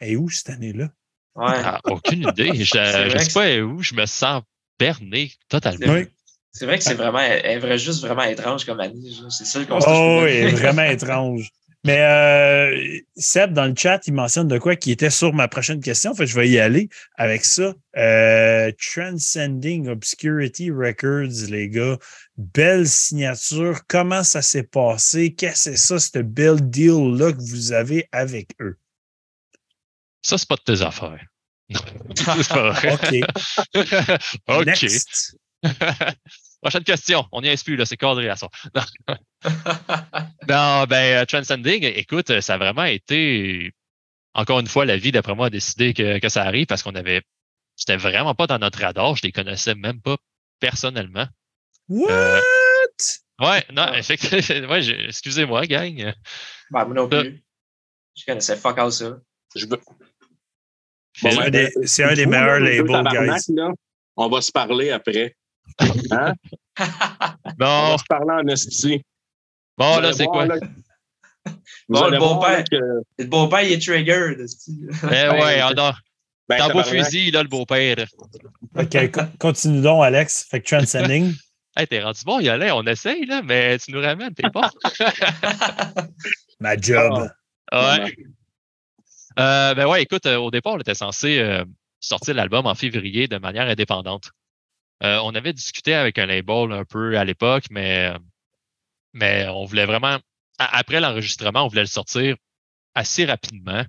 est 0.00 0.16
où 0.16 0.28
cette 0.30 0.50
année-là? 0.50 0.90
Ouais. 1.34 1.46
Ah, 1.46 1.80
aucune 1.84 2.28
idée. 2.28 2.52
Je 2.64 3.14
ne 3.14 3.18
sais 3.18 3.32
pas 3.32 3.58
où? 3.58 3.82
Je 3.82 3.94
me 3.94 4.06
sens 4.06 4.42
berné 4.78 5.32
totalement. 5.48 6.02
C'est 6.54 6.66
vrai 6.66 6.78
que 6.78 6.84
c'est 6.84 6.94
vraiment, 6.94 7.18
elle 7.18 7.64
est 7.64 7.78
juste 7.78 8.00
vraiment 8.00 8.22
étrange 8.22 8.64
comme 8.64 8.78
année. 8.78 9.10
C'est 9.28 9.44
ça 9.44 9.64
qu'on 9.64 9.80
Oh 9.88 10.20
oui, 10.22 10.52
vraiment 10.52 10.84
étrange. 10.84 11.50
Mais 11.82 12.00
euh, 12.00 13.00
Seb, 13.16 13.52
dans 13.52 13.66
le 13.66 13.74
chat, 13.76 14.06
il 14.06 14.14
mentionne 14.14 14.46
de 14.46 14.56
quoi 14.56 14.76
qui 14.76 14.92
était 14.92 15.10
sur 15.10 15.34
ma 15.34 15.48
prochaine 15.48 15.80
question. 15.80 16.14
Fait 16.14 16.26
je 16.26 16.34
vais 16.34 16.48
y 16.48 16.60
aller 16.60 16.88
avec 17.16 17.44
ça. 17.44 17.74
Euh, 17.96 18.70
Transcending 18.78 19.88
Obscurity 19.88 20.70
Records, 20.70 21.50
les 21.50 21.68
gars. 21.68 21.98
Belle 22.38 22.86
signature. 22.86 23.80
Comment 23.88 24.22
ça 24.22 24.40
s'est 24.40 24.62
passé? 24.62 25.34
Qu'est-ce 25.34 25.70
que 25.70 25.76
c'est 25.76 25.76
ça, 25.76 25.98
ce 25.98 26.20
belle 26.20 26.70
deal-là 26.70 27.32
que 27.32 27.42
vous 27.42 27.72
avez 27.72 28.08
avec 28.12 28.50
eux? 28.60 28.78
Ça, 30.22 30.38
c'est 30.38 30.48
pas 30.48 30.56
de 30.56 30.62
tes 30.62 30.82
affaires. 30.82 31.26
Non. 32.54 32.70
OK. 32.92 33.14
OK. 34.48 34.66
Next. 34.66 35.36
Prochaine 36.62 36.84
question. 36.84 37.26
On 37.32 37.42
n'y 37.42 37.48
est 37.48 37.62
plus, 37.62 37.76
là. 37.76 37.84
C'est 37.84 37.96
cadré 37.96 38.28
à 38.28 38.36
ça. 38.36 38.48
Non, 40.48 40.84
ben, 40.84 41.22
euh, 41.22 41.24
Transcending, 41.26 41.84
écoute, 41.84 42.40
ça 42.40 42.54
a 42.54 42.58
vraiment 42.58 42.84
été, 42.84 43.72
encore 44.34 44.60
une 44.60 44.66
fois, 44.66 44.84
la 44.84 44.96
vie, 44.96 45.12
d'après 45.12 45.34
moi, 45.34 45.46
a 45.46 45.50
décidé 45.50 45.92
que, 45.94 46.28
ça 46.28 46.42
arrive 46.44 46.66
parce 46.66 46.82
qu'on 46.82 46.94
avait, 46.94 47.22
c'était 47.76 47.96
vraiment 47.96 48.34
pas 48.34 48.46
dans 48.46 48.58
notre 48.58 48.80
radar. 48.80 49.16
Je 49.16 49.22
les 49.22 49.32
connaissais 49.32 49.74
même 49.74 50.00
pas 50.00 50.16
personnellement. 50.60 51.26
What? 51.88 52.10
Euh, 52.10 52.40
ouais, 53.40 53.64
non, 53.72 53.92
effectivement. 53.94 54.68
Ouais, 54.70 55.06
excusez-moi, 55.06 55.66
gang. 55.66 56.14
Ben, 56.70 56.84
moi 56.84 56.94
non 56.94 57.08
plus. 57.08 57.42
Je 58.16 58.24
connaissais 58.24 58.56
fuck 58.56 58.78
all 58.78 58.92
ça. 58.92 59.18
Je 59.54 59.66
veux... 59.66 59.80
c'est 61.14 62.04
un, 62.04 62.14
des 62.14 62.26
meilleurs 62.26 62.60
labels, 62.60 63.04
guys. 63.10 63.52
on 64.16 64.28
va 64.28 64.40
se 64.40 64.52
parler 64.52 64.90
après. 64.90 65.36
Hein? 66.10 66.34
bon. 67.58 67.66
On 67.66 67.90
va 67.90 67.98
se 67.98 68.04
parler 68.08 68.32
en 68.32 68.46
esti. 68.48 69.02
Bon, 69.76 69.98
là, 70.00 70.12
c'est 70.12 70.26
quoi? 70.26 70.46
bon, 71.88 72.08
le 72.08 72.18
beau-père, 72.18 72.64
que... 72.64 72.76
le 73.18 73.24
beau-père, 73.24 73.62
il 73.62 73.72
est 73.72 73.84
triggered. 73.84 74.38
Eh 75.04 75.28
ouais, 75.28 75.62
on 75.62 75.78
a... 75.78 75.94
Ben, 76.48 76.58
Dans 76.58 76.74
beau 76.74 76.82
fusil, 76.82 77.30
là, 77.30 77.42
le 77.42 77.48
beau-père. 77.48 77.96
OK, 78.76 79.10
continue 79.38 79.80
donc, 79.80 80.04
Alex. 80.04 80.46
Fait 80.50 80.60
que 80.60 80.68
Transcending. 80.68 81.34
hey, 81.76 81.86
t'es 81.86 82.02
rendu 82.02 82.20
bon, 82.24 82.38
Yolin, 82.40 82.74
on 82.74 82.86
essaye, 82.86 83.24
là, 83.24 83.40
mais 83.42 83.78
tu 83.78 83.92
nous 83.92 84.00
ramènes, 84.00 84.34
t'es 84.34 84.50
pas. 84.50 84.70
Ma 86.60 86.76
job. 86.76 87.30
Ouais. 87.72 88.14
Euh, 89.38 89.74
ben 89.74 89.86
ouais, 89.86 90.02
écoute, 90.02 90.26
euh, 90.26 90.36
au 90.36 90.50
départ, 90.50 90.74
on 90.74 90.78
était 90.78 90.94
censé 90.94 91.38
euh, 91.38 91.64
sortir 91.98 92.34
l'album 92.34 92.66
en 92.66 92.74
février 92.74 93.26
de 93.26 93.38
manière 93.38 93.66
indépendante. 93.66 94.30
Euh, 95.02 95.18
on 95.24 95.34
avait 95.34 95.52
discuté 95.52 95.94
avec 95.94 96.18
un 96.18 96.26
label 96.26 96.72
un 96.72 96.84
peu 96.84 97.18
à 97.18 97.24
l'époque, 97.24 97.64
mais, 97.70 98.12
on 99.20 99.64
voulait 99.64 99.86
vraiment, 99.86 100.18
après 100.58 101.00
l'enregistrement, 101.00 101.64
on 101.64 101.68
voulait 101.68 101.82
le 101.82 101.86
sortir 101.88 102.36
assez 102.94 103.24
rapidement 103.24 103.84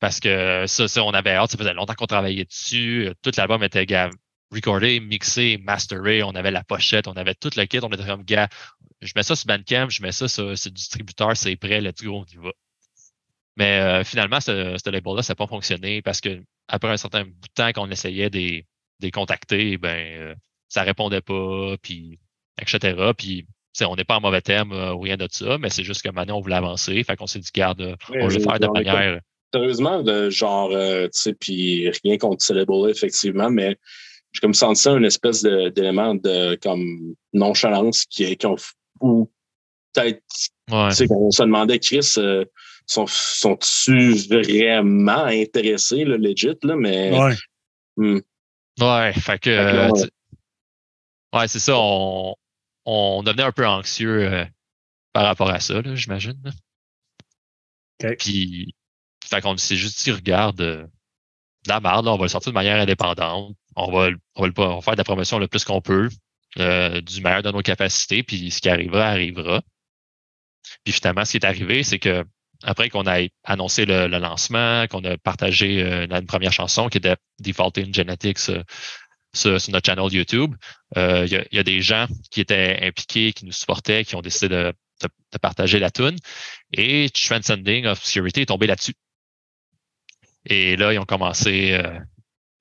parce 0.00 0.20
que 0.20 0.64
ça, 0.66 1.02
on 1.02 1.10
avait 1.10 1.34
hâte, 1.34 1.50
ça 1.50 1.58
faisait 1.58 1.74
longtemps 1.74 1.94
qu'on 1.94 2.06
travaillait 2.06 2.44
dessus. 2.44 3.10
Tout 3.22 3.32
l'album 3.36 3.62
était 3.64 3.86
recordé, 4.52 5.00
mixé, 5.00 5.58
masteré, 5.58 6.22
on 6.22 6.30
avait 6.30 6.50
la 6.50 6.64
pochette, 6.64 7.08
on 7.08 7.14
avait 7.14 7.34
tout 7.34 7.50
le 7.56 7.64
kit, 7.66 7.80
on 7.82 7.88
était 7.88 8.06
comme 8.06 8.24
gars, 8.24 8.48
je 9.00 9.12
mets 9.16 9.22
ça 9.22 9.36
sur 9.36 9.46
Bandcamp, 9.46 9.88
je 9.90 10.02
mets 10.02 10.12
ça 10.12 10.28
sur, 10.28 10.52
distributeur, 10.52 11.36
c'est 11.36 11.56
prêt, 11.56 11.80
let's 11.80 12.02
go, 12.02 12.20
on 12.20 12.24
y 12.24 12.36
va. 12.36 12.52
Mais 13.56 13.80
euh, 13.80 14.04
finalement, 14.04 14.40
ce, 14.40 14.76
ce 14.82 14.90
label-là, 14.90 15.22
ça 15.22 15.32
n'a 15.32 15.36
pas 15.36 15.48
fonctionné 15.48 16.00
parce 16.02 16.20
que 16.20 16.42
après 16.68 16.90
un 16.90 16.96
certain 16.96 17.24
bout 17.24 17.48
de 17.48 17.52
temps 17.54 17.72
qu'on 17.72 17.90
essayait 17.90 18.30
des, 18.30 18.66
des 19.00 19.10
contacter, 19.10 19.76
ben, 19.76 19.96
euh, 19.96 20.34
ça 20.68 20.82
répondait 20.82 21.20
pas, 21.20 21.76
puis, 21.82 22.18
etc. 22.60 23.12
Puis, 23.16 23.46
on 23.80 23.94
n'est 23.94 24.04
pas 24.04 24.16
en 24.16 24.20
mauvais 24.20 24.40
terme 24.40 24.72
euh, 24.72 24.92
ou 24.92 25.00
rien 25.00 25.16
de 25.16 25.28
ça, 25.30 25.56
mais 25.58 25.70
c'est 25.70 25.84
juste 25.84 26.02
que 26.02 26.10
maintenant, 26.10 26.38
on 26.38 26.40
voulait 26.40 26.56
avancer. 26.56 27.02
Fait 27.04 27.16
qu'on 27.16 27.26
s'est 27.26 27.38
dit, 27.38 27.50
garde, 27.54 27.80
euh, 27.80 27.96
on 28.10 28.26
veut 28.26 28.38
le 28.38 28.42
faire 28.42 28.58
de 28.58 28.66
manière. 28.66 29.20
Sérieusement, 29.52 30.02
de 30.02 30.28
genre, 30.28 30.70
tu 30.70 31.08
sais, 31.12 31.32
puis 31.32 31.90
rien 32.04 32.18
contre 32.18 32.44
Celebrity, 32.44 32.90
effectivement, 32.90 33.50
mais 33.50 33.78
j'ai 34.32 34.40
comme 34.40 34.52
senti 34.52 34.82
ça 34.82 34.92
une 34.92 35.06
espèce 35.06 35.42
d'élément 35.42 36.14
de, 36.14 36.54
comme 36.56 37.14
nonchalance 37.32 38.04
qui, 38.04 38.36
qui 38.36 38.46
ont, 38.46 38.56
ou 39.00 39.30
peut-être, 39.94 40.22
tu 40.28 40.90
sais, 40.90 41.06
qu'on 41.06 41.30
se 41.30 41.42
demandait, 41.42 41.78
Chris, 41.78 42.18
sont, 42.88 43.06
sont-tu 43.06 44.12
vraiment 44.28 45.24
intéressés, 45.24 46.04
là, 46.04 46.16
legit, 46.16 46.58
là, 46.62 46.76
mais. 46.76 47.18
Ouais. 47.18 47.34
Hmm. 47.96 48.20
Ouais, 48.80 49.12
fait 49.12 49.38
que. 49.38 49.50
Euh, 49.50 49.90
ouais, 51.32 51.48
c'est 51.48 51.58
ça. 51.58 51.74
On, 51.76 52.34
on 52.84 53.22
devenait 53.22 53.42
un 53.42 53.52
peu 53.52 53.66
anxieux 53.66 54.32
euh, 54.32 54.44
par 55.12 55.24
rapport 55.24 55.50
à 55.50 55.60
ça, 55.60 55.82
j'imagine. 55.94 56.40
Puis, 58.18 58.74
fait 59.24 59.40
qu'on 59.40 59.56
s'est 59.56 59.76
juste 59.76 60.02
dit, 60.04 60.12
regarde, 60.12 60.60
euh, 60.60 60.84
de 60.84 61.68
la 61.68 61.80
merde, 61.80 62.06
on 62.06 62.16
va 62.16 62.24
le 62.24 62.28
sortir 62.28 62.52
de 62.52 62.54
manière 62.54 62.80
indépendante. 62.80 63.56
On 63.74 63.90
va, 63.90 64.10
on 64.36 64.48
va, 64.48 64.52
on 64.58 64.76
va 64.76 64.80
faire 64.80 64.94
de 64.94 64.98
la 64.98 65.04
promotion 65.04 65.38
le 65.38 65.48
plus 65.48 65.64
qu'on 65.64 65.80
peut, 65.80 66.08
du 66.56 67.20
meilleur 67.20 67.42
de 67.42 67.50
nos 67.50 67.62
capacités, 67.62 68.22
puis 68.22 68.50
ce 68.50 68.60
qui 68.60 68.68
arrivera, 68.68 69.08
arrivera. 69.08 69.62
Puis 70.84 70.92
finalement, 70.92 71.24
ce 71.24 71.32
qui 71.32 71.36
est 71.38 71.44
arrivé, 71.46 71.82
c'est 71.82 71.98
que 71.98 72.24
après 72.64 72.88
qu'on 72.88 73.06
ait 73.06 73.30
annoncé 73.44 73.84
le, 73.86 74.06
lancement, 74.08 74.86
qu'on 74.88 75.04
a 75.04 75.16
partagé 75.16 75.82
euh, 75.82 76.06
une 76.08 76.26
première 76.26 76.52
chanson 76.52 76.88
qui 76.88 76.98
était 76.98 77.16
Defaulting 77.38 77.94
Genetics 77.94 78.48
euh, 78.48 78.62
sur, 79.34 79.58
notre 79.68 79.86
channel 79.86 80.12
YouTube, 80.12 80.54
euh, 80.96 81.26
il 81.26 81.46
y, 81.52 81.58
a 81.58 81.62
des 81.62 81.80
gens 81.80 82.06
qui 82.30 82.40
étaient 82.40 82.78
impliqués, 82.82 83.32
qui 83.32 83.44
nous 83.44 83.52
supportaient, 83.52 84.04
qui 84.04 84.16
ont 84.16 84.22
décidé 84.22 84.48
de, 84.48 84.74
partager 85.40 85.78
la 85.78 85.90
tune. 85.90 86.16
Et 86.72 87.08
Transcending 87.10 87.86
Obscurity 87.86 88.40
est 88.40 88.46
tombé 88.46 88.66
là-dessus. 88.66 88.94
Et 90.46 90.76
là, 90.76 90.92
ils 90.92 90.98
ont 90.98 91.04
commencé, 91.04 91.72
euh, 91.72 91.98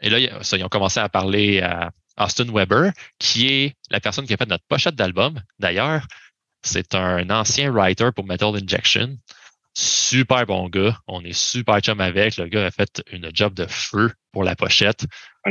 et 0.01 0.09
là, 0.09 0.19
ils 0.19 0.63
ont 0.63 0.69
commencé 0.69 0.99
à 0.99 1.09
parler 1.09 1.61
à 1.61 1.91
Austin 2.17 2.51
Weber, 2.51 2.91
qui 3.17 3.47
est 3.47 3.75
la 3.89 3.99
personne 3.99 4.25
qui 4.25 4.33
a 4.33 4.37
fait 4.37 4.47
notre 4.47 4.65
pochette 4.67 4.95
d'album. 4.95 5.41
D'ailleurs, 5.59 6.05
c'est 6.63 6.95
un 6.95 7.29
ancien 7.29 7.71
writer 7.71 8.09
pour 8.13 8.25
Metal 8.25 8.55
Injection. 8.55 9.17
Super 9.79 10.47
bon 10.47 10.69
gars. 10.69 10.97
On 11.05 11.23
est 11.23 11.37
super 11.37 11.79
chum 11.81 12.01
avec. 12.01 12.37
Le 12.37 12.47
gars 12.47 12.65
a 12.65 12.71
fait 12.71 13.03
une 13.11 13.29
job 13.31 13.53
de 13.53 13.67
feu 13.67 14.11
pour 14.31 14.43
la 14.43 14.55
pochette. 14.55 15.05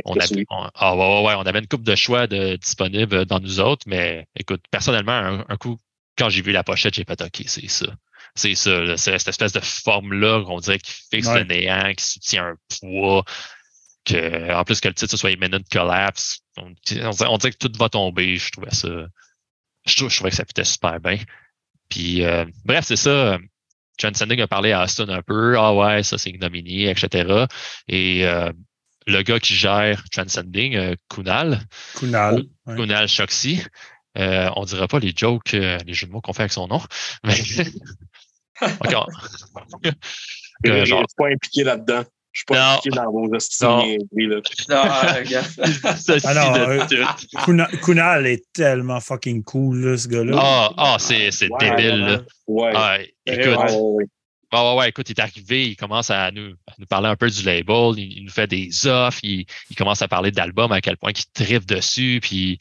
On 0.04 0.16
avait, 0.16 0.44
ah, 0.74 0.96
ouais, 0.96 1.34
on 1.36 1.46
avait 1.46 1.60
une 1.60 1.68
coupe 1.68 1.84
de 1.84 1.94
choix 1.94 2.26
de, 2.26 2.56
disponible 2.56 3.24
dans 3.24 3.38
nous 3.38 3.60
autres, 3.60 3.84
mais 3.86 4.26
écoute, 4.34 4.64
personnellement, 4.72 5.44
un, 5.48 5.56
coup, 5.56 5.78
quand 6.18 6.28
j'ai 6.28 6.42
vu 6.42 6.50
la 6.50 6.64
pochette, 6.64 6.94
j'ai 6.94 7.04
fait 7.04 7.22
OK, 7.22 7.44
c'est 7.46 7.68
ça. 7.68 7.86
C'est 8.34 8.56
ça, 8.56 8.96
c'est 8.96 9.16
cette 9.16 9.28
espèce 9.28 9.52
de 9.52 9.60
forme-là 9.60 10.42
qu'on 10.44 10.58
dirait 10.58 10.80
qui 10.80 10.92
fixe 11.08 11.32
le 11.32 11.44
néant, 11.44 11.92
qui 11.96 12.04
soutient 12.04 12.48
un 12.48 12.56
poids. 12.80 13.24
Que, 14.06 14.52
en 14.52 14.64
plus 14.64 14.80
que 14.80 14.88
le 14.88 14.94
titre 14.94 15.16
soit 15.16 15.30
Imminent 15.30 15.62
Collapse. 15.70 16.40
On, 16.56 16.74
on, 17.00 17.38
dirait 17.38 17.52
que 17.52 17.64
tout 17.64 17.72
va 17.78 17.88
tomber. 17.88 18.38
Je 18.38 18.50
trouvais 18.50 18.74
ça. 18.74 18.88
Je, 19.84 19.94
trouvais 19.94 20.30
que 20.30 20.36
ça 20.36 20.44
fitait 20.44 20.64
super 20.64 20.98
bien. 20.98 21.18
Puis 21.88 22.24
euh, 22.24 22.44
bref, 22.64 22.84
c'est 22.86 22.96
ça. 22.96 23.38
Transcending 23.98 24.40
a 24.40 24.46
parlé 24.46 24.72
à 24.72 24.82
Austin 24.84 25.08
un 25.08 25.22
peu. 25.22 25.56
Ah 25.58 25.74
ouais, 25.74 26.02
ça 26.02 26.18
c'est 26.18 26.30
ignominie, 26.30 26.86
etc. 26.86 27.46
Et 27.88 28.26
euh, 28.26 28.52
le 29.06 29.22
gars 29.22 29.40
qui 29.40 29.54
gère 29.54 30.04
Transcending, 30.10 30.76
euh, 30.76 30.94
Kunal. 31.08 31.60
Kunal. 31.96 32.44
Kunal 32.66 33.08
Shoxi. 33.08 33.62
Euh, 34.18 34.50
on 34.56 34.62
ne 34.62 34.66
dira 34.66 34.88
pas 34.88 34.98
les 34.98 35.12
jokes, 35.14 35.54
euh, 35.54 35.78
les 35.86 35.92
jeux 35.92 36.06
de 36.06 36.12
mots 36.12 36.20
qu'on 36.20 36.32
fait 36.32 36.42
avec 36.42 36.52
son 36.52 36.68
nom. 36.68 36.80
Mais. 37.24 37.34
Encore. 38.80 39.10
je 40.64 40.70
ne 40.70 40.84
suis 40.84 40.94
pas 41.16 41.28
impliqué 41.28 41.64
là-dedans. 41.64 42.04
Je 42.36 42.40
suis 42.40 42.44
pas 42.48 42.74
impliqué 42.74 42.94
dans 42.94 43.10
vos 43.10 43.34
estimes. 43.34 43.96
Non, 44.12 44.42
ah, 44.70 45.14
Alors, 46.24 46.86
Kunal 47.82 48.26
est 48.26 48.44
tellement 48.52 49.00
fucking 49.00 49.42
cool, 49.42 49.98
ce 49.98 50.06
gars-là. 50.06 50.36
Ah, 50.38 50.70
ah 50.76 50.96
c'est 50.98 51.30
débile. 51.58 52.26
Ouais. 52.46 52.72
Ah, 52.74 52.98
écoute, 53.24 53.56
ah 54.52 54.74
ouais, 54.74 54.90
écoute, 54.90 55.08
il 55.08 55.12
est 55.12 55.22
arrivé, 55.22 55.68
il 55.68 55.76
commence 55.76 56.10
à 56.10 56.30
nous, 56.30 56.52
nous 56.76 56.86
parler 56.86 57.08
un 57.08 57.16
peu 57.16 57.30
du 57.30 57.42
label, 57.42 57.94
il, 57.96 58.24
nous 58.24 58.30
fait 58.30 58.46
des 58.46 58.86
offres, 58.86 59.20
il, 59.22 59.46
commence 59.74 60.02
à 60.02 60.08
parler 60.08 60.30
d'albums, 60.30 60.72
à 60.72 60.82
quel 60.82 60.98
point 60.98 61.12
il 61.16 61.24
tripe 61.32 61.64
dessus, 61.64 62.20
puis, 62.20 62.58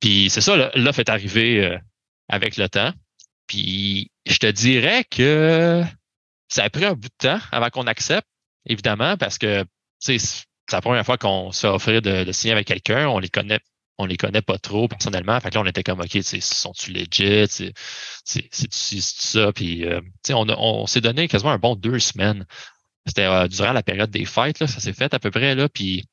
puis 0.00 0.28
c'est 0.30 0.40
ça, 0.40 0.72
l'offre 0.74 0.98
est 0.98 1.08
arrivée 1.08 1.64
euh, 1.64 1.78
avec 2.28 2.56
le 2.56 2.68
temps. 2.68 2.92
Puis 3.46 4.10
je 4.26 4.38
te 4.38 4.50
dirais 4.50 5.04
que 5.04 5.84
ça 6.48 6.64
a 6.64 6.70
pris 6.70 6.84
un 6.84 6.94
bout 6.94 7.08
de 7.08 7.28
temps 7.28 7.38
avant 7.52 7.70
qu'on 7.70 7.86
accepte, 7.86 8.26
évidemment, 8.66 9.16
parce 9.16 9.38
que 9.38 9.64
c'est 9.98 10.18
la 10.72 10.80
première 10.80 11.04
fois 11.04 11.18
qu'on 11.18 11.52
se 11.52 11.60
fait 11.60 11.72
offrir 11.72 12.02
de, 12.02 12.24
de 12.24 12.32
signer 12.32 12.52
avec 12.52 12.66
quelqu'un, 12.66 13.08
on 13.08 13.18
les 13.18 13.28
connaît 13.28 13.60
on 14.00 14.06
les 14.06 14.16
connaît 14.16 14.42
pas 14.42 14.58
trop 14.58 14.88
personnellement. 14.88 15.38
Fait 15.40 15.50
que 15.50 15.56
là, 15.56 15.60
on 15.60 15.66
était 15.66 15.82
comme, 15.82 16.00
OK, 16.00 16.18
sont-tu 16.40 16.92
legit? 16.92 17.72
C'est 18.24 18.54
ça? 18.72 19.52
Puis, 19.52 19.84
euh, 19.84 20.00
on, 20.30 20.48
on 20.48 20.86
s'est 20.86 21.02
donné 21.02 21.28
quasiment 21.28 21.50
un 21.50 21.58
bon 21.58 21.76
deux 21.76 21.98
semaines. 21.98 22.46
C'était 23.06 23.26
euh, 23.26 23.46
durant 23.46 23.72
la 23.72 23.82
période 23.82 24.10
des 24.10 24.24
fêtes, 24.24 24.58
là, 24.60 24.66
ça 24.66 24.80
s'est 24.80 24.94
fait 24.94 25.12
à 25.12 25.18
peu 25.18 25.30
près. 25.30 25.54
Là, 25.54 25.68
puis, 25.68 26.06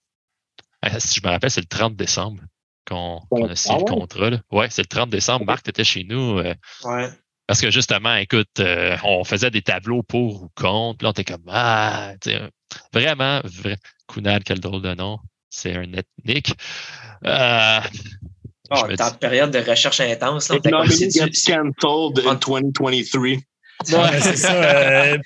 euh, 0.86 0.90
si 1.00 1.22
je 1.22 1.26
me 1.26 1.32
rappelle, 1.32 1.50
c'est 1.50 1.62
le 1.62 1.68
30 1.68 1.96
décembre 1.96 2.44
qu'on 2.86 3.20
a 3.46 3.56
signé 3.56 3.78
le 3.78 3.86
ah 3.88 3.90
contrat. 3.90 4.30
Là. 4.32 4.42
Ouais, 4.52 4.70
c'est 4.70 4.82
le 4.82 4.88
30 4.88 5.10
décembre. 5.10 5.46
Marc, 5.46 5.64
tu 5.64 5.70
étais 5.70 5.84
chez 5.86 6.04
nous. 6.04 6.40
ouais. 6.40 7.10
Parce 7.48 7.62
que 7.62 7.72
justement, 7.72 8.16
écoute, 8.16 8.62
on 9.04 9.24
faisait 9.24 9.50
des 9.50 9.62
tableaux 9.62 10.04
pour 10.04 10.44
ou 10.44 10.52
contre. 10.56 11.04
Là, 11.04 11.10
on 11.10 11.12
était 11.12 11.24
comme, 11.24 11.46
ah, 11.48 12.14
vraiment, 12.94 13.42
vrai. 13.46 13.78
Kunal, 14.08 14.44
quel 14.44 14.60
drôle 14.60 14.82
de 14.82 14.94
nom 14.94 15.20
c'est 15.50 15.76
un 15.76 15.92
ethnique. 15.94 16.54
Euh, 17.26 17.80
oh, 18.70 18.88
t'es 18.88 19.02
en 19.02 19.12
période 19.12 19.52
de 19.52 19.60
recherche 19.60 20.00
intense. 20.02 20.50
Là, 20.50 20.60
cancelled 20.60 21.18
in 21.18 21.28
2023. 21.28 22.52
c'est 24.22 24.36
ça. 24.36 24.54
Euh, 24.54 25.18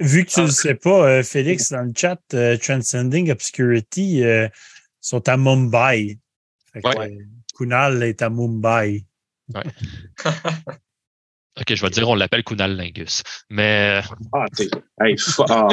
vu 0.00 0.24
que 0.24 0.30
tu 0.30 0.40
ne 0.40 0.46
le 0.46 0.50
sais 0.50 0.74
pas, 0.74 1.08
euh, 1.08 1.22
Félix, 1.22 1.70
dans 1.70 1.82
le 1.82 1.92
chat, 1.96 2.18
Transcending 2.60 3.30
Obscurity 3.30 4.22
sont 5.00 5.28
à 5.28 5.36
Mumbai. 5.36 6.18
Kunal 7.56 8.02
est 8.02 8.22
à 8.22 8.30
Mumbai. 8.30 9.04
Ouais. 9.54 9.62
OK, 11.60 11.74
je 11.74 11.82
vais 11.82 11.90
dire, 11.90 12.08
on 12.08 12.14
l'appelle 12.14 12.44
Kunal 12.44 12.76
Lingus. 12.76 13.22
Mais. 13.50 14.00
Ah, 14.32 14.44
t'es. 14.56 14.68
Hey, 15.00 15.16
ah. 15.48 15.68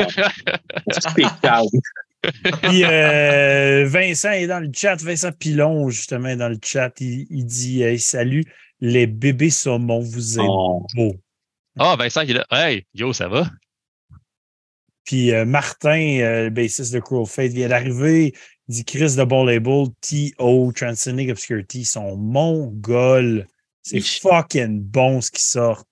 Puis 2.64 2.84
euh, 2.84 3.86
Vincent 3.88 4.32
est 4.32 4.48
dans 4.48 4.60
le 4.60 4.72
chat. 4.74 4.95
Vincent 4.95 5.32
Pilon, 5.32 5.90
justement, 5.90 6.30
est 6.30 6.38
dans 6.38 6.49
le 6.49 6.57
chat. 6.64 6.91
Il, 6.99 7.45
dit 7.45 7.99
Salut, 7.99 8.44
les 8.80 9.06
bébés 9.06 9.52
saumons, 9.52 9.99
vous 9.99 10.40
êtes 10.40 10.45
oh. 10.48 10.86
beaux. 10.95 11.16
Ah, 11.78 11.95
Vincent, 11.98 12.22
il 12.22 12.32
est 12.32 12.34
là. 12.34 12.45
Hey, 12.52 12.86
yo, 12.94 13.14
ça 13.14 13.28
va? 13.28 13.48
Puis 15.03 15.32
euh, 15.34 15.45
Martin, 15.45 16.20
euh, 16.20 16.45
le 16.45 16.49
bassiste 16.49 16.94
de 16.94 16.99
Cruel 16.99 17.28
Fate, 17.28 17.52
vient 17.52 17.70
d'arriver. 17.70 18.34
Il 18.68 18.76
dit 18.76 18.86
Chris 18.86 19.16
de 19.16 19.24
Bon 19.24 19.45
Label, 19.45 19.86
T.O., 20.02 20.72
Transcending 20.72 21.32
Obscurity 21.32 21.86
sont 21.86 22.18
mongols. 22.18 23.45
C'est 23.86 24.02
fucking 24.02 24.82
bon 24.82 25.22
ce 25.22 25.30
qui 25.30 25.44
sort. 25.44 25.84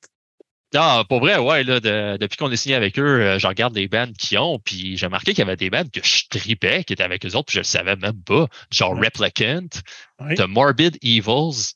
Ah, 0.76 1.04
pour 1.08 1.20
vrai, 1.20 1.38
ouais, 1.38 1.64
là, 1.64 1.80
depuis 2.18 2.38
qu'on 2.38 2.52
est 2.52 2.56
signé 2.56 2.74
avec 2.74 2.98
eux, 2.98 3.22
euh, 3.22 3.38
je 3.38 3.46
regarde 3.46 3.76
les 3.76 3.88
bands 3.88 4.12
qu'ils 4.18 4.40
ont, 4.40 4.58
puis 4.58 4.98
j'ai 4.98 5.06
remarqué 5.06 5.34
qu'il 5.34 5.40
y 5.40 5.48
avait 5.48 5.56
des 5.56 5.70
bands 5.70 5.88
que 5.88 6.00
je 6.04 6.24
tripais, 6.28 6.84
qui 6.84 6.94
étaient 6.94 7.04
avec 7.04 7.24
eux 7.24 7.36
autres, 7.36 7.46
puis 7.46 7.56
je 7.56 7.60
le 7.60 7.66
savais 7.66 7.96
même 7.96 8.20
pas. 8.24 8.48
Genre 8.72 8.98
Replicant, 8.98 9.68
The 10.36 10.48
Morbid 10.48 10.98
Evils, 11.04 11.76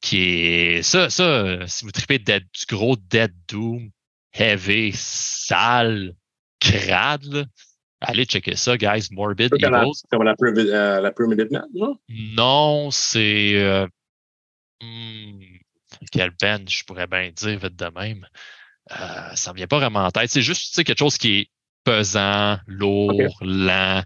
qui 0.00 0.18
est. 0.18 0.82
Ça, 0.82 1.10
ça, 1.10 1.66
si 1.66 1.84
vous 1.84 1.90
tripez 1.90 2.18
du 2.18 2.40
gros 2.66 2.96
Dead 2.96 3.34
Doom, 3.46 3.90
heavy, 4.32 4.92
sale, 4.94 6.14
crade, 6.60 7.46
allez 8.00 8.24
checker 8.24 8.56
ça, 8.56 8.78
guys. 8.78 9.08
Morbid 9.10 9.52
Evils. 9.52 10.02
Comme 10.10 10.24
la, 10.24 10.34
euh, 10.40 11.00
la 11.02 11.12
non? 11.74 11.98
Non, 12.08 12.90
c'est. 12.90 13.56
Euh, 13.56 13.86
hmm, 14.80 15.40
quel 16.10 16.30
band 16.40 16.64
je 16.68 16.84
pourrais 16.84 17.06
bien 17.06 17.30
dire 17.30 17.58
vite 17.58 17.76
de 17.76 17.90
même. 17.94 18.26
Euh, 18.92 19.34
ça 19.34 19.50
ne 19.50 19.54
me 19.54 19.58
vient 19.58 19.66
pas 19.66 19.78
vraiment 19.78 20.04
en 20.04 20.10
tête. 20.10 20.30
C'est 20.30 20.42
juste 20.42 20.82
quelque 20.84 20.98
chose 20.98 21.16
qui 21.16 21.38
est 21.38 21.48
pesant, 21.84 22.58
lourd, 22.66 23.38
lent, 23.40 24.02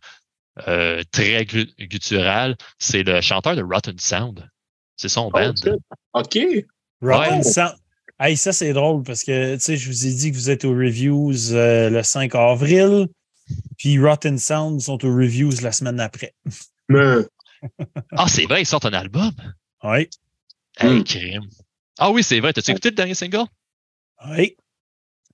euh, 0.66 1.02
très 1.10 1.44
guttural. 1.44 2.56
C'est 2.78 3.02
le 3.02 3.20
chanteur 3.20 3.56
de 3.56 3.62
Rotten 3.62 3.98
Sound. 3.98 4.48
C'est 4.96 5.08
son 5.08 5.30
band. 5.30 5.54
OK. 6.14 6.38
Rotten 7.00 7.42
Sound. 7.42 7.74
Hey, 8.20 8.36
ça, 8.36 8.52
c'est 8.52 8.72
drôle 8.72 9.04
parce 9.04 9.22
que 9.22 9.56
je 9.58 9.88
vous 9.88 10.06
ai 10.06 10.12
dit 10.12 10.32
que 10.32 10.36
vous 10.36 10.50
êtes 10.50 10.64
aux 10.64 10.72
reviews 10.72 11.52
euh, 11.52 11.88
le 11.88 12.02
5 12.02 12.34
avril, 12.34 13.06
puis 13.76 13.96
Rotten 14.00 14.38
Sound 14.38 14.80
sont 14.80 15.04
aux 15.04 15.14
reviews 15.14 15.52
la 15.62 15.70
semaine 15.70 16.00
après. 16.00 16.34
ah, 18.16 18.26
c'est 18.26 18.44
vrai, 18.46 18.62
ils 18.62 18.66
sortent 18.66 18.86
un 18.86 18.92
album? 18.92 19.30
Oui. 19.84 20.08
Hey, 20.78 21.00
hmm. 21.00 21.04
crime. 21.04 21.48
Ah 21.98 22.10
oui, 22.10 22.22
c'est 22.22 22.40
vrai. 22.40 22.52
T'as-tu 22.52 22.70
écouté 22.70 22.90
le 22.90 22.94
dernier 22.94 23.14
single? 23.14 23.46
Oui. 24.30 24.56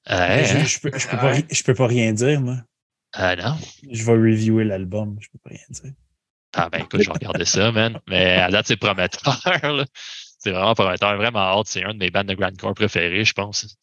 je, 0.09 0.65
je, 0.66 0.81
peux, 0.81 0.91
pas, 0.91 1.35
je 1.51 1.62
peux 1.62 1.75
pas 1.75 1.87
rien 1.87 2.12
dire, 2.12 2.41
moi. 2.41 2.57
Ah 3.12 3.37
non? 3.37 3.57
Je 3.91 4.05
vais 4.05 4.12
reviewer 4.12 4.65
l'album, 4.65 5.16
je 5.21 5.29
peux 5.29 5.39
pas 5.39 5.51
rien 5.51 5.65
dire. 5.71 5.93
Ah 6.57 6.69
ben 6.71 6.81
écoute, 6.81 7.03
je 7.03 7.07
vais 7.07 7.12
regarder 7.12 7.45
ça, 7.45 7.73
man. 7.73 8.01
Mais 8.09 8.37
à 8.37 8.51
date, 8.51 8.66
c'est 8.66 8.77
prometteur. 8.77 9.41
C'est 10.45 10.51
vraiment 10.51 10.75
prometteur, 10.75 11.16
vraiment 11.16 11.39
hâte. 11.39 11.69
C'est 11.69 11.85
un 11.85 11.95
de 11.95 11.99
mes 11.99 12.11
bands 12.11 12.23
de 12.23 12.35
grindcore 12.35 12.75
préférés, 12.75 13.25
je 13.25 13.33
pense. 13.33 13.79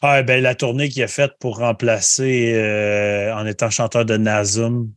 Ah 0.00 0.22
ben 0.22 0.42
la 0.42 0.54
tournée 0.54 0.88
qu'il 0.88 1.02
a 1.02 1.08
faite 1.08 1.32
pour 1.38 1.58
remplacer 1.58 2.54
euh, 2.54 3.34
en 3.34 3.44
étant 3.44 3.68
chanteur 3.68 4.06
de 4.06 4.16
Nazum. 4.16 4.90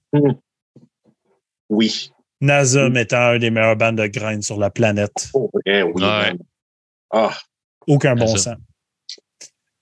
Oui. 1.69 2.11
Nazum 2.41 2.95
étant 2.97 3.17
un 3.17 3.39
des 3.39 3.49
meilleurs 3.49 3.75
bands 3.75 3.93
de 3.93 4.05
grind 4.07 4.43
sur 4.43 4.57
la 4.57 4.69
planète. 4.69 5.29
Oh, 5.33 5.49
oui. 5.53 5.81
Ouais. 5.81 6.33
Ah. 7.11 7.35
Aucun 7.87 8.15
bon 8.15 8.27
sens. 8.27 8.55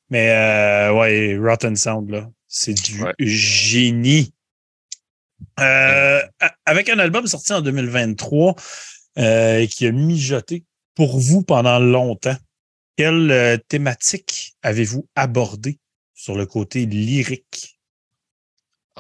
Mais 0.09 0.29
euh, 0.31 0.93
ouais, 0.93 1.37
Rotten 1.37 1.75
Sound, 1.75 2.09
là, 2.09 2.29
c'est 2.47 2.73
du 2.73 3.03
génie. 3.19 4.31
Euh, 5.59 6.21
avec 6.65 6.89
un 6.89 6.99
album 6.99 7.27
sorti 7.27 7.53
en 7.53 7.61
2023 7.61 8.55
euh, 9.17 9.65
qui 9.67 9.87
a 9.87 9.91
mijoté 9.91 10.63
pour 10.93 11.19
vous 11.19 11.43
pendant 11.43 11.79
longtemps, 11.79 12.37
quelle 12.95 13.61
thématique 13.67 14.55
avez-vous 14.61 15.07
abordé 15.15 15.79
sur 16.13 16.35
le 16.35 16.45
côté 16.45 16.85
lyrique? 16.85 17.74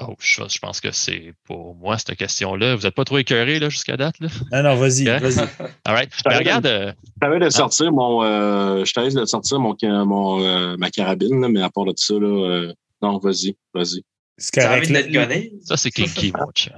Oh, 0.01 0.15
je, 0.19 0.41
je 0.49 0.59
pense 0.59 0.81
que 0.81 0.91
c'est 0.91 1.33
pour 1.45 1.75
moi, 1.75 1.97
cette 1.97 2.15
question-là. 2.17 2.75
Vous 2.75 2.83
n'êtes 2.83 2.95
pas 2.95 3.05
trop 3.05 3.17
écœuré 3.17 3.59
là, 3.59 3.69
jusqu'à 3.69 3.95
date? 3.95 4.19
Là? 4.19 4.27
Non, 4.51 4.63
non, 4.63 4.75
vas-y, 4.75 5.05
vas-y. 5.05 5.39
All 5.85 5.95
right. 5.95 6.11
Je 6.11 6.23
Ben, 6.23 6.31
t'avais 6.31 6.37
regarde, 6.37 6.65
euh, 6.65 6.91
Je 7.05 7.19
t'avais 7.21 7.39
de 7.39 7.49
sortir 7.49 7.91
mon. 7.93 8.23
Euh, 8.23 8.83
je 8.83 8.91
t'avais 8.93 9.09
de 9.09 9.25
sortir 9.25 9.59
mon, 9.59 9.75
mon, 10.05 10.43
euh, 10.43 10.75
ma 10.77 10.89
carabine, 10.89 11.39
là, 11.39 11.47
mais 11.47 11.61
à 11.61 11.69
part 11.69 11.85
de 11.85 11.93
ça, 11.95 12.13
là, 12.15 12.27
euh, 12.27 12.73
non, 13.01 13.19
vas-y, 13.19 13.55
vas-y. 13.73 14.03
C'est 14.37 14.61
correct. 14.61 14.91
de 14.91 15.51
ça, 15.63 15.77
c'est 15.77 15.91
kinky, 15.91 16.33
mon 16.37 16.51
chum. 16.51 16.73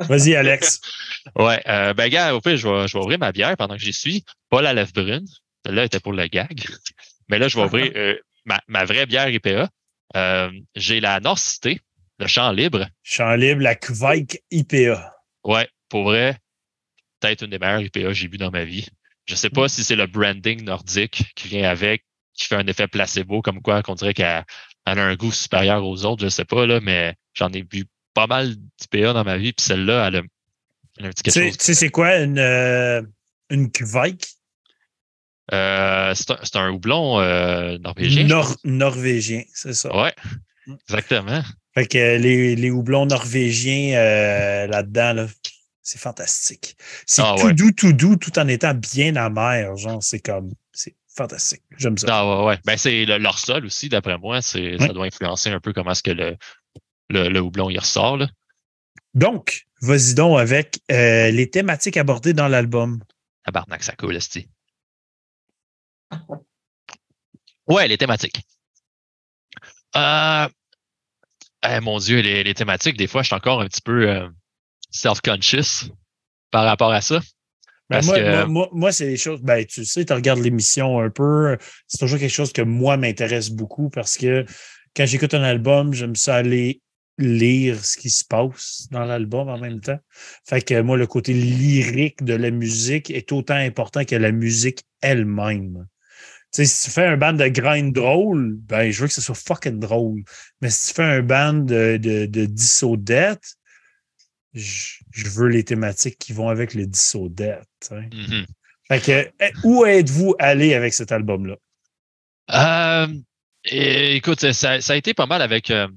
Vas-y, 0.00 0.34
Alex. 0.34 0.80
Ouais, 1.36 1.62
euh, 1.68 1.94
ben, 1.94 2.08
gars, 2.08 2.34
au 2.34 2.40
pire, 2.40 2.56
je 2.56 2.68
vais, 2.68 2.88
je 2.88 2.98
vais 2.98 3.04
ouvrir 3.04 3.18
ma 3.20 3.30
bière 3.30 3.56
pendant 3.56 3.76
que 3.76 3.80
j'y 3.80 3.92
suis. 3.92 4.24
Pas 4.50 4.60
la 4.60 4.74
lèvre 4.74 4.90
brune. 4.92 5.24
Celle-là 5.64 5.84
était 5.84 6.00
pour 6.00 6.12
le 6.12 6.26
gag. 6.26 6.64
Mais 7.28 7.38
là, 7.38 7.46
je 7.46 7.56
vais 7.56 7.64
ouvrir 7.64 7.92
euh, 7.96 8.16
ma, 8.44 8.60
ma 8.66 8.84
vraie 8.84 9.06
bière 9.06 9.28
IPA. 9.28 9.68
Euh, 10.16 10.50
J'ai 10.74 11.00
la 11.00 11.20
Nord 11.20 11.38
Cité, 11.38 11.80
le 12.18 12.26
champ 12.26 12.50
libre. 12.52 12.86
Champ 13.02 13.34
libre, 13.34 13.62
la 13.62 13.74
Kvike 13.74 14.42
IPA. 14.50 15.14
Ouais, 15.44 15.68
pour 15.88 16.04
vrai, 16.04 16.36
peut-être 17.20 17.42
une 17.44 17.50
des 17.50 17.58
meilleures 17.58 17.80
IPA 17.82 18.00
que 18.02 18.12
j'ai 18.12 18.28
vues 18.28 18.38
dans 18.38 18.50
ma 18.50 18.64
vie. 18.64 18.88
Je 19.26 19.34
sais 19.34 19.48
Mm. 19.48 19.52
pas 19.54 19.68
si 19.68 19.84
c'est 19.84 19.96
le 19.96 20.06
branding 20.06 20.62
nordique 20.64 21.24
qui 21.34 21.48
vient 21.48 21.68
avec, 21.68 22.04
qui 22.34 22.46
fait 22.46 22.56
un 22.56 22.66
effet 22.66 22.88
placebo, 22.88 23.42
comme 23.42 23.62
quoi 23.62 23.82
qu'on 23.82 23.94
dirait 23.94 24.14
qu'elle 24.14 24.44
elle 24.84 24.98
a 24.98 25.04
un 25.04 25.14
goût 25.14 25.30
supérieur 25.32 25.84
aux 25.86 26.04
autres, 26.04 26.24
je 26.24 26.28
sais 26.28 26.44
pas, 26.44 26.66
là, 26.66 26.80
mais 26.80 27.14
j'en 27.34 27.48
ai 27.52 27.62
bu 27.62 27.84
pas 28.14 28.26
mal 28.26 28.54
d'IPA 28.78 29.12
dans 29.12 29.22
ma 29.24 29.38
vie, 29.38 29.52
puis 29.52 29.64
celle-là, 29.64 30.08
elle 30.08 30.16
a, 30.16 30.22
elle 30.98 31.04
a 31.04 31.08
un 31.08 31.10
petit 31.12 31.22
quelque 31.22 31.34
sais 31.34 31.46
chose. 31.48 31.56
tu 31.58 31.64
sais, 31.64 31.74
c'est 31.74 31.88
quoi 31.90 32.16
une, 32.18 32.38
euh, 32.38 33.00
une 33.48 33.70
Kvike? 33.70 34.26
Euh, 35.52 36.14
c'est 36.14 36.30
un, 36.30 36.38
c'est 36.42 36.56
un 36.56 36.70
houblon 36.70 37.20
euh, 37.20 37.76
norvégien. 37.78 38.24
Nor- 38.24 38.56
norvégien, 38.64 39.42
c'est 39.52 39.74
ça. 39.74 39.94
Ouais, 39.94 40.14
exactement. 40.88 41.42
Fait 41.74 41.86
que 41.86 42.16
les, 42.18 42.54
les 42.54 42.70
houblons 42.70 43.06
norvégiens 43.06 43.96
euh, 43.98 44.66
là-dedans, 44.68 45.12
là, 45.14 45.26
c'est 45.82 45.98
fantastique. 45.98 46.76
C'est 47.06 47.22
Ah 47.24 47.34
tout 47.38 47.46
ouais. 47.46 47.54
doux, 47.54 47.72
tout 47.72 47.92
doux, 47.92 48.16
tout 48.16 48.38
en 48.38 48.46
étant 48.46 48.74
bien 48.74 49.16
amer. 49.16 49.76
Genre, 49.76 50.02
c'est 50.02 50.20
comme. 50.20 50.52
C'est 50.72 50.94
fantastique. 51.14 51.62
J'aime 51.76 51.98
ça. 51.98 52.06
Ah, 52.10 52.26
ouais, 52.40 52.46
ouais. 52.46 52.58
Ben, 52.64 52.76
c'est 52.78 53.04
le- 53.04 53.18
leur 53.18 53.38
sol 53.38 53.66
aussi, 53.66 53.88
d'après 53.88 54.16
moi. 54.18 54.40
C'est, 54.42 54.76
Ça 54.78 54.88
doit 54.88 55.06
influencer 55.06 55.50
un 55.50 55.60
peu 55.60 55.72
comment 55.72 55.90
est-ce 55.90 56.02
que 56.02 56.10
le, 56.12 56.36
le, 57.10 57.28
le 57.28 57.40
houblon 57.40 57.68
il 57.68 57.78
ressort. 57.78 58.16
Là. 58.16 58.28
Donc, 59.14 59.66
vas-y 59.80 60.14
donc 60.14 60.38
avec 60.38 60.78
les 60.88 61.50
thématiques 61.50 61.96
abordées 61.96 62.32
dans 62.32 62.48
l'album. 62.48 63.02
Tabarnak, 63.44 63.82
ça 63.82 63.94
coule. 63.96 64.18
Ouais, 67.66 67.88
les 67.88 67.96
thématiques. 67.98 68.40
Euh, 69.96 70.48
eh, 71.68 71.80
mon 71.80 71.98
Dieu, 71.98 72.20
les, 72.20 72.42
les 72.44 72.54
thématiques, 72.54 72.96
des 72.96 73.06
fois, 73.06 73.22
je 73.22 73.26
suis 73.28 73.36
encore 73.36 73.60
un 73.60 73.66
petit 73.66 73.82
peu 73.82 74.08
euh, 74.08 74.28
self-conscious 74.90 75.90
par 76.50 76.64
rapport 76.64 76.92
à 76.92 77.00
ça. 77.00 77.18
Ben, 77.90 77.96
Parce 77.98 78.06
moi, 78.06 78.18
que- 78.18 78.30
moi, 78.30 78.46
moi, 78.46 78.68
moi, 78.72 78.92
c'est 78.92 79.06
des 79.06 79.16
choses. 79.16 79.40
Ben, 79.42 79.64
tu 79.64 79.84
sais, 79.84 80.04
tu 80.04 80.12
regardes 80.12 80.40
l'émission 80.40 81.00
un 81.00 81.10
peu. 81.10 81.56
C'est 81.86 81.98
toujours 81.98 82.18
quelque 82.18 82.30
chose 82.32 82.52
que 82.52 82.62
moi 82.62 82.96
m'intéresse 82.96 83.50
beaucoup 83.50 83.90
parce 83.90 84.16
que 84.16 84.44
quand 84.96 85.06
j'écoute 85.06 85.34
un 85.34 85.42
album, 85.42 85.92
j'aime 85.94 86.16
ça 86.16 86.36
aller 86.36 86.80
lire 87.18 87.84
ce 87.84 87.98
qui 87.98 88.08
se 88.10 88.24
passe 88.24 88.88
dans 88.90 89.04
l'album 89.04 89.48
en 89.48 89.58
même 89.58 89.80
temps. 89.80 89.98
Fait 90.48 90.62
que 90.62 90.80
moi, 90.80 90.96
le 90.96 91.06
côté 91.06 91.34
lyrique 91.34 92.24
de 92.24 92.34
la 92.34 92.50
musique 92.50 93.10
est 93.10 93.30
autant 93.32 93.54
important 93.54 94.04
que 94.04 94.16
la 94.16 94.32
musique 94.32 94.82
elle-même. 95.02 95.86
Sais, 96.52 96.66
si 96.66 96.84
tu 96.84 96.90
fais 96.90 97.06
un 97.06 97.16
band 97.16 97.32
de 97.32 97.48
grind 97.48 97.94
drôle, 97.94 98.56
ben, 98.68 98.90
je 98.90 99.00
veux 99.00 99.06
que 99.06 99.14
ce 99.14 99.22
soit 99.22 99.34
fucking 99.34 99.80
drôle. 99.80 100.22
Mais 100.60 100.68
si 100.68 100.88
tu 100.88 100.94
fais 100.94 101.02
un 101.02 101.22
band 101.22 101.54
de, 101.54 101.96
de, 101.96 102.46
je, 104.52 104.98
je 105.10 105.28
veux 105.30 105.48
les 105.48 105.64
thématiques 105.64 106.18
qui 106.18 106.34
vont 106.34 106.50
avec 106.50 106.74
le. 106.74 106.86
Fait 108.88 109.00
que, 109.00 109.30
eh, 109.40 109.52
où 109.64 109.86
êtes-vous 109.86 110.34
allé 110.38 110.74
avec 110.74 110.92
cet 110.92 111.10
album-là? 111.10 111.56
Euh, 112.50 113.08
écoute, 113.64 114.52
ça, 114.52 114.82
ça 114.82 114.92
a 114.92 114.96
été 114.96 115.14
pas 115.14 115.26
mal 115.26 115.40
avec 115.40 115.70
euh, 115.70 115.88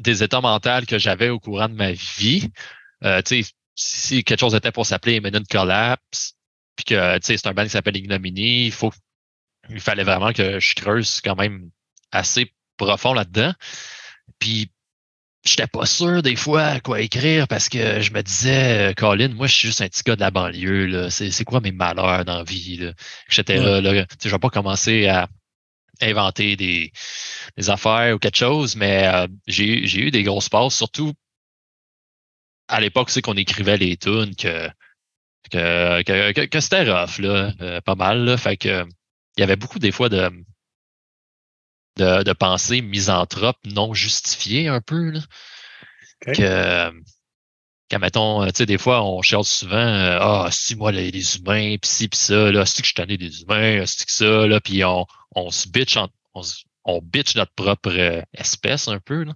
des 0.00 0.24
états 0.24 0.40
mentaux 0.40 0.86
que 0.88 0.98
j'avais 0.98 1.28
au 1.28 1.38
courant 1.38 1.68
de 1.68 1.74
ma 1.74 1.92
vie. 1.92 2.50
Euh, 3.04 3.22
tu 3.22 3.44
sais, 3.44 3.50
si, 3.76 4.24
quelque 4.24 4.40
chose 4.40 4.56
était 4.56 4.72
pour 4.72 4.86
s'appeler 4.86 5.16
Imminent 5.16 5.44
Collapse, 5.48 6.34
puis 6.74 6.84
que 6.84 7.18
tu 7.18 7.26
sais, 7.26 7.36
c'est 7.36 7.46
un 7.46 7.54
band 7.54 7.62
qui 7.62 7.70
s'appelle 7.70 7.96
Ignominy, 7.96 8.66
il 8.66 8.72
faut 8.72 8.92
il 9.70 9.80
fallait 9.80 10.04
vraiment 10.04 10.32
que 10.32 10.60
je 10.60 10.74
creuse 10.74 11.20
quand 11.22 11.36
même 11.36 11.70
assez 12.12 12.52
profond 12.76 13.14
là-dedans. 13.14 13.52
Puis 14.38 14.70
j'étais 15.44 15.66
pas 15.66 15.86
sûr 15.86 16.22
des 16.22 16.36
fois 16.36 16.64
à 16.64 16.80
quoi 16.80 17.00
écrire 17.00 17.46
parce 17.48 17.68
que 17.68 18.00
je 18.00 18.12
me 18.12 18.22
disais, 18.22 18.90
euh, 18.90 18.94
Colin, 18.94 19.28
moi 19.28 19.46
je 19.46 19.54
suis 19.54 19.68
juste 19.68 19.82
un 19.82 19.88
petit 19.88 20.02
gars 20.02 20.16
de 20.16 20.20
la 20.20 20.30
banlieue, 20.30 20.86
là. 20.86 21.10
C'est, 21.10 21.30
c'est 21.30 21.44
quoi 21.44 21.60
mes 21.60 21.72
malheurs 21.72 22.24
dans 22.24 22.38
la 22.38 22.44
vie, 22.44 22.78
là, 22.78 22.92
etc. 23.30 23.60
Ouais. 23.60 23.80
Là. 23.80 24.06
Je 24.22 24.28
vais 24.28 24.38
pas 24.38 24.50
commencer 24.50 25.06
à 25.08 25.28
inventer 26.00 26.56
des, 26.56 26.92
des 27.56 27.70
affaires 27.70 28.16
ou 28.16 28.18
quelque 28.18 28.36
chose, 28.36 28.76
mais 28.76 29.06
euh, 29.06 29.26
j'ai, 29.46 29.86
j'ai 29.86 30.00
eu 30.00 30.10
des 30.10 30.22
grosses 30.22 30.48
passes, 30.48 30.74
surtout 30.74 31.12
à 32.68 32.80
l'époque, 32.80 33.10
c'est 33.10 33.22
qu'on 33.22 33.36
écrivait 33.36 33.76
les 33.76 33.96
tunes 33.96 34.34
que, 34.36 34.68
que, 35.50 36.02
que, 36.02 36.32
que, 36.32 36.40
que 36.46 36.60
c'était 36.60 36.90
rough, 36.90 37.18
là, 37.18 37.52
euh, 37.60 37.80
pas 37.80 37.94
mal. 37.94 38.24
Là, 38.24 38.36
fait 38.36 38.56
que 38.56 38.86
il 39.36 39.40
y 39.40 39.42
avait 39.44 39.56
beaucoup 39.56 39.78
des 39.78 39.92
fois 39.92 40.08
de, 40.08 40.30
de, 41.96 42.22
de 42.22 42.32
pensées 42.32 42.80
misanthropes 42.82 43.58
non 43.64 43.94
justifiées 43.94 44.68
un 44.68 44.80
peu. 44.80 45.10
Là, 45.10 45.20
Ok. 46.26 46.36
Que, 46.36 46.90
quand, 47.90 47.98
mettons, 47.98 48.42
euh, 48.42 48.46
tu 48.46 48.58
sais, 48.58 48.66
des 48.66 48.78
fois, 48.78 49.04
on 49.04 49.20
cherche 49.20 49.48
souvent, 49.48 49.76
euh, 49.76 50.18
ah, 50.20 50.48
si 50.50 50.74
moi, 50.74 50.90
les, 50.90 51.10
les 51.10 51.36
humains, 51.36 51.76
pis 51.76 51.88
ci, 51.88 52.08
pis 52.08 52.16
ça, 52.16 52.50
là, 52.50 52.64
c'est 52.64 52.80
que 52.80 52.88
je 52.88 52.94
tenais 52.94 53.18
des 53.18 53.42
humains, 53.42 53.84
c'est 53.86 54.06
que 54.06 54.12
ça, 54.12 54.46
là, 54.46 54.58
puis 54.60 54.82
on, 54.84 55.04
on 55.34 55.50
se 55.50 55.68
bitch, 55.68 55.96
en- 55.98 56.08
on, 56.34 56.40
on 56.84 57.00
bitch 57.02 57.34
notre 57.36 57.52
propre 57.52 57.90
euh, 57.90 58.22
espèce 58.32 58.88
un 58.88 59.00
peu, 59.00 59.24
là. 59.24 59.32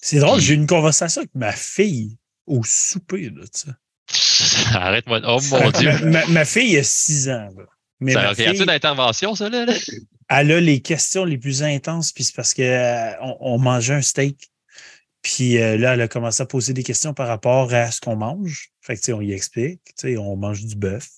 C'est 0.00 0.18
drôle, 0.18 0.40
j'ai 0.40 0.54
eu 0.54 0.56
une 0.56 0.66
conversation 0.66 1.20
avec 1.20 1.34
ma 1.34 1.52
fille 1.52 2.16
au 2.46 2.62
souper. 2.64 3.30
Là, 3.30 3.44
tu 3.46 3.70
sais. 4.08 4.74
Arrête-moi. 4.76 5.20
Oh 5.24 5.38
mon 5.50 5.70
Dieu. 5.78 5.92
Ma, 5.92 6.06
ma- 6.06 6.26
ma 6.26 6.44
fille 6.44 6.76
a 6.78 6.82
6 6.82 7.28
ans. 7.28 7.48
Là. 7.56 7.64
Mais 8.00 8.12
Ça 8.12 8.32
y 8.32 8.46
a-t-il 8.46 8.66
d'intervention, 8.66 9.34
ça, 9.34 9.48
là? 9.48 9.66
elle 10.28 10.52
a 10.52 10.60
les 10.60 10.80
questions 10.80 11.24
les 11.24 11.38
plus 11.38 11.62
intenses, 11.62 12.12
puis 12.12 12.24
c'est 12.24 12.34
parce 12.34 12.54
qu'on 12.54 13.36
on 13.40 13.58
mangeait 13.58 13.94
un 13.94 14.02
steak. 14.02 14.50
Puis 15.22 15.58
euh, 15.58 15.78
là, 15.78 15.94
elle 15.94 16.02
a 16.02 16.08
commencé 16.08 16.42
à 16.42 16.46
poser 16.46 16.74
des 16.74 16.82
questions 16.82 17.14
par 17.14 17.28
rapport 17.28 17.72
à 17.72 17.90
ce 17.90 18.00
qu'on 18.00 18.16
mange. 18.16 18.70
Fait 18.82 18.94
que, 18.94 19.00
tu 19.00 19.06
sais, 19.06 19.12
on 19.12 19.22
y 19.22 19.32
explique, 19.32 19.80
tu 19.84 20.08
sais, 20.08 20.16
on 20.18 20.36
mange 20.36 20.64
du 20.64 20.76
bœuf. 20.76 21.08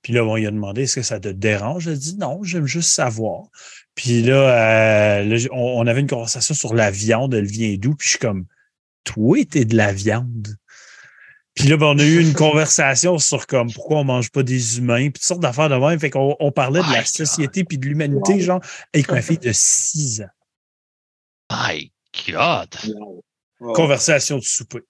Puis 0.00 0.12
là, 0.12 0.24
on 0.24 0.36
lui 0.36 0.46
a 0.46 0.50
demandé, 0.50 0.82
est-ce 0.82 0.96
que 0.96 1.02
ça 1.02 1.20
te 1.20 1.28
dérange? 1.28 1.86
Elle 1.86 1.94
a 1.94 1.96
dit, 1.96 2.16
non, 2.16 2.42
j'aime 2.42 2.66
juste 2.66 2.90
savoir. 2.90 3.44
Puis 3.94 4.22
là, 4.22 5.18
euh, 5.18 5.24
là, 5.24 5.36
on, 5.52 5.80
on 5.80 5.86
avait 5.86 6.00
une 6.00 6.08
conversation 6.08 6.54
sur 6.54 6.74
la 6.74 6.90
viande, 6.90 7.34
elle 7.34 7.46
vient 7.46 7.74
d'où? 7.78 7.94
Puis 7.94 8.06
je 8.06 8.10
suis 8.10 8.18
comme, 8.18 8.46
toi, 9.04 9.44
t'es 9.44 9.64
de 9.64 9.76
la 9.76 9.92
viande. 9.92 10.56
Puis 11.54 11.68
là, 11.68 11.76
ben, 11.76 11.86
on 11.86 11.98
a 11.98 12.04
eu 12.04 12.20
une 12.20 12.34
conversation 12.34 13.18
sur 13.18 13.46
comme 13.46 13.72
pourquoi 13.72 13.98
on 13.98 14.04
mange 14.04 14.30
pas 14.30 14.42
des 14.42 14.78
humains, 14.78 15.04
puis 15.10 15.12
toutes 15.12 15.22
sortes 15.22 15.40
d'affaires 15.40 15.68
de 15.68 15.76
même. 15.76 15.98
Fait 16.00 16.10
qu'on 16.10 16.36
on 16.40 16.50
parlait 16.50 16.80
de 16.80 16.92
la 16.92 16.98
God. 16.98 17.06
société 17.06 17.64
puis 17.64 17.78
de 17.78 17.86
l'humanité, 17.86 18.40
genre, 18.40 18.60
avec 18.92 19.08
ma 19.10 19.22
fille 19.22 19.38
de 19.38 19.52
6 19.52 20.22
ans. 20.22 20.30
My 21.52 21.92
God! 22.28 22.74
Conversation 23.74 24.38
de 24.38 24.42
souper. 24.42 24.80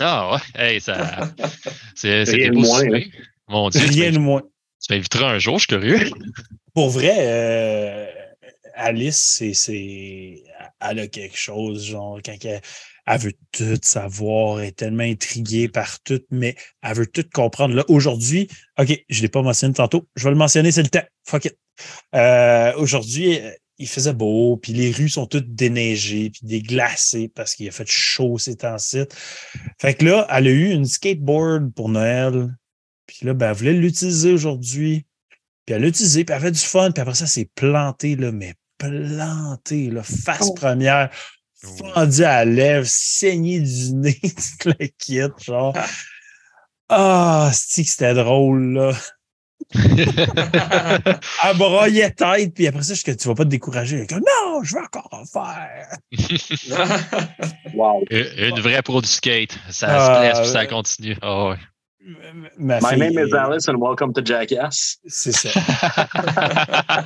Ah 0.00 0.32
ouais, 0.34 0.60
hey, 0.60 0.80
ça. 0.80 1.30
C'est 1.94 2.24
Rien 2.24 2.50
de 2.50 2.56
moins, 2.56 2.80
souvenirs. 2.80 3.06
Mon 3.46 3.68
Dieu, 3.68 3.80
tu 3.80 3.86
Rien 3.86 4.10
de 4.10 4.18
moins. 4.18 4.42
tu 4.82 4.92
m'inviteras 4.92 5.30
un 5.30 5.38
jour, 5.38 5.58
je 5.58 5.66
suis 5.66 5.68
curieux. 5.68 6.10
Pour 6.74 6.90
vrai, 6.90 7.14
euh, 7.18 8.06
Alice, 8.74 9.36
c'est, 9.38 9.54
c'est, 9.54 10.42
elle 10.80 10.98
a 10.98 11.06
quelque 11.06 11.38
chose, 11.38 11.86
genre, 11.86 12.18
quand 12.24 12.36
elle, 12.44 12.60
elle 13.06 13.20
veut 13.20 13.34
tout 13.52 13.78
savoir, 13.82 14.60
elle 14.60 14.68
est 14.68 14.76
tellement 14.76 15.02
intriguée 15.02 15.68
par 15.68 16.00
tout, 16.00 16.20
mais 16.30 16.56
elle 16.82 16.96
veut 16.96 17.06
tout 17.06 17.26
comprendre. 17.32 17.74
Là, 17.74 17.84
aujourd'hui, 17.88 18.48
OK, 18.78 19.04
je 19.08 19.18
ne 19.18 19.22
l'ai 19.22 19.28
pas 19.28 19.42
mentionné 19.42 19.74
tantôt, 19.74 20.08
je 20.16 20.24
vais 20.24 20.30
le 20.30 20.36
mentionner, 20.36 20.72
c'est 20.72 20.82
le 20.82 20.88
temps. 20.88 21.04
Fuck 21.26 21.46
it. 21.46 21.58
Euh, 22.14 22.72
aujourd'hui, 22.76 23.40
euh, 23.40 23.50
il 23.78 23.88
faisait 23.88 24.12
beau, 24.12 24.56
puis 24.56 24.72
les 24.72 24.92
rues 24.92 25.08
sont 25.08 25.26
toutes 25.26 25.54
déneigées, 25.54 26.30
puis 26.30 26.40
déglacées 26.44 27.28
parce 27.28 27.54
qu'il 27.54 27.68
a 27.68 27.72
fait 27.72 27.88
chaud 27.88 28.38
ces 28.38 28.56
temps-ci. 28.56 29.02
Fait 29.80 29.94
que 29.94 30.04
là, 30.04 30.26
elle 30.30 30.46
a 30.46 30.50
eu 30.50 30.70
une 30.70 30.86
skateboard 30.86 31.74
pour 31.74 31.88
Noël. 31.88 32.54
Puis 33.06 33.26
là, 33.26 33.34
ben, 33.34 33.50
elle 33.50 33.56
voulait 33.56 33.72
l'utiliser 33.72 34.32
aujourd'hui. 34.32 35.06
Puis 35.66 35.74
elle 35.74 35.82
l'a 35.82 35.88
utilisé, 35.88 36.24
puis 36.24 36.34
elle 36.34 36.42
avait 36.42 36.52
du 36.52 36.60
fun. 36.60 36.90
Puis 36.92 37.02
après 37.02 37.14
ça, 37.14 37.26
c'est 37.26 37.50
planté, 37.54 38.16
là, 38.16 38.32
mais 38.32 38.54
planté, 38.78 39.90
là, 39.90 40.02
face 40.02 40.48
Oh. 40.48 40.54
première, 40.54 41.10
fendu 41.64 42.24
à 42.24 42.44
la 42.44 42.44
lèvre, 42.44 42.86
saigné 42.88 43.60
du 43.60 43.92
nez, 43.94 44.20
toute 44.22 44.78
la 44.78 44.86
kit, 44.98 45.20
genre. 45.44 45.74
Ah, 46.88 47.50
c'est 47.52 47.82
que 47.84 47.88
c'était 47.88 48.14
drôle, 48.14 48.74
là. 48.74 48.92
à 51.42 51.54
broyer 51.54 52.10
tête, 52.12 52.54
puis 52.54 52.66
après 52.66 52.82
ça, 52.82 52.94
je, 52.94 53.02
que 53.02 53.10
tu 53.12 53.28
vas 53.28 53.34
pas 53.34 53.44
te 53.44 53.48
décourager. 53.48 54.06
Comme, 54.06 54.20
non, 54.20 54.62
je 54.62 54.74
veux 54.76 54.82
encore 54.82 55.08
en 55.12 55.24
faire. 55.24 55.96
Wow. 57.74 58.04
Une 58.10 58.26
une 58.38 58.60
vraie 58.60 58.82
pro 58.82 59.00
du 59.00 59.08
skate. 59.08 59.58
Ça 59.70 59.88
Ah, 59.90 60.14
se 60.14 60.20
blesse 60.20 60.40
puis 60.40 60.48
ça 60.50 60.66
continue. 60.66 61.16
Ah 61.22 61.48
ouais. 61.48 61.56
Ma 62.58 62.80
My 62.82 62.96
name 62.98 63.18
is 63.18 63.32
euh, 63.32 63.38
Alice 63.38 63.66
and 63.68 63.78
welcome 63.78 64.12
to 64.12 64.20
Jackass. 64.22 64.98
C'est 65.06 65.32
ça. 65.32 65.48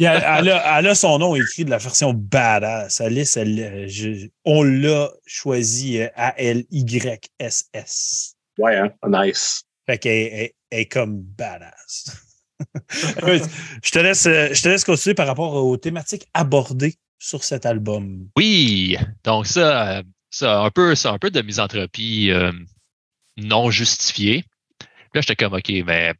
Elle, 0.00 0.06
elle 0.06 0.48
a, 0.50 0.78
elle 0.78 0.86
a 0.88 0.94
son 0.96 1.18
nom 1.18 1.36
écrit 1.36 1.64
de 1.64 1.70
la 1.70 1.78
version 1.78 2.12
badass. 2.12 3.00
Alice, 3.00 3.36
elle, 3.36 3.60
euh, 3.60 3.84
je- 3.88 4.28
on 4.44 4.62
l'a 4.64 5.10
choisi 5.26 6.00
euh, 6.00 6.08
A-L-Y-S-S. 7.30 8.34
Ouais, 8.58 8.76
hein? 8.76 8.90
Nice. 9.08 9.62
Fait 9.86 9.98
qu'elle 9.98 10.28
elle- 10.32 10.50
elle 10.70 10.80
est 10.80 10.86
comme 10.86 11.20
badass. 11.20 12.16
je, 12.90 13.90
te 13.90 13.98
laisse, 14.00 14.24
je 14.24 14.62
te 14.62 14.68
laisse 14.68 14.84
continuer 14.84 15.14
par 15.14 15.26
rapport 15.26 15.54
aux 15.54 15.76
thématiques 15.76 16.26
abordées 16.34 16.96
sur 17.18 17.44
cet 17.44 17.66
album. 17.66 18.26
Oui, 18.36 18.96
donc 19.24 19.46
ça, 19.46 20.02
ça 20.30 20.60
un 20.60 20.70
peu, 20.70 20.94
ça, 20.94 21.12
un 21.12 21.18
peu 21.18 21.30
de 21.30 21.40
misanthropie 21.42 22.30
euh, 22.30 22.52
non 23.36 23.70
justifiée. 23.70 24.44
Puis 24.78 24.88
Là, 25.14 25.20
j'étais 25.22 25.36
comme, 25.36 25.54
OK, 25.54 25.68
mais 25.86 26.14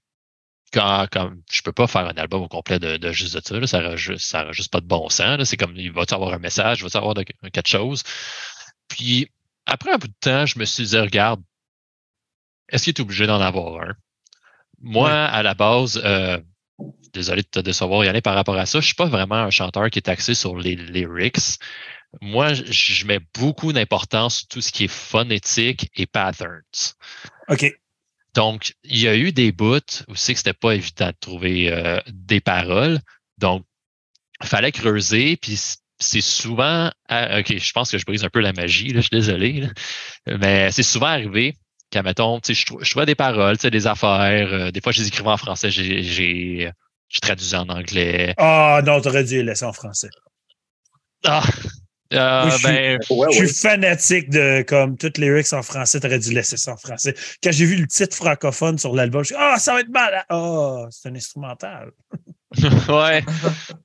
quand, 0.73 1.07
quand 1.11 1.33
je 1.51 1.63
peux 1.63 1.73
pas 1.73 1.87
faire 1.87 2.07
un 2.07 2.17
album 2.17 2.43
au 2.43 2.49
complet 2.49 2.79
de, 2.79 2.97
de 2.97 3.13
juste 3.13 3.35
de 3.37 3.41
ça, 3.45 3.59
là, 3.59 3.67
ça 3.67 3.81
n'aurait 3.81 3.97
juste, 3.97 4.37
juste 4.53 4.73
pas 4.73 4.81
de 4.81 4.87
bon 4.87 5.09
sens. 5.09 5.43
C'est 5.45 5.57
comme, 5.57 5.77
il 5.77 5.93
va-tu 5.93 6.15
avoir 6.15 6.33
un 6.33 6.39
message, 6.39 6.83
va-tu 6.83 6.97
avoir 6.97 7.15
de- 7.15 7.23
quelque 7.25 7.69
chose? 7.69 8.03
Puis, 8.89 9.29
après 9.67 9.93
un 9.93 9.99
bout 9.99 10.09
de 10.09 10.15
temps, 10.21 10.47
je 10.47 10.59
me 10.59 10.65
suis 10.65 10.85
dit, 10.87 10.99
regarde, 10.99 11.43
est-ce 12.69 12.85
qu'il 12.85 12.95
est 12.95 13.01
obligé 13.01 13.27
d'en 13.27 13.41
avoir 13.41 13.83
un? 13.83 13.95
Moi, 14.81 15.11
à 15.13 15.43
la 15.43 15.55
base, 15.55 16.01
euh, 16.05 16.41
désolé 17.13 17.43
de 17.43 17.49
te 17.49 17.61
décevoir, 17.61 18.05
Yannick, 18.05 18.25
par 18.25 18.35
rapport 18.35 18.57
à 18.57 18.67
ça, 18.67 18.81
je 18.81 18.87
suis 18.87 18.95
pas 18.95 19.07
vraiment 19.07 19.37
un 19.37 19.51
chanteur 19.51 19.91
qui 19.91 19.99
est 19.99 20.09
axé 20.09 20.35
sur 20.35 20.57
les 20.57 20.77
lyrics. 20.77 21.59
Moi, 22.21 22.55
je- 22.55 23.07
mets 23.07 23.21
beaucoup 23.39 23.73
d'importance 23.73 24.39
sur 24.39 24.49
tout 24.49 24.61
ce 24.61 24.73
qui 24.73 24.85
est 24.85 24.89
phonétique 24.89 25.91
et 25.95 26.07
patterns. 26.07 26.63
OK. 27.49 27.67
Donc, 28.35 28.75
il 28.85 28.99
y 29.01 29.09
a 29.09 29.17
eu 29.17 29.33
des 29.33 29.53
bouts 29.53 29.81
où 30.09 30.15
c'est 30.15 30.33
que 30.35 30.39
c'était 30.39 30.53
pas 30.53 30.75
évident 30.75 31.09
de 31.09 31.17
trouver 31.21 31.73
euh, 31.73 32.01
des 32.09 32.41
paroles. 32.41 33.01
Donc, 33.39 33.65
il 34.43 34.47
fallait 34.49 34.73
creuser, 34.73 35.37
puis 35.37 35.59
c'est 35.99 36.21
souvent. 36.21 36.89
OK, 37.11 37.59
je 37.59 37.73
pense 37.73 37.91
que 37.91 37.99
je 37.99 38.05
brise 38.05 38.25
un 38.25 38.31
peu 38.31 38.41
la 38.41 38.53
magie, 38.53 38.89
là, 38.89 39.01
je 39.01 39.07
suis 39.07 39.11
désolé. 39.17 39.53
là. 39.61 40.39
Mais 40.39 40.71
c'est 40.73 40.83
souvent 40.83 41.07
arrivé 41.09 41.57
qu'à 41.91 42.03
mettons, 42.03 42.41
tu 42.41 42.55
je, 42.55 42.65
je 42.81 42.91
trouvais 42.91 43.07
des 43.07 43.15
paroles, 43.17 43.57
tu 43.59 43.63
sais, 43.63 43.71
des 43.71 43.87
affaires. 43.87 44.53
euh, 44.53 44.71
des 44.71 44.81
fois, 44.81 44.93
je 44.93 45.01
les 45.01 45.09
écrivais 45.09 45.29
en 45.31 45.37
français, 45.37 45.71
j'ai, 45.71 46.71
traduisais 47.21 47.57
en 47.57 47.69
anglais. 47.69 48.35
Ah 48.39 48.81
non, 48.87 49.01
t'aurais 49.01 49.25
dû 49.25 49.37
les 49.37 49.43
laisser 49.43 49.65
en 49.65 49.73
français. 49.73 50.09
Ah! 51.25 51.43
Euh, 52.13 52.51
je 52.51 52.57
suis- 52.57 52.67
ben, 52.67 52.99
Ouais, 53.11 53.27
Je 53.33 53.41
ouais. 53.41 53.47
suis 53.47 53.57
fanatique 53.61 54.31
de 54.31 54.63
comme 54.63 54.97
toutes 54.97 55.17
les 55.19 55.29
lyrics 55.29 55.53
en 55.53 55.63
français, 55.63 56.01
t'aurais 56.01 56.19
dû 56.19 56.33
laisser 56.35 56.57
ça 56.57 56.73
en 56.73 56.77
français. 56.77 57.15
Quand 57.43 57.53
j'ai 57.53 57.65
vu 57.67 57.77
le 57.77 57.87
titre 57.87 58.17
francophone 58.17 58.79
sur 58.79 58.95
l'album, 58.97 59.23
je 59.23 59.27
suis 59.29 59.37
Ah, 59.39 59.59
ça 59.59 59.75
va 59.75 59.81
être 59.81 59.91
mal. 59.91 60.25
Ah, 60.29 60.87
c'est 60.91 61.09
un 61.09 61.15
instrumental. 61.15 61.91
ouais. 62.89 63.23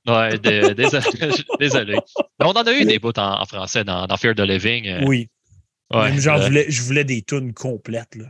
Ouais, 0.08 0.38
dé- 0.38 0.74
désolé. 0.74 1.06
désolé. 1.60 1.94
Mais 2.40 2.46
on 2.46 2.50
en 2.50 2.62
a 2.62 2.72
eu 2.72 2.84
des 2.84 2.98
bouts 2.98 3.12
en, 3.16 3.40
en 3.40 3.44
français 3.46 3.84
dans, 3.84 4.06
dans 4.08 4.16
Fear 4.16 4.34
the 4.34 4.40
Living. 4.40 4.88
euh, 4.88 5.04
Oui. 5.06 5.28
ouais, 5.94 6.10
Même 6.10 6.18
genre, 6.20 6.38
euh, 6.38 6.40
je 6.42 6.46
voulais, 6.48 6.66
je 6.68 6.82
voulais 6.82 7.04
des 7.04 7.22
tunes 7.22 7.54
complètes. 7.54 8.16
Là. 8.16 8.26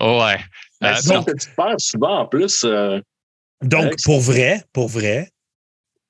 ouais. 0.00 0.38
Mais 0.80 0.88
Euh, 0.90 0.94
sinon, 1.00 1.14
donc, 1.16 1.26
que 1.26 1.36
tu 1.36 1.48
perds 1.56 1.74
souvent 1.80 2.20
en 2.20 2.26
plus. 2.26 2.62
euh, 2.64 3.00
Donc, 3.62 3.94
pour 4.04 4.20
vrai, 4.20 4.62
pour 4.72 4.88
vrai, 4.88 5.30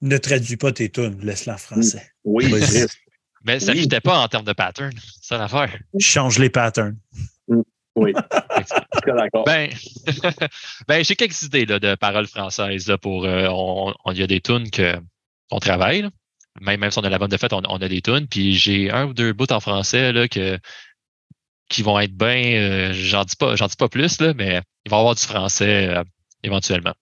ne 0.03 0.17
traduis 0.19 0.57
pas 0.57 0.73
tes 0.73 0.91
tunes, 0.91 1.19
laisse-la 1.23 1.55
en 1.55 1.59
français. 1.59 2.11
oui, 2.25 2.47
mais 3.45 3.61
ça 3.61 3.73
ne 3.75 3.79
oui. 3.79 3.89
pas 4.03 4.19
en 4.19 4.29
termes 4.29 4.45
de 4.45 4.53
pattern. 4.53 4.93
C'est 4.97 5.29
ça 5.29 5.39
l'affaire. 5.39 5.79
Change 6.01 6.39
les 6.39 6.51
patterns. 6.51 6.97
oui. 7.95 8.13
Suis 9.05 9.13
d'accord. 9.17 9.45
Ben, 9.45 9.71
ben 10.89 11.05
j'ai 11.05 11.15
quelques 11.15 11.41
idées 11.43 11.65
là, 11.65 11.79
de 11.79 11.95
paroles 11.95 12.27
françaises 12.27 12.89
là, 12.89 12.99
pour. 12.99 13.25
euh, 13.25 13.47
on, 13.51 13.95
il 14.13 14.19
y 14.19 14.23
a 14.23 14.27
des 14.27 14.41
tunes 14.41 14.69
qu'on 14.71 15.59
travaille. 15.61 16.03
là. 16.03 16.11
Même, 16.61 16.81
même 16.81 16.91
si 16.91 16.99
on 16.99 17.03
a 17.05 17.11
la 17.11 17.19
bonne 17.19 17.31
de 17.31 17.37
fête, 17.37 17.53
on, 17.53 17.63
on 17.69 17.77
a 17.77 17.89
des 17.89 18.03
tunes. 18.03 18.27
Puis 18.27 18.55
j'ai 18.55 18.91
un 18.91 19.07
ou 19.07 19.15
deux 19.15 19.33
bouts 19.33 19.51
en 19.53 19.61
français 19.61 20.13
là, 20.13 20.27
que, 20.27 20.59
qui 21.69 21.83
vont 21.83 21.99
être 22.01 22.17
bien. 22.17 22.55
euh, 22.57 22.93
j'en 22.93 23.25
dis 23.25 23.37
pas, 23.37 23.55
j'en 23.57 23.67
dis 23.67 23.77
pas 23.77 23.89
plus, 23.89 24.21
là, 24.21 24.35
mais 24.35 24.61
il 24.85 24.91
va 24.91 24.97
y 24.97 25.01
avoir 25.01 25.15
du 25.15 25.23
français 25.23 25.89
euh, 25.89 26.03
éventuellement. 26.43 26.95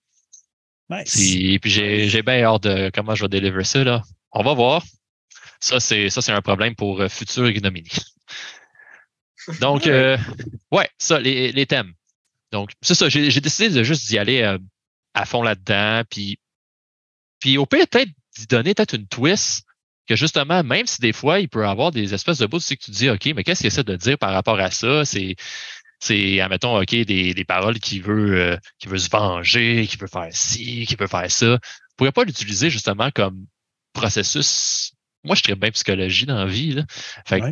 Nice. 0.89 1.15
Puis, 1.15 1.59
puis 1.59 1.71
j'ai, 1.71 2.21
bien 2.21 2.43
hâte 2.43 2.63
de 2.63 2.91
comment 2.93 3.15
je 3.15 3.23
vais 3.23 3.29
délivrer 3.29 3.63
ça. 3.63 3.83
Là. 3.83 4.03
On 4.31 4.43
va 4.43 4.53
voir. 4.53 4.83
Ça, 5.59 5.79
c'est, 5.79 6.09
ça, 6.09 6.21
c'est 6.21 6.31
un 6.31 6.41
problème 6.41 6.75
pour 6.75 7.01
euh, 7.01 7.09
future 7.09 7.49
ignominie. 7.49 7.89
Donc, 9.61 9.87
euh, 9.87 10.17
ouais, 10.71 10.89
ça, 10.97 11.19
les, 11.19 11.51
les 11.51 11.65
thèmes. 11.65 11.93
Donc, 12.51 12.71
c'est 12.81 12.95
ça, 12.95 13.09
j'ai, 13.09 13.29
décidé 13.41 13.69
de 13.69 13.83
juste 13.83 14.07
d'y 14.07 14.17
aller 14.17 14.41
euh, 14.41 14.57
à 15.13 15.25
fond 15.25 15.41
là-dedans. 15.41 16.03
Puis, 16.09 16.39
puis 17.39 17.57
au 17.57 17.65
pire, 17.65 17.87
peut-être 17.87 18.11
d'y 18.37 18.47
donner 18.47 18.73
peut-être 18.73 18.95
une 18.95 19.07
twist 19.07 19.65
que 20.07 20.15
justement, 20.15 20.63
même 20.63 20.85
si 20.85 21.01
des 21.01 21.13
fois, 21.13 21.39
il 21.39 21.49
peut 21.49 21.63
y 21.63 21.67
avoir 21.67 21.91
des 21.91 22.13
espèces 22.13 22.37
de 22.37 22.45
bouts, 22.45 22.59
c'est 22.59 22.77
que 22.77 22.83
tu 22.83 22.91
te 22.91 22.95
dis, 22.95 23.09
OK, 23.09 23.25
mais 23.35 23.43
qu'est-ce 23.43 23.61
qu'il 23.61 23.67
essaie 23.67 23.83
de 23.83 23.95
dire 23.95 24.17
par 24.17 24.31
rapport 24.31 24.59
à 24.59 24.69
ça? 24.69 25.03
C'est, 25.03 25.35
c'est, 25.99 26.39
admettons, 26.39 26.79
OK, 26.79 26.89
des, 26.89 27.33
des 27.33 27.45
paroles 27.45 27.79
qui 27.79 27.99
veut, 27.99 28.39
euh, 28.39 28.57
qui 28.79 28.87
veut 28.87 28.97
se 28.97 29.09
venger, 29.09 29.87
qui 29.87 29.97
veut 29.97 30.07
faire 30.07 30.29
ci, 30.31 30.85
qui 30.85 30.95
veut 30.95 31.07
faire 31.07 31.29
ça. 31.31 31.51
Vous 31.53 31.59
pourrait 31.97 32.11
pas 32.11 32.23
l'utiliser 32.25 32.69
justement 32.69 33.09
comme 33.11 33.45
processus. 33.93 34.93
Moi, 35.23 35.35
je 35.35 35.41
serais 35.41 35.55
bien 35.55 35.71
psychologie 35.71 36.25
dans 36.25 36.35
la 36.35 36.45
vie. 36.45 36.73
Là. 36.73 36.83
Fait 37.25 37.39
que 37.39 37.45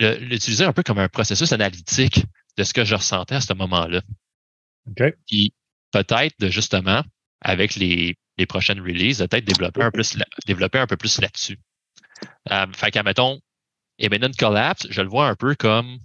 Ouais. 0.00 0.18
l'utiliser 0.20 0.64
un 0.64 0.72
peu 0.72 0.82
comme 0.82 0.98
un 0.98 1.08
processus 1.08 1.52
analytique 1.52 2.24
de 2.56 2.64
ce 2.64 2.72
que 2.72 2.84
je 2.84 2.94
ressentais 2.94 3.34
à 3.34 3.40
ce 3.40 3.52
moment-là. 3.52 4.00
OK. 4.88 5.14
Puis 5.26 5.52
peut-être 5.92 6.34
de 6.38 6.48
justement, 6.48 7.02
avec 7.42 7.74
les, 7.74 8.16
les 8.38 8.46
prochaines 8.46 8.80
releases, 8.80 9.18
peut-être 9.18 9.44
développer 9.44 9.82
un, 9.82 9.90
plus 9.90 10.16
développer 10.46 10.78
un 10.78 10.86
peu 10.86 10.96
plus 10.96 11.20
là-dessus. 11.20 11.58
Euh, 12.50 12.66
fait 12.74 12.90
qu'à 12.90 13.02
mettons, 13.02 13.40
Imminent 13.98 14.30
Collapse, 14.38 14.86
je 14.88 15.02
le 15.02 15.08
vois 15.08 15.28
un 15.28 15.34
peu 15.34 15.54
comme 15.54 15.98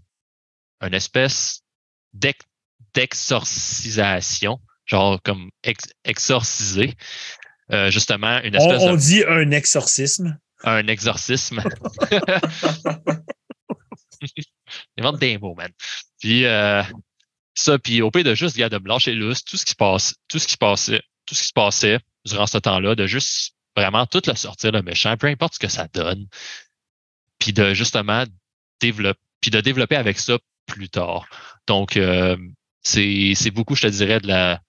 une 0.82 0.94
espèce 0.94 1.62
d'exorcisation, 2.94 4.60
genre 4.86 5.22
comme 5.22 5.50
ex- 5.64 5.94
exorciser, 6.04 6.94
euh, 7.72 7.90
justement, 7.92 8.40
une 8.42 8.56
espèce 8.56 8.82
on 8.82 8.94
de 8.94 8.98
dit 8.98 9.24
un 9.28 9.52
exorcisme. 9.52 10.38
un 10.64 10.88
exorcisme. 10.88 11.62
Invente 14.98 15.20
des 15.20 15.38
mots, 15.38 15.54
man. 15.56 15.72
Puis 16.20 16.46
euh, 16.46 16.82
ça, 17.54 17.78
puis 17.80 18.02
au 18.02 18.12
pire 18.12 18.24
de 18.24 18.36
juste, 18.36 18.58
gars, 18.58 18.70
de 18.70 18.78
me 18.78 18.88
lâcher 18.88 19.18
tout 19.46 19.58
ce 19.58 19.66
qui 19.66 19.72
se 19.72 19.76
passe, 19.76 20.16
tout 20.28 20.40
ce 20.40 20.48
qui 20.48 20.54
se 20.54 20.58
passait, 20.58 21.02
tout 21.26 21.36
ce 21.36 21.42
qui 21.42 21.48
se 21.48 21.54
passait 21.54 22.00
durant 22.26 22.48
ce 22.48 22.58
temps-là, 22.58 22.96
de 22.96 23.08
juste 23.08 23.56
vraiment 23.76 24.06
tout 24.06 24.22
le 24.26 24.36
sortir 24.36 24.72
le 24.72 24.82
méchant, 24.82 25.18
peu 25.18 25.28
importe 25.28 25.56
ce 25.56 25.60
que 25.60 25.68
ça 25.68 25.88
donne. 25.94 26.28
Puis 27.40 27.54
de 27.54 27.74
justement 27.74 28.24
développer, 28.80 29.20
puis 29.42 29.52
de 29.52 29.62
développer 29.62 29.96
avec 29.96 30.20
ça 30.20 30.38
plus 30.66 30.90
tard. 30.90 31.28
Donc, 31.68 31.98
euh, 31.98 32.38
c'est 32.84 33.34
c'est 33.36 33.52
beaucoup, 33.52 33.76
je 33.76 33.84
te 33.84 33.88
dirais, 33.88 34.20
de 34.20 34.28
la 34.28 34.62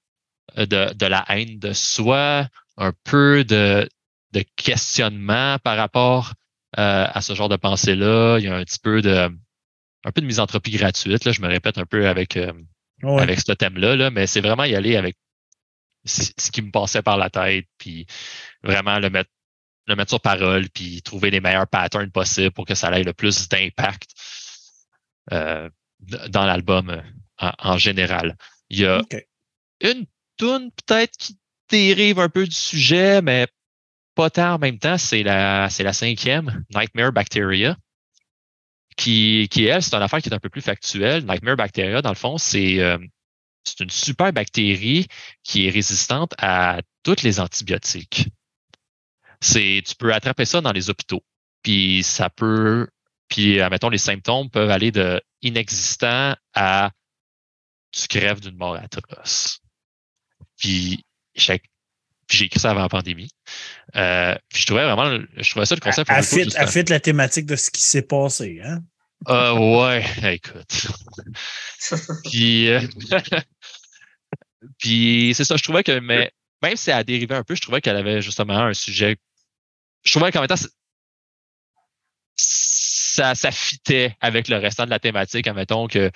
de, 0.56 0.93
de 0.94 1.06
la 1.06 1.24
haine 1.28 1.59
de 1.59 1.73
soi, 1.73 2.48
un 2.77 2.93
peu 3.05 3.44
de, 3.44 3.89
de 4.32 4.44
questionnement 4.56 5.59
par 5.59 5.77
rapport 5.77 6.32
euh, 6.78 7.06
à 7.12 7.20
ce 7.23 7.35
genre 7.35 7.48
de 7.48 7.56
pensée-là. 7.56 8.39
Il 8.39 8.44
y 8.44 8.48
a 8.48 8.56
un 8.56 8.64
petit 8.64 8.78
peu 8.78 9.02
de 9.02 9.31
un 10.05 10.12
peu 10.12 10.20
de 10.20 10.27
misanthropie 10.27 10.70
gratuite. 10.70 11.24
Là, 11.24 11.32
je 11.32 11.40
me 11.43 11.48
répète 11.48 11.78
un 11.78 11.85
peu 11.86 12.09
avec, 12.09 12.36
euh, 12.36 12.52
Ouais. 13.02 13.20
avec 13.23 13.40
ce 13.40 13.52
thème-là, 13.52 13.97
là, 13.97 14.10
mais 14.10 14.27
c'est 14.27 14.40
vraiment 14.40 14.64
y 14.64 14.74
aller 14.74 14.97
avec 14.97 15.16
ce 16.05 16.51
qui 16.51 16.62
me 16.62 16.70
passait 16.70 17.02
par 17.02 17.18
la 17.18 17.28
tête, 17.31 17.66
puis 17.78 18.06
vraiment 18.62 18.98
le 19.01 19.10
mettre, 19.10 19.31
le 19.86 19.97
mettre 19.97 20.10
sur 20.10 20.20
parole, 20.20 20.68
puis 20.70 21.02
trouver 21.02 21.31
les 21.31 21.40
meilleurs 21.40 21.66
patterns 21.68 22.10
possibles 22.10 22.52
pour 22.52 22.64
que 22.64 22.74
ça 22.74 22.90
ait 22.98 23.02
le 23.02 23.12
plus 23.12 23.48
d'impact 23.48 24.10
euh, 25.32 25.68
dans 26.01 26.44
l'album 26.44 26.90
euh, 26.90 27.02
en, 27.39 27.52
en 27.59 27.78
général. 27.78 28.36
Il 28.68 28.81
y 28.81 28.86
a 28.86 29.02
une 29.81 30.06
toune 30.36 30.70
peut-être 30.73 31.16
qui 31.16 31.39
dérive 31.68 32.18
un 32.18 32.28
peu 32.28 32.47
du 32.47 32.55
sujet, 32.55 33.23
mais 33.23 33.47
pas 34.14 34.31
tant 34.31 34.55
en 34.55 34.59
même 34.59 34.78
temps. 34.78 34.98
C'est 34.98 35.23
la, 35.23 35.68
c'est 35.70 35.82
la 35.82 35.93
cinquième, 35.93 36.64
Nightmare 36.74 37.12
Bacteria, 37.12 37.77
qui, 38.97 39.48
qui 39.51 39.64
elle, 39.66 39.82
c'est 39.82 39.94
une 39.94 40.02
affaire 40.02 40.20
qui 40.20 40.28
est 40.28 40.35
un 40.35 40.40
peu 40.40 40.48
plus 40.48 40.62
factuelle. 40.62 41.24
Nightmare 41.27 41.56
Bacteria, 41.56 42.02
dans 42.02 42.10
le 42.10 42.16
fond, 42.16 42.39
c'est 42.39 42.81
euh, 42.81 42.98
c'est 43.64 43.81
une 43.81 43.90
super 43.90 44.32
bactérie 44.32 45.09
qui 45.43 45.66
est 45.66 45.70
résistante 45.70 46.35
à 46.39 46.81
tous 47.02 47.23
les 47.23 47.40
antibiotiques. 47.40 48.28
C'est, 49.40 49.82
tu 49.86 49.94
peux 49.97 50.14
attraper 50.14 50.44
ça 50.44 50.60
dans 50.60 50.73
les 50.73 50.89
hôpitaux. 50.89 51.23
Puis 51.62 52.02
ça 52.05 52.31
peut, 52.31 52.86
puis 53.28 53.61
admettons, 53.61 53.89
les 53.89 53.98
symptômes 53.98 54.51
peuvent 54.51 54.70
aller 54.70 54.93
de 54.93 55.20
inexistant 55.43 56.36
à 56.55 56.90
tu 57.93 58.09
crèves 58.09 58.40
d'une 58.40 58.57
mort 58.57 58.77
atroce. 58.77 59.61
Puis 60.59 61.05
j'ai 61.35 61.61
écrit 62.44 62.61
ça 62.61 62.70
avant 62.70 62.82
la 62.82 62.89
pandémie. 62.89 63.31
Euh, 63.94 64.35
puis 64.48 64.62
je 64.62 64.66
trouvais 64.66 64.85
vraiment, 64.85 65.19
je 65.36 65.51
trouvais 65.51 65.66
ça 65.66 65.74
le 65.74 65.81
concept. 65.81 66.11
À, 66.11 66.23
fit, 66.23 66.57
à 66.57 66.66
fit 66.66 66.85
la 66.85 67.01
thématique 67.01 67.47
de 67.47 67.57
ce 67.57 67.70
qui 67.70 67.82
s'est 67.82 68.03
passé, 68.03 68.61
hein? 68.65 68.81
Euh, 69.28 69.53
ouais, 69.53 70.05
écoute. 70.35 70.86
puis, 72.24 72.69
euh, 72.69 72.81
puis 74.78 75.32
c'est 75.35 75.44
ça, 75.44 75.57
je 75.57 75.62
trouvais 75.62 75.82
que, 75.82 75.98
mais 75.98 76.32
même 76.62 76.77
si 76.77 76.90
elle 76.90 76.97
a 76.97 77.05
dérivé 77.05 77.35
un 77.35 77.43
peu, 77.43 77.55
je 77.55 77.62
trouvais 77.62 77.81
qu'elle 77.81 77.97
avait 77.97 78.20
justement 78.20 78.59
un 78.59 78.74
sujet. 78.74 79.16
Je 80.05 80.12
trouvais 80.12 80.31
qu'en 80.31 80.40
même 80.40 80.48
temps, 80.48 80.55
ça, 83.16 83.51
fitait 83.51 84.16
avec 84.20 84.48
le 84.48 84.56
restant 84.56 84.84
de 84.84 84.90
la 84.90 84.98
thématique, 84.98 85.47
admettons 85.47 85.86
que 85.86 86.10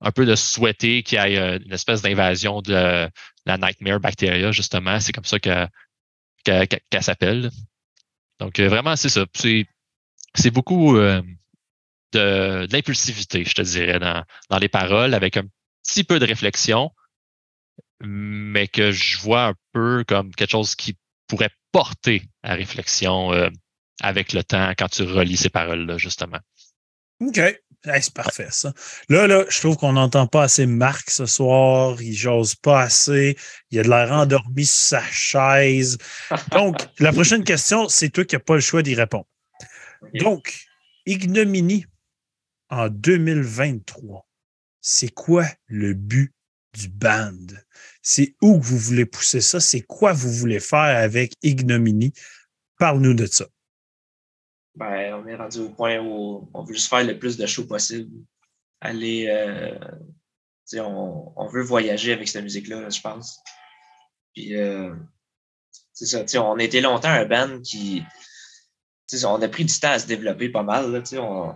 un 0.00 0.12
peu 0.12 0.26
de 0.26 0.34
souhaiter 0.34 1.02
qu'il 1.02 1.18
y 1.18 1.22
ait 1.22 1.38
euh, 1.38 1.58
une 1.64 1.72
espèce 1.72 2.02
d'invasion 2.02 2.60
de 2.60 3.08
la 3.46 3.58
Nightmare 3.58 4.00
Bacteria, 4.00 4.52
justement. 4.52 5.00
C'est 5.00 5.12
comme 5.12 5.24
ça 5.24 5.38
qu'elle 5.40 5.68
s'appelle. 7.00 7.50
Donc, 8.38 8.58
euh, 8.58 8.68
vraiment, 8.68 8.96
c'est 8.96 9.08
ça. 9.08 9.24
C'est 9.34 10.50
beaucoup 10.50 10.96
euh, 10.96 11.22
de, 12.12 12.66
l'impulsivité, 12.70 13.44
je 13.44 13.54
te 13.54 13.62
dirais, 13.62 13.98
dans, 13.98 14.22
dans 14.50 14.58
les 14.58 14.68
paroles, 14.68 15.14
avec 15.14 15.38
un 15.38 15.44
petit 15.82 16.04
peu 16.04 16.18
de 16.18 16.26
réflexion, 16.26 16.90
mais 18.00 18.68
que 18.68 18.92
je 18.92 19.18
vois 19.18 19.46
un 19.46 19.54
peu 19.72 20.04
comme 20.06 20.34
quelque 20.34 20.50
chose 20.50 20.74
qui 20.74 20.98
pourrait 21.26 21.50
porter 21.72 22.22
à 22.42 22.54
réflexion 22.54 23.32
avec 24.00 24.32
le 24.32 24.44
temps 24.44 24.72
quand 24.76 24.88
tu 24.88 25.02
relis 25.02 25.36
ces 25.36 25.50
paroles-là, 25.50 25.98
justement. 25.98 26.38
OK 27.20 27.40
c'est 28.00 28.14
parfait, 28.14 28.48
ça. 28.50 28.72
Là, 29.08 29.26
là, 29.26 29.44
je 29.48 29.58
trouve 29.60 29.76
qu'on 29.76 29.92
n'entend 29.92 30.26
pas 30.26 30.44
assez 30.44 30.66
Marc 30.66 31.10
ce 31.10 31.26
soir. 31.26 32.00
Il 32.02 32.14
j'ose 32.14 32.54
pas 32.54 32.82
assez. 32.82 33.36
Il 33.70 33.78
a 33.78 33.82
de 33.82 33.88
l'air 33.88 34.12
endormi 34.12 34.64
sur 34.64 34.98
sa 34.98 35.02
chaise. 35.10 35.98
Donc, 36.52 36.76
la 36.98 37.12
prochaine 37.12 37.44
question, 37.44 37.88
c'est 37.88 38.10
toi 38.10 38.24
qui 38.24 38.34
n'as 38.34 38.40
pas 38.40 38.54
le 38.54 38.60
choix 38.60 38.82
d'y 38.82 38.94
répondre. 38.94 39.26
Donc, 40.14 40.66
ignominie 41.06 41.86
en 42.70 42.88
2023, 42.88 44.26
c'est 44.80 45.12
quoi 45.12 45.46
le 45.66 45.94
but 45.94 46.34
du 46.74 46.88
band? 46.88 47.46
C'est 48.02 48.34
où 48.42 48.58
que 48.58 48.64
vous 48.64 48.78
voulez 48.78 49.06
pousser 49.06 49.40
ça? 49.40 49.60
C'est 49.60 49.82
quoi 49.82 50.12
vous 50.12 50.32
voulez 50.32 50.60
faire 50.60 50.96
avec 51.02 51.32
ignominie? 51.42 52.12
Parle-nous 52.78 53.14
de 53.14 53.26
ça 53.26 53.46
ben, 54.76 55.14
on 55.14 55.26
est 55.26 55.36
rendu 55.36 55.60
au 55.60 55.70
point 55.70 55.98
où 55.98 56.48
on 56.52 56.62
veut 56.62 56.74
juste 56.74 56.88
faire 56.88 57.04
le 57.04 57.18
plus 57.18 57.36
de 57.36 57.46
shows 57.46 57.66
possible. 57.66 58.10
Aller, 58.80 59.26
euh, 59.28 59.78
on, 60.74 61.32
on, 61.34 61.46
veut 61.48 61.62
voyager 61.62 62.12
avec 62.12 62.28
cette 62.28 62.42
musique-là, 62.42 62.88
je 62.90 63.00
pense. 63.00 63.40
Puis, 64.34 64.54
euh, 64.54 64.94
c'est 65.94 66.28
ça, 66.28 66.42
on 66.44 66.58
a 66.58 66.62
été 66.62 66.82
longtemps 66.82 67.08
un 67.08 67.24
band 67.24 67.60
qui, 67.62 68.02
on 69.24 69.40
a 69.40 69.48
pris 69.48 69.64
du 69.64 69.80
temps 69.80 69.92
à 69.92 69.98
se 69.98 70.06
développer 70.06 70.50
pas 70.50 70.62
mal. 70.62 70.92
Là, 70.92 71.02
on, 71.20 71.54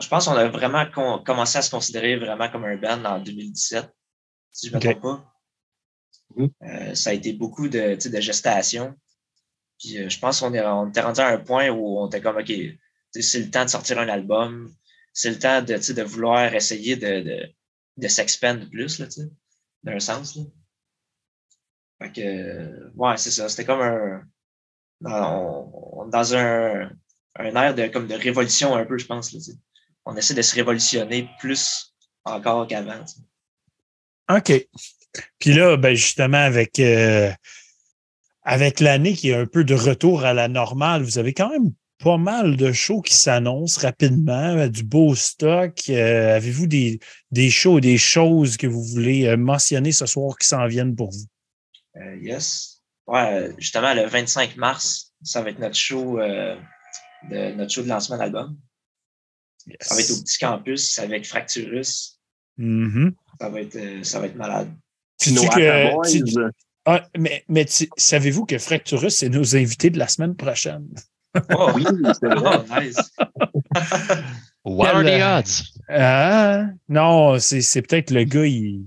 je 0.00 0.08
pense 0.08 0.26
qu'on 0.26 0.32
a 0.32 0.48
vraiment 0.48 0.86
commencé 1.24 1.58
à 1.58 1.62
se 1.62 1.70
considérer 1.70 2.16
vraiment 2.16 2.48
comme 2.48 2.64
un 2.64 2.76
band 2.76 3.04
en 3.04 3.18
2017, 3.18 3.88
si 4.52 4.68
je 4.68 4.72
ne 4.72 4.76
me 4.76 4.80
trompe 4.80 5.02
pas. 5.02 5.34
Mm-hmm. 6.36 6.50
Euh, 6.62 6.94
ça 6.94 7.10
a 7.10 7.12
été 7.14 7.32
beaucoup 7.32 7.68
de, 7.68 7.96
de 8.08 8.20
gestation. 8.20 8.94
Puis 9.78 9.98
euh, 9.98 10.08
je 10.08 10.18
pense 10.18 10.40
qu'on 10.40 10.54
est, 10.54 10.64
on 10.64 10.88
était 10.88 11.00
rendu 11.00 11.20
à 11.20 11.28
un 11.28 11.38
point 11.38 11.68
où 11.68 12.00
on 12.00 12.08
était 12.08 12.20
comme, 12.20 12.36
OK, 12.36 12.52
c'est 13.12 13.40
le 13.40 13.50
temps 13.50 13.64
de 13.64 13.70
sortir 13.70 13.98
un 13.98 14.08
album, 14.08 14.72
c'est 15.12 15.30
le 15.30 15.38
temps 15.38 15.62
de, 15.62 15.92
de 15.92 16.02
vouloir 16.02 16.54
essayer 16.54 16.96
de, 16.96 17.20
de, 17.20 17.48
de 17.96 18.08
s'expandre 18.08 18.68
plus, 18.70 18.98
là, 18.98 19.06
d'un 19.84 20.00
sens. 20.00 20.36
Là. 20.36 20.42
Fait 22.00 22.12
que, 22.12 22.92
ouais, 22.94 23.16
c'est 23.16 23.30
ça. 23.30 23.48
C'était 23.48 23.64
comme 23.64 23.80
un. 23.80 24.22
Dans, 25.00 26.06
dans 26.10 26.34
un, 26.34 26.90
un 27.36 27.54
air 27.54 27.74
de, 27.74 27.86
comme 27.86 28.08
de 28.08 28.14
révolution 28.14 28.74
un 28.74 28.84
peu, 28.84 28.98
je 28.98 29.06
pense. 29.06 29.32
Là, 29.32 29.40
on 30.04 30.16
essaie 30.16 30.34
de 30.34 30.42
se 30.42 30.54
révolutionner 30.56 31.28
plus 31.38 31.94
encore 32.24 32.66
qu'avant. 32.66 33.04
OK. 34.30 34.52
Puis 35.38 35.52
là, 35.52 35.76
ben 35.76 35.94
justement, 35.94 36.38
avec 36.38 36.78
euh, 36.80 37.30
avec 38.48 38.80
l'année 38.80 39.12
qui 39.12 39.28
est 39.28 39.34
un 39.34 39.44
peu 39.44 39.62
de 39.62 39.74
retour 39.74 40.24
à 40.24 40.32
la 40.32 40.48
normale, 40.48 41.02
vous 41.02 41.18
avez 41.18 41.34
quand 41.34 41.50
même 41.50 41.70
pas 42.02 42.16
mal 42.16 42.56
de 42.56 42.72
shows 42.72 43.02
qui 43.02 43.14
s'annoncent 43.14 43.78
rapidement, 43.82 44.56
euh, 44.56 44.68
du 44.68 44.84
beau 44.84 45.14
stock. 45.14 45.78
Euh, 45.90 46.34
avez-vous 46.36 46.66
des, 46.66 46.98
des 47.30 47.50
shows, 47.50 47.80
des 47.80 47.98
choses 47.98 48.56
que 48.56 48.66
vous 48.66 48.82
voulez 48.82 49.26
euh, 49.26 49.36
mentionner 49.36 49.92
ce 49.92 50.06
soir 50.06 50.38
qui 50.38 50.48
s'en 50.48 50.66
viennent 50.66 50.96
pour 50.96 51.10
vous? 51.10 51.26
yes. 52.22 52.80
Ouais, 53.06 53.52
justement, 53.58 53.92
le 53.92 54.06
25 54.06 54.56
mars, 54.56 55.12
ça 55.22 55.42
va 55.42 55.50
être 55.50 55.58
notre 55.58 55.76
show, 55.76 56.18
de, 56.18 57.52
notre 57.54 57.70
show 57.70 57.82
de 57.82 57.88
lancement 57.88 58.16
d'album. 58.16 58.56
Ça 59.80 59.94
va 59.94 60.00
être 60.00 60.10
au 60.10 60.22
petit 60.22 60.38
campus 60.38 60.98
avec 60.98 61.26
Fracturus. 61.26 62.18
Mm-hmm. 62.58 63.12
ça, 63.40 63.48
va 63.50 63.60
être, 63.60 64.06
ça 64.06 64.20
va 64.20 64.26
être 64.26 64.36
malade. 64.36 64.72
Ah, 66.90 67.06
mais, 67.18 67.44
mais 67.50 67.66
savez-vous 67.98 68.46
que 68.46 68.56
Fracturus, 68.56 69.14
c'est 69.14 69.28
nos 69.28 69.54
invités 69.54 69.90
de 69.90 69.98
la 69.98 70.08
semaine 70.08 70.34
prochaine? 70.34 70.88
Oh 71.54 71.70
oui, 71.74 71.84
c'est 71.84 72.28
oh, 72.34 72.64
nice. 72.80 72.96
What 74.64 74.94
are 74.94 75.04
the 75.04 75.20
odds? 75.22 75.64
Ah, 75.90 76.64
non, 76.88 77.38
c'est 77.38 77.82
peut-être 77.82 78.10
le 78.10 78.24
gars, 78.24 78.46
il, 78.46 78.86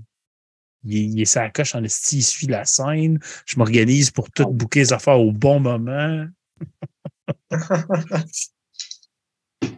il, 0.84 1.20
est 1.20 1.26
sa 1.26 1.48
coche 1.50 1.76
en 1.76 1.84
esti, 1.84 2.18
il 2.18 2.22
suit 2.24 2.48
la 2.48 2.64
scène. 2.64 3.20
Je 3.46 3.56
m'organise 3.56 4.10
pour 4.10 4.32
tout 4.32 4.48
bouquer 4.48 4.80
les 4.80 4.92
affaires 4.92 5.20
au 5.20 5.30
bon 5.30 5.60
moment. 5.60 6.26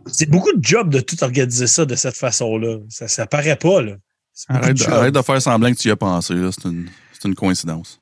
c'est 0.07 0.31
beaucoup 0.31 0.57
de 0.57 0.65
job 0.65 0.89
de 0.89 1.01
tout 1.01 1.23
organiser 1.23 1.67
ça 1.67 1.85
de 1.85 1.95
cette 1.95 2.17
façon-là. 2.17 2.79
Ça, 2.89 3.07
ça 3.07 3.27
paraît 3.27 3.57
pas, 3.57 3.83
là. 3.83 3.97
Arrête 4.49 4.79
de, 4.79 4.85
arrête 4.85 5.15
de, 5.15 5.21
faire 5.21 5.43
semblant 5.43 5.71
que 5.71 5.79
tu 5.79 5.89
y 5.89 5.91
as 5.91 5.97
pensé, 5.97 6.35
C'est 6.53 6.65
une, 6.71 6.89
une 7.27 7.35
coïncidence. 7.35 8.01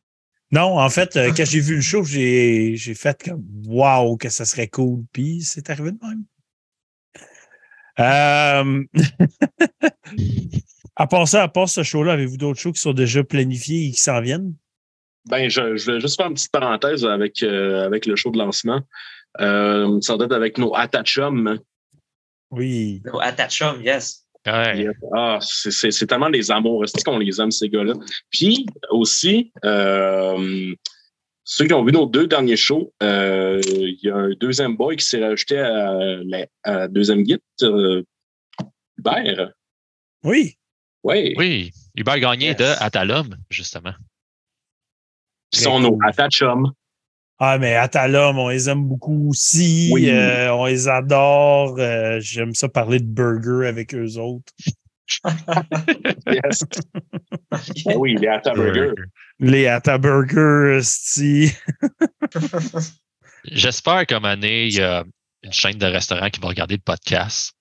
Non, 0.52 0.78
en 0.78 0.90
fait, 0.90 1.16
euh, 1.16 1.32
quand 1.34 1.46
j'ai 1.46 1.60
vu 1.60 1.76
le 1.76 1.80
show, 1.80 2.04
j'ai 2.04 2.76
fait 2.94 3.22
comme 3.24 3.42
Waouh, 3.66 4.18
que 4.18 4.28
ça 4.28 4.44
serait 4.44 4.68
cool. 4.68 5.02
Puis 5.12 5.40
c'est 5.42 5.70
arrivé 5.70 5.92
de 5.92 5.98
même. 6.02 6.24
Euh... 7.98 8.84
à 10.96 11.06
part 11.06 11.26
ça, 11.26 11.42
à 11.42 11.48
part 11.48 11.70
ce 11.70 11.82
show-là, 11.82 12.12
avez-vous 12.12 12.36
d'autres 12.36 12.60
shows 12.60 12.72
qui 12.72 12.82
sont 12.82 12.92
déjà 12.92 13.24
planifiés 13.24 13.88
et 13.88 13.92
qui 13.92 14.00
s'en 14.00 14.20
viennent? 14.20 14.54
Ben, 15.26 15.48
je, 15.48 15.76
je, 15.76 15.92
vais 15.92 16.00
juste 16.00 16.16
faire 16.16 16.26
une 16.26 16.34
petite 16.34 16.52
parenthèse 16.52 17.06
avec, 17.06 17.42
euh, 17.42 17.86
avec 17.86 18.04
le 18.04 18.16
show 18.16 18.30
de 18.30 18.38
lancement. 18.38 18.82
Euh, 19.40 19.98
ça 20.02 20.16
doit 20.16 20.26
être 20.26 20.34
avec 20.34 20.58
nos 20.58 20.74
Atachum. 20.74 21.58
Oui. 22.50 23.00
Nos 23.06 23.20
Atachum, 23.20 23.80
yes. 23.82 24.26
Ah, 24.44 25.38
c'est 25.40 26.06
tellement 26.06 26.30
des 26.30 26.50
amours. 26.50 26.84
C'est 26.86 27.02
qu'on 27.04 27.18
les 27.18 27.40
aime, 27.40 27.50
ces 27.50 27.68
gars-là? 27.68 27.94
Puis 28.30 28.66
aussi, 28.90 29.52
euh, 29.64 30.74
ceux 31.44 31.66
qui 31.66 31.74
ont 31.74 31.84
vu 31.84 31.92
nos 31.92 32.06
deux 32.06 32.26
derniers 32.26 32.56
shows, 32.56 32.92
euh, 33.02 33.60
il 33.66 33.98
y 34.02 34.10
a 34.10 34.16
un 34.16 34.30
deuxième 34.30 34.76
boy 34.76 34.96
qui 34.96 35.04
s'est 35.04 35.24
rajouté 35.24 35.58
à 35.58 35.94
la, 36.64 36.88
deuxième 36.88 37.22
guide, 37.22 37.40
euh, 37.62 38.02
Hubert. 38.98 39.52
Oui. 40.24 40.56
Oui. 41.04 41.34
Oui. 41.36 41.70
Hubert 41.94 42.18
Gagné 42.18 42.54
de 42.54 42.82
Atalum, 42.82 43.36
justement. 43.50 43.94
Ils 45.52 45.60
sont 45.60 45.80
nos 45.80 45.98
Atachum. 46.02 46.72
Ah, 47.44 47.58
mais 47.58 47.74
Atalum, 47.74 48.38
on 48.38 48.50
les 48.50 48.70
aime 48.70 48.84
beaucoup 48.84 49.30
aussi. 49.30 49.92
Euh, 50.08 50.54
on 50.54 50.66
les 50.66 50.86
adore. 50.86 51.74
Euh, 51.76 52.20
j'aime 52.20 52.54
ça 52.54 52.68
parler 52.68 53.00
de 53.00 53.04
burger 53.04 53.66
avec 53.66 53.96
eux 53.96 54.16
autres. 54.16 54.52
yes. 56.28 56.64
oui, 57.96 58.14
les 58.14 58.28
Atta 58.28 58.54
Burger. 58.54 58.92
Les 59.40 59.66
Atta 59.66 59.98
Burger, 59.98 60.78
J'espère 63.50 64.06
qu'à 64.06 64.18
un 64.18 64.24
année, 64.24 64.66
il 64.66 64.74
y 64.74 64.80
a 64.80 65.02
une 65.42 65.52
chaîne 65.52 65.78
de 65.78 65.86
restaurants 65.86 66.30
qui 66.30 66.38
va 66.38 66.46
regarder 66.46 66.76
le 66.76 66.82
podcast. 66.82 67.54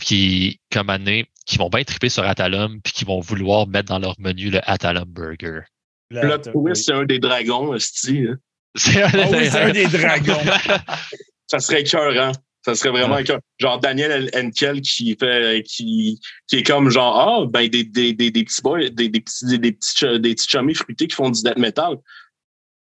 Qui, 0.00 0.58
comme 0.72 0.88
année, 0.88 1.26
qui 1.44 1.58
vont 1.58 1.68
bien 1.68 1.84
triper 1.84 2.08
sur 2.08 2.24
Atalum 2.24 2.80
puis 2.80 2.94
qui 2.94 3.04
vont 3.04 3.20
vouloir 3.20 3.66
mettre 3.66 3.90
dans 3.90 3.98
leur 3.98 4.14
menu 4.18 4.48
le 4.48 4.60
Atalum 4.64 5.04
Burger. 5.04 5.64
Le 6.08 6.38
twist, 6.38 6.86
c'est 6.86 6.94
un 6.94 7.04
des 7.04 7.18
dragons, 7.18 7.78
Sti. 7.78 8.28
Hein. 8.30 8.38
C'est 8.76 9.02
un, 9.02 9.72
des 9.72 9.86
dragons. 9.86 10.38
ça 11.46 11.58
serait 11.60 11.82
écœurant. 11.82 12.32
Ça 12.64 12.74
serait 12.74 12.90
vraiment 12.90 13.18
écœurant. 13.18 13.40
Genre 13.58 13.80
Daniel 13.80 14.30
Henkel 14.34 14.80
qui 14.80 15.16
fait 15.18 15.62
qui, 15.66 16.20
qui 16.46 16.56
est 16.56 16.62
comme 16.62 16.90
genre 16.90 17.16
Ah, 17.16 17.46
ben 17.48 17.68
des, 17.68 17.84
des, 17.84 18.12
des, 18.12 18.30
des 18.30 18.44
petits 18.44 18.62
boys, 18.62 18.88
des, 18.90 19.08
des 19.08 19.20
petits 19.20 19.58
des, 19.58 19.72
petits 19.72 20.20
des 20.20 20.34
petits 20.34 20.48
chummies 20.48 20.74
fruités 20.74 21.06
qui 21.06 21.14
font 21.14 21.30
du 21.30 21.42
death 21.42 21.58
metal. 21.58 21.96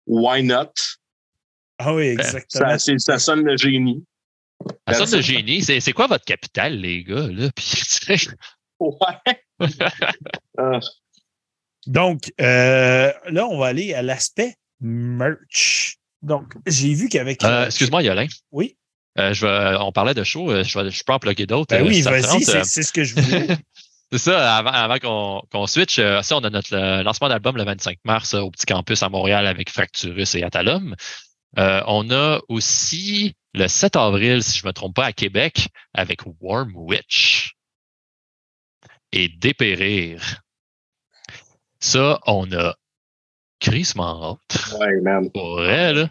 Why 0.07 0.43
not? 0.43 0.73
Ah 1.77 1.93
oui, 1.93 2.07
exactement. 2.07 2.77
Ça, 2.77 2.97
ça 2.97 3.19
sonne 3.19 3.43
le 3.45 3.56
génie. 3.56 4.03
Ça 4.88 5.06
sonne 5.06 5.19
le 5.19 5.22
génie. 5.22 5.61
C'est 5.64 5.93
quoi 5.93 6.07
votre 6.07 6.26
capital, 6.26 6.77
les 6.77 7.03
gars? 7.03 7.27
Là? 7.27 7.49
Puis, 7.56 8.27
ouais. 8.80 8.97
Ah. 10.57 10.80
Donc, 11.88 12.34
euh, 12.41 13.14
là, 13.30 13.47
on 13.47 13.57
va 13.57 13.68
aller 13.68 13.93
à 13.93 14.01
l'aspect 14.01 14.56
merch. 14.81 15.97
Donc, 16.22 16.53
j'ai 16.65 16.93
vu 16.93 17.10
qu'avec. 17.10 17.43
Euh, 17.43 17.68
Excuse-moi, 17.68 18.03
Yolin. 18.03 18.27
Oui. 18.51 18.76
Euh, 19.18 19.34
je 19.34 19.45
vais, 19.45 19.77
on 19.80 19.91
parlait 19.91 20.14
de 20.14 20.23
show, 20.23 20.51
euh, 20.51 20.64
je, 20.64 20.80
vais, 20.80 20.91
je 20.91 21.03
peux 21.03 21.14
en 21.14 21.19
plugger 21.19 21.45
d'autres. 21.45 21.76
Ben 21.76 21.84
euh, 21.84 21.88
oui, 21.88 22.01
vas-y, 22.01 22.43
c'est 22.43 22.57
euh, 22.57 22.64
c'est 22.64 22.84
ce 22.84 22.93
que 22.93 23.03
je 23.03 23.15
voulais. 23.15 23.47
C'est 24.11 24.18
ça, 24.18 24.57
avant, 24.57 24.72
avant 24.72 24.97
qu'on 24.97 25.43
qu'on 25.51 25.68
switch, 25.68 25.99
euh, 25.99 26.23
ça, 26.23 26.35
on 26.35 26.43
a 26.43 26.49
notre 26.49 26.73
euh, 26.76 27.03
lancement 27.03 27.30
d'album 27.30 27.56
le 27.57 27.64
25 27.64 27.99
mars 28.06 28.34
euh, 28.34 28.39
au 28.39 28.49
petit 28.49 28.65
campus 28.65 29.03
à 29.03 29.10
Montréal 29.10 29.45
avec 29.45 29.69
Fracturus 29.69 30.34
et 30.34 30.41
Atalum. 30.41 30.95
Euh, 31.60 31.84
on 31.85 32.10
a 32.10 32.39
aussi 32.47 33.35
le 33.53 33.68
7 33.68 33.97
avril, 33.97 34.41
si 34.41 34.57
je 34.57 34.65
me 34.65 34.73
trompe 34.73 34.95
pas, 34.95 35.06
à 35.06 35.14
Québec 35.14 35.68
avec 35.93 36.22
Warm 36.39 36.72
Witch 36.76 37.53
et 39.11 39.30
Dépérir. 39.30 40.41
Ça, 41.80 42.19
on 42.26 42.51
a 42.51 42.76
crissement 43.60 44.40
hâte. 44.49 44.73
Ouais, 44.80 45.02
man. 45.02 45.30
Pour 45.31 45.56
vrai, 45.57 45.94
là. 45.94 46.10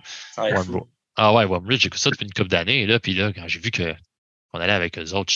Wi- 0.75 0.81
Ah 1.17 1.33
ouais, 1.35 1.45
Warm 1.45 1.67
Witch, 1.67 1.83
j'écoute 1.83 1.99
ça 2.01 2.11
depuis 2.11 2.25
une 2.27 2.33
couple 2.33 2.49
d'années, 2.49 2.87
là. 2.87 3.01
Puis 3.01 3.15
là, 3.15 3.33
quand 3.33 3.47
j'ai 3.49 3.59
vu 3.61 3.71
que 3.71 3.95
qu'on 4.53 4.61
allait 4.61 4.73
avec 4.73 4.99
eux 4.99 5.13
autres, 5.15 5.33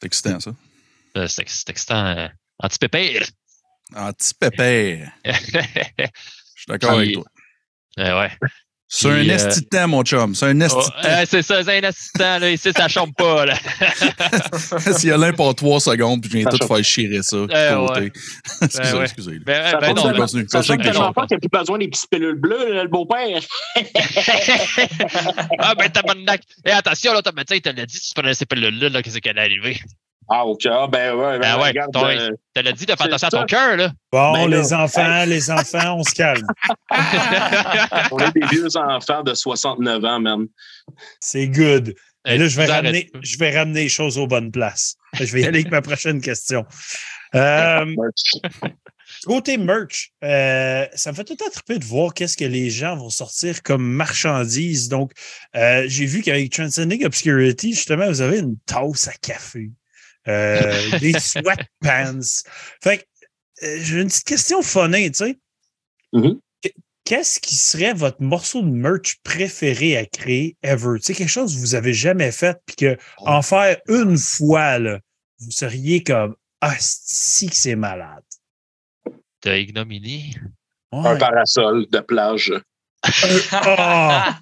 C'est 0.00 0.06
excitant, 0.06 0.40
ça. 0.40 0.50
euh, 1.16 1.26
c'était 1.28 1.48
c'était 1.48 1.72
excitant. 1.72 2.04
euh, 2.06 2.28
Anti-pépère. 2.58 3.26
Anti-pépère. 3.94 5.12
Je 5.24 5.30
suis 6.56 6.66
d'accord 6.68 6.92
avec 6.98 7.14
toi. 7.14 7.24
Euh, 7.98 8.20
ouais. 8.20 8.30
C'est 8.94 9.08
un 9.08 9.12
euh, 9.12 9.22
esti 9.22 9.62
de 9.62 9.66
temps, 9.68 9.88
mon 9.88 10.02
chum. 10.02 10.34
C'est 10.34 10.44
un 10.44 10.60
esti 10.60 10.76
Oh, 10.78 11.06
euh, 11.06 11.24
c'est 11.26 11.40
ça, 11.40 11.64
c'est 11.64 11.78
un 11.78 11.88
assistant, 11.88 12.38
là. 12.38 12.50
Ici, 12.50 12.72
ça 12.76 12.88
chante 12.88 13.16
pas, 13.16 13.46
là. 13.46 13.54
S'il 14.98 15.08
y 15.08 15.12
a 15.12 15.16
l'un 15.16 15.32
pour 15.32 15.54
trois 15.54 15.80
secondes, 15.80 16.20
puis 16.20 16.30
je 16.30 16.36
viens 16.36 16.50
Ça 16.50 16.58
tout 16.58 16.66
faire 16.66 16.84
chirer 16.84 17.22
ça. 17.22 17.36
Euh, 17.36 17.86
ouais. 17.88 18.12
excusez, 18.62 18.92
ouais. 18.92 19.04
excusez. 19.04 19.38
Ben, 19.38 19.70
Ça 19.70 19.78
ben 19.78 19.94
non, 19.94 20.12
continue. 20.12 20.44
Ça 20.46 20.60
change 20.60 20.76
ben, 20.76 20.92
tellement 20.92 21.10
pas 21.14 21.26
qu'il 21.26 21.38
n'y 21.38 21.46
a 21.46 21.48
plus 21.48 21.58
besoin 21.58 21.78
des 21.78 21.88
petites 21.88 22.10
pilules 22.10 22.38
bleues, 22.38 22.74
là, 22.74 22.82
le 22.82 22.90
beau-père. 22.90 23.40
ah, 25.58 25.74
ben, 25.74 25.88
tabarnak. 25.90 26.42
Et 26.66 26.70
attention, 26.72 27.14
là, 27.14 27.22
ton 27.22 27.32
médecin, 27.34 27.54
il 27.54 27.62
te 27.62 27.70
l'a 27.70 27.86
dit, 27.86 27.96
si 27.96 28.08
tu 28.08 28.14
prenais 28.14 28.34
ces 28.34 28.44
pilules-là, 28.44 28.90
là, 28.90 29.02
qu'est-ce 29.02 29.20
qui 29.20 29.28
allait 29.30 29.40
arriver? 29.40 29.80
Ah, 30.28 30.46
OK. 30.46 30.66
Ah, 30.66 30.86
ben 30.90 31.14
ouais, 31.14 31.38
ben, 31.38 31.40
Ben 31.40 31.56
ouais, 31.60 31.68
regarde. 31.68 31.92
ton- 31.92 32.06
euh, 32.06 32.30
Il 32.56 32.60
te 32.62 32.66
l'a 32.66 32.72
dit 32.72 32.86
de 32.86 32.92
faire 32.94 33.06
attention 33.06 33.28
à 33.28 33.30
ton 33.30 33.44
cœur, 33.46 33.76
là. 33.76 33.90
Bon, 34.10 34.32
Ben 34.34 34.48
les 34.48 34.68
là. 34.70 34.82
enfants, 34.84 35.24
les 35.26 35.50
enfants, 35.50 35.96
on 35.98 36.04
se 36.04 36.14
calme. 36.14 36.46
on 38.10 38.18
est 38.18 38.32
des 38.32 38.46
vieux 38.46 38.76
enfants 38.76 39.22
de 39.22 39.34
69 39.34 40.04
ans, 40.04 40.20
man. 40.20 40.46
C'est 41.20 41.48
good. 41.48 41.94
Et 42.26 42.38
là, 42.38 42.46
je 42.46 42.56
vais, 42.56 42.66
tu 42.66 42.70
ramener, 42.72 43.10
je 43.22 43.36
vais 43.38 43.58
ramener 43.58 43.82
les 43.84 43.88
choses 43.88 44.16
aux 44.16 44.28
bonnes 44.28 44.52
places. 44.52 44.94
Je 45.14 45.24
vais 45.32 45.40
y 45.42 45.46
aller 45.46 45.60
avec 45.60 45.72
ma 45.72 45.82
prochaine 45.82 46.20
question. 46.20 46.64
Euh, 47.34 47.84
côté 49.26 49.56
merch, 49.56 50.12
euh, 50.22 50.86
ça 50.94 51.10
me 51.10 51.16
fait 51.16 51.24
tout 51.24 51.34
triper 51.36 51.78
de 51.80 51.84
voir 51.84 52.14
qu'est-ce 52.14 52.36
que 52.36 52.44
les 52.44 52.70
gens 52.70 52.96
vont 52.96 53.10
sortir 53.10 53.62
comme 53.62 53.82
marchandises. 53.82 54.88
Donc, 54.88 55.10
euh, 55.56 55.84
j'ai 55.88 56.06
vu 56.06 56.22
qu'avec 56.22 56.52
Transcending 56.52 57.04
Obscurity, 57.04 57.74
justement, 57.74 58.06
vous 58.06 58.20
avez 58.20 58.38
une 58.38 58.56
tasse 58.66 59.08
à 59.08 59.12
café, 59.20 59.70
euh, 60.28 60.98
des 60.98 61.12
sweatpants. 61.18 62.20
Fait 62.82 62.98
que, 62.98 63.02
euh, 63.66 63.78
j'ai 63.82 64.00
une 64.00 64.08
petite 64.08 64.24
question 64.26 64.62
phonée, 64.62 65.10
tu 65.10 65.18
sais. 65.24 65.38
Mhm. 66.12 66.38
Qu- 66.62 66.70
Qu'est-ce 67.04 67.40
qui 67.40 67.56
serait 67.56 67.94
votre 67.94 68.22
morceau 68.22 68.62
de 68.62 68.68
merch 68.70 69.16
préféré 69.24 69.96
à 69.96 70.06
créer 70.06 70.56
ever? 70.62 70.98
Tu 70.98 71.06
sais, 71.06 71.14
quelque 71.14 71.28
chose 71.28 71.54
que 71.54 71.60
vous 71.60 71.74
avez 71.74 71.92
jamais 71.92 72.30
fait, 72.32 72.58
puis 72.66 72.76
que 72.76 72.96
en 73.18 73.42
faire 73.42 73.78
une 73.88 74.16
fois, 74.16 74.78
là, 74.78 75.00
vous 75.40 75.50
seriez 75.50 76.02
comme 76.04 76.36
Ah, 76.60 76.76
si 76.78 77.48
que 77.50 77.56
c'est 77.56 77.74
malade. 77.74 78.22
De 79.44 79.50
ignominie. 79.56 80.36
Ouais. 80.92 81.08
Un 81.08 81.16
parasol 81.16 81.86
de 81.90 81.98
plage. 82.00 82.52
Ah! 83.50 84.38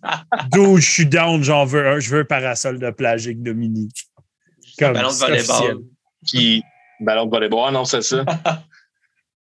D'où 0.52 0.76
je 0.76 0.90
suis 0.90 1.06
down, 1.06 1.42
j'en 1.42 1.64
veux 1.64 1.86
un. 1.88 1.98
Je 2.00 2.10
veux 2.10 2.20
un 2.20 2.24
parasol 2.24 2.78
de 2.78 2.90
plage. 2.90 3.26
Un 3.26 3.30
Comme 4.80 4.94
ballon 4.94 5.10
de 5.10 5.14
volleyball. 5.14 5.78
Puis, 6.26 6.62
ballon 7.00 7.26
de 7.26 7.30
volleyball. 7.30 7.72
Non, 7.72 7.84
c'est 7.84 8.02
ça. 8.02 8.24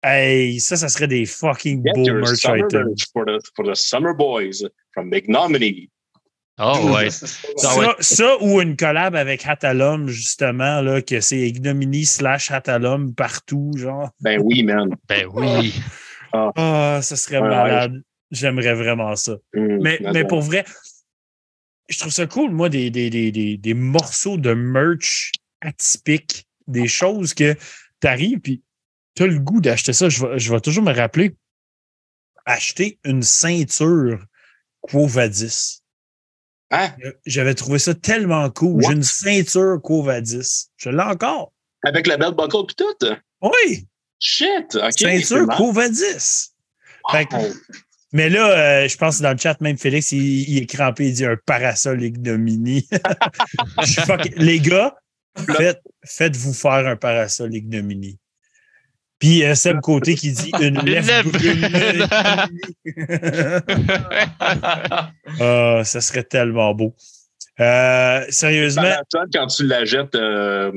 Hey, 0.08 0.60
ça, 0.60 0.76
ça 0.76 0.88
serait 0.88 1.08
des 1.08 1.26
fucking 1.26 1.84
Get 1.84 1.94
beaux 1.96 2.20
merch 2.20 2.38
summer 2.42 2.60
items. 2.68 3.06
for 3.12 3.26
the, 3.26 3.40
for 3.56 3.66
the 3.66 3.74
summer 3.76 4.14
boys 4.14 4.64
from 4.94 5.12
Ignominy. 5.12 5.90
Oh, 6.60 6.94
ouais. 6.94 7.10
Ça, 7.58 7.76
ouais. 7.76 7.88
ça 8.00 8.38
ou 8.40 8.62
une 8.62 8.78
collab 8.78 9.16
avec 9.16 9.48
Hatalum, 9.48 10.08
justement, 10.08 10.82
là, 10.82 11.02
que 11.02 11.20
c'est 11.22 11.40
Ignominy 11.40 12.06
slash 12.06 12.52
Hatalum 12.52 13.16
partout, 13.16 13.72
genre. 13.76 14.12
Ben 14.22 14.40
oui, 14.44 14.62
man. 14.62 14.96
Ben 15.10 15.28
oui. 15.34 15.74
Ah, 16.32 17.00
ça 17.02 17.16
serait 17.16 17.40
Ouais, 17.40 17.50
malade. 17.50 18.02
J'aimerais 18.30 18.76
vraiment 18.76 19.16
ça. 19.16 19.34
Mm, 19.56 19.82
Mais, 19.82 20.00
mais 20.14 20.24
pour 20.24 20.42
vrai, 20.42 20.66
je 21.88 22.00
trouve 22.00 22.12
ça 22.12 22.26
cool, 22.28 22.52
moi, 22.52 22.70
des, 22.70 22.90
des, 22.90 23.10
des, 23.10 23.32
des, 23.32 23.58
des 23.58 23.74
morceaux 23.74 24.38
de 24.38 24.54
merch 24.54 25.32
atypiques, 25.62 26.48
des 26.68 26.88
choses 26.88 27.34
que 27.34 27.54
tu 28.02 28.08
arrives 28.08 28.40
puis 28.40 28.64
tu 29.16 29.24
as 29.24 29.28
le 29.28 29.40
goût 29.40 29.62
d'acheter 29.62 29.94
ça. 29.94 30.10
Je 30.10 30.26
vais, 30.26 30.40
je 30.40 30.52
vais 30.52 30.60
toujours 30.60 30.84
me 30.84 30.94
rappeler 30.94 31.36
acheter 32.46 33.00
une 33.04 33.24
ceinture 33.24 34.24
Quo 34.82 35.08
Vadis. 35.08 35.82
Hein? 36.72 36.92
J'avais 37.26 37.56
trouvé 37.56 37.80
ça 37.80 37.94
tellement 37.94 38.50
cool. 38.50 38.84
J'ai 38.84 38.94
une 38.94 39.04
ceinture 39.04 39.80
Quo 39.82 40.04
Vadis. 40.04 40.70
Je 40.78 40.90
l'ai 40.90 41.02
encore. 41.02 41.54
Avec 41.84 42.08
la 42.08 42.18
belle 42.18 42.34
buckle 42.34 42.66
pis 42.68 42.76
tout? 42.76 43.16
Oui, 43.42 43.88
Shit! 44.20 44.76
OK. 44.76 44.98
ceinture. 44.98 45.48
Quo 45.56 45.72
Vadis. 45.72 46.52
Fait 47.12 47.26
que-. 47.26 47.36
Mais 48.16 48.30
là, 48.30 48.84
euh, 48.84 48.88
je 48.88 48.96
pense 48.96 49.18
que 49.18 49.24
dans 49.24 49.34
le 49.34 49.38
chat, 49.38 49.60
même 49.60 49.78
Félix, 49.78 50.14
il, 50.14 50.50
il 50.50 50.58
est 50.64 50.68
crampé, 50.68 51.10
il 51.10 51.14
dit 51.14 51.26
un 51.26 51.36
parasol 51.46 52.02
ignominie. 52.02 52.88
Je 53.82 53.86
suis 53.92 54.02
fuck- 54.04 54.32
Les 54.38 54.62
gars, 54.62 54.96
faites, 55.58 55.82
faites-vous 56.06 56.54
faire 56.54 56.88
un 56.88 56.96
parasol 56.96 57.54
ignominie. 57.54 58.18
Puis 59.20 59.44
euh, 59.44 59.54
Seb 59.54 59.82
Côté 59.82 60.16
qui 60.16 60.32
dit 60.32 60.50
une 60.62 60.80
lèvre 60.80 61.30
brune. 61.30 62.08
Ah, 65.42 65.82
ça 65.84 66.00
serait 66.00 66.24
tellement 66.24 66.74
beau. 66.74 66.96
Euh, 67.60 68.26
sérieusement, 68.30 68.84
quand 69.34 69.48
tu 69.48 69.66
la 69.68 69.84
jettes, 69.86 70.16
euh, 70.16 70.72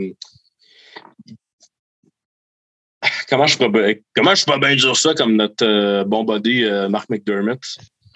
comment 3.28 3.46
je 3.46 3.56
pourrais, 3.58 4.02
comment 4.14 4.34
je 4.34 4.44
pourrais 4.44 4.58
bien 4.58 4.74
dire 4.76 4.96
ça 4.96 5.14
comme 5.14 5.36
notre 5.36 5.64
euh, 5.66 6.04
bon 6.04 6.24
buddy 6.24 6.64
euh, 6.64 6.88
Mark 6.88 7.08
McDermott? 7.10 7.60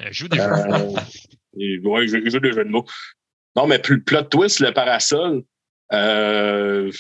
Euh, 0.01 0.05
Joue 0.11 0.29
des 0.29 0.39
Euh, 0.41 1.01
il- 1.57 1.81
ouais, 1.87 2.07
je, 2.09 2.19
je 2.25 2.31
veux 2.31 2.41
des 2.41 2.53
jeux 2.53 2.65
de 2.65 2.71
mots. 2.71 2.87
Non, 3.57 3.67
mais 3.67 3.79
plus 3.79 4.03
plot 4.03 4.23
twist, 4.25 4.61
le 4.61 4.73
parasol, 4.73 5.43
euh, 5.93 6.91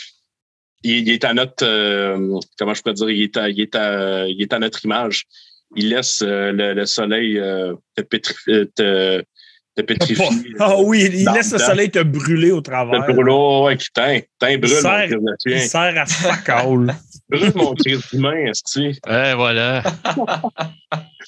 il, 0.82 1.08
il 1.08 1.10
est 1.10 1.24
à 1.24 1.32
notre, 1.32 1.64
euh, 1.66 2.38
comment 2.58 2.74
je 2.74 2.82
peux 2.82 2.92
dire, 2.92 3.08
il 3.10 3.22
est 3.22 3.36
à, 3.36 3.48
il 3.48 3.60
est 3.60 3.74
à, 3.74 4.26
il 4.28 4.40
est 4.42 4.52
à 4.52 4.58
notre 4.58 4.84
image. 4.84 5.24
Il 5.74 5.88
laisse 5.88 6.20
euh, 6.22 6.52
le, 6.52 6.74
le 6.74 6.84
soleil 6.84 7.38
euh, 7.38 7.74
te, 7.96 8.02
pétrifier, 8.02 8.66
te, 8.76 9.22
te 9.74 9.80
pétrifier. 9.82 10.26
Ah 10.58 10.76
oui, 10.78 11.08
il 11.10 11.24
Dans 11.24 11.32
laisse 11.32 11.52
le 11.52 11.58
le 11.58 11.64
soleil 11.64 11.90
te 11.90 12.02
brûler 12.02 12.50
au 12.50 12.60
travers. 12.60 13.06
Le 13.06 13.12
brûlot, 13.14 13.64
ouais, 13.64 13.78
qui 13.78 13.88
brûle, 13.94 14.22
Christ 14.38 15.10
de 15.14 15.50
Il 15.50 15.60
sert 15.60 15.98
à 15.98 16.04
fuck 16.04 16.48
all. 16.50 16.94
Brûle, 17.32 17.52
mon 17.54 17.74
Christ 17.74 18.10
d'humain, 18.10 18.46
est-ce 18.46 18.62
que 18.62 19.10
Ouais, 19.10 19.34
voilà. 19.34 19.82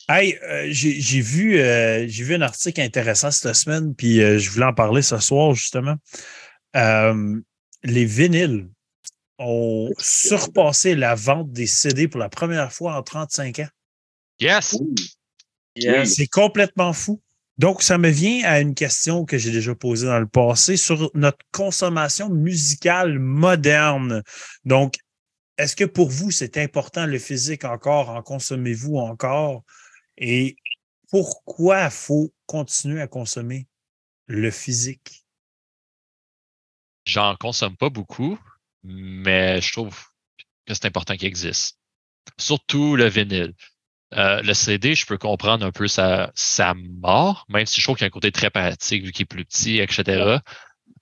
Hey, 0.06 0.38
euh, 0.42 0.66
j'ai 0.68 1.20
vu, 1.22 1.58
euh, 1.58 2.06
j'ai 2.06 2.24
vu 2.24 2.34
un 2.34 2.42
article 2.42 2.78
intéressant 2.82 3.30
cette 3.30 3.54
semaine, 3.54 3.94
puis 3.94 4.20
euh, 4.20 4.38
je 4.38 4.50
voulais 4.50 4.66
en 4.66 4.74
parler 4.74 5.00
ce 5.00 5.18
soir, 5.18 5.54
justement. 5.54 5.94
Euh, 6.76 7.40
les 7.84 8.04
vinyles 8.04 8.68
ont 9.38 9.90
surpassé 9.98 10.94
la 10.94 11.14
vente 11.14 11.52
des 11.52 11.66
CD 11.66 12.06
pour 12.06 12.20
la 12.20 12.28
première 12.28 12.70
fois 12.70 12.96
en 12.96 13.02
35 13.02 13.60
ans. 13.60 13.68
Yes. 14.40 14.76
Yes. 15.74 16.16
C'est 16.16 16.26
complètement 16.26 16.92
fou. 16.92 17.22
Donc, 17.56 17.82
ça 17.82 17.98
me 17.98 18.08
vient 18.08 18.42
à 18.44 18.60
une 18.60 18.74
question 18.74 19.24
que 19.24 19.38
j'ai 19.38 19.52
déjà 19.52 19.74
posée 19.74 20.06
dans 20.06 20.18
le 20.18 20.26
passé 20.26 20.76
sur 20.76 21.10
notre 21.14 21.38
consommation 21.52 22.28
musicale 22.28 23.18
moderne. 23.18 24.22
Donc, 24.64 24.96
est-ce 25.58 25.76
que 25.76 25.84
pour 25.84 26.10
vous, 26.10 26.30
c'est 26.30 26.56
important 26.58 27.06
le 27.06 27.18
physique 27.18 27.64
encore? 27.64 28.10
En 28.10 28.22
consommez-vous 28.22 28.96
encore? 28.96 29.64
Et 30.18 30.56
pourquoi 31.10 31.84
il 31.84 31.90
faut 31.90 32.32
continuer 32.46 33.00
à 33.00 33.06
consommer 33.06 33.66
le 34.26 34.50
physique? 34.50 35.24
J'en 37.06 37.36
consomme 37.36 37.76
pas 37.76 37.90
beaucoup, 37.90 38.38
mais 38.82 39.60
je 39.60 39.72
trouve 39.72 39.98
que 40.66 40.74
c'est 40.74 40.86
important 40.86 41.16
qu'il 41.16 41.28
existe. 41.28 41.78
Surtout 42.38 42.96
le 42.96 43.08
vinyle. 43.08 43.52
Euh, 44.14 44.40
le 44.42 44.54
CD, 44.54 44.94
je 44.94 45.04
peux 45.06 45.18
comprendre 45.18 45.66
un 45.66 45.72
peu 45.72 45.88
sa, 45.88 46.30
sa 46.34 46.72
mort, 46.74 47.44
même 47.48 47.66
si 47.66 47.80
je 47.80 47.84
trouve 47.86 47.96
qu'il 47.96 48.04
y 48.04 48.06
a 48.06 48.08
un 48.08 48.10
côté 48.10 48.32
très 48.32 48.48
pratique 48.48 49.04
vu 49.04 49.12
qu'il 49.12 49.24
est 49.24 49.26
plus 49.26 49.44
petit, 49.44 49.78
etc. 49.80 50.38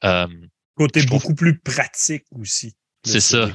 Euh, 0.04 0.26
Côté 0.74 1.04
trouve- 1.04 1.20
beaucoup 1.20 1.34
plus 1.34 1.58
pratique 1.60 2.24
aussi. 2.32 2.74
c'est 3.04 3.20
ça. 3.20 3.48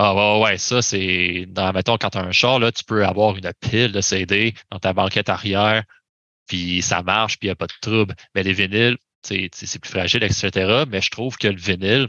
Ah 0.00 0.14
ouais, 0.14 0.44
ouais, 0.44 0.58
ça, 0.58 0.80
c'est. 0.80 1.46
Dans, 1.48 1.72
mettons, 1.72 1.98
quand 1.98 2.10
tu 2.10 2.18
as 2.18 2.22
un 2.22 2.30
char, 2.30 2.60
là, 2.60 2.70
tu 2.70 2.84
peux 2.84 3.04
avoir 3.04 3.36
une 3.36 3.52
pile 3.60 3.90
de 3.90 4.00
CD 4.00 4.54
dans 4.70 4.78
ta 4.78 4.92
banquette 4.92 5.28
arrière, 5.28 5.82
puis 6.46 6.82
ça 6.82 7.02
marche, 7.02 7.36
puis 7.40 7.48
il 7.48 7.50
n'y 7.50 7.52
a 7.52 7.56
pas 7.56 7.66
de 7.66 7.72
trouble. 7.80 8.14
Mais 8.32 8.44
les 8.44 8.52
vinyles, 8.52 8.96
c'est 9.24 9.50
plus 9.80 9.90
fragile, 9.90 10.22
etc. 10.22 10.84
Mais 10.88 11.00
je 11.00 11.10
trouve 11.10 11.36
que 11.36 11.48
le 11.48 11.56
vinyle, 11.56 12.08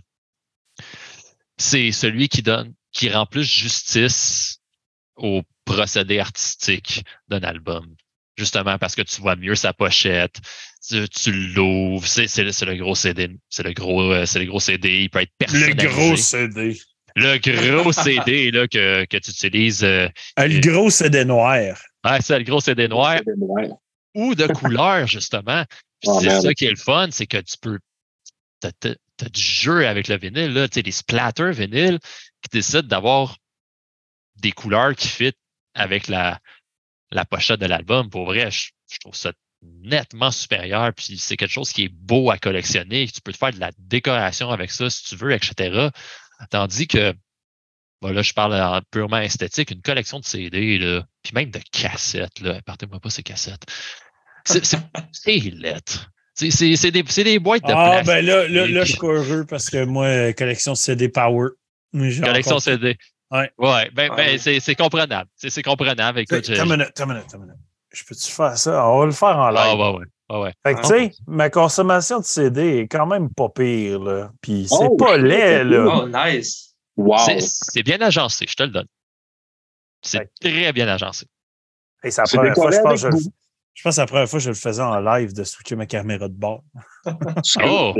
c'est 1.58 1.92
celui 1.92 2.30
qui 2.30 2.44
donne, 2.44 2.76
qui 2.92 3.10
rend 3.10 3.26
plus 3.26 3.52
justice 3.52 4.60
au 5.16 5.42
procédé 5.66 6.20
artistique 6.20 7.04
d'un 7.28 7.42
album. 7.42 7.96
Justement 8.38 8.78
parce 8.78 8.96
que 8.96 9.02
tu 9.02 9.20
vois 9.20 9.36
mieux 9.36 9.56
sa 9.56 9.74
pochette, 9.74 10.40
tu, 10.88 11.32
l'ouvres, 11.32 12.06
c'est 12.06 12.38
le 12.38 12.76
gros 12.76 12.94
CD, 12.94 13.32
c'est 13.50 13.64
le 13.64 13.74
gros, 13.74 14.14
euh, 14.14 14.28
c'est 14.28 14.40
le 14.40 14.46
gros 14.46 14.60
CD, 14.60 15.02
il 15.02 15.10
peut 15.10 15.22
être 15.22 15.34
personnalisé. 15.40 15.74
Le 15.74 15.90
gros 15.90 16.16
CD. 16.16 16.80
Le 17.16 17.38
gros 17.82 17.92
CD 17.92 18.52
là, 18.52 18.68
que, 18.68 19.06
que 19.06 19.18
tu 19.18 19.32
utilises. 19.32 19.84
Euh, 19.84 20.08
ah, 20.36 20.48
le 20.48 20.60
gros 20.60 20.90
CD 20.90 21.26
noir. 21.26 21.78
Ah, 22.04 22.22
c'est 22.22 22.38
le 22.38 22.46
gros 22.46 22.62
CD 22.62 22.88
noir. 22.88 23.20
Ou 24.16 24.36
de 24.36 24.48
couleur, 24.54 25.08
justement. 25.08 25.64
Oh, 26.06 26.20
c'est 26.22 26.42
ça 26.42 26.54
qui 26.54 26.66
est 26.66 26.72
le 26.72 26.76
fun, 26.78 27.10
c'est 27.12 27.28
que 27.28 27.38
tu 27.38 27.58
peux. 27.62 27.80
Tu 28.62 28.68
as, 28.68 29.30
du 29.30 29.42
jeu 29.42 29.86
avec 29.88 30.08
le 30.08 30.18
vinyle, 30.18 30.54
là, 30.54 30.68
tu 30.68 30.76
sais, 30.76 30.84
des 30.84 30.92
splatters 30.92 31.52
vinyle 31.52 32.00
qui 32.42 32.50
décident 32.54 32.88
d'avoir 32.88 33.38
des 34.38 34.54
couleurs 34.54 34.96
qui 34.96 35.10
fit 35.10 35.34
avec 35.74 36.08
la, 36.08 36.40
la 37.12 37.26
pochette 37.26 37.60
de 37.60 37.66
l'album. 37.66 38.10
Pour 38.10 38.26
vrai, 38.26 38.50
je, 38.52 38.70
trouve 39.00 39.16
ça 39.16 39.32
nettement 39.62 40.32
supérieur. 40.32 40.94
Puis 40.94 41.18
c'est 41.18 41.38
quelque 41.38 41.52
chose 41.52 41.72
qui 41.72 41.86
est 41.86 41.90
beau 41.90 42.32
à 42.32 42.38
collectionner. 42.38 43.08
Tu 43.08 43.22
peux 43.22 43.34
te 43.34 43.38
faire 43.38 43.54
de 43.54 43.60
la 43.60 43.72
décoration 43.78 44.52
avec 44.52 44.72
ça 44.72 44.90
si 44.90 45.04
tu 45.04 45.16
veux, 45.16 45.32
etc. 45.32 45.90
Tandis 46.50 46.88
que, 46.88 47.14
voilà, 48.02 48.22
je 48.22 48.34
parle 48.34 48.82
purement 48.92 49.18
esthétique, 49.18 49.72
une 49.72 49.82
collection 49.82 50.20
de 50.20 50.26
CD, 50.26 50.78
là, 50.78 51.04
puis 51.24 51.34
même 51.34 51.52
de 51.52 51.60
cassettes, 51.72 52.40
là, 52.40 52.62
partez-moi 52.66 53.00
pas 53.00 53.10
ces 53.10 53.24
cassettes. 53.24 53.66
C'est 54.46 55.40
lettre. 55.54 56.12
C'est 56.34 56.92
des, 56.92 57.04
des, 57.04 57.40
boîtes 57.40 57.64
de 57.64 57.74
Ah, 57.76 58.02
ben 58.06 58.26
là, 58.26 58.48
là, 58.48 58.66
là, 58.66 58.86
je 58.86 58.94
suis 58.94 59.00
heureux 59.06 59.46
parce 59.46 59.70
que 59.70 59.84
moi, 59.84 60.32
collection 60.34 60.74
CD 60.74 61.10
Power. 61.10 61.50
Collection 61.92 62.60
CD. 62.60 62.98
Ouais. 63.32 63.52
Ouais, 63.58 63.90
ben, 63.94 64.10
ben 64.16 64.38
c'est 64.40 64.76
comprenable. 64.76 65.30
C'est 65.36 65.62
comprenable. 65.62 66.20
Écoute, 66.20 66.46
T'as 66.46 66.64
une 66.64 66.72
minute, 66.72 66.92
t'as 66.96 67.04
une 67.04 67.14
minute, 67.14 67.26
t'as 67.30 67.38
minute. 67.38 67.56
Je 67.92 68.04
peux-tu 68.06 68.32
faire 68.32 68.58
ça? 68.58 68.88
On 68.88 69.00
va 69.00 69.06
le 69.06 69.12
faire 69.12 69.38
en 69.38 69.50
live. 69.50 69.60
Ah, 69.60 69.76
ouais, 69.76 69.98
ouais. 70.00 70.06
Ah, 70.30 70.42
ouais. 70.42 70.54
Fait 70.64 70.76
que, 70.76 70.82
tu 70.82 70.88
sais, 70.88 71.12
ma 71.26 71.50
consommation 71.50 72.20
de 72.20 72.26
CD 72.26 72.80
est 72.80 72.88
quand 72.88 73.08
même 73.08 73.34
pas 73.34 73.50
pire, 73.50 74.00
là. 74.00 74.32
Puis 74.42 74.68
c'est 74.70 74.76
oh, 74.80 74.96
pas 74.96 75.18
laid, 75.18 75.64
là. 75.64 76.02
Oh, 76.04 76.08
nice. 76.08 76.76
Wow. 76.96 77.18
C'est 77.40 77.84
bien 77.84 78.00
agencé, 78.02 78.46
je 78.48 78.56
te 78.56 78.64
le 78.64 78.70
donne. 78.70 78.88
C'est 80.02 80.30
très 80.40 80.72
bien 80.72 80.88
agencé. 80.88 81.26
Et 82.04 82.12
ça 82.12 82.24
prend 82.24 82.54
fois, 82.54 82.72
je 82.72 82.80
pense, 82.80 83.02
je, 83.02 83.08
je 83.74 83.84
pense 83.84 83.92
que 83.92 83.96
c'est 83.96 84.02
la 84.02 84.08
première 84.08 84.30
fois 84.30 84.40
que 84.40 84.44
je 84.44 84.50
le 84.50 84.56
faisais 84.56 84.82
en 84.82 85.00
live 85.00 85.34
de 85.34 85.44
switcher 85.44 85.76
ma 85.76 85.86
caméra 85.86 86.28
de 86.28 86.34
bord. 86.34 86.64
oh! 87.64 87.96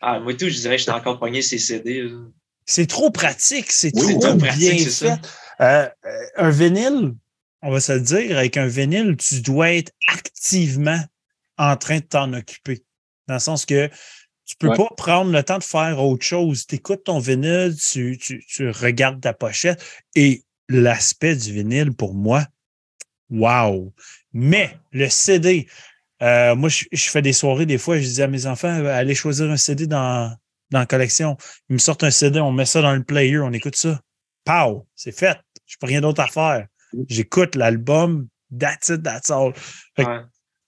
Ah, 0.00 0.18
moi, 0.18 0.34
tout, 0.34 0.48
je 0.48 0.58
dirais 0.60 0.76
que 0.76 0.82
je 0.82 0.86
t'ai 0.86 0.92
encore 0.92 1.18
pogné 1.18 1.42
ces 1.42 1.58
CD. 1.58 2.10
C'est 2.64 2.86
trop 2.86 3.10
pratique, 3.10 3.70
c'est 3.70 3.92
trop, 3.92 4.18
trop 4.18 4.34
bien 4.34 4.78
fait. 4.78 5.20
Euh, 5.60 5.88
un 6.36 6.50
vinyle, 6.50 7.14
on 7.62 7.70
va 7.70 7.80
se 7.80 7.92
le 7.92 8.00
dire, 8.00 8.38
avec 8.38 8.56
un 8.56 8.66
vinyle, 8.66 9.16
tu 9.16 9.40
dois 9.40 9.72
être 9.72 9.92
activement 10.12 11.00
en 11.58 11.76
train 11.76 11.98
de 11.98 12.04
t'en 12.04 12.32
occuper. 12.32 12.84
Dans 13.28 13.34
le 13.34 13.40
sens 13.40 13.66
que 13.66 13.90
tu 14.44 14.56
peux 14.56 14.74
pas 14.74 14.88
prendre 14.96 15.32
le 15.32 15.42
temps 15.42 15.58
de 15.58 15.64
faire 15.64 16.00
autre 16.00 16.24
chose. 16.24 16.66
Tu 16.66 16.76
écoutes 16.76 17.04
ton 17.04 17.18
vinyle, 17.18 17.74
tu, 17.76 18.16
tu, 18.16 18.44
tu 18.46 18.70
regardes 18.70 19.20
ta 19.20 19.32
pochette 19.32 19.82
et 20.14 20.44
l'aspect 20.68 21.34
du 21.34 21.52
vinyle, 21.52 21.92
pour 21.92 22.14
moi, 22.14 22.44
wow! 23.30 23.92
Mais 24.32 24.78
le 24.92 25.08
CD, 25.08 25.66
euh, 26.22 26.54
moi, 26.54 26.68
je, 26.68 27.10
fais 27.10 27.22
des 27.22 27.32
soirées, 27.32 27.66
des 27.66 27.78
fois, 27.78 27.98
je 27.98 28.06
dis 28.06 28.22
à 28.22 28.28
mes 28.28 28.46
enfants, 28.46 28.68
allez 28.86 29.14
choisir 29.14 29.50
un 29.50 29.56
CD 29.56 29.86
dans, 29.86 30.34
dans 30.70 30.78
la 30.80 30.86
collection. 30.86 31.36
Ils 31.68 31.74
me 31.74 31.78
sortent 31.78 32.04
un 32.04 32.10
CD, 32.10 32.40
on 32.40 32.52
met 32.52 32.66
ça 32.66 32.82
dans 32.82 32.94
le 32.94 33.02
player, 33.02 33.38
on 33.38 33.52
écoute 33.52 33.76
ça. 33.76 34.00
Pow! 34.44 34.86
C'est 34.94 35.16
fait. 35.16 35.38
Je 35.66 35.76
n'ai 35.82 35.88
rien 35.88 36.00
d'autre 36.00 36.20
à 36.20 36.28
faire. 36.28 36.66
J'écoute 37.08 37.56
l'album, 37.56 38.28
that's 38.56 38.88
it, 38.90 39.02
that's 39.02 39.30
all. 39.30 39.52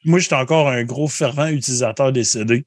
Moi, 0.04 0.18
j'étais 0.18 0.34
encore 0.34 0.68
un 0.68 0.84
gros 0.84 1.08
fervent 1.08 1.48
utilisateur 1.48 2.12
des 2.12 2.24
CD. 2.24 2.64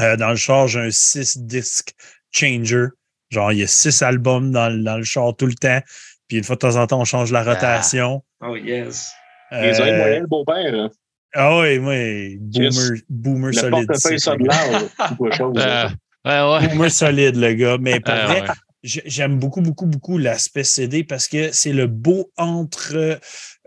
Euh, 0.00 0.16
dans 0.16 0.30
le 0.30 0.36
char, 0.36 0.68
j'ai 0.68 0.80
un 0.80 0.90
6 0.90 1.38
disc 1.38 1.92
changer. 2.30 2.86
Genre, 3.30 3.52
il 3.52 3.60
y 3.60 3.62
a 3.62 3.66
six 3.66 4.02
albums 4.02 4.50
dans, 4.52 4.70
dans, 4.82 4.98
le 4.98 5.04
char 5.04 5.34
tout 5.36 5.46
le 5.46 5.54
temps. 5.54 5.80
Puis 6.28 6.38
une 6.38 6.44
fois 6.44 6.56
de 6.56 6.60
temps 6.60 6.76
en 6.76 6.86
temps, 6.86 7.00
on 7.00 7.04
change 7.04 7.32
la 7.32 7.40
ah. 7.40 7.54
rotation. 7.54 8.22
Oh, 8.42 8.56
yes. 8.56 9.10
Les 9.50 9.80
oreilles 9.80 9.96
moyennes, 9.96 10.22
le 10.22 10.26
beau-père. 10.26 10.74
Hein? 10.74 10.90
Ah 11.34 11.58
oui, 11.60 11.78
oui. 11.78 12.36
Boomer, 12.40 12.98
boomer 13.08 13.54
solide. 13.54 13.94
ça 14.18 14.36
de 14.36 14.44
l'art. 14.44 15.90
ouais, 16.24 16.66
ouais. 16.66 16.68
Boomer 16.68 16.90
solide, 16.90 17.36
le 17.36 17.54
gars. 17.54 17.78
Mais 17.80 18.00
pour 18.00 18.14
vrai, 18.14 18.44
j'aime 18.82 19.38
beaucoup, 19.38 19.62
beaucoup, 19.62 19.86
beaucoup 19.86 20.18
l'aspect 20.18 20.64
CD 20.64 21.04
parce 21.04 21.28
que 21.28 21.52
c'est 21.52 21.72
le 21.72 21.86
beau 21.86 22.30
entre, 22.36 23.18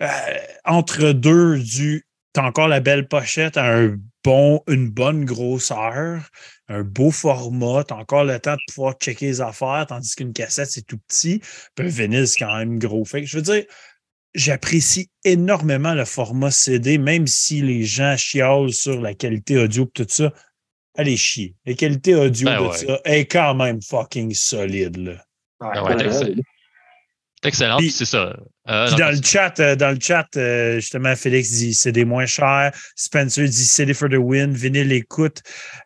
euh, 0.01 0.09
entre 0.63 1.11
deux 1.11 1.59
du. 1.59 2.04
T'as 2.35 2.43
encore 2.43 2.67
la 2.67 2.81
belle 2.81 3.07
pochette, 3.07 3.55
un 3.55 3.95
bon, 4.25 4.61
une 4.67 4.89
bonne 4.89 5.23
grosseur, 5.23 6.21
un 6.67 6.83
beau 6.83 7.09
format, 7.09 7.85
t'as 7.85 7.95
encore 7.95 8.25
le 8.25 8.37
temps 8.41 8.55
de 8.55 8.73
pouvoir 8.73 8.95
checker 8.95 9.27
les 9.27 9.39
affaires, 9.39 9.85
tandis 9.87 10.13
qu'une 10.15 10.33
cassette, 10.33 10.69
c'est 10.69 10.85
tout 10.85 10.97
petit. 11.07 11.39
Puis 11.75 11.87
un 11.87 11.89
vinyle, 11.89 12.27
c'est 12.27 12.39
quand 12.39 12.57
même 12.57 12.77
gros. 12.77 13.05
Fait 13.05 13.21
que 13.21 13.27
je 13.27 13.37
veux 13.37 13.41
dire, 13.41 13.63
j'apprécie 14.33 15.09
énormément 15.23 15.93
le 15.93 16.03
format 16.03 16.51
CD, 16.51 16.97
même 16.97 17.25
si 17.25 17.61
les 17.61 17.85
gens 17.85 18.17
chiolent 18.17 18.73
sur 18.73 18.99
la 18.99 19.13
qualité 19.13 19.57
audio 19.57 19.85
et 19.85 19.91
tout 19.93 20.05
ça. 20.09 20.33
Allez 20.97 21.15
chier. 21.15 21.55
La 21.65 21.73
qualité 21.73 22.15
audio 22.15 22.49
ben 22.49 22.67
de 22.67 22.73
ça 22.73 22.99
est 23.05 23.27
quand 23.27 23.55
même 23.55 23.81
fucking 23.81 24.33
solide. 24.33 24.97
Là. 24.97 25.23
Ouais, 25.61 26.35
excellent, 27.45 27.77
c'est 27.79 28.05
ça. 28.05 28.35
Euh, 28.67 28.89
dans, 28.97 29.15
le 29.15 29.21
chat, 29.23 29.59
euh, 29.59 29.75
dans 29.75 29.91
le 29.91 29.99
chat, 30.01 30.27
euh, 30.37 30.75
justement, 30.75 31.15
Félix 31.15 31.51
dit 31.51 31.73
CD 31.73 32.03
moins 32.03 32.25
cher. 32.25 32.71
Spencer 32.95 33.47
dit 33.47 33.65
CD 33.65 33.93
for 33.93 34.09
the 34.09 34.17
win. 34.17 34.53
Vinyl 34.53 34.91
écoute. 34.91 35.41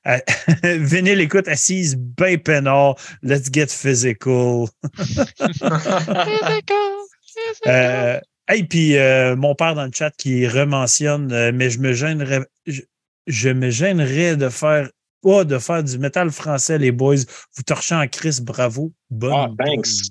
Vinyl 0.64 1.20
écoute 1.20 1.48
assise 1.48 1.96
ben 1.98 2.38
peinard. 2.40 2.96
Let's 3.22 3.50
get 3.52 3.68
physical. 3.68 4.68
physical. 4.96 5.42
Et 8.52 8.64
puis 8.64 8.98
euh, 8.98 9.36
mon 9.36 9.54
père 9.54 9.76
dans 9.76 9.86
le 9.86 9.92
chat 9.94 10.12
qui 10.12 10.48
rementionne, 10.48 11.32
euh, 11.32 11.52
mais 11.54 11.70
je 11.70 11.80
me 11.80 11.94
gênerais, 11.94 12.46
je, 13.28 13.50
me 13.50 13.70
gênerais 13.70 14.36
de 14.36 14.50
faire 14.50 14.90
pas 15.22 15.44
de 15.44 15.60
faire 15.60 15.84
du 15.84 16.00
métal 16.00 16.32
français, 16.32 16.78
les 16.78 16.92
boys. 16.92 17.18
Vous 17.56 17.64
torchez 17.64 17.94
en 17.94 18.08
Chris, 18.08 18.40
bravo. 18.42 18.92
Bonne. 19.10 19.34
Ah, 19.34 19.50
thanks. 19.64 20.10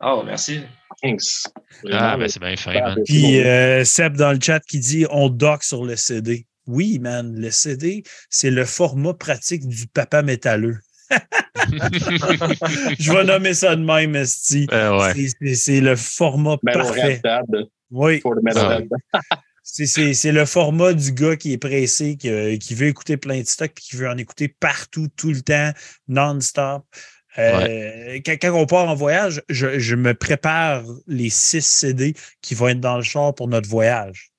Oh, 0.00 0.22
merci. 0.24 0.60
Thanks. 1.02 1.44
Ah, 1.90 2.16
ben 2.16 2.28
c'est 2.28 2.40
bien 2.40 2.56
fait, 2.56 2.80
man. 2.80 2.98
Puis 3.04 3.40
euh, 3.40 3.84
Seb 3.84 4.16
dans 4.16 4.32
le 4.32 4.38
chat 4.40 4.60
qui 4.60 4.78
dit 4.78 5.06
on 5.10 5.28
dock 5.28 5.62
sur 5.62 5.84
le 5.84 5.96
CD. 5.96 6.46
Oui, 6.66 6.98
man, 6.98 7.34
le 7.34 7.50
CD, 7.50 8.04
c'est 8.28 8.50
le 8.50 8.64
format 8.64 9.14
pratique 9.14 9.66
du 9.66 9.86
papa 9.86 10.22
métalleux. 10.22 10.78
je 12.98 13.12
vais 13.12 13.24
nommer 13.24 13.54
ça 13.54 13.74
de 13.74 13.82
même, 13.82 14.14
Esti. 14.14 14.66
Ben 14.66 15.12
c'est 15.54 15.80
le 15.80 15.96
format 15.96 16.56
ben, 16.62 16.72
parfait. 16.72 17.20
Oui. 17.90 18.22
C'est 19.62 20.32
le 20.32 20.46
format 20.46 20.94
du 20.94 21.12
gars 21.12 21.36
qui 21.36 21.52
est 21.52 21.58
pressé, 21.58 22.16
qui, 22.16 22.28
veut 22.74 22.86
écouter 22.88 23.16
plein 23.16 23.40
de 23.40 23.46
stocks, 23.46 23.72
puis 23.72 23.84
qui 23.84 23.96
veut 23.96 24.08
en 24.08 24.16
écouter 24.16 24.48
partout, 24.48 25.06
tout 25.16 25.30
le 25.30 25.42
temps, 25.42 25.70
non-stop. 26.08 26.84
Euh, 27.38 28.18
quand, 28.24 28.50
on 28.52 28.66
part 28.66 28.88
en 28.88 28.94
voyage, 28.94 29.42
je, 29.48 29.94
me 29.94 30.14
prépare 30.14 30.82
les 31.06 31.30
six 31.30 31.64
CD 31.64 32.14
qui 32.40 32.54
vont 32.54 32.68
être 32.68 32.80
dans 32.80 32.96
le 32.96 33.02
char 33.02 33.34
pour 33.34 33.48
notre 33.48 33.68
voyage. 33.68 34.30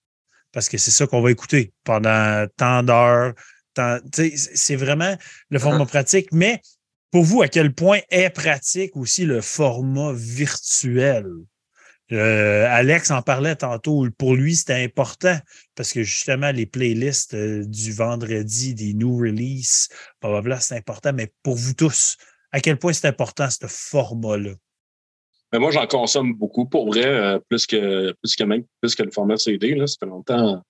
Parce 0.51 0.67
que 0.67 0.77
c'est 0.77 0.91
ça 0.91 1.07
qu'on 1.07 1.21
va 1.21 1.31
écouter 1.31 1.73
pendant 1.83 2.45
tant 2.57 2.83
d'heures. 2.83 3.33
C'est 4.33 4.75
vraiment 4.75 5.15
le 5.49 5.59
format 5.59 5.85
pratique. 5.85 6.27
Mais 6.33 6.61
pour 7.11 7.23
vous, 7.23 7.41
à 7.41 7.47
quel 7.47 7.73
point 7.73 7.99
est 8.09 8.29
pratique 8.29 8.95
aussi 8.97 9.25
le 9.25 9.41
format 9.41 10.11
virtuel? 10.13 11.25
Euh, 12.11 12.67
Alex 12.69 13.09
en 13.11 13.21
parlait 13.21 13.55
tantôt. 13.55 14.05
Pour 14.17 14.35
lui, 14.35 14.55
c'était 14.55 14.83
important 14.83 15.37
parce 15.75 15.93
que 15.93 16.03
justement, 16.03 16.51
les 16.51 16.65
playlists 16.65 17.33
euh, 17.33 17.63
du 17.65 17.93
vendredi, 17.93 18.73
des 18.73 18.93
new 18.93 19.17
releases, 19.17 19.87
blablabla, 20.21 20.59
c'est 20.59 20.75
important. 20.75 21.13
Mais 21.13 21.31
pour 21.43 21.55
vous 21.55 21.73
tous, 21.73 22.17
à 22.51 22.59
quel 22.59 22.77
point 22.77 22.93
c'est 22.93 23.07
important 23.07 23.49
ce 23.49 23.65
format-là? 23.67 24.51
Ben, 25.51 25.59
moi, 25.59 25.71
j'en 25.71 25.85
consomme 25.87 26.33
beaucoup 26.33 26.65
pour 26.65 26.87
vrai, 26.87 27.05
euh, 27.05 27.39
plus 27.49 27.65
que 27.67 28.13
plus 28.21 28.35
que 28.35 28.43
même 28.43 28.63
plus 28.81 28.95
que 28.95 29.03
le 29.03 29.11
format 29.11 29.37
CD. 29.37 29.75
Là. 29.75 29.85
Ça 29.87 29.95
fait 29.99 30.05
longtemps. 30.05 30.63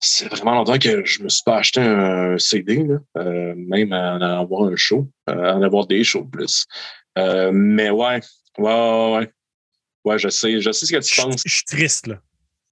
C'est 0.00 0.26
vraiment 0.28 0.54
longtemps 0.54 0.78
que 0.78 1.04
je 1.04 1.22
me 1.22 1.28
suis 1.28 1.42
pas 1.44 1.56
acheté 1.58 1.80
un 1.80 2.36
CD, 2.38 2.86
même 3.16 3.92
à 3.92 4.14
en 4.16 4.20
avoir 4.20 4.64
un 4.70 4.76
show, 4.76 5.08
à 5.26 5.56
en 5.56 5.62
avoir 5.62 5.86
des 5.86 6.04
shows 6.04 6.24
plus. 6.26 6.66
mais 7.16 7.90
ouais, 7.90 8.20
Ouais, 8.58 8.64
ouais, 8.72 9.16
ouais. 9.18 9.32
Ouais, 10.04 10.18
je 10.18 10.28
sais. 10.28 10.60
Je 10.60 10.70
sais 10.70 10.86
ce 10.86 10.92
que 10.92 10.98
tu 11.00 11.14
Je 11.14 11.22
penses. 11.22 11.42
je 11.44 11.54
suis 11.54 11.64
triste, 11.64 12.06
là. 12.06 12.20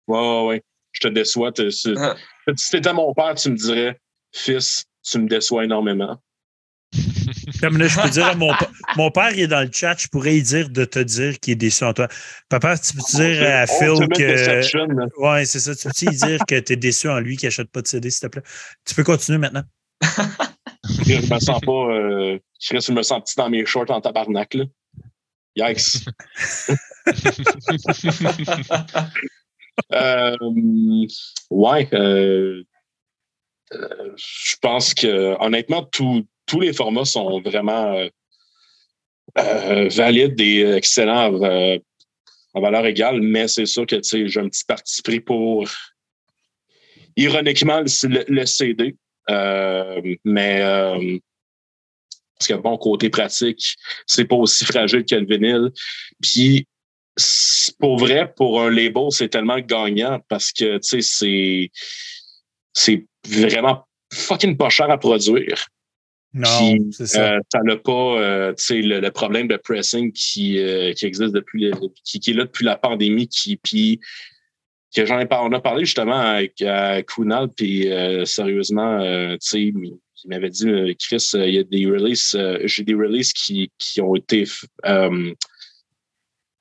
Ouais, 0.07 0.19
ouais, 0.19 0.47
ouais. 0.47 0.63
Je 0.93 1.01
te 1.01 1.09
déçois. 1.09 1.51
Si 1.71 1.95
Ah. 1.97 2.15
si 2.57 2.71
t'étais 2.71 2.93
mon 2.93 3.13
père, 3.15 3.35
tu 3.35 3.51
me 3.51 3.57
dirais, 3.57 3.99
fils, 4.33 4.85
tu 5.03 5.19
me 5.19 5.27
déçois 5.27 5.65
énormément. 5.65 6.21
Comme 7.63 7.79
là, 7.79 7.87
je 7.87 8.01
peux 8.01 8.11
dire 8.11 8.27
à 8.27 8.35
mon, 8.35 8.53
mon 8.97 9.13
père, 9.13 9.31
il 9.31 9.41
est 9.41 9.47
dans 9.47 9.61
le 9.61 9.71
chat, 9.73 9.95
je 9.97 10.09
pourrais 10.09 10.33
lui 10.33 10.43
dire 10.43 10.69
de 10.69 10.85
te 10.85 10.99
dire 10.99 11.39
qu'il 11.39 11.53
est 11.53 11.57
déçu 11.57 11.85
en 11.85 11.93
toi. 11.93 12.09
Papa, 12.49 12.77
tu 12.77 12.95
peux 12.95 13.03
dire 13.15 13.49
à 13.49 13.69
Phil 13.69 14.09
que. 14.09 15.21
Ouais, 15.21 15.45
c'est 15.45 15.61
ça. 15.61 15.77
Tu 15.77 15.89
peux 15.89 16.11
lui 16.11 16.17
dire 16.17 16.41
que 16.49 16.59
tu 16.59 16.73
es 16.73 16.77
déçu 16.77 17.09
en 17.09 17.21
lui, 17.21 17.37
qu'il 17.37 17.47
n'achète 17.47 17.71
pas 17.71 17.81
de 17.81 17.87
CD, 17.87 18.11
s'il 18.11 18.23
te 18.23 18.27
plaît? 18.27 18.43
Tu 18.85 18.97
peux 18.97 19.05
continuer 19.05 19.39
maintenant. 19.39 19.63
Je 21.07 21.33
me 21.33 21.39
sens 21.39 21.61
pas. 21.61 21.73
Euh, 21.73 22.41
je 22.59 22.75
reste, 22.75 22.89
je 22.89 22.93
me 22.93 23.05
sens 23.05 23.23
petit 23.23 23.37
dans 23.37 23.49
mes 23.49 23.65
shorts 23.65 23.91
en 23.91 24.01
tabarnak, 24.01 24.55
là. 24.55 24.65
Yikes. 25.55 26.09
Euh, 29.91 30.37
ouais. 31.51 31.89
euh, 31.95 32.63
euh, 33.73 34.13
je 34.17 34.57
pense 34.61 34.93
que, 34.93 35.35
honnêtement, 35.41 35.85
tous 35.85 36.27
tous 36.47 36.61
les 36.61 36.73
formats 36.73 37.05
sont 37.05 37.41
vraiment 37.41 37.95
euh, 37.95 38.09
euh, 39.39 39.89
valides 39.89 40.41
et 40.41 40.63
excellents 40.73 41.33
euh, 41.43 41.79
en 42.55 42.61
valeur 42.61 42.85
égale, 42.87 43.21
mais 43.21 43.49
c'est 43.49 43.67
sûr 43.67 43.87
que 43.87 44.01
j'ai 44.03 44.41
un 44.41 44.49
petit 44.49 44.65
parti 44.65 45.01
pris 45.03 45.21
pour, 45.21 45.67
ironiquement, 47.17 47.81
le, 47.81 48.47
CD. 48.47 48.97
Euh, 49.31 50.01
mais 50.25 50.61
euh, 50.61 51.19
parce 52.39 52.49
que 52.49 52.55
bon, 52.55 52.77
côté 52.77 53.09
pratique, 53.09 53.77
c'est 54.07 54.25
pas 54.25 54.37
aussi 54.37 54.65
fragile 54.65 55.05
que 55.05 55.15
le 55.15 55.27
vinyle. 55.27 55.71
Puis 56.21 56.67
pour 57.79 57.99
vrai, 57.99 58.33
pour 58.37 58.61
un 58.61 58.71
label, 58.71 59.11
c'est 59.11 59.29
tellement 59.29 59.61
gagnant 59.61 60.21
parce 60.29 60.53
que 60.53 60.79
tu 60.79 60.89
sais, 60.89 61.01
c'est 61.01 61.71
c'est 62.75 63.07
vraiment 63.27 63.87
fucking 64.13 64.57
pas 64.57 64.71
cher 64.71 64.91
à 64.91 64.99
produire. 64.99 65.67
Non, 66.35 66.77
c'est 66.93 67.07
ça. 67.07 67.35
Euh, 67.35 67.41
T'as 67.51 67.61
le 67.63 67.81
pas 67.81 68.19
euh, 68.21 68.55
tu 68.55 68.65
sais, 68.65 68.81
le, 68.83 69.01
le 69.01 69.11
problème 69.11 69.49
de 69.49 69.57
pressing 69.57 70.13
qui, 70.13 70.59
euh, 70.59 70.93
qui 70.95 71.05
existe 71.07 71.35
depuis 71.35 71.65
le- 71.71 71.73
qui, 72.05 72.21
qui 72.21 72.31
est 72.31 72.35
là 72.35 72.45
depuis 72.45 72.65
la 72.65 72.77
pandémie, 72.77 73.29
qui 73.29 73.57
puis 73.57 74.01
que 74.95 75.05
j'en 75.07 75.19
ai 75.19 75.27
pas, 75.27 75.43
on 75.43 75.53
a 75.53 75.61
parlé 75.61 75.85
justement 75.85 76.19
avec 76.21 76.61
euh, 76.63 77.03
Kunal, 77.03 77.49
puis 77.57 77.91
euh, 77.91 78.25
sérieusement, 78.25 79.01
euh, 79.01 79.33
tu 79.35 79.49
sais, 79.49 79.63
il 79.63 79.99
m'avait 80.27 80.51
dit 80.51 80.69
euh, 80.69 80.93
Chris, 80.99 81.31
il 81.35 81.51
y 81.55 81.59
a 81.59 81.65
des 81.65 81.87
releases, 81.87 82.39
j'ai 82.65 82.85
des 82.85 82.95
releases 82.95 83.33
qui, 83.33 83.71
qui 83.79 84.01
ont 84.01 84.15
été 84.15 84.45
euh, 84.87 85.33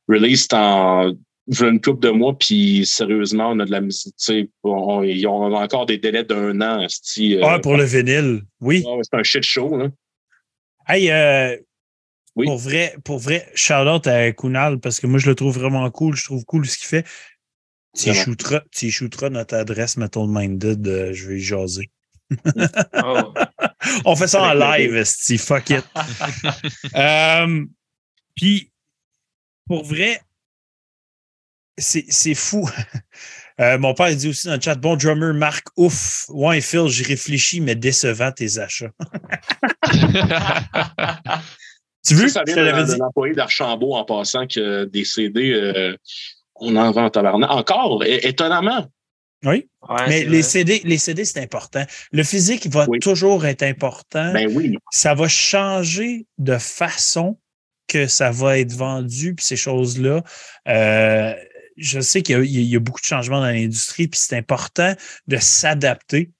released 0.07 0.53
en 0.53 1.11
a 1.59 1.67
une 1.67 1.81
couple 1.81 1.99
de 2.01 2.09
mois, 2.11 2.37
puis 2.37 2.85
sérieusement, 2.85 3.49
on 3.51 3.59
a 3.59 3.65
de 3.65 3.71
la 3.71 3.81
musique, 3.81 4.15
tu 4.17 4.23
sais, 4.25 4.49
on, 4.63 5.03
ils 5.03 5.25
ont 5.27 5.53
encore 5.53 5.85
des 5.85 5.97
délais 5.97 6.23
d'un 6.23 6.59
an, 6.61 6.83
euh, 6.83 7.41
Ah, 7.43 7.59
pour 7.59 7.75
le 7.77 7.83
vinyle. 7.83 8.43
Oui. 8.61 8.83
ouais, 8.85 9.01
c'est 9.03 9.17
un 9.17 9.23
shit 9.23 9.43
show, 9.43 9.75
là. 9.77 9.87
Hey, 10.87 11.11
euh, 11.11 11.57
Oui. 12.35 12.45
pour 12.45 12.57
vrai, 12.57 12.95
pour 13.03 13.19
vrai, 13.19 13.49
shout 13.55 13.73
out 13.73 14.07
à 14.07 14.31
Kunal 14.31 14.79
parce 14.79 14.99
que 14.99 15.07
moi, 15.07 15.19
je 15.19 15.27
le 15.29 15.35
trouve 15.35 15.53
vraiment 15.57 15.89
cool. 15.91 16.15
Je 16.15 16.23
trouve 16.23 16.43
cool 16.45 16.65
ce 16.65 16.77
qu'il 16.77 16.87
fait. 16.87 17.05
Tu 17.97 18.13
shooteras, 18.13 18.61
shooteras 18.71 19.29
notre 19.29 19.55
adresse, 19.55 19.97
mettons, 19.97 20.25
Minded. 20.27 20.87
euh, 20.87 21.13
je 21.13 21.27
vais 21.27 21.37
y 21.37 21.41
jaser. 21.41 21.89
Oh. 23.03 23.33
On 24.05 24.15
fait 24.15 24.27
ça 24.27 24.41
en 24.43 24.53
live, 24.53 24.95
esti, 24.95 25.37
fuck 25.37 25.69
it. 25.71 25.83
Euh, 26.95 27.65
Puis, 28.35 28.71
pour 29.67 29.83
vrai, 29.83 30.21
c'est 31.81 32.05
c'est 32.09 32.35
fou. 32.35 32.69
Euh, 33.59 33.77
mon 33.77 33.93
père 33.93 34.09
il 34.09 34.17
dit 34.17 34.29
aussi 34.29 34.47
dans 34.47 34.55
le 34.55 34.61
chat 34.61 34.73
Bon 34.73 34.95
drummer, 34.95 35.35
Marc, 35.35 35.67
ouf. 35.77 36.25
Ouais, 36.29 36.61
Phil, 36.61 36.87
j'y 36.87 37.03
réfléchis, 37.03 37.61
mais 37.61 37.75
décevant 37.75 38.31
tes 38.31 38.57
achats. 38.57 38.89
Tu 42.03 42.15
veux? 42.15 42.27
Ça, 42.27 42.39
ça 42.39 42.43
vient 42.45 42.55
te 42.55 42.59
l'avais 42.59 42.79
d'un 42.79 42.93
dit? 42.93 42.97
d'un 42.97 43.05
employé 43.05 43.35
d'Archambault 43.35 43.93
en 43.93 44.03
passant 44.03 44.47
que 44.47 44.85
des 44.85 45.05
CD, 45.05 45.51
euh, 45.51 45.95
on 46.55 46.75
en 46.75 46.91
vend 46.91 47.05
en 47.05 47.09
tabarnak. 47.11 47.51
Encore, 47.51 48.03
étonnamment. 48.03 48.87
Oui. 49.43 49.67
Ouais, 49.87 50.07
Mais 50.07 50.23
les. 50.25 50.41
CD, 50.41 50.81
les 50.83 50.97
CD, 50.97 51.25
c'est 51.25 51.41
important. 51.41 51.83
Le 52.11 52.23
physique 52.23 52.67
va 52.67 52.85
Oui. 52.87 52.99
toujours 52.99 53.45
être 53.45 53.63
important. 53.63 54.33
Ben 54.33 54.49
oui. 54.55 54.77
ça 54.91 55.13
va 55.13 55.27
changer 55.27 56.25
de 56.39 56.57
façon 56.57 57.37
que 57.87 58.07
ça 58.07 58.31
va 58.31 58.57
être 58.57 58.71
vendu, 58.71 59.35
puis 59.35 59.45
ces 59.45 59.57
choses-là. 59.57 60.23
Euh, 60.67 61.33
je 61.77 61.99
sais 61.99 62.21
qu'il 62.21 62.35
y, 62.35 62.39
a- 62.39 62.43
il 62.43 62.61
y 62.69 62.75
a 62.75 62.79
beaucoup 62.79 62.99
de 63.01 63.05
changements 63.05 63.39
dans 63.39 63.47
l'industrie, 63.51 64.07
puis 64.07 64.19
c'est 64.21 64.37
important 64.37 64.93
de 65.27 65.37
s'adapter. 65.37 66.31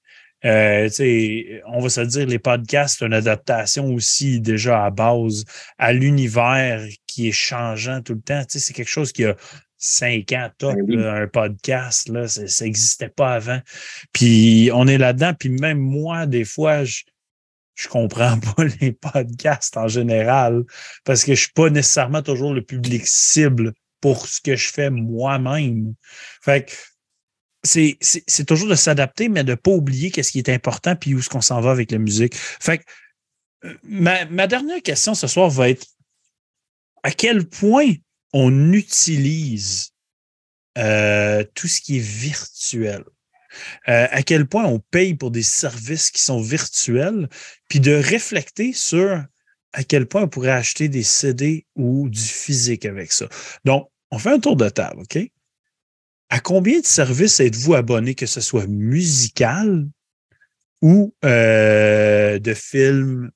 Euh, 0.44 0.88
on 1.66 1.80
va 1.80 1.88
se 1.88 2.00
dire, 2.00 2.26
les 2.26 2.40
podcasts, 2.40 2.98
c'est 2.98 3.06
une 3.06 3.12
adaptation 3.14 3.86
aussi 3.94 4.40
déjà 4.40 4.84
à 4.84 4.90
base 4.90 5.44
à 5.78 5.92
l'univers 5.92 6.84
qui 7.06 7.28
est 7.28 7.32
changeant 7.32 8.02
tout 8.02 8.14
le 8.14 8.20
temps. 8.22 8.42
C'est 8.48 8.72
quelque 8.72 8.90
chose 8.90 9.12
qui 9.12 9.24
a 9.24 9.36
cinq 9.78 10.32
ans 10.32 10.50
top, 10.58 10.74
Ben 10.74 10.84
oui. 10.88 10.96
là, 10.96 11.12
un 11.14 11.26
podcast, 11.28 12.08
là, 12.08 12.26
ça 12.26 12.64
n'existait 12.64 13.08
pas 13.08 13.34
avant. 13.34 13.60
Puis 14.12 14.70
on 14.74 14.86
est 14.88 14.98
là-dedans, 14.98 15.32
puis 15.38 15.48
même 15.48 15.78
moi, 15.78 16.26
des 16.26 16.44
fois, 16.44 16.82
je, 16.84 17.02
je 17.76 17.86
comprends 17.88 18.38
pas 18.56 18.64
les 18.80 18.92
podcasts 18.92 19.76
en 19.76 19.86
général 19.88 20.64
parce 21.04 21.24
que 21.24 21.34
je 21.36 21.40
suis 21.42 21.52
pas 21.52 21.70
nécessairement 21.70 22.22
toujours 22.22 22.52
le 22.52 22.62
public 22.62 23.06
cible 23.06 23.72
pour 24.02 24.26
ce 24.26 24.42
que 24.42 24.56
je 24.56 24.68
fais 24.70 24.90
moi-même. 24.90 25.94
Fait 26.42 26.68
que 26.68 26.72
c'est, 27.62 27.96
c'est, 28.00 28.24
c'est 28.26 28.44
toujours 28.44 28.68
de 28.68 28.74
s'adapter, 28.74 29.30
mais 29.30 29.44
de 29.44 29.52
ne 29.52 29.54
pas 29.54 29.70
oublier 29.70 30.10
qu'est-ce 30.10 30.32
qui 30.32 30.40
est 30.40 30.50
important 30.50 30.96
puis 30.96 31.14
où 31.14 31.20
est-ce 31.20 31.30
qu'on 31.30 31.40
s'en 31.40 31.60
va 31.62 31.70
avec 31.70 31.90
la 31.90 31.98
musique. 31.98 32.34
Fait 32.34 32.78
que 32.78 32.84
euh, 33.64 33.74
ma, 33.84 34.26
ma 34.26 34.46
dernière 34.46 34.82
question 34.82 35.14
ce 35.14 35.26
soir 35.26 35.48
va 35.48 35.70
être 35.70 35.86
à 37.04 37.12
quel 37.12 37.48
point 37.48 37.92
on 38.32 38.72
utilise 38.72 39.92
euh, 40.76 41.44
tout 41.54 41.68
ce 41.68 41.80
qui 41.80 41.98
est 41.98 42.06
virtuel? 42.06 43.04
Euh, 43.88 44.08
à 44.10 44.22
quel 44.22 44.46
point 44.46 44.64
on 44.64 44.78
paye 44.78 45.14
pour 45.14 45.30
des 45.30 45.42
services 45.42 46.10
qui 46.10 46.22
sont 46.22 46.40
virtuels, 46.40 47.28
puis 47.68 47.80
de 47.80 47.92
réfléchir 47.92 48.74
sur 48.74 49.24
à 49.74 49.84
quel 49.84 50.06
point 50.06 50.22
on 50.22 50.28
pourrait 50.28 50.50
acheter 50.50 50.88
des 50.88 51.02
CD 51.02 51.66
ou 51.76 52.08
du 52.08 52.20
physique 52.20 52.86
avec 52.86 53.12
ça. 53.12 53.28
Donc, 53.64 53.91
on 54.12 54.18
fait 54.18 54.30
un 54.30 54.38
tour 54.38 54.56
de 54.56 54.68
table, 54.68 55.00
OK? 55.00 55.18
À 56.28 56.40
combien 56.40 56.80
de 56.80 56.86
services 56.86 57.40
êtes-vous 57.40 57.74
abonné, 57.74 58.14
que 58.14 58.26
ce 58.26 58.40
soit 58.40 58.66
musical 58.66 59.88
ou 60.82 61.14
euh, 61.24 62.38
de 62.38 62.54
film 62.54 63.30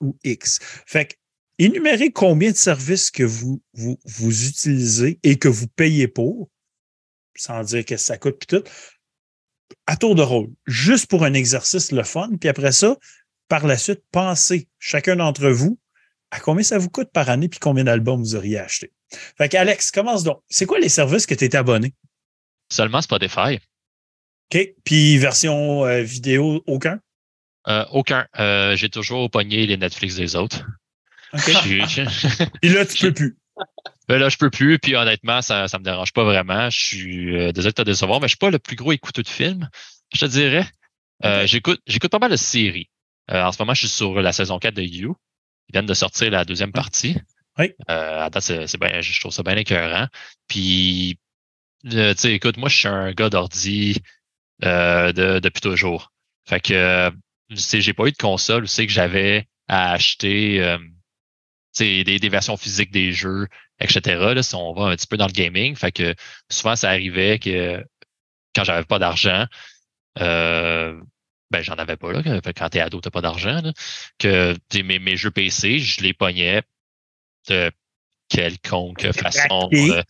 ou 0.00 0.16
X? 0.24 0.58
Fait 0.86 1.06
que, 1.06 1.14
énumérez 1.58 2.10
combien 2.10 2.50
de 2.50 2.56
services 2.56 3.10
que 3.10 3.22
vous, 3.22 3.60
utilisez 3.74 5.20
et 5.22 5.38
que 5.38 5.48
vous 5.48 5.68
payez 5.68 6.08
pour, 6.08 6.50
sans 7.36 7.62
dire 7.62 7.84
que 7.84 7.96
ça 7.96 8.18
coûte, 8.18 8.38
puis 8.38 8.58
tout 8.58 8.64
à 9.86 9.96
tour 9.96 10.14
de 10.14 10.22
rôle, 10.22 10.48
juste 10.66 11.06
pour 11.06 11.24
un 11.24 11.34
exercice 11.34 11.92
le 11.92 12.02
fun. 12.02 12.30
Puis 12.40 12.48
après 12.48 12.72
ça, 12.72 12.96
par 13.48 13.66
la 13.66 13.76
suite, 13.76 14.02
pensez, 14.10 14.68
chacun 14.78 15.16
d'entre 15.16 15.50
vous, 15.50 15.78
à 16.30 16.40
combien 16.40 16.62
ça 16.62 16.78
vous 16.78 16.88
coûte 16.88 17.10
par 17.12 17.28
année 17.28 17.48
puis 17.48 17.60
combien 17.60 17.84
d'albums 17.84 18.20
vous 18.20 18.34
auriez 18.34 18.58
acheté. 18.58 18.92
Fait 19.36 19.48
qu'Alex, 19.48 19.90
commence 19.90 20.24
donc. 20.24 20.40
C'est 20.48 20.66
quoi 20.66 20.78
les 20.78 20.88
services 20.88 21.26
que 21.26 21.34
tu 21.34 21.44
es 21.44 21.56
abonné? 21.56 21.94
Seulement 22.70 23.00
Spotify. 23.00 23.58
OK. 24.54 24.68
Puis 24.84 25.18
version 25.18 25.84
euh, 25.84 26.02
vidéo, 26.02 26.62
aucun? 26.66 27.00
Euh, 27.68 27.84
aucun. 27.92 28.26
Euh, 28.38 28.76
J'ai 28.76 28.88
toujours 28.88 29.30
pogné 29.30 29.66
les 29.66 29.76
Netflix 29.76 30.14
des 30.16 30.36
autres. 30.36 30.64
OK. 31.34 31.40
Je 31.46 31.58
suis- 31.58 31.84
je- 31.88 32.44
Puis 32.62 32.70
là, 32.70 32.84
tu 32.86 32.98
peux 32.98 33.12
plus. 33.14 33.36
Ben 34.08 34.18
là, 34.18 34.28
je 34.30 34.36
peux 34.38 34.48
plus, 34.48 34.78
puis 34.78 34.94
honnêtement, 34.96 35.42
ça 35.42 35.66
ne 35.72 35.78
me 35.78 35.84
dérange 35.84 36.12
pas 36.14 36.24
vraiment. 36.24 36.70
Je 36.70 36.78
suis 36.78 37.36
euh, 37.36 37.52
désolé 37.52 37.72
de 37.72 37.74
te 37.74 37.82
décevoir, 37.82 38.20
mais 38.20 38.26
je 38.26 38.30
suis 38.30 38.38
pas 38.38 38.50
le 38.50 38.58
plus 38.58 38.76
gros 38.76 38.92
écouteur 38.92 39.22
de 39.22 39.28
films, 39.28 39.68
je 40.14 40.20
te 40.20 40.24
dirais. 40.26 40.66
J'écoute 41.44 41.80
j'écoute 41.86 42.10
pas 42.10 42.18
mal 42.20 42.30
de 42.30 42.36
séries. 42.36 42.88
En 43.30 43.52
ce 43.52 43.60
moment, 43.60 43.74
je 43.74 43.80
suis 43.80 43.88
sur 43.88 44.20
la 44.22 44.32
saison 44.32 44.58
4 44.58 44.72
de 44.74 44.82
You. 44.82 45.16
Ils 45.68 45.72
viennent 45.72 45.84
de 45.86 45.92
sortir 45.92 46.30
la 46.30 46.46
deuxième 46.46 46.72
partie. 46.72 47.18
Oui. 47.58 47.72
Euh, 47.90 48.20
à 48.26 48.30
date, 48.30 48.42
c'est- 48.42 48.66
c'est 48.66 48.78
ben, 48.78 49.00
je 49.02 49.20
trouve 49.20 49.32
ça 49.32 49.42
bien 49.42 49.56
écœurant. 49.56 50.06
Puis, 50.48 51.18
euh, 51.94 52.14
tu 52.14 52.20
sais, 52.22 52.34
écoute, 52.34 52.56
moi, 52.58 52.68
je 52.68 52.76
suis 52.78 52.88
un 52.88 53.12
gars 53.12 53.30
d'ordi 53.30 54.02
euh, 54.64 55.12
de, 55.12 55.40
depuis 55.40 55.60
toujours. 55.62 56.12
Fait 56.48 56.60
que, 56.60 57.10
tu 57.50 57.56
sais, 57.58 57.80
j'ai 57.82 57.94
pas 57.94 58.06
eu 58.08 58.12
de 58.12 58.16
console. 58.18 58.64
Je 58.66 58.70
sais 58.72 58.86
que 58.86 58.92
j'avais 58.92 59.48
à 59.68 59.92
acheter 59.92 60.62
euh, 60.62 60.78
des, 61.78 62.04
des 62.04 62.28
versions 62.28 62.56
physiques 62.56 62.90
des 62.90 63.12
jeux, 63.12 63.46
etc. 63.80 64.34
Là, 64.34 64.42
si 64.42 64.54
on 64.54 64.72
va 64.74 64.84
un 64.86 64.96
petit 64.96 65.06
peu 65.06 65.16
dans 65.16 65.26
le 65.26 65.32
gaming. 65.32 65.76
Fait 65.76 65.92
que 65.92 66.14
souvent, 66.50 66.76
ça 66.76 66.90
arrivait 66.90 67.38
que 67.38 67.84
quand 68.54 68.64
j'avais 68.64 68.84
pas 68.84 68.98
d'argent, 69.00 69.46
euh, 70.20 71.00
ben 71.50 71.62
j'en 71.62 71.74
avais 71.74 71.96
pas 71.96 72.12
là. 72.12 72.22
Quand 72.56 72.68
t'es 72.70 72.80
ado, 72.80 73.00
t'as 73.00 73.10
pas 73.10 73.22
d'argent. 73.22 73.60
Que 74.18 74.56
mes, 74.82 74.98
mes 74.98 75.16
jeux 75.16 75.30
PC, 75.32 75.78
je 75.80 76.02
les 76.02 76.14
pognais 76.14 76.62
de 77.48 77.70
quelconque 78.28 79.10
façon. 79.12 79.68
Euh, 79.72 80.02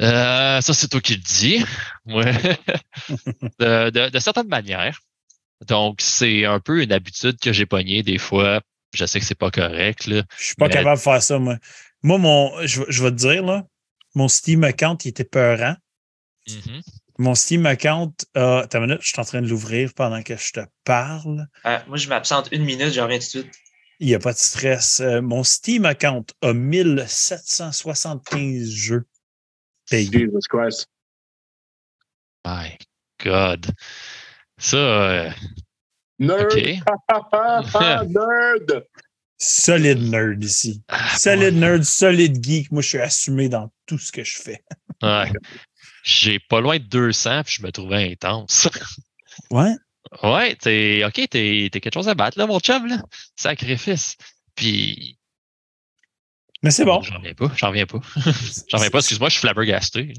euh, 0.00 0.60
ça, 0.60 0.74
c'est 0.74 0.88
toi 0.88 1.00
qui 1.00 1.14
le 1.14 1.22
dis. 1.22 1.64
Ouais. 2.06 2.32
de, 3.58 3.90
de, 3.90 4.08
de 4.10 4.18
certaines 4.18 4.48
manières. 4.48 5.00
Donc, 5.66 6.00
c'est 6.00 6.44
un 6.44 6.60
peu 6.60 6.82
une 6.82 6.92
habitude 6.92 7.38
que 7.40 7.52
j'ai 7.52 7.66
pognée 7.66 8.02
des 8.02 8.18
fois. 8.18 8.60
Je 8.94 9.06
sais 9.06 9.20
que 9.20 9.26
c'est 9.26 9.34
pas 9.34 9.50
correct. 9.50 10.06
Là, 10.06 10.22
Je 10.38 10.44
suis 10.44 10.54
pas 10.54 10.68
mais- 10.68 10.74
capable 10.74 10.96
de 10.96 11.02
faire 11.02 11.22
ça, 11.22 11.38
moi. 11.38 11.56
Moi, 12.02 12.18
mon, 12.18 12.66
je, 12.66 12.82
je 12.88 13.02
vais 13.02 13.10
te 13.10 13.16
dire, 13.16 13.42
là, 13.42 13.64
mon 14.14 14.28
Steam 14.28 14.64
account, 14.64 14.96
il 15.04 15.08
était 15.08 15.24
peurant. 15.24 15.76
Mhm. 16.48 16.82
Mon 17.18 17.34
Steam 17.34 17.64
account, 17.64 18.12
euh, 18.36 18.62
attends 18.62 18.78
une 18.78 18.88
minute, 18.88 19.02
je 19.02 19.08
suis 19.08 19.20
en 19.20 19.24
train 19.24 19.40
de 19.40 19.48
l'ouvrir 19.48 19.92
pendant 19.94 20.22
que 20.22 20.36
je 20.36 20.52
te 20.52 20.60
parle. 20.84 21.46
Ah, 21.64 21.82
moi, 21.88 21.96
je 21.96 22.08
m'absente 22.08 22.48
une 22.52 22.64
minute, 22.64 22.92
je 22.92 23.00
reviens 23.00 23.18
tout 23.18 23.24
de 23.24 23.28
suite. 23.28 23.50
Il 23.98 24.08
n'y 24.08 24.14
a 24.14 24.18
pas 24.18 24.32
de 24.32 24.38
stress. 24.38 25.00
Euh, 25.00 25.22
mon 25.22 25.42
Steam 25.42 25.84
account 25.84 26.26
a 26.42 26.52
1775 26.52 28.68
jeux 28.68 29.06
payés. 29.88 30.10
Jesus 30.12 30.48
Christ. 30.48 30.88
My 32.44 32.76
God. 33.22 33.66
Ça, 34.58 34.76
euh, 34.76 35.30
Nerd! 36.18 36.52
Nerd! 38.08 38.86
Solide 39.38 40.00
nerd 40.00 40.42
ici. 40.42 40.82
Ah, 40.88 41.18
Solide 41.18 41.56
nerd, 41.56 41.84
solide 41.84 42.42
geek. 42.42 42.72
Moi, 42.72 42.80
je 42.80 42.88
suis 42.88 42.98
assumé 42.98 43.50
dans 43.50 43.70
tout 43.84 43.98
ce 43.98 44.10
que 44.10 44.24
je 44.24 44.38
fais. 44.38 44.64
Ouais. 45.02 45.30
J'ai 46.04 46.38
pas 46.38 46.60
loin 46.60 46.78
de 46.78 46.84
200 46.84 47.42
puis 47.44 47.56
je 47.58 47.62
me 47.62 47.70
trouvais 47.70 48.12
intense. 48.12 48.66
Ouais. 49.50 49.74
Ouais, 50.22 50.54
t'es 50.56 51.02
OK, 51.04 51.28
t'es 51.30 51.68
quelque 51.70 51.92
chose 51.94 52.08
à 52.08 52.14
battre, 52.14 52.38
là, 52.38 52.46
mon 52.46 52.60
chum, 52.60 52.86
là. 52.86 52.96
Sacrifice. 53.36 54.16
Puis. 54.54 55.18
Mais 56.62 56.70
c'est 56.70 56.84
bon. 56.84 57.02
J'en 57.02 57.16
reviens 57.18 57.34
pas. 57.34 57.50
J'en 57.56 57.68
reviens 57.68 57.86
pas. 57.86 58.00
J'en 58.68 58.78
reviens 58.78 58.90
pas. 58.90 58.98
Excuse-moi, 58.98 59.28
je 59.28 59.34
suis 59.34 59.40
flabbergasté. 59.40 60.12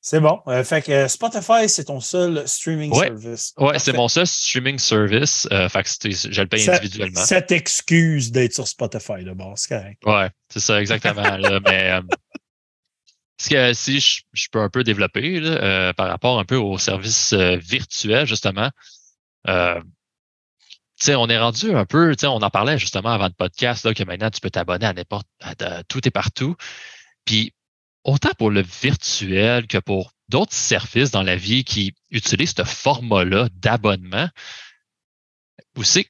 C'est 0.00 0.20
bon. 0.20 0.40
Euh, 0.46 0.62
fait 0.62 0.82
que 0.82 0.92
euh, 0.92 1.08
Spotify, 1.08 1.68
c'est 1.68 1.86
ton 1.86 1.98
seul 1.98 2.46
streaming 2.46 2.92
Ouais. 2.94 3.08
service. 3.08 3.52
Ouais, 3.58 3.76
c'est 3.80 3.92
mon 3.92 4.06
seul 4.06 4.24
streaming 4.24 4.78
service. 4.78 5.48
Euh, 5.50 5.68
fait 5.68 5.82
que 5.82 5.88
je 6.32 6.40
le 6.42 6.46
paye 6.46 6.60
Ça- 6.62 6.76
individuellement. 6.76 7.24
Ça 7.24 7.42
t'excuse 7.42 8.30
d'être 8.30 8.54
sur 8.54 8.68
Spotify, 8.68 9.24
de 9.24 9.32
base, 9.32 9.62
c'est 9.66 9.76
correct. 9.76 10.00
Ouais, 10.06 10.30
c'est 10.48 10.60
ça, 10.60 10.80
exactement. 10.80 11.36
là, 11.36 11.58
mais 11.66 11.90
euh, 11.90 12.02
ce 13.40 13.50
que 13.50 13.72
si 13.74 13.98
je, 13.98 14.20
je 14.32 14.46
peux 14.52 14.60
un 14.60 14.70
peu 14.70 14.84
développer 14.84 15.40
là, 15.40 15.92
par 15.94 16.06
rapport 16.06 16.38
un 16.38 16.44
peu 16.44 16.56
aux 16.56 16.78
services 16.78 17.34
virtuels, 17.34 18.26
justement, 18.28 18.70
euh, 19.48 19.80
on 21.08 21.28
est 21.28 21.38
rendu 21.38 21.74
un 21.74 21.84
peu, 21.84 22.14
on 22.24 22.42
en 22.42 22.50
parlait 22.50 22.78
justement 22.78 23.10
avant 23.10 23.26
le 23.26 23.32
podcast, 23.32 23.84
là, 23.84 23.94
que 23.94 24.04
maintenant 24.04 24.30
tu 24.30 24.40
peux 24.40 24.50
t'abonner 24.50 24.86
à 24.86 24.92
n'importe, 24.92 25.28
à, 25.40 25.82
tout 25.84 26.06
et 26.06 26.10
partout. 26.10 26.56
Puis, 27.24 27.52
autant 28.04 28.30
pour 28.38 28.50
le 28.50 28.62
virtuel 28.62 29.66
que 29.66 29.78
pour 29.78 30.12
d'autres 30.28 30.54
services 30.54 31.10
dans 31.10 31.22
la 31.22 31.36
vie 31.36 31.64
qui 31.64 31.94
utilisent 32.10 32.54
ce 32.56 32.64
format-là 32.64 33.48
d'abonnement, 33.52 34.28
aussi, 35.76 36.08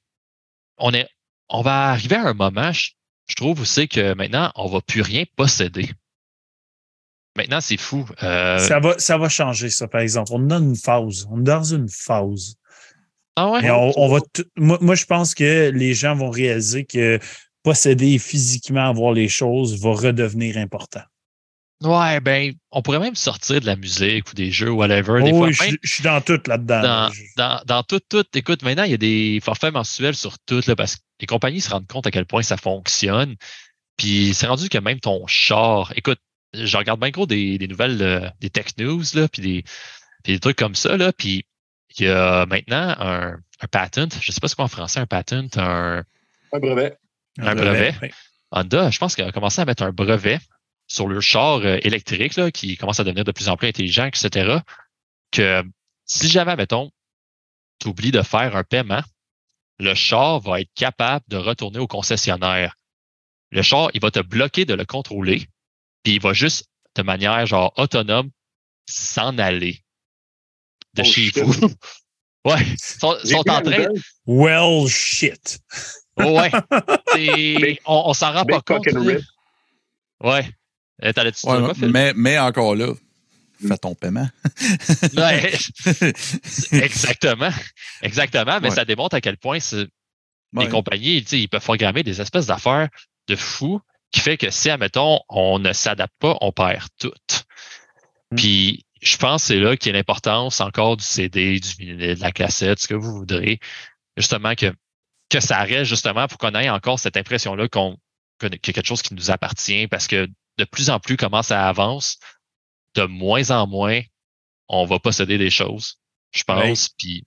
on 0.79 0.93
est, 0.93 1.09
on 1.49 1.63
va 1.63 1.91
arriver 1.91 2.17
à 2.17 2.29
un 2.29 2.35
moment, 2.35 2.73
je, 2.73 2.91
je 3.27 3.35
trouve 3.35 3.61
aussi 3.61 3.89
que 3.89 4.15
maintenant, 4.15 4.53
on 4.55 4.69
va 4.69 4.81
plus 4.81 5.03
rien 5.03 5.25
posséder. 5.37 5.91
Maintenant, 7.37 7.61
c'est 7.61 7.77
fou. 7.77 8.07
Euh, 8.23 8.59
Ça, 8.59 8.81
va, 8.81 8.99
ça 8.99 9.19
va 9.19 9.29
changer, 9.29 9.69
ça, 9.69 9.89
par 9.89 10.01
exemple. 10.01 10.31
On 10.33 10.39
dans 10.39 10.59
une 10.59 10.77
phase. 10.77 11.27
On 11.31 11.41
est 11.41 11.45
dans 11.45 11.63
une 11.63 11.89
phase. 11.89 12.57
Ah 13.37 13.51
ouais? 13.51 13.65
Et 13.67 13.71
on, 13.71 13.93
on 13.99 14.09
va 14.09 14.19
moi, 14.57 14.79
moi, 14.81 14.95
je 14.95 15.05
pense 15.05 15.35
que 15.35 15.71
les 15.71 15.95
gens 15.95 16.15
vont 16.15 16.31
réaliser 16.31 16.85
que 16.85 17.19
posséder 17.63 18.19
physiquement 18.19 18.89
avoir 18.89 19.13
les 19.13 19.29
choses 19.29 19.81
va 19.81 19.91
redevenir 19.93 20.57
important. 20.57 21.03
Ouais, 21.83 22.21
ben, 22.21 22.55
on 22.71 22.81
pourrait 22.81 23.01
même 23.01 23.15
sortir 23.15 23.61
de 23.61 23.67
la 23.67 23.77
musique 23.77 24.31
ou 24.31 24.35
des 24.35 24.51
jeux, 24.51 24.71
whatever. 24.71 25.23
Des 25.23 25.31
Oh, 25.33 25.37
fois, 25.39 25.49
oui, 25.49 25.53
je, 25.53 25.63
même 25.65 25.77
je 25.83 25.93
suis 25.95 26.03
dans 26.03 26.21
tout 26.23 26.41
là-dedans. 26.47 26.81
là. 26.81 27.11
dans, 27.37 27.45
dans, 27.57 27.63
dans 27.67 27.83
tout, 27.83 28.01
tout, 28.09 28.25
écoute, 28.35 28.63
maintenant, 28.63 28.85
il 28.85 28.93
y 28.93 28.95
a 28.95 28.99
des 28.99 29.41
forfaits 29.43 29.75
mensuels 29.75 30.15
sur 30.15 30.39
tout, 30.39 30.63
là, 30.67 30.75
parce 30.75 30.97
que 30.97 31.01
les 31.21 31.27
compagnies 31.27 31.61
se 31.61 31.69
rendent 31.69 31.87
compte 31.87 32.07
à 32.07 32.11
quel 32.11 32.25
point 32.25 32.43
ça 32.43 32.57
fonctionne. 32.57 33.37
Puis 33.99 34.33
c'est 34.33 34.47
rendu 34.47 34.71
que 34.71 34.79
même 34.79 35.01
ton 35.01 35.27
char, 35.27 35.93
écoute, 35.97 36.19
je 36.55 36.77
regarde 36.79 36.99
bien 37.01 37.11
gros 37.11 37.27
des, 37.27 37.59
des 37.59 37.69
nouvelles, 37.69 38.01
euh, 38.01 38.29
des 38.41 38.49
tech 38.49 38.67
news, 38.79 39.03
là, 39.15 39.29
puis 39.29 39.43
des, 39.43 39.63
puis 40.25 40.33
des 40.33 40.41
trucs 40.41 40.57
comme 40.57 40.75
ça, 40.75 40.97
là, 40.97 41.13
puis 41.13 41.45
il 41.99 42.07
y 42.07 42.11
a 42.11 42.47
maintenant 42.47 42.95
un, 42.99 43.39
un 43.61 43.67
patent, 43.69 44.19
je 44.21 44.33
sais 44.33 44.41
pas 44.41 44.49
ce 44.49 44.57
quoi 44.57 44.65
en 44.65 44.69
français, 44.69 45.01
un 45.01 45.07
patent, 45.07 45.57
un, 45.57 46.05
Un 46.53 46.59
brevet. 46.59 46.97
un 47.39 47.55
brevet. 47.55 47.95
Oui. 48.03 48.11
Honda, 48.51 48.91
je 48.91 48.99
pense 48.99 49.15
qu'il 49.15 49.25
a 49.25 49.33
commencé 49.33 49.61
à 49.61 49.65
mettre 49.65 49.83
un 49.83 49.93
brevet 49.93 50.39
sur 50.87 51.09
le 51.09 51.21
char 51.21 51.59
euh, 51.59 51.79
électrique 51.83 52.37
là, 52.37 52.51
qui 52.51 52.77
commence 52.77 53.01
à 53.01 53.05
devenir 53.05 53.25
de 53.25 53.33
plus 53.33 53.49
en 53.49 53.57
plus 53.57 53.69
intelligent, 53.69 54.07
etc. 54.07 54.59
Que 55.31 55.63
si 56.05 56.29
jamais, 56.29 56.57
mettons, 56.57 56.91
tu 57.81 57.89
oublies 57.89 58.13
de 58.13 58.23
faire 58.23 58.57
un 58.57 58.63
paiement, 58.65 59.03
le 59.79 59.95
char 59.95 60.41
va 60.41 60.61
être 60.61 60.73
capable 60.75 61.25
de 61.29 61.37
retourner 61.37 61.79
au 61.79 61.87
concessionnaire. 61.87 62.77
Le 63.51 63.63
char, 63.63 63.91
il 63.95 64.01
va 64.01 64.11
te 64.11 64.21
bloquer 64.21 64.65
de 64.65 64.75
le 64.75 64.85
contrôler, 64.85 65.47
puis 66.03 66.15
il 66.15 66.21
va 66.21 66.33
juste, 66.33 66.69
de 66.95 67.03
manière 67.03 67.45
genre 67.47 67.73
autonome, 67.77 68.31
s'en 68.89 69.39
aller 69.39 69.83
de 70.97 71.03
Oh, 71.03 71.05
chez 71.05 71.23
shit. 71.27 71.39
vous. 71.39 71.69
ouais, 72.45 72.63
ils 72.63 72.79
sont, 72.79 73.17
sont 73.25 73.49
en 73.49 73.61
train. 73.63 73.87
Well, 74.27 74.89
shit. 74.89 75.59
Oh, 76.19 76.39
ouais. 76.41 76.51
Big- 77.15 77.81
on, 77.87 78.05
on 78.07 78.15
s'en 78.15 78.33
rend 78.33 78.45
pas 78.45 78.61
compte. 78.63 78.87
Ouais. 78.87 79.19
Euh, 81.05 81.13
Ouais, 81.13 81.13
quoi, 81.43 81.73
mais, 81.89 82.13
mais 82.17 82.39
encore 82.39 82.75
là, 82.75 82.95
fais 83.61 83.77
ton 83.77 83.95
paiement. 83.95 84.27
Ouais, 85.17 85.53
exactement. 86.73 87.51
Exactement. 88.03 88.59
Mais 88.61 88.71
Ouais. 88.71 88.75
ça 88.75 88.85
démontre 88.87 89.15
à 89.17 89.21
quel 89.21 89.37
point 89.37 89.61
c'est- 89.61 89.89
Ouais. 90.55 90.65
les 90.65 90.69
compagnies, 90.71 91.19
ils 91.19 91.49
peuvent 91.49 91.63
programmer 91.63 92.03
des 92.03 92.21
espèces 92.21 92.47
d'affaires 92.47 92.89
de 93.29 93.37
fous 93.37 93.81
qui 94.11 94.21
fait 94.21 94.39
que 94.39 94.49
si, 94.51 94.71
admettons, 94.71 95.21
on 95.29 95.59
ne 95.59 95.73
s'adapte 95.75 96.15
pas, 96.19 96.39
on 96.41 96.51
perd 96.53 96.87
tout. 96.99 97.13
Mm. 98.31 98.37
Puis, 98.37 98.86
je 99.03 99.17
pense 99.17 99.43
que 99.43 99.49
c'est 99.49 99.61
là 99.61 99.77
qu'il 99.77 99.93
y 99.93 99.95
a 99.95 99.99
l'importance 99.99 100.61
encore 100.61 100.97
du 100.97 101.05
CD, 101.05 101.61
du 101.61 101.69
vinyle, 101.79 102.17
de 102.17 102.21
la 102.21 102.33
cassette, 102.33 102.79
ce 102.81 102.89
que 102.89 102.95
vous 102.95 103.13
voudrez. 103.13 103.61
Justement, 104.17 104.55
que, 104.55 104.73
que 105.29 105.41
ça 105.41 105.61
reste 105.63 105.85
justement 105.85 106.27
pour 106.27 106.39
qu'on 106.39 106.55
ait 106.55 106.71
encore 106.71 106.99
cette 106.99 107.17
impression-là 107.17 107.69
qu'on 107.69 107.99
qu'il 108.39 108.51
y 108.51 108.55
a 108.55 108.59
quelque 108.59 108.87
chose 108.87 109.03
qui 109.03 109.15
nous 109.15 109.31
appartient 109.31 109.89
parce 109.89 110.07
que 110.07 110.29
de 110.59 110.65
plus 110.65 110.91
en 110.91 111.01
plus, 111.01 111.17
comment 111.17 111.43
ça 111.43 111.69
avance, 111.69 112.19
de 112.95 113.05
moins 113.05 113.51
en 113.51 113.67
moins, 113.67 114.01
on 114.69 114.85
va 114.85 114.99
posséder 114.99 115.39
des 115.39 115.51
choses, 115.51 115.99
je 116.33 116.43
pense, 116.43 116.91
puis 116.99 117.25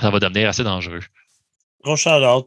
ça 0.00 0.10
va 0.10 0.18
devenir 0.18 0.48
assez 0.48 0.64
dangereux. 0.64 1.00
Gros 1.84 1.96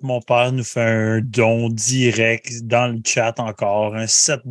mon 0.01 0.19
père 0.19 0.51
nous 0.51 0.63
fait 0.63 0.81
un 0.81 1.21
don 1.21 1.69
direct 1.69 2.63
dans 2.63 2.87
le 2.87 2.99
chat 3.05 3.39
encore, 3.39 3.95
un 3.95 4.07
7 4.07 4.41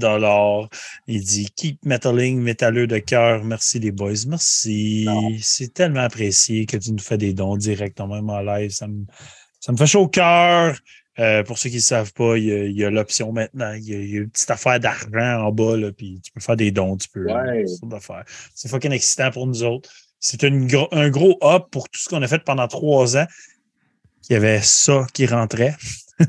Il 1.09 1.25
dit 1.25 1.49
Keep 1.57 1.85
metaling, 1.85 2.41
métalleux 2.41 2.87
de 2.87 2.99
cœur. 2.99 3.43
Merci 3.43 3.81
les 3.81 3.91
boys. 3.91 4.13
Merci. 4.29 5.09
C'est 5.43 5.75
tellement 5.75 6.03
apprécié 6.03 6.67
que 6.67 6.77
tu 6.77 6.93
nous 6.93 7.01
fais 7.01 7.19
des 7.19 7.35
dons 7.35 7.57
directement 7.57 8.15
même 8.15 8.31
en 8.31 8.41
live. 8.43 8.71
Ça 8.71 8.87
me, 8.87 9.05
ça 9.59 9.73
me 9.73 9.77
fait 9.77 9.89
chaud 9.89 10.03
au 10.03 10.09
cœur. 10.09 10.79
Euh, 11.19 11.43
pour 11.43 11.59
ceux 11.59 11.71
qui 11.71 11.77
ne 11.77 11.81
savent 11.81 12.13
pas, 12.13 12.37
il 12.39 12.71
y 12.71 12.85
a, 12.85 12.91
l'option 12.91 13.33
maintenant. 13.33 13.73
Il 13.73 13.89
y, 13.89 13.93
a, 13.93 13.99
il 13.99 14.11
y 14.11 14.19
a 14.19 14.21
une 14.21 14.31
petite 14.31 14.53
affaire 14.53 14.79
d'argent 14.79 15.47
en 15.47 15.51
bas, 15.51 15.77
là, 15.77 15.91
puis 15.91 16.21
tu 16.23 16.31
peux 16.31 16.41
faire 16.41 16.57
des 16.57 16.71
dons, 16.71 16.97
tu 16.97 17.09
peux. 17.09 17.25
Ouais. 17.25 17.65
C'est 18.55 18.69
fucking 18.69 18.93
excitant 18.93 19.33
pour 19.33 19.49
nous 19.49 19.65
autres. 19.65 19.91
C'est 20.21 20.45
un 20.45 21.09
gros 21.11 21.39
up 21.43 21.65
pour 21.73 21.89
tout 21.89 21.99
ce 21.99 22.09
qu'on 22.09 22.23
a 22.23 22.29
fait 22.29 22.45
pendant 22.45 22.69
trois 22.69 23.17
ans 23.17 23.27
qu'il 24.27 24.35
y 24.35 24.37
avait 24.37 24.61
ça 24.61 25.07
qui 25.13 25.27
rentrait. 25.27 25.75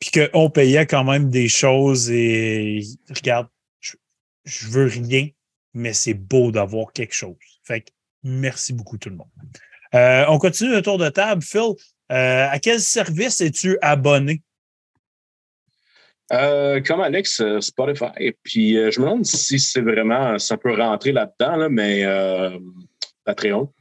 Puis 0.00 0.10
qu'on 0.10 0.50
payait 0.50 0.86
quand 0.86 1.04
même 1.04 1.30
des 1.30 1.48
choses 1.48 2.10
et 2.10 2.80
regarde, 3.08 3.48
je, 3.80 3.92
je 4.44 4.68
veux 4.68 4.86
rien, 4.86 5.28
mais 5.72 5.92
c'est 5.92 6.14
beau 6.14 6.50
d'avoir 6.50 6.92
quelque 6.92 7.14
chose. 7.14 7.36
Fait 7.62 7.82
que 7.82 7.90
merci 8.22 8.72
beaucoup 8.72 8.98
tout 8.98 9.10
le 9.10 9.16
monde. 9.16 9.28
Euh, 9.94 10.24
on 10.28 10.38
continue 10.38 10.72
le 10.72 10.82
tour 10.82 10.98
de 10.98 11.08
table. 11.08 11.42
Phil, 11.42 11.74
euh, 12.10 12.48
à 12.50 12.58
quel 12.58 12.80
service 12.80 13.40
es-tu 13.40 13.78
abonné? 13.80 14.42
Euh, 16.32 16.80
comme 16.80 17.00
Alex, 17.00 17.40
euh, 17.40 17.60
Spotify. 17.60 18.32
Puis 18.42 18.74
je 18.74 19.00
me 19.00 19.06
demande 19.06 19.26
si 19.26 19.58
c'est 19.58 19.82
vraiment, 19.82 20.38
ça 20.38 20.56
peut 20.56 20.74
rentrer 20.74 21.12
là-dedans, 21.12 21.56
là, 21.56 21.68
mais 21.68 22.04
Patreon. 23.24 23.72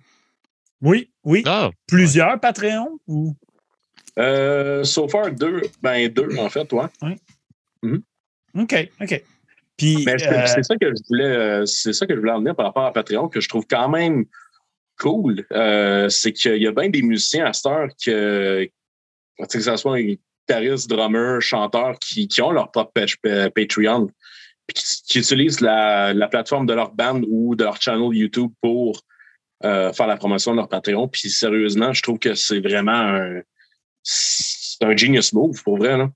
Oui, 0.82 1.13
oui. 1.24 1.44
Ah, 1.46 1.70
Plusieurs 1.88 2.40
Patreons 2.40 3.00
ou? 3.08 3.36
Euh, 4.20 4.84
so 4.84 5.08
far, 5.08 5.32
deux. 5.32 5.62
Ben, 5.82 6.08
deux, 6.10 6.38
en 6.38 6.50
fait, 6.50 6.72
ouais. 6.74 6.86
OK, 8.56 8.90
OK. 9.02 9.24
Puis 9.78 10.04
Mais 10.06 10.18
c'est 10.20 10.28
euh, 10.28 10.46
c'est 10.46 10.64
ça 10.64 10.78
que 10.78 10.88
je 10.88 11.02
voulais, 11.10 11.24
euh, 11.24 11.66
c'est 11.66 11.94
ça 11.94 12.06
que 12.06 12.14
je 12.14 12.20
voulais 12.20 12.32
emmener 12.32 12.54
par 12.54 12.68
rapport 12.68 12.86
à 12.86 12.94
Patreon, 12.94 13.28
que 13.28 13.42
je 13.42 13.50
trouve 13.50 13.66
quand 13.68 13.90
même 13.90 14.26
cool. 15.00 15.46
Euh, 15.52 16.10
c'est 16.10 16.32
qu'il 16.32 16.62
y 16.62 16.68
a 16.68 16.72
bien 16.72 16.90
des 16.90 17.02
musiciens 17.02 17.46
à 17.46 17.54
cette 17.54 17.66
heure 17.66 17.90
que, 18.04 18.70
que 19.40 19.60
ce 19.60 19.76
soit 19.76 20.00
guitaristes, 20.00 20.90
drummers, 20.90 21.42
chanteurs 21.42 21.98
qui, 22.00 22.28
qui 22.28 22.42
ont 22.42 22.52
leur 22.52 22.72
propre 22.72 22.92
Patreon, 23.50 24.10
puis 24.68 24.76
qui, 24.76 24.84
qui 25.08 25.20
utilisent 25.20 25.62
la, 25.62 26.14
la, 26.14 26.28
plateforme 26.28 26.68
de 26.68 26.74
leur 26.74 26.92
band 26.92 27.22
ou 27.28 27.56
de 27.56 27.64
leur 27.64 27.82
channel 27.82 28.16
YouTube 28.16 28.52
pour 28.62 29.02
euh, 29.66 29.94
faire 29.94 30.08
la 30.08 30.18
promotion 30.18 30.52
de 30.52 30.58
leur 30.58 30.70
Patreon. 30.70 31.08
Puis 31.08 31.30
sérieusement, 31.30 31.94
je 31.94 32.02
trouve 32.02 32.20
que 32.20 32.36
c'est 32.36 32.60
vraiment 32.60 32.92
un, 32.92 33.42
c'est 34.04 34.84
un 34.84 34.96
genius 34.96 35.34
move 35.34 35.62
pour 35.64 35.78
vrai. 35.78 35.98
Là. 35.98 36.10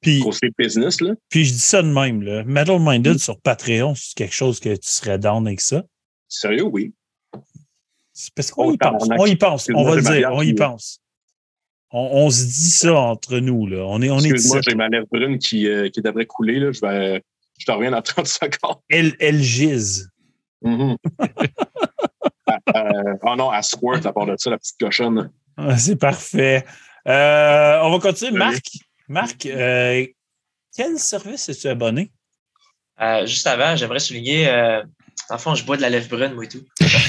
Puis, 0.00 0.20
pour 0.20 0.34
ces 0.34 0.50
business. 0.56 1.00
Là. 1.00 1.14
puis 1.28 1.44
je 1.44 1.52
dis 1.54 1.58
ça 1.58 1.82
de 1.82 1.88
même. 1.88 2.22
Là. 2.22 2.44
Metal 2.44 2.78
Minded 2.78 3.18
sur 3.18 3.40
Patreon, 3.40 3.94
c'est 3.94 4.14
quelque 4.14 4.34
chose 4.34 4.60
que 4.60 4.74
tu 4.74 4.88
serais 4.88 5.18
down 5.18 5.46
avec 5.46 5.60
ça? 5.60 5.84
Sérieux, 6.28 6.64
oui. 6.64 6.92
Parce 8.34 8.50
qu'on 8.50 8.72
y 8.72 8.78
pense. 8.78 9.08
On 9.18 9.26
y 9.26 9.36
pense. 9.36 9.68
On 9.74 9.84
va 9.84 9.96
le 9.96 10.02
dire. 10.02 10.30
On 10.32 10.42
y 10.42 10.54
pense. 10.54 11.00
On, 11.90 12.24
on, 12.24 12.30
se 12.30 12.44
dit 12.44 12.70
ça 12.70 12.94
entre 12.94 13.38
nous. 13.38 13.66
Là. 13.66 13.84
On 13.86 14.02
est, 14.02 14.10
on 14.10 14.18
Excuse-moi, 14.18 14.60
j'ai 14.66 14.74
ma 14.74 14.88
lèvre 14.88 15.06
brune 15.10 15.38
qui, 15.38 15.68
euh, 15.68 15.88
qui 15.88 16.02
devrait 16.02 16.26
couler. 16.26 16.58
Là. 16.58 16.72
Je, 16.72 16.80
vais, 16.80 17.22
je 17.58 17.64
te 17.64 17.72
reviens 17.72 17.90
dans 17.90 18.02
30 18.02 18.26
secondes. 18.26 18.78
Elle, 18.88 19.14
elle 19.20 19.40
gise. 19.40 20.10
Mm-hmm. 20.64 20.96
oh 23.24 23.34
non, 23.36 23.52
elle 23.52 23.62
squirt 23.64 24.04
à 24.06 24.12
part 24.12 24.26
de 24.26 24.36
ça, 24.36 24.50
la 24.50 24.58
petite 24.58 24.78
cochonne. 24.78 25.30
Ah, 25.56 25.76
c'est 25.76 25.96
parfait. 25.96 26.64
Euh, 27.08 27.78
on 27.82 27.90
va 27.90 27.98
continuer. 27.98 28.38
Marc, 28.38 28.64
Marc 29.08 29.46
euh, 29.46 30.04
quel 30.76 30.98
service 30.98 31.48
es-tu 31.48 31.68
abonné? 31.68 32.12
Euh, 33.00 33.26
juste 33.26 33.46
avant, 33.46 33.76
j'aimerais 33.76 33.98
souligner, 33.98 34.48
euh, 34.48 34.82
en 35.30 35.38
fond, 35.38 35.54
je 35.54 35.64
bois 35.64 35.76
de 35.76 35.82
la 35.82 35.90
lèvre 35.90 36.08
brune, 36.08 36.34
moi 36.34 36.44
et 36.44 36.48
tout. 36.48 36.64
yes! 36.80 36.90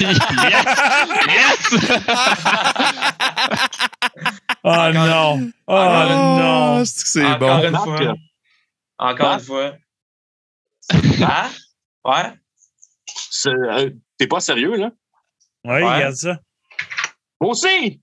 yes! 1.28 1.70
oh 4.64 4.90
non! 4.94 5.50
Oh 5.66 6.04
non! 6.08 6.84
C'est 6.84 7.24
Encore 7.24 7.60
bon. 7.60 7.68
une 7.68 7.76
fois. 7.76 8.14
Encore 8.98 9.32
une 9.34 9.40
fois. 9.40 9.72
Ah? 11.22 11.48
Ouais? 12.04 12.32
Euh, 13.46 13.90
T'es 14.16 14.26
pas 14.26 14.40
sérieux, 14.40 14.76
là? 14.76 14.90
Ouais, 15.64 15.82
Ouais. 15.82 15.94
regarde 15.96 16.14
ça. 16.14 16.38
Moi 17.40 17.50
aussi! 17.50 18.00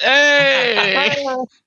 Hey! 0.00 1.16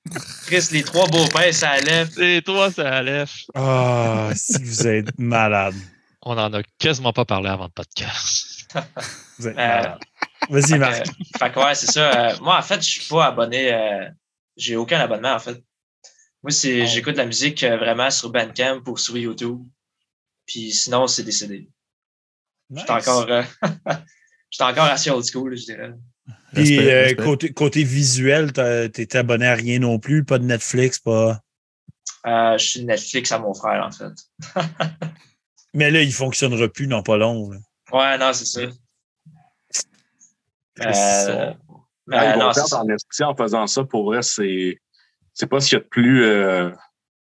Chris, 0.46 0.68
les 0.72 0.82
trois 0.84 1.06
beaux-pères, 1.08 1.52
ça 1.54 1.78
lève. 1.80 2.10
C'est 2.14 2.42
toi, 2.44 2.70
ça 2.70 3.02
lève. 3.02 3.30
Ah, 3.54 4.30
si 4.34 4.62
vous 4.62 4.86
êtes 4.86 5.18
malade. 5.18 5.74
On 6.22 6.36
en 6.38 6.52
a 6.52 6.62
quasiment 6.78 7.12
pas 7.12 7.24
parlé 7.24 7.48
avant 7.48 7.64
le 7.64 7.70
podcast. 7.70 8.68
Vous 9.38 9.48
êtes 9.48 9.54
Euh, 9.54 9.56
malade. 9.56 9.98
Vas-y, 10.50 10.78
Marc. 10.78 10.94
Fait 10.96 11.02
que, 11.04 11.38
fait 11.38 11.52
que 11.52 11.58
ouais, 11.60 11.74
c'est 11.74 11.90
ça. 11.90 12.30
Euh, 12.30 12.36
moi, 12.42 12.58
en 12.58 12.62
fait, 12.62 12.82
je 12.82 12.88
suis 12.90 13.08
pas 13.08 13.26
abonné. 13.26 13.72
euh, 13.72 14.08
j'ai 14.56 14.76
aucun 14.76 15.00
abonnement, 15.00 15.32
en 15.32 15.38
fait. 15.38 15.62
Moi, 16.42 16.50
c'est, 16.50 16.86
j'écoute 16.86 17.14
de 17.14 17.18
la 17.18 17.26
musique 17.26 17.62
euh, 17.62 17.76
vraiment 17.78 18.10
sur 18.10 18.30
Bandcamp 18.30 18.82
ou 18.86 18.96
sur 18.96 19.16
YouTube. 19.16 19.60
Puis 20.46 20.72
sinon, 20.72 21.06
c'est 21.06 21.22
des 21.24 21.32
CD. 21.32 21.68
Nice. 22.68 22.80
J'étais 22.80 22.90
encore, 22.92 23.26
euh, 23.30 23.42
j'étais 24.50 24.64
encore 24.64 24.84
assez 24.84 25.10
old 25.10 25.24
school, 25.24 25.56
je 25.56 25.64
dirais. 25.64 25.92
Puis, 26.52 26.78
Respect, 26.78 26.92
euh, 26.92 27.02
respect. 27.02 27.22
côté, 27.24 27.52
côté 27.52 27.84
visuel, 27.84 28.52
t'es 28.52 29.16
abonné 29.16 29.46
à 29.46 29.54
rien 29.54 29.78
non 29.78 29.98
plus, 29.98 30.24
pas 30.24 30.38
de 30.38 30.44
Netflix, 30.44 30.98
pas? 30.98 31.40
Euh, 32.26 32.58
je 32.58 32.64
suis 32.66 32.84
Netflix 32.84 33.32
à 33.32 33.38
mon 33.38 33.54
frère, 33.54 33.86
en 33.86 33.90
fait. 33.90 34.12
Mais 35.74 35.90
là, 35.90 36.02
il 36.02 36.12
fonctionnera 36.12 36.68
plus 36.68 36.86
dans 36.88 37.02
pas 37.02 37.16
long. 37.16 37.50
là. 37.50 37.58
Ouais, 37.92 38.18
non, 38.18 38.32
c'est 38.32 38.44
ça. 38.46 38.60
Euh, 40.82 41.52
mais 42.06 42.16
ils 42.16 42.34
vont 42.34 42.40
non, 42.46 42.52
c'est 42.52 42.60
perdre 42.70 42.96
ça. 43.10 43.26
en 43.26 43.30
en 43.30 43.36
faisant 43.36 43.66
ça, 43.66 43.84
pour 43.84 44.04
vrai, 44.06 44.22
c'est. 44.22 44.78
C'est 45.34 45.46
pas 45.46 45.60
ce 45.60 45.68
qu'il 45.68 45.78
y 45.78 45.80
a 45.80 45.84
de 45.84 45.88
plus. 45.88 46.24
euh, 46.24 46.70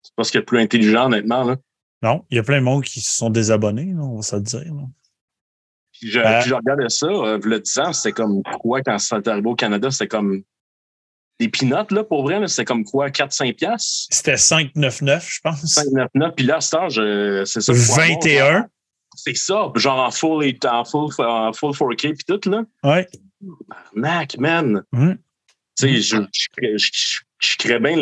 c'est 0.03 0.15
pas 0.15 0.25
ce 0.25 0.31
qu'il 0.31 0.39
y 0.39 0.41
a 0.41 0.43
de 0.43 0.47
plus 0.47 0.59
intelligent, 0.61 1.07
honnêtement. 1.07 1.45
Là. 1.45 1.57
Non, 2.03 2.25
il 2.31 2.37
y 2.37 2.39
a 2.41 2.43
plein 2.43 2.59
de 2.59 2.65
monde 2.65 2.83
qui 2.83 3.01
se 3.01 3.13
sont 3.13 3.29
désabonnés, 3.31 3.93
là, 3.93 4.01
on 4.03 4.17
va 4.17 4.23
se 4.23 4.37
le 4.37 4.43
dire. 4.43 4.75
là. 4.75 4.83
Puis 6.01 6.11
je, 6.11 6.19
Euh. 6.21 6.41
puis 6.41 6.49
je 6.51 6.55
regardais 6.55 6.89
ça, 6.89 7.07
euh, 7.07 7.39
le 7.43 7.61
10 7.61 7.79
ans, 7.79 7.93
c'était 7.93 8.13
comme 8.13 8.43
quoi 8.61 8.81
quand 8.83 8.99
c'est 8.99 9.29
arrivé 9.29 9.49
au 9.49 9.55
Canada, 9.55 9.91
c'était 9.91 10.09
comme 10.09 10.43
des 11.39 11.49
pinottes, 11.49 11.91
là, 11.93 12.05
pour 12.05 12.23
vrai, 12.23 12.47
c'était 12.49 12.65
comme 12.67 12.85
quoi, 12.85 13.09
4-5 13.11 13.55
piastres, 13.57 14.09
C'était 14.11 14.37
5,99, 14.37 15.27
je 15.31 15.41
pense. 15.43 15.65
5-9-9, 15.65 16.35
puis 16.37 16.45
là, 16.47 16.59
euh, 16.99 17.45
c'est 17.47 17.61
ça. 17.61 17.73
faut 17.75 17.93
avoir, 17.93 18.09
21. 18.09 18.67
C'est 19.17 19.37
ça, 19.37 19.71
genre 19.75 19.99
en 20.01 20.11
full, 20.11 20.45
eight- 20.45 20.65
en 20.67 20.85
full, 20.85 21.11
en 21.19 21.53
full 21.53 21.73
4K, 21.75 22.15
puis 22.15 22.25
tout, 22.27 22.49
là. 22.51 22.63
Ouais. 22.85 23.07
Mac, 23.95 24.37
man. 24.39 24.83
Mhm. 24.93 25.19
Tu 25.79 25.87
sais, 25.87 26.01
je, 26.01 26.17
je, 26.33 26.77
je, 26.77 27.21
je 27.39 27.57
crée 27.57 27.79
bien 27.81 27.97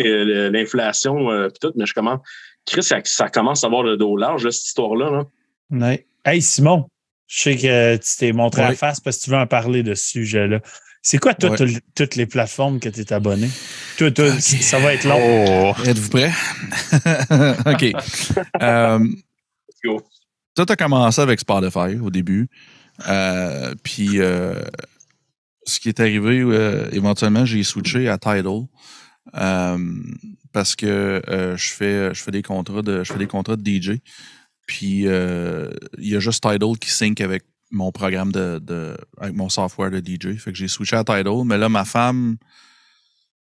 l'inflation, 0.51 1.31
euh, 1.31 1.49
puis 1.49 1.59
tout, 1.61 1.73
mais 1.77 1.87
je 1.87 1.95
commence. 1.95 2.21
Chris, 2.67 2.83
ça, 2.83 3.01
ça 3.05 3.29
commence 3.29 3.63
à 3.65 3.69
avoir 3.69 3.83
le 3.85 3.97
dos 3.97 4.17
large, 4.17 4.45
là, 4.45 4.51
cette 4.51 4.67
histoire-là. 4.67 5.11
Là. 5.11 5.25
Ouais. 5.71 6.07
Hey, 6.25 6.43
Simon, 6.43 6.89
je 7.29 7.41
sais 7.41 7.57
que 7.57 7.97
tu 7.97 8.17
t'es 8.19 8.33
montré 8.33 8.63
à 8.63 8.65
Ouais. 8.65 8.71
la 8.73 8.77
face 8.77 8.99
parce 9.01 9.19
que 9.19 9.25
tu 9.25 9.31
veux 9.31 9.37
en 9.37 9.47
parler 9.47 9.83
de 9.85 9.95
ce 9.95 10.05
sujet-là. 10.09 10.61
C'est 11.03 11.19
quoi 11.19 11.33
toutes, 11.35 11.61
Ouais. 11.61 11.79
toutes 11.95 12.17
les 12.17 12.27
plateformes 12.27 12.81
que 12.81 12.89
tu 12.89 13.01
es 13.01 13.13
abonné? 13.13 13.49
Toi, 13.99 14.09
Ok. 14.09 14.41
Ça 14.41 14.79
va 14.81 14.95
être 14.95 15.05
long. 15.05 15.73
Oh, 15.77 15.85
êtes-vous 15.85 16.09
prêts? 16.11 16.33
OK. 17.67 17.93
Euh, 18.63 18.99
Let's 18.99 19.81
go. 19.85 20.03
Tout 20.57 20.67
a 20.69 20.75
commencé 20.77 21.21
avec 21.21 21.39
Spotify 21.39 21.97
au 22.03 22.11
début. 22.11 22.49
Euh, 23.09 23.75
puis, 23.85 24.21
euh, 24.21 24.61
ce 25.65 25.79
qui 25.79 25.89
est 25.89 26.01
arrivé, 26.01 26.41
euh, 26.41 26.89
éventuellement, 26.91 27.45
j'ai 27.45 27.63
switché 27.63 28.09
à 28.09 28.19
Tidal. 28.19 28.63
parce 30.53 30.75
que 30.75 31.23
euh, 31.29 31.57
je 31.57 31.69
fais 31.73 32.15
je 32.15 32.23
fais 32.23 32.31
des 32.31 32.43
contrats 32.43 32.83
de 32.83 33.05
je 33.05 33.13
fais 33.13 33.19
des 33.19 33.27
contrats 33.27 33.57
de 33.57 33.63
DJ. 33.63 34.01
Puis 34.69 35.09
euh, 35.09 35.71
il 35.99 36.09
y 36.09 36.15
a 36.15 36.21
juste 36.21 36.43
Tidal 36.43 36.79
qui 36.79 36.91
sync 36.91 37.21
avec 37.21 37.43
mon 37.71 37.91
programme 37.91 38.31
de, 38.31 38.61
de 38.63 38.97
avec 39.19 39.35
mon 39.35 39.49
software 39.49 39.91
de 39.91 39.99
DJ. 39.99 40.39
Fait 40.39 40.53
que 40.53 40.59
j'ai 40.59 40.69
switché 40.69 40.95
à 40.95 41.03
Tidal. 41.03 41.45
Mais 41.45 41.59
là, 41.59 41.69
ma 41.69 41.85
femme 41.85 42.37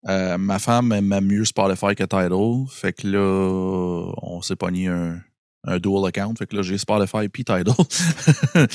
euh, 0.09 0.39
ma 0.39 0.59
femme 0.61 0.93
aime 0.93 1.20
mieux 1.20 1.45
Spotify 1.45 1.95
que 1.95 2.05
Tidal. 2.05 2.66
Fait 2.70 2.93
que 2.93 3.07
là, 3.09 4.12
on 4.23 4.40
s'est 4.43 4.57
pogné 4.57 4.86
un, 4.86 5.20
un 5.65 5.78
dual 5.78 6.07
account. 6.07 6.35
Fait 6.39 6.47
que 6.47 6.57
là, 6.57 6.62
j'ai 6.62 6.78
Spotify 6.78 7.28
puis 7.28 7.45
Tidal. 7.45 7.74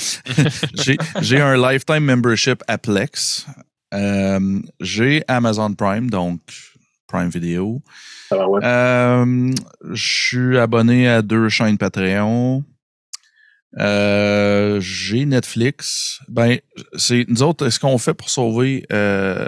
j'ai, 0.74 0.98
j'ai 1.22 1.40
un 1.40 1.56
lifetime 1.56 2.04
membership 2.04 2.62
à 2.68 2.76
Plex. 2.76 3.46
Euh, 3.94 4.60
j'ai 4.80 5.24
Amazon 5.28 5.72
Prime, 5.74 6.10
donc 6.10 6.40
Prime 7.06 7.30
Video. 7.30 7.82
Euh, 8.62 9.52
je 9.90 10.26
suis 10.26 10.58
abonné 10.58 11.08
à 11.08 11.22
deux 11.22 11.48
chaînes 11.48 11.78
Patreon. 11.78 12.64
Euh, 13.78 14.80
j'ai 14.80 15.26
Netflix. 15.26 16.20
Ben, 16.28 16.58
c'est 16.96 17.24
nous 17.28 17.42
autres, 17.42 17.68
ce 17.70 17.78
qu'on 17.80 17.98
fait 17.98 18.14
pour 18.14 18.30
sauver, 18.30 18.86
euh, 18.92 19.46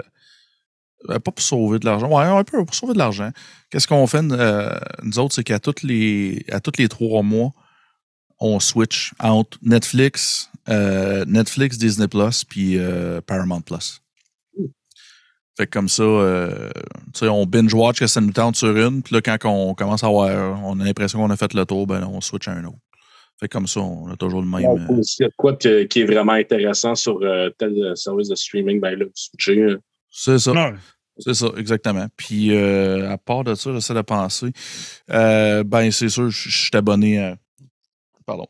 pas 1.07 1.19
pour 1.19 1.41
sauver 1.41 1.79
de 1.79 1.85
l'argent, 1.85 2.09
ouais, 2.09 2.25
un 2.25 2.43
peu 2.43 2.63
pour 2.65 2.75
sauver 2.75 2.93
de 2.93 2.97
l'argent. 2.97 3.31
Qu'est-ce 3.69 3.87
qu'on 3.87 4.07
fait, 4.07 4.21
nous 4.21 5.19
autres, 5.19 5.33
c'est 5.35 5.43
qu'à 5.43 5.59
tous 5.59 5.83
les, 5.83 6.45
à 6.51 6.59
tous 6.59 6.73
les 6.77 6.89
trois 6.89 7.23
mois, 7.23 7.51
on 8.39 8.59
switch 8.59 9.13
entre 9.19 9.57
Netflix, 9.61 10.49
Netflix, 10.67 11.77
Disney 11.77 12.07
Plus, 12.07 12.43
puis 12.43 12.77
Paramount 13.25 13.61
Plus. 13.61 14.01
Fait 15.57 15.65
que 15.65 15.71
comme 15.71 15.89
ça, 15.89 16.03
euh, 16.03 16.69
tu 17.13 17.19
sais, 17.21 17.27
on 17.27 17.45
binge-watch 17.47 17.99
que 17.99 18.05
ça 18.07 18.21
nous 18.21 18.31
tente 18.31 18.55
sur 18.55 18.75
une, 18.77 19.01
puis 19.01 19.15
là, 19.15 19.21
quand 19.21 19.37
on 19.45 19.73
commence 19.73 20.03
à 20.03 20.07
avoir, 20.07 20.61
on 20.63 20.79
a 20.79 20.83
l'impression 20.83 21.19
qu'on 21.19 21.31
a 21.31 21.35
fait 21.37 21.53
le 21.55 21.65
tour, 21.65 21.87
ben 21.87 21.99
là, 21.99 22.07
on 22.07 22.21
switch 22.21 22.47
à 22.47 22.51
un 22.51 22.63
autre. 22.65 22.77
Fait 23.39 23.47
que 23.47 23.53
comme 23.53 23.67
ça, 23.67 23.79
on 23.81 24.07
a 24.11 24.15
toujours 24.15 24.41
le 24.41 24.47
même. 24.47 24.65
Ouais, 24.65 24.81
euh, 24.97 25.01
S'il 25.03 25.25
y 25.25 25.27
a 25.27 25.31
quoi 25.35 25.55
que- 25.55 25.83
qui 25.83 26.01
est 26.01 26.05
vraiment 26.05 26.33
intéressant 26.33 26.93
sur 26.95 27.19
euh, 27.23 27.49
tel 27.57 27.71
euh, 27.83 27.95
service 27.95 28.29
de 28.29 28.35
streaming, 28.35 28.79
ben 28.79 28.97
là, 28.97 29.05
vous 29.05 29.11
switchez. 29.15 29.59
euh. 29.59 29.77
c'est 30.11 30.37
ça. 30.39 30.51
C'est 31.19 31.33
ça, 31.33 31.47
exactement. 31.57 32.05
Puis, 32.15 32.51
euh, 32.55 33.09
à 33.11 33.17
part 33.17 33.43
de 33.43 33.55
ça, 33.55 33.73
j'essaie 33.73 33.95
de 33.95 34.01
penser. 34.01 34.51
Euh, 35.11 35.63
ben, 35.63 35.89
c'est 35.91 36.09
sûr, 36.09 36.29
je 36.29 36.49
suis 36.67 36.69
abonné 36.77 37.17
à. 37.19 37.35
Pardon. 38.27 38.45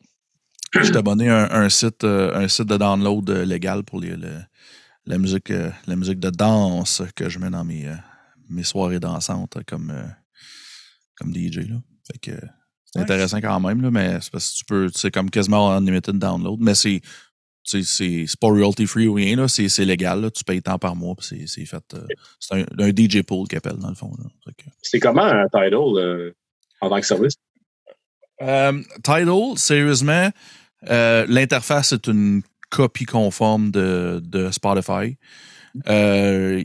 Je 0.74 0.84
suis 0.84 0.98
abonné 0.98 1.30
à 1.30 1.44
un, 1.54 1.64
un 1.64 1.70
site, 1.70 2.04
euh, 2.04 2.34
un 2.36 2.48
site 2.50 2.68
de 2.68 2.76
download 2.76 3.30
légal 3.30 3.84
pour 3.84 4.02
les, 4.02 4.10
le- 4.18 4.42
la, 5.08 5.18
musique, 5.18 5.50
euh, 5.52 5.72
la 5.88 5.96
musique 5.96 6.20
de 6.20 6.30
danse 6.30 7.02
que 7.16 7.30
je 7.30 7.40
mets 7.40 7.50
dans 7.50 7.64
mes, 7.64 7.88
euh, 7.88 7.96
mes 8.50 8.64
soirées 8.64 9.00
dansantes 9.00 9.58
euh, 9.58 9.62
comme, 9.66 9.90
euh, 9.92 10.04
comme 11.18 11.34
DJ. 11.34 11.68
Là. 11.70 11.78
Fait 12.12 12.20
que 12.20 12.40
c'est 12.86 13.00
intéressant 13.00 13.42
quand 13.42 13.60
même, 13.60 13.82
là, 13.82 13.92
mais 13.92 14.20
c'est 14.22 14.32
parce 14.32 14.52
que 14.52 14.58
tu 14.58 14.66
peux, 14.66 14.90
c'est 14.94 15.12
comme 15.12 15.30
quasiment 15.30 15.72
unlimited 15.76 16.18
download, 16.20 16.60
mais 16.62 16.76
c'est. 16.76 17.02
C'est 17.70 18.24
pas 18.40 18.48
royalty 18.48 18.88
free 18.88 19.08
ou 19.10 19.16
rien, 19.16 19.36
là. 19.36 19.50
C'est 19.50 19.68
c'est 19.68 19.84
légal. 19.84 20.22
Là. 20.22 20.32
Tu 20.32 20.42
payes 20.46 20.62
tant 20.62 20.80
par 20.80 20.96
mois, 20.96 21.16
c'est- 21.20 21.48
c'est 21.48 21.66
fait. 21.66 21.84
c'est 22.40 22.56
un, 22.62 22.66
un 22.80 22.90
DJ 22.96 23.24
pool 23.24 23.46
qu'ils 23.46 23.58
appellent, 23.58 23.76
dans 23.76 23.90
le 23.90 23.96
fond. 23.96 24.10
C'est 24.82 25.02
comment 25.02 25.24
un 25.26 25.44
Tidal 25.50 26.34
en 26.80 26.90
tant 26.90 27.02
que 27.02 27.06
service? 27.06 27.34
Tidal, 28.40 29.58
sérieusement, 29.58 30.30
l'interface 30.82 31.92
est 31.92 32.08
une 32.08 32.42
copie 32.70 33.06
conforme 33.06 33.72
de, 33.72 34.22
de 34.24 34.52
Spotify. 34.52 35.18
Euh, 35.90 36.64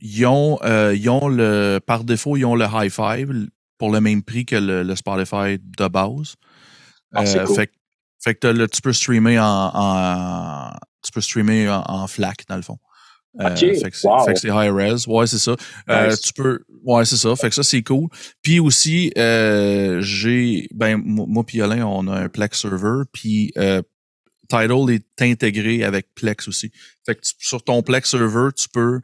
ils 0.00 0.26
ont, 0.26 0.58
euh, 0.62 0.94
ils 0.96 1.08
ont 1.10 1.28
le, 1.28 1.78
par 1.84 2.04
défaut, 2.04 2.36
ils 2.36 2.44
ont 2.44 2.54
le 2.54 2.66
high 2.72 2.90
five 2.90 3.48
pour 3.78 3.90
le 3.92 4.00
même 4.00 4.22
prix 4.22 4.44
que 4.46 4.56
le, 4.56 4.82
le 4.82 4.96
Spotify 4.96 5.58
de 5.58 5.88
base. 5.88 6.34
Ah, 7.14 7.22
Euh, 7.24 7.44
cool. 7.44 7.56
fait, 7.56 7.66
que- 7.66 7.72
fait 8.22 8.34
que 8.34 8.46
le- 8.46 8.68
tu 8.68 8.80
peux 8.82 8.92
streamer 8.92 9.38
en, 9.38 9.70
en- 9.74 10.70
tu 11.02 11.10
peux 11.12 11.20
streamer 11.20 11.68
en, 11.68 11.82
en 11.86 12.06
FLAC 12.06 12.44
dans 12.48 12.56
le 12.56 12.62
fond. 12.62 12.78
Euh, 13.40 13.48
Ok, 13.50 13.58
fait 13.60 13.90
que 13.90 13.96
c'est 13.96 14.50
wow. 14.50 14.60
high 14.62 14.72
res. 14.72 15.06
Ouais, 15.06 15.26
c'est 15.26 15.38
ça. 15.38 15.54
Euh, 15.88 16.08
Nice. 16.10 16.20
tu 16.20 16.32
peux. 16.32 16.64
Ouais, 16.82 17.04
c'est 17.04 17.16
ça. 17.16 17.36
Fait 17.36 17.48
que 17.48 17.54
ça, 17.54 17.62
c'est 17.62 17.82
cool. 17.82 18.08
Puis 18.42 18.58
aussi, 18.58 19.12
euh, 19.16 20.00
j'ai. 20.00 20.66
Ben, 20.74 20.96
moi, 20.96 21.26
moi 21.28 21.44
puis 21.46 21.62
Alain, 21.62 21.86
on 21.86 22.08
a 22.08 22.22
un 22.24 22.28
Plex 22.28 22.58
server. 22.60 23.02
Puis 23.12 23.52
euh, 23.56 23.82
Tidal 24.50 24.90
est 24.90 25.22
intégré 25.22 25.84
avec 25.84 26.14
Plex 26.14 26.48
aussi. 26.48 26.70
Fait 27.06 27.14
que 27.14 27.20
tu- 27.20 27.32
sur 27.38 27.62
ton 27.62 27.82
Plex 27.82 28.10
server, 28.10 28.48
tu 28.56 28.68
peux. 28.68 29.00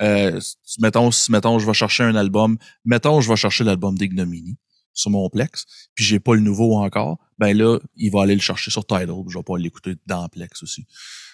Euh, 0.00 0.40
mettons, 0.80 1.10
si, 1.10 1.30
mettons, 1.30 1.58
je 1.58 1.66
vais 1.66 1.74
chercher 1.74 2.02
un 2.02 2.14
album. 2.16 2.58
Mettons, 2.84 3.20
je 3.20 3.28
vais 3.28 3.36
chercher 3.36 3.64
l'album 3.64 3.96
d'Ignomini 3.96 4.56
sur 4.94 5.10
mon 5.10 5.28
Plex, 5.30 5.64
puis 5.94 6.04
j'ai 6.04 6.20
pas 6.20 6.34
le 6.34 6.40
nouveau 6.40 6.76
encore. 6.76 7.18
Ben 7.38 7.56
là, 7.56 7.78
il 7.96 8.10
va 8.10 8.22
aller 8.22 8.34
le 8.34 8.40
chercher 8.40 8.70
sur 8.70 8.84
Tidal. 8.86 9.08
Je 9.28 9.38
vais 9.38 9.42
pas 9.44 9.56
l'écouter 9.56 9.94
dans 10.06 10.28
Plex 10.28 10.62
aussi. 10.62 10.86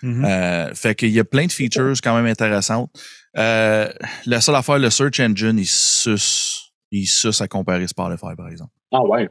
Mhm. 0.03 0.25
Euh, 0.25 0.75
fait 0.75 0.95
qu'il 0.95 1.11
y 1.11 1.19
a 1.19 1.25
plein 1.25 1.47
de 1.47 1.53
features 1.53 1.95
quand 2.03 2.15
même 2.17 2.27
intéressantes. 2.27 2.91
Euh, 3.37 3.91
la 4.27 4.41
seule 4.41 4.55
affaire, 4.55 4.79
le 4.79 4.91
search 4.91 5.19
engine, 5.21 5.59
il 5.59 5.67
suce, 5.67 6.71
il 6.93 7.07
suce 7.07 7.41
à 7.41 7.49
comparer 7.49 7.87
Spotify, 7.89 8.35
par 8.37 8.49
exemple. 8.49 8.73
Ah 8.93 9.03
ouais. 9.05 9.29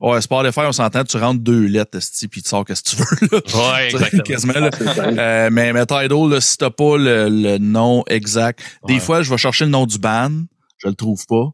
Ouais, 0.00 0.20
Spotify, 0.20 0.60
on 0.60 0.72
s'entend, 0.72 1.04
tu 1.04 1.16
rentres 1.16 1.40
deux 1.40 1.66
lettres, 1.66 1.96
esti, 1.98 2.26
puis 2.28 2.42
tu 2.42 2.48
sors 2.48 2.64
qu'est-ce 2.64 2.82
que 2.82 2.90
tu 2.90 2.96
veux, 2.96 3.28
là. 3.32 3.72
Ouais, 3.74 3.84
exactement. 3.90 4.22
Quasiment, 4.24 4.52
là. 4.54 4.70
Ah. 4.80 5.00
Euh, 5.00 5.50
mais, 5.52 5.72
mais 5.72 5.86
Tidal, 5.86 6.28
là, 6.28 6.40
si 6.40 6.56
t'as 6.56 6.70
pas 6.70 6.96
le, 6.96 7.28
le 7.28 7.58
nom 7.58 8.02
exact, 8.08 8.60
des 8.88 8.98
fois, 9.00 9.22
je 9.22 9.30
vais 9.30 9.38
chercher 9.38 9.64
le 9.64 9.70
nom 9.70 9.86
du 9.86 9.98
band, 9.98 10.32
je 10.78 10.88
le 10.88 10.94
trouve 10.94 11.24
pas. 11.26 11.50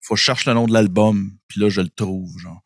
Faut 0.00 0.14
que 0.14 0.20
je 0.20 0.24
cherche 0.24 0.46
le 0.46 0.54
nom 0.54 0.66
de 0.66 0.72
l'album, 0.72 1.32
puis 1.48 1.60
là, 1.60 1.68
je 1.68 1.80
le 1.80 1.88
trouve, 1.88 2.30
genre. 2.38 2.60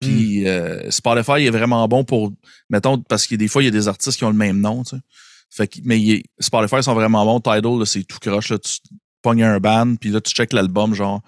Puis 0.00 0.46
euh, 0.48 0.90
Spotify 0.90 1.44
est 1.46 1.50
vraiment 1.50 1.86
bon 1.88 2.04
pour, 2.04 2.32
mettons, 2.70 2.98
parce 3.00 3.26
que 3.26 3.34
des 3.34 3.48
fois, 3.48 3.62
il 3.62 3.66
y 3.66 3.68
a 3.68 3.70
des 3.72 3.86
artistes 3.88 4.16
qui 4.18 4.24
ont 4.24 4.30
le 4.30 4.36
même 4.36 4.58
nom, 4.60 4.82
tu 4.82 4.96
sais. 4.96 5.02
Fait 5.50 5.66
que, 5.68 5.78
mais 5.84 6.00
il 6.00 6.12
est- 6.12 6.24
Spotify 6.38 6.82
sont 6.82 6.94
vraiment 6.94 7.24
bons. 7.24 7.40
Tidal, 7.40 7.78
là, 7.78 7.84
c'est 7.84 8.04
tout 8.04 8.18
croche, 8.20 8.50
là. 8.50 8.58
Tu 8.58 8.78
pognes 9.20 9.42
un 9.42 9.58
band, 9.58 9.96
puis 9.96 10.10
là, 10.10 10.20
tu 10.20 10.32
checkes 10.32 10.52
l'album, 10.52 10.94
genre. 10.94 11.22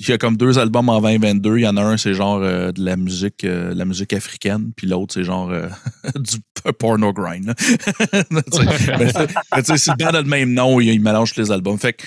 Il 0.00 0.08
y 0.08 0.12
a 0.12 0.18
comme 0.18 0.36
deux 0.36 0.58
albums 0.60 0.88
en 0.90 1.00
2022. 1.00 1.58
Il 1.58 1.62
y 1.62 1.66
en 1.66 1.76
a 1.76 1.82
un, 1.82 1.96
c'est 1.96 2.14
genre 2.14 2.36
euh, 2.40 2.70
de 2.70 2.84
la 2.84 2.96
musique, 2.96 3.42
euh, 3.44 3.74
la 3.74 3.84
musique 3.84 4.12
africaine, 4.12 4.72
puis 4.76 4.86
l'autre, 4.86 5.14
c'est 5.14 5.24
genre 5.24 5.50
euh, 5.50 5.68
du 6.14 6.36
porno 6.78 7.12
grind. 7.12 7.46
mais 8.30 8.42
tu 8.42 9.64
sais, 9.64 9.76
si 9.78 9.90
le 9.98 10.22
même 10.22 10.52
nom, 10.52 10.80
il, 10.80 10.88
il 10.88 11.00
mélange 11.00 11.34
tous 11.34 11.40
les 11.40 11.50
albums. 11.50 11.78
Fait 11.78 11.94
que 11.94 12.04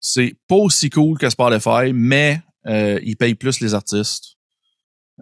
c'est 0.00 0.34
pas 0.48 0.56
aussi 0.56 0.88
cool 0.90 1.18
que 1.18 1.28
Spotify, 1.28 1.92
mais 1.92 2.40
euh, 2.66 2.98
il 3.04 3.16
paye 3.16 3.34
plus 3.34 3.60
les 3.60 3.74
artistes. 3.74 4.36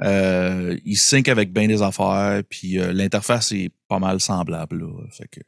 Euh, 0.02 0.76
il 0.84 0.96
sync 0.96 1.28
avec 1.28 1.52
bien 1.52 1.66
des 1.66 1.82
affaires, 1.82 2.42
puis 2.48 2.78
euh, 2.78 2.92
l'interface 2.92 3.50
est 3.52 3.70
pas 3.88 3.98
mal 3.98 4.20
semblable. 4.20 4.80
Là, 4.80 4.92
fait 5.10 5.26
que 5.28 5.40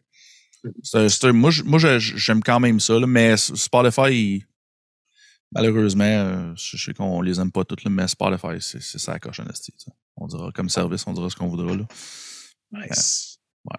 c'est- 0.82 1.08
c'est- 1.08 1.32
moi, 1.32 1.50
j'aime 1.98 2.42
quand 2.42 2.58
même 2.58 2.80
ça, 2.80 2.98
là, 2.98 3.06
mais 3.06 3.36
Spotify, 3.36 4.10
il- 4.10 4.42
malheureusement, 5.52 6.04
euh, 6.04 6.52
je 6.56 6.76
sais 6.76 6.94
qu'on 6.94 7.20
les 7.22 7.40
aime 7.40 7.52
pas 7.52 7.64
toutes, 7.64 7.84
là, 7.84 7.90
mais 7.90 8.08
Spotify, 8.08 8.60
c'est 8.60 8.82
c'est 8.82 8.98
ça 8.98 9.12
la 9.12 9.18
coche. 9.18 9.40
On 10.16 10.26
dira 10.26 10.50
comme 10.52 10.68
service, 10.68 11.06
on 11.06 11.12
dira 11.12 11.30
ce 11.30 11.36
qu'on 11.36 11.48
voudra. 11.48 11.76
Là. 11.76 11.84
Nice. 12.72 13.38
Ouais. 13.64 13.78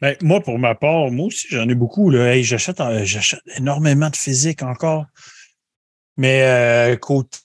Ben, 0.00 0.16
moi, 0.20 0.40
pour 0.40 0.58
ma 0.58 0.74
part, 0.74 1.10
moi 1.10 1.26
aussi, 1.26 1.46
j'en 1.50 1.68
ai 1.68 1.76
beaucoup. 1.76 2.10
Là. 2.10 2.34
Hey, 2.34 2.42
j'achète, 2.42 2.80
euh, 2.80 3.04
j'achète 3.04 3.40
énormément 3.56 4.10
de 4.10 4.16
physique 4.16 4.62
encore. 4.62 5.06
Mais 6.16 6.42
euh, 6.42 6.96
côté 6.96 7.38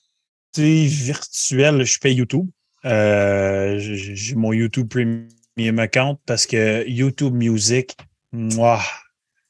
virtuel, 0.88 1.84
je 1.84 2.00
paye 2.00 2.16
YouTube. 2.16 2.50
Euh, 2.86 3.78
j'ai 3.80 4.16
j'ai 4.16 4.36
mon 4.36 4.54
YouTube 4.54 4.88
Premium 4.90 5.80
account 5.80 6.18
parce 6.26 6.46
que 6.48 6.88
YouTube 6.88 7.34
Music, 7.34 7.96
moi, 8.32 8.82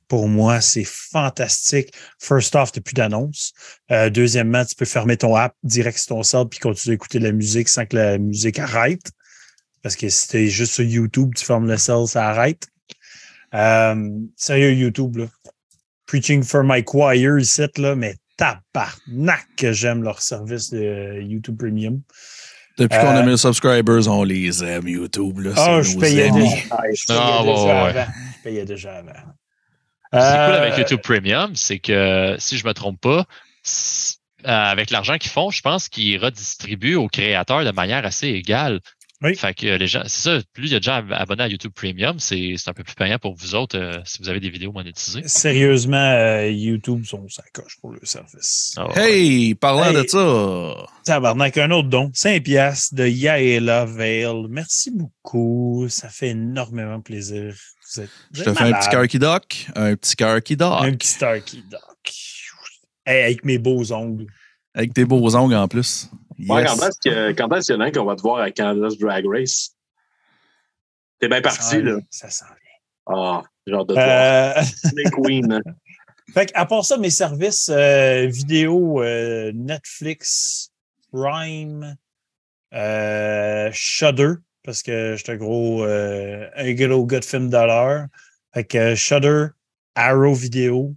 pour 0.07 0.27
moi, 0.27 0.61
c'est 0.61 0.85
fantastique. 0.85 1.93
First 2.19 2.55
off, 2.55 2.71
tu 2.71 2.81
plus 2.81 2.93
d'annonces. 2.93 3.53
Euh, 3.91 4.09
deuxièmement, 4.09 4.63
tu 4.65 4.75
peux 4.75 4.85
fermer 4.85 5.17
ton 5.17 5.35
app 5.35 5.53
direct 5.63 5.97
sur 5.97 6.15
ton 6.15 6.23
site 6.23 6.49
puis 6.49 6.59
continuer 6.59 6.95
d'écouter 6.95 7.19
la 7.19 7.31
musique 7.31 7.67
sans 7.69 7.85
que 7.85 7.95
la 7.97 8.17
musique 8.17 8.59
arrête. 8.59 9.11
Parce 9.83 9.95
que 9.95 10.09
si 10.09 10.27
t'es 10.27 10.47
juste 10.47 10.73
sur 10.73 10.83
YouTube, 10.85 11.31
tu 11.35 11.45
fermes 11.45 11.67
le 11.67 11.77
cell, 11.77 12.07
ça 12.07 12.27
arrête. 12.27 12.67
Euh, 13.53 14.09
sérieux, 14.35 14.73
YouTube, 14.73 15.17
là. 15.17 15.25
Preaching 16.05 16.43
for 16.43 16.63
my 16.63 16.83
choir 16.83 17.15
ici, 17.15 17.65
là, 17.77 17.95
mais 17.95 18.15
tabarnak 18.37 19.45
que 19.57 19.71
j'aime 19.73 20.03
leur 20.03 20.21
service 20.21 20.69
de 20.71 21.19
YouTube 21.21 21.57
Premium. 21.57 22.01
Depuis 22.77 22.97
qu'on 22.99 23.07
Euh, 23.07 23.19
a 23.19 23.23
mis 23.23 23.31
les 23.31 23.37
subscribers, 23.37 24.07
on 24.07 24.23
les 24.23 24.63
aime, 24.63 24.87
YouTube. 24.87 25.39
Là, 25.39 25.51
Ah, 25.57 25.79
c'est 25.83 25.91
je 25.93 25.97
payais, 25.99 26.29
déjà, 26.31 26.55
je 26.93 27.07
payais 27.07 27.19
Ah, 27.19 27.43
déjà 27.43 27.63
ouais, 27.65 27.71
avant. 27.71 27.85
ouais. 27.99 28.05
Je 28.37 28.43
payais 28.43 28.65
déjà 28.65 28.95
avant. 28.97 29.11
Ce 30.13 30.17
qui 30.17 30.23
est 30.23 30.45
cool 30.45 30.55
Euh, 30.55 30.61
avec 30.61 30.77
YouTube 30.77 31.01
Premium, 31.01 31.55
c'est 31.55 31.79
que 31.79 32.35
si 32.39 32.57
je 32.57 32.65
me 32.65 32.73
trompe 32.73 32.99
pas, 33.01 33.25
euh, 34.45 34.49
avec 34.49 34.91
l'argent 34.91 35.17
qu'ils 35.17 35.31
font, 35.31 35.49
je 35.49 35.61
pense 35.61 35.89
qu'ils 35.89 36.17
redistribuent 36.23 36.95
aux 36.95 37.07
créateurs 37.07 37.65
de 37.65 37.71
manière 37.71 38.05
assez 38.05 38.27
égale. 38.27 38.79
Oui. 39.23 39.35
Fait 39.35 39.55
que 39.55 39.65
les 39.65 39.87
gens, 39.87 40.03
c'est 40.05 40.21
ça, 40.29 40.39
plus 40.53 40.65
il 40.67 40.73
y 40.73 40.75
a 40.75 40.79
de 40.79 40.83
gens 40.83 41.03
abonnés 41.09 41.41
à 41.41 41.47
YouTube 41.47 41.71
Premium, 41.73 42.19
c'est 42.19 42.53
c'est 42.55 42.69
un 42.69 42.73
peu 42.73 42.83
plus 42.83 42.93
payant 42.93 43.17
pour 43.17 43.33
vous 43.33 43.55
autres 43.55 43.75
euh, 43.75 43.99
si 44.05 44.19
vous 44.21 44.29
avez 44.29 44.39
des 44.39 44.51
vidéos 44.51 44.71
monétisées. 44.71 45.23
Sérieusement, 45.25 45.97
euh, 45.97 46.47
YouTube 46.51 47.03
sont 47.03 47.27
sa 47.27 47.41
coche 47.51 47.77
pour 47.81 47.89
le 47.93 47.99
service. 48.03 48.75
Ah, 48.77 48.87
ouais. 48.89 49.09
Hey, 49.11 49.55
parlant 49.55 49.85
Hey. 49.85 49.95
de 49.95 50.07
ça, 50.07 50.85
Tabarnak, 51.03 51.57
un 51.57 51.71
autre 51.71 51.89
don. 51.89 52.11
5 52.13 52.43
piastres 52.43 52.93
de 52.93 53.07
Yaela 53.07 53.85
Vale. 53.85 54.45
Merci 54.49 54.91
beaucoup. 54.91 55.87
Ça 55.89 56.09
fait 56.09 56.29
énormément 56.29 57.01
plaisir. 57.01 57.55
Vous 57.95 58.01
êtes, 58.01 58.09
vous 58.31 58.39
je 58.39 58.43
te 58.43 58.53
fais 58.53 58.63
un 58.63 58.73
petit 58.73 58.89
cœur 58.89 59.07
qui 59.07 59.19
doc, 59.19 59.67
un 59.75 59.95
petit 59.95 60.15
cœur 60.15 60.41
qui 60.43 60.57
doc, 60.57 60.83
Un 60.83 60.91
petit 60.93 61.07
Starkey 61.07 61.57
Doc. 61.69 61.81
Hey, 63.05 63.23
avec 63.23 63.45
mes 63.45 63.57
beaux 63.57 63.91
ongles. 63.93 64.27
avec 64.73 64.93
tes 64.93 65.05
beaux 65.05 65.35
ongles 65.35 65.55
en 65.55 65.67
plus. 65.67 66.09
Yes. 66.37 66.49
quand 66.49 66.87
est-ce 66.87 66.97
que- 67.09 67.31
quand 67.31 67.51
est-ce 67.55 67.65
qu'il 67.67 67.75
y 67.75 67.77
en 67.77 67.81
a 67.81 67.85
un 67.85 67.91
qu'on 67.91 68.05
va 68.05 68.15
te 68.15 68.21
voir 68.21 68.41
à 68.41 68.51
Canada's 68.51 68.97
Drag 68.97 69.25
Race? 69.25 69.71
T'es 71.19 71.27
bien 71.29 71.41
parti, 71.41 71.81
là. 71.81 71.97
Ça 72.11 72.29
s'en 72.29 72.45
vient. 72.45 72.53
Ah, 73.07 73.43
genre 73.65 73.85
de. 73.85 73.95
Euh, 73.97 74.61
Les 74.95 75.09
Queen. 75.09 75.61
fait 76.33 76.51
à 76.53 76.65
part 76.65 76.83
ça, 76.85 76.97
mes 76.97 77.09
services 77.09 77.69
euh, 77.69 78.27
vidéo, 78.27 79.01
euh, 79.01 79.51
Netflix, 79.55 80.69
Prime, 81.11 81.95
euh, 82.73 83.69
Shudder, 83.73 84.33
parce 84.67 84.83
que 84.83 85.15
j'étais 85.15 85.31
un 85.31 85.37
gros, 85.37 85.85
euh, 85.85 86.49
un 86.57 86.73
gros 86.73 87.05
gars 87.05 87.21
de 87.21 87.25
film 87.25 87.49
d'horreur. 87.49 88.07
Fait 88.53 88.65
que 88.65 88.77
euh, 88.77 88.95
Shudder, 88.97 89.47
Arrow 89.95 90.33
Vidéo. 90.33 90.93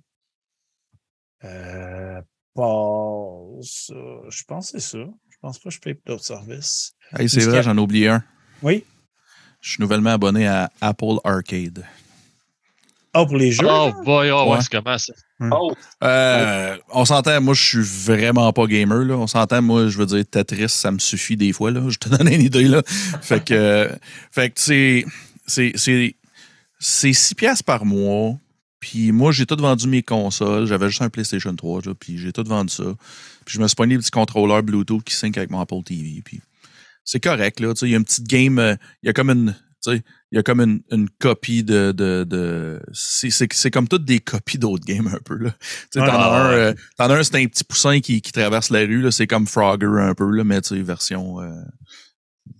Euh, 1.45 2.21
passe, 2.53 3.93
euh, 3.95 4.29
je 4.29 4.43
pense 4.43 4.73
que 4.73 4.81
c'est 4.81 4.99
ça. 4.99 4.99
Je 5.29 5.37
pense 5.41 5.61
pas 5.61 5.69
que 5.71 5.75
je 5.77 5.81
paye 5.81 5.95
pour 5.95 6.17
d'autres 6.17 6.25
services. 6.25 6.95
Hey, 7.17 7.29
c'est 7.29 7.45
vrai, 7.45 7.63
j'en 7.63 7.77
ai 7.77 7.81
oublié 7.81 8.09
un. 8.09 8.25
Oui. 8.61 8.85
Je 9.61 9.71
suis 9.71 9.81
nouvellement 9.81 10.11
abonné 10.11 10.49
à 10.49 10.73
Apple 10.81 11.21
Arcade. 11.23 11.87
Ah, 13.15 13.25
pour 13.25 13.37
les 13.37 13.53
jeux? 13.53 13.69
Oh 13.71 13.93
boy, 14.05 14.33
oh, 14.33 14.47
ouais, 14.47 14.51
Ouais. 14.51 14.63
c'est 14.63 14.73
comment 14.73 14.99
ça? 14.99 15.13
Oh, 15.41 15.73
Euh, 16.03 16.77
on 16.91 17.05
s'entend, 17.05 17.41
moi, 17.41 17.55
je 17.55 17.63
suis 17.63 17.83
vraiment 17.83 18.53
pas 18.53 18.67
gamer. 18.67 19.05
Là. 19.05 19.17
On 19.17 19.27
s'entend, 19.27 19.63
moi, 19.63 19.89
je 19.89 19.97
veux 19.97 20.07
dire, 20.07 20.25
Tetris, 20.31 20.69
ça 20.69 20.91
me 20.91 20.99
suffit 20.99 21.37
des 21.37 21.53
fois. 21.53 21.71
Là. 21.71 21.83
Je 21.89 21.99
te 21.99 22.09
donne 22.09 22.29
une 22.29 22.43
idée. 22.43 22.65
Là. 22.65 22.83
Fait 22.87 23.43
que, 23.43 23.55
euh, 23.55 23.89
fait 24.31 24.51
que 24.51 24.61
c'est, 24.61 25.07
c'est, 25.47 25.73
c'est, 25.77 26.15
c'est 26.79 27.13
6 27.13 27.35
piastres 27.35 27.65
par 27.65 27.85
mois. 27.85 28.37
Puis 28.81 29.13
moi, 29.13 29.31
j'ai 29.31 29.45
tout 29.45 29.57
vendu 29.59 29.87
mes 29.87 30.03
consoles. 30.03 30.67
J'avais 30.67 30.89
juste 30.89 31.03
un 31.03 31.11
PlayStation 31.11 31.55
3, 31.55 31.83
là, 31.85 31.95
puis 31.95 32.17
j'ai 32.17 32.33
tout 32.33 32.45
vendu 32.47 32.73
ça. 32.73 32.85
Puis 33.45 33.57
je 33.57 33.61
me 33.61 33.69
suis 33.69 33.75
pogné 33.75 33.95
des 33.95 34.01
petits 34.01 34.11
contrôleurs 34.11 34.63
Bluetooth 34.63 35.05
qui 35.05 35.15
sync 35.15 35.37
avec 35.37 35.51
mon 35.51 35.61
Apple 35.61 35.83
TV. 35.85 36.23
Puis 36.25 36.41
c'est 37.05 37.21
correct, 37.21 37.61
là. 37.61 37.75
Il 37.83 37.89
y 37.91 37.95
a 37.95 37.99
une 37.99 38.05
petite 38.05 38.27
game, 38.27 38.59
euh, 38.59 38.75
il 39.03 39.07
y 39.07 39.11
a 39.11 39.13
comme 39.13 39.29
une, 39.29 39.55
il 39.87 40.03
y 40.33 40.39
a 40.39 40.43
comme 40.43 40.61
une, 40.61 40.81
une 40.91 41.09
copie 41.19 41.65
de, 41.65 41.93
de, 41.93 42.25
de 42.29 42.81
c'est, 42.93 43.31
c'est, 43.31 43.53
c'est 43.53 43.71
comme 43.71 43.89
toutes 43.89 44.05
des 44.05 44.21
copies 44.21 44.59
d'autres 44.59 44.85
games 44.85 45.09
un 45.09 45.19
peu, 45.25 45.37
là. 45.37 45.51
Ouais, 45.51 45.53
t'en 45.93 46.03
as 46.03 46.51
ouais, 46.51 46.55
euh, 46.57 46.75
un, 46.99 47.23
c'est 47.23 47.37
un 47.37 47.47
petit 47.47 47.65
poussin 47.65 48.01
qui, 48.01 48.21
qui 48.21 48.33
traverse 48.33 48.71
la 48.71 48.81
rue, 48.81 49.01
là. 49.03 49.11
C'est 49.11 49.27
comme 49.27 49.47
Frogger 49.47 49.87
un 50.01 50.15
peu, 50.15 50.31
là, 50.31 50.45
mais 50.45 50.61
tu 50.61 50.77
sais, 50.77 50.83
version, 50.83 51.41
euh, 51.41 51.51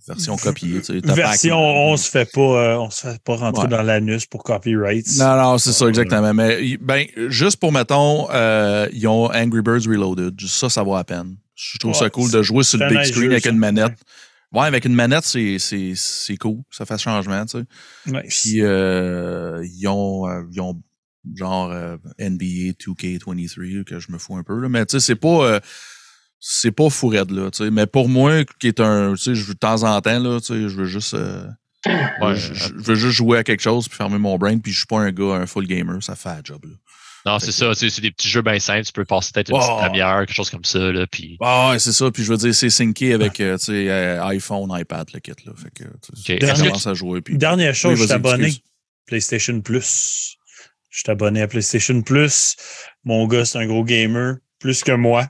version 0.07 0.35
copiée, 0.35 0.81
Version, 1.03 1.59
on 1.59 1.95
se 1.97 2.09
fait 2.09 2.29
pas, 2.31 2.41
euh, 2.41 2.77
on 2.77 2.89
se 2.89 3.01
fait 3.07 3.23
pas 3.23 3.35
rentrer 3.35 3.63
Ouais. 3.63 3.69
dans 3.69 3.83
l'anus 3.83 4.25
pour 4.25 4.43
copyright. 4.43 5.05
Non, 5.17 5.37
non, 5.37 5.57
c'est 5.57 5.71
ça, 5.73 5.85
Ouais, 5.85 5.89
exactement. 5.89 6.33
Mais 6.33 6.77
ben, 6.81 7.05
juste 7.27 7.57
pour, 7.57 7.71
mettons, 7.71 8.27
euh, 8.31 8.87
ils 8.93 9.07
ont 9.07 9.25
Angry 9.31 9.61
Birds 9.61 9.87
Reloaded. 9.87 10.39
Juste 10.39 10.55
Ça, 10.55 10.69
ça 10.69 10.83
vaut 10.83 10.95
à 10.95 11.03
peine. 11.03 11.35
Je 11.55 11.77
trouve 11.77 11.93
ça 11.93 12.09
cool 12.09 12.31
de 12.31 12.41
jouer 12.41 12.63
sur 12.63 12.79
le 12.79 12.89
big 12.89 13.03
screen 13.03 13.25
jeu, 13.25 13.31
avec 13.31 13.43
ça. 13.43 13.49
une 13.51 13.57
manette. 13.57 13.93
Ouais, 14.53 14.65
avec 14.65 14.85
une 14.85 14.93
manette, 14.95 15.23
c'est, 15.23 15.59
c'est, 15.59 15.93
c'est 15.95 16.35
cool. 16.37 16.57
Ça 16.71 16.85
fait 16.85 16.97
changement, 16.97 17.45
tu 17.45 17.59
sais. 17.59 17.65
Nice. 18.11 18.41
Puis, 18.41 18.61
euh, 18.61 19.65
ils, 19.65 19.87
ont, 19.87 20.27
euh, 20.27 20.41
ils 20.51 20.59
ont 20.61 20.81
genre 21.35 21.71
euh, 21.71 21.97
NBA 22.19 22.73
2K23 22.83 23.83
que 23.85 23.99
je 23.99 24.11
me 24.11 24.17
fous 24.17 24.35
un 24.35 24.43
peu. 24.43 24.59
Là. 24.59 24.67
Mais 24.69 24.85
tu 24.85 24.93
sais, 24.93 24.99
c'est 25.05 25.15
pas. 25.15 25.45
euh, 25.45 25.59
c'est 26.39 26.71
pas 26.71 26.89
fou 26.89 27.07
raide, 27.07 27.31
là. 27.31 27.51
tu 27.51 27.63
sais. 27.63 27.71
Mais 27.71 27.85
pour 27.85 28.09
moi, 28.09 28.43
qui 28.59 28.67
est 28.67 28.79
un. 28.79 29.13
Tu 29.13 29.19
sais, 29.23 29.35
je 29.35 29.43
veux 29.45 29.53
de 29.53 29.59
temps 29.59 29.83
en 29.83 30.01
temps, 30.01 30.19
là, 30.19 30.39
tu 30.39 30.47
sais, 30.47 30.61
je 30.69 30.75
veux 30.75 30.85
juste. 30.85 31.13
euh, 31.13 31.45
Ouais, 32.21 32.35
je, 32.35 32.53
je- 32.53 32.73
je 32.77 32.83
veux 32.83 32.95
juste 32.95 33.15
jouer 33.15 33.39
à 33.39 33.43
quelque 33.43 33.61
chose 33.61 33.87
puis 33.87 33.97
fermer 33.97 34.19
mon 34.19 34.37
brain, 34.37 34.59
puis 34.59 34.71
je 34.71 34.77
suis 34.79 34.85
pas 34.85 34.99
un 34.99 35.11
gars, 35.11 35.33
un 35.35 35.47
full 35.47 35.65
gamer, 35.65 36.01
ça 36.03 36.15
fait 36.15 36.29
un 36.29 36.41
job. 36.43 36.63
Là. 36.65 36.75
Non, 37.25 37.37
c'est 37.39 37.51
ça. 37.51 37.73
C'est 37.75 37.89
c'est 37.89 38.01
des 38.01 38.11
petits 38.11 38.29
jeux 38.29 38.41
bien 38.41 38.57
simples. 38.59 38.83
Tu 38.85 38.91
peux 38.93 39.05
passer 39.05 39.31
peut-être 39.33 39.49
une 39.49 39.57
Oh. 39.57 39.59
petite 39.77 39.89
demi-heure, 39.91 40.19
quelque 40.25 40.33
chose 40.35 40.49
comme 40.49 40.63
ça. 40.65 40.79
Là, 40.79 41.05
puis... 41.07 41.37
Ah 41.39 41.69
ouais, 41.71 41.79
c'est 41.79 41.93
ça. 41.93 42.09
Puis 42.11 42.23
je 42.23 42.31
veux 42.31 42.37
dire, 42.37 42.53
c'est 42.55 42.69
synqué 42.69 43.13
avec 43.13 43.39
euh, 43.39 43.57
tu 43.57 43.65
sais, 43.65 43.89
euh, 43.89 44.23
iPhone, 44.25 44.69
iPad, 44.73 45.07
le 45.13 45.19
kit. 45.19 45.33
Là. 45.45 45.53
Fait 45.55 45.69
que 45.71 46.89
à 46.89 46.93
jouer. 46.93 47.21
Puis... 47.21 47.37
Dernière 47.37 47.75
chose, 47.75 47.91
Oui, 47.91 47.97
je 47.97 48.01
suis 48.01 48.07
vas-y, 48.07 48.15
abonné. 48.15 48.47
excuse. 48.47 48.63
PlayStation 49.05 49.61
Plus. 49.61 50.37
Je 50.89 50.99
suis 50.99 51.11
abonné 51.11 51.41
à 51.41 51.47
PlayStation 51.47 52.01
Plus. 52.01 52.55
Mon 53.03 53.27
gars, 53.27 53.45
c'est 53.45 53.57
un 53.59 53.65
gros 53.67 53.83
gamer, 53.83 54.35
plus 54.59 54.83
que 54.83 54.91
moi. 54.91 55.27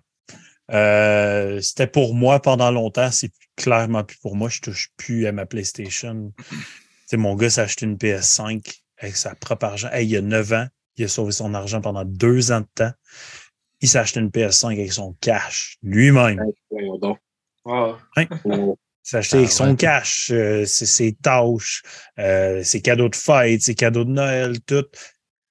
Euh, 0.71 1.59
C'était 1.61 1.87
pour 1.87 2.15
moi 2.15 2.41
pendant 2.41 2.71
longtemps. 2.71 3.11
C'est 3.11 3.31
clairement 3.57 4.03
plus 4.03 4.17
pour 4.19 4.35
moi. 4.35 4.49
Je 4.49 4.61
touche 4.61 4.89
plus 4.97 5.27
à 5.27 5.31
ma 5.31 5.45
PlayStation. 5.45 6.31
Tu 6.49 6.55
sais, 7.07 7.17
mon 7.17 7.35
gars 7.35 7.49
s'est 7.49 7.61
acheté 7.61 7.85
une 7.85 7.97
PS5 7.97 8.61
avec 8.97 9.17
sa 9.17 9.35
propre 9.35 9.65
argent. 9.65 9.89
Hey, 9.91 10.05
il 10.05 10.11
y 10.11 10.17
a 10.17 10.21
9 10.21 10.53
ans, 10.53 10.67
il 10.97 11.05
a 11.05 11.07
sauvé 11.07 11.31
son 11.31 11.53
argent 11.53 11.81
pendant 11.81 12.05
deux 12.05 12.51
ans 12.51 12.61
de 12.61 12.67
temps. 12.75 12.91
Il 13.81 13.87
s'est 13.89 13.97
acheté 13.99 14.19
une 14.19 14.29
PS5 14.29 14.73
avec 14.73 14.93
son 14.93 15.13
cash 15.21 15.77
lui-même. 15.81 16.39
Wow. 16.69 17.17
Oh. 17.65 17.95
Il 18.45 18.75
s'est 19.09 19.17
acheté 19.17 19.37
Ah, 19.37 19.39
avec 19.39 19.51
son 19.51 19.69
ouais. 19.71 19.75
cash, 19.75 20.29
euh, 20.31 20.65
c'est 20.65 20.85
ses 20.85 21.13
tâches, 21.13 21.81
euh, 22.19 22.63
ses 22.63 22.81
cadeaux 22.81 23.09
de 23.09 23.15
fête, 23.15 23.61
ses 23.61 23.75
cadeaux 23.75 24.03
de 24.03 24.11
Noël, 24.11 24.61
tout. 24.61 24.85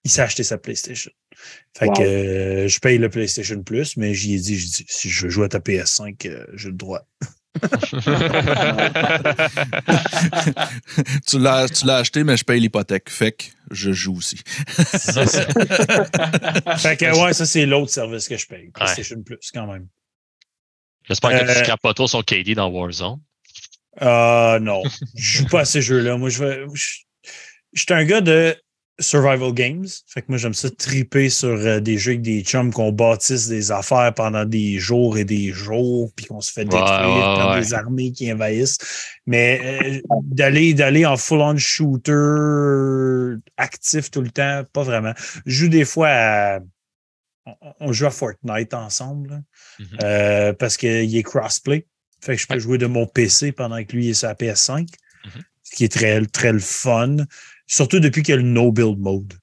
Il 0.05 0.11
s'est 0.11 0.23
acheté 0.23 0.43
sa 0.45 0.59
PlayStation. 0.59 1.11
Fait 1.77 1.87
Wow. 1.87 1.93
que 1.95 2.03
euh, 2.03 2.69
je 2.69 2.79
paye 2.81 2.99
le 2.99 3.09
PlayStation 3.09 3.63
Plus, 3.63 3.97
mais 3.97 4.15
j'y 4.15 4.35
ai 4.35 4.39
dit, 4.39 4.57
j'ai 4.57 4.67
dit, 4.67 4.85
si 4.89 5.09
je 5.11 5.25
veux 5.25 5.31
jouer 5.31 5.47
à 5.47 5.49
ta 5.49 5.59
PS5, 5.59 6.27
euh, 6.27 6.47
j'ai 6.55 6.69
le 6.69 6.75
droit. 6.75 7.03
tu 11.27 11.39
l'as 11.39 11.69
tu 11.69 11.85
l'as 11.87 11.97
acheté, 11.97 12.23
mais 12.25 12.37
je 12.37 12.45
paye 12.45 12.61
l'hypothèque. 12.61 13.11
Fait 13.11 13.33
que 13.33 13.45
je 13.71 13.93
joue 13.93 14.17
aussi. 14.17 14.41
Ça. 14.69 15.27
fait 16.77 16.97
que 16.97 17.21
ouais, 17.23 17.33
ça 17.33 17.47
c'est 17.47 17.67
l'autre 17.67 17.91
service 17.91 18.29
que 18.29 18.37
je 18.37 18.47
paye. 18.47 18.71
PlayStation 18.71 19.23
Plus 19.23 19.51
quand 19.53 19.67
même. 19.67 19.89
J'espère 21.09 21.31
que 21.31 21.45
tu 21.45 21.51
Euh, 21.51 21.61
ne 21.61 21.67
capes 21.67 21.81
pas 21.83 21.95
trop 21.95 22.07
son 22.07 22.23
KD 22.23 22.55
dans 22.55 22.69
Warzone. 22.69 23.19
Euh, 24.03 24.61
non, 24.61 24.83
je 25.17 25.39
joue 25.39 25.47
pas 25.47 25.61
à 25.61 25.65
ces 25.65 25.83
jeux-là. 25.83 26.17
Moi, 26.17 26.29
je 26.29 26.45
vais. 26.45 26.65
Je 26.73 26.99
je 27.73 27.83
suis 27.83 27.95
un 27.95 28.05
gars 28.05 28.21
de 28.21 28.57
survival 29.01 29.53
games. 29.53 29.87
Fait 30.07 30.21
que 30.23 30.27
moi, 30.29 30.39
j'aime 30.39 30.55
ça 30.55 30.71
triper 30.71 31.29
sur 31.31 31.49
euh, 31.49 31.81
des 31.81 31.99
jeux 31.99 32.13
avec 32.13 32.23
des 32.23 32.43
chums 32.43 32.73
qu'on 32.73 32.93
bâtisse 32.93 33.49
des 33.49 33.73
affaires 33.73 34.13
pendant 34.15 34.45
des 34.45 34.79
jours 34.79 35.19
et 35.19 35.25
des 35.25 35.51
jours, 35.53 36.11
puis 36.15 36.27
qu'on 36.27 36.41
se 36.41 36.53
fait 36.53 36.65
détruire 36.65 36.87
ouais, 36.87 37.21
par 37.21 37.51
ouais. 37.55 37.61
des 37.61 37.75
armées 37.75 38.13
qui 38.13 38.33
envahissent. 38.33 38.79
Mais 39.27 39.61
euh, 39.83 40.01
d'aller 40.25 40.75
d'aller 40.75 41.05
en 41.07 41.17
full-on 41.17 41.57
shooter 41.57 43.37
actif 43.57 44.11
tout 44.11 44.23
le 44.23 44.31
temps, 44.31 44.63
pas 44.73 44.83
vraiment. 44.83 45.13
Je 45.47 45.65
joue 45.65 45.69
des 45.69 45.85
fois 45.85 46.09
à. 46.09 46.61
On, 47.81 47.93
joue 47.93 48.07
à 48.07 48.11
Fortnite 48.11 48.75
ensemble, 48.75 49.43
Mhm. 49.79 49.87
euh, 50.05 50.53
parce 50.53 50.77
qu'il 50.77 51.17
est 51.17 51.23
crossplay. 51.23 51.87
Fait 52.23 52.37
que 52.37 52.43
je 52.43 52.47
peux 52.47 52.59
jouer 52.59 52.77
de 52.79 52.87
mon 52.87 53.07
PC 53.07 53.51
pendant 53.51 53.83
que 53.83 53.93
lui 53.97 54.11
est 54.11 54.15
sur 54.15 54.29
la 54.29 54.35
PS5, 54.35 54.87
Mhm. 55.25 55.43
ce 55.65 55.77
qui 55.77 55.85
est 55.85 55.89
très, 55.93 56.25
très 56.27 56.53
le 56.53 56.59
fun. 56.61 57.17
Surtout 57.73 58.01
depuis 58.01 58.23
qu'il 58.25 58.33
y 58.33 58.35
a 58.35 58.41
le 58.41 58.43
no-build 58.49 58.99
mode. 58.99 59.35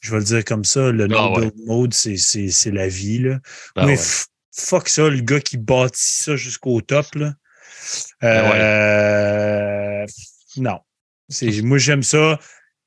Je 0.00 0.10
vais 0.10 0.18
le 0.18 0.24
dire 0.24 0.44
comme 0.44 0.64
ça, 0.66 0.90
le 0.92 1.04
Ah 1.04 1.08
no-build 1.08 1.54
mode, 1.66 1.94
c'est- 1.94 2.70
la 2.70 2.88
vie. 2.88 3.18
Là. 3.20 3.38
Ah 3.76 3.86
Mais 3.86 3.92
ouais. 3.92 3.96
f- 3.98 4.26
fuck 4.54 4.88
ça, 4.88 5.08
le 5.08 5.20
gars 5.20 5.40
qui 5.40 5.56
bâtit 5.56 5.98
ça 6.22 6.36
jusqu'au 6.36 6.80
top. 6.82 7.06
Là. 7.14 7.32
Ben 8.20 8.52
Euh, 8.54 10.06
Non. 10.56 10.78
Moi, 11.62 11.78
j'aime 11.78 12.02
ça. 12.02 12.38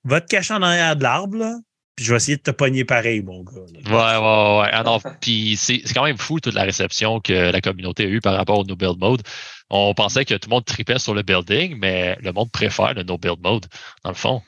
Va 0.04 0.22
te 0.22 0.28
cacher 0.28 0.54
en 0.54 0.62
arrière 0.62 0.96
de 0.98 1.04
l'arbre, 1.04 1.56
puis 1.96 2.06
je 2.06 2.12
vais 2.12 2.18
essayer 2.18 2.36
de 2.38 2.42
te 2.42 2.52
pogner 2.52 2.84
pareil, 2.84 3.22
mon 3.24 3.42
gars. 3.44 3.62
là. 3.74 3.80
Ouais, 3.90 4.18
ouais, 4.18 4.62
ouais. 4.64 4.70
Ah 4.74 4.84
non, 4.84 5.00
puis 5.22 5.56
c'est 5.58 5.82
c'est 5.86 5.94
quand 5.94 6.04
même 6.04 6.18
fou 6.18 6.40
toute 6.42 6.54
la 6.54 6.64
réception 6.64 7.22
que 7.22 7.34
la 7.52 7.62
communauté 7.62 8.04
a 8.04 8.08
eue 8.08 8.20
par 8.20 8.36
rapport 8.36 8.60
au 8.60 8.66
No 8.66 8.76
Build 8.76 8.98
Mode. 9.00 9.22
On 9.70 9.94
pensait 9.94 10.26
que 10.26 10.34
tout 10.36 10.50
le 10.50 10.56
monde 10.56 10.66
tripait 10.66 11.00
sur 11.00 11.14
le 11.14 11.22
building, 11.24 11.78
mais 11.80 12.18
le 12.22 12.34
monde 12.34 12.52
préfère 12.52 12.94
le 12.94 13.04
No 13.04 13.18
Build 13.18 13.40
Mode, 13.42 13.66
dans 14.04 14.10
le 14.12 14.16
fond. 14.16 14.42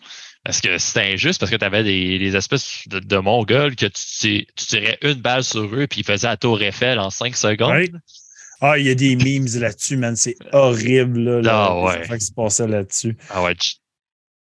Parce 0.45 0.61
que 0.61 0.77
c'était 0.77 1.13
injuste, 1.13 1.39
parce 1.39 1.51
que 1.51 1.55
tu 1.57 1.65
avais 1.65 1.84
des, 1.84 2.19
des 2.19 2.35
espèces 2.35 2.84
de, 2.88 2.99
de 2.99 3.17
mongols 3.17 3.76
que 3.76 3.88
tu, 3.88 4.45
tu 4.55 4.65
tirais 4.67 4.97
une 5.01 5.15
balle 5.15 5.43
sur 5.43 5.63
eux, 5.63 5.88
puis 5.88 6.01
ils 6.01 6.05
faisaient 6.05 6.27
la 6.27 6.38
tour 6.38 6.61
Eiffel 6.61 6.99
en 6.99 7.09
5 7.09 7.35
secondes. 7.35 7.72
Ouais. 7.72 7.91
Ah, 8.61 8.77
il 8.77 8.85
y 8.85 8.89
a 8.91 8.95
des 8.95 9.15
memes 9.15 9.47
là-dessus, 9.59 9.97
man. 9.97 10.15
C'est 10.15 10.35
horrible, 10.53 11.19
là. 11.19 11.41
là, 11.41 11.65
Ah, 11.72 11.76
les 11.76 11.84
ouais. 11.88 12.01
affaires 12.03 12.17
qui 12.19 12.26
se 12.26 12.31
passaient 12.31 12.67
là-dessus. 12.67 13.17
Ah 13.31 13.43
ouais, 13.43 13.55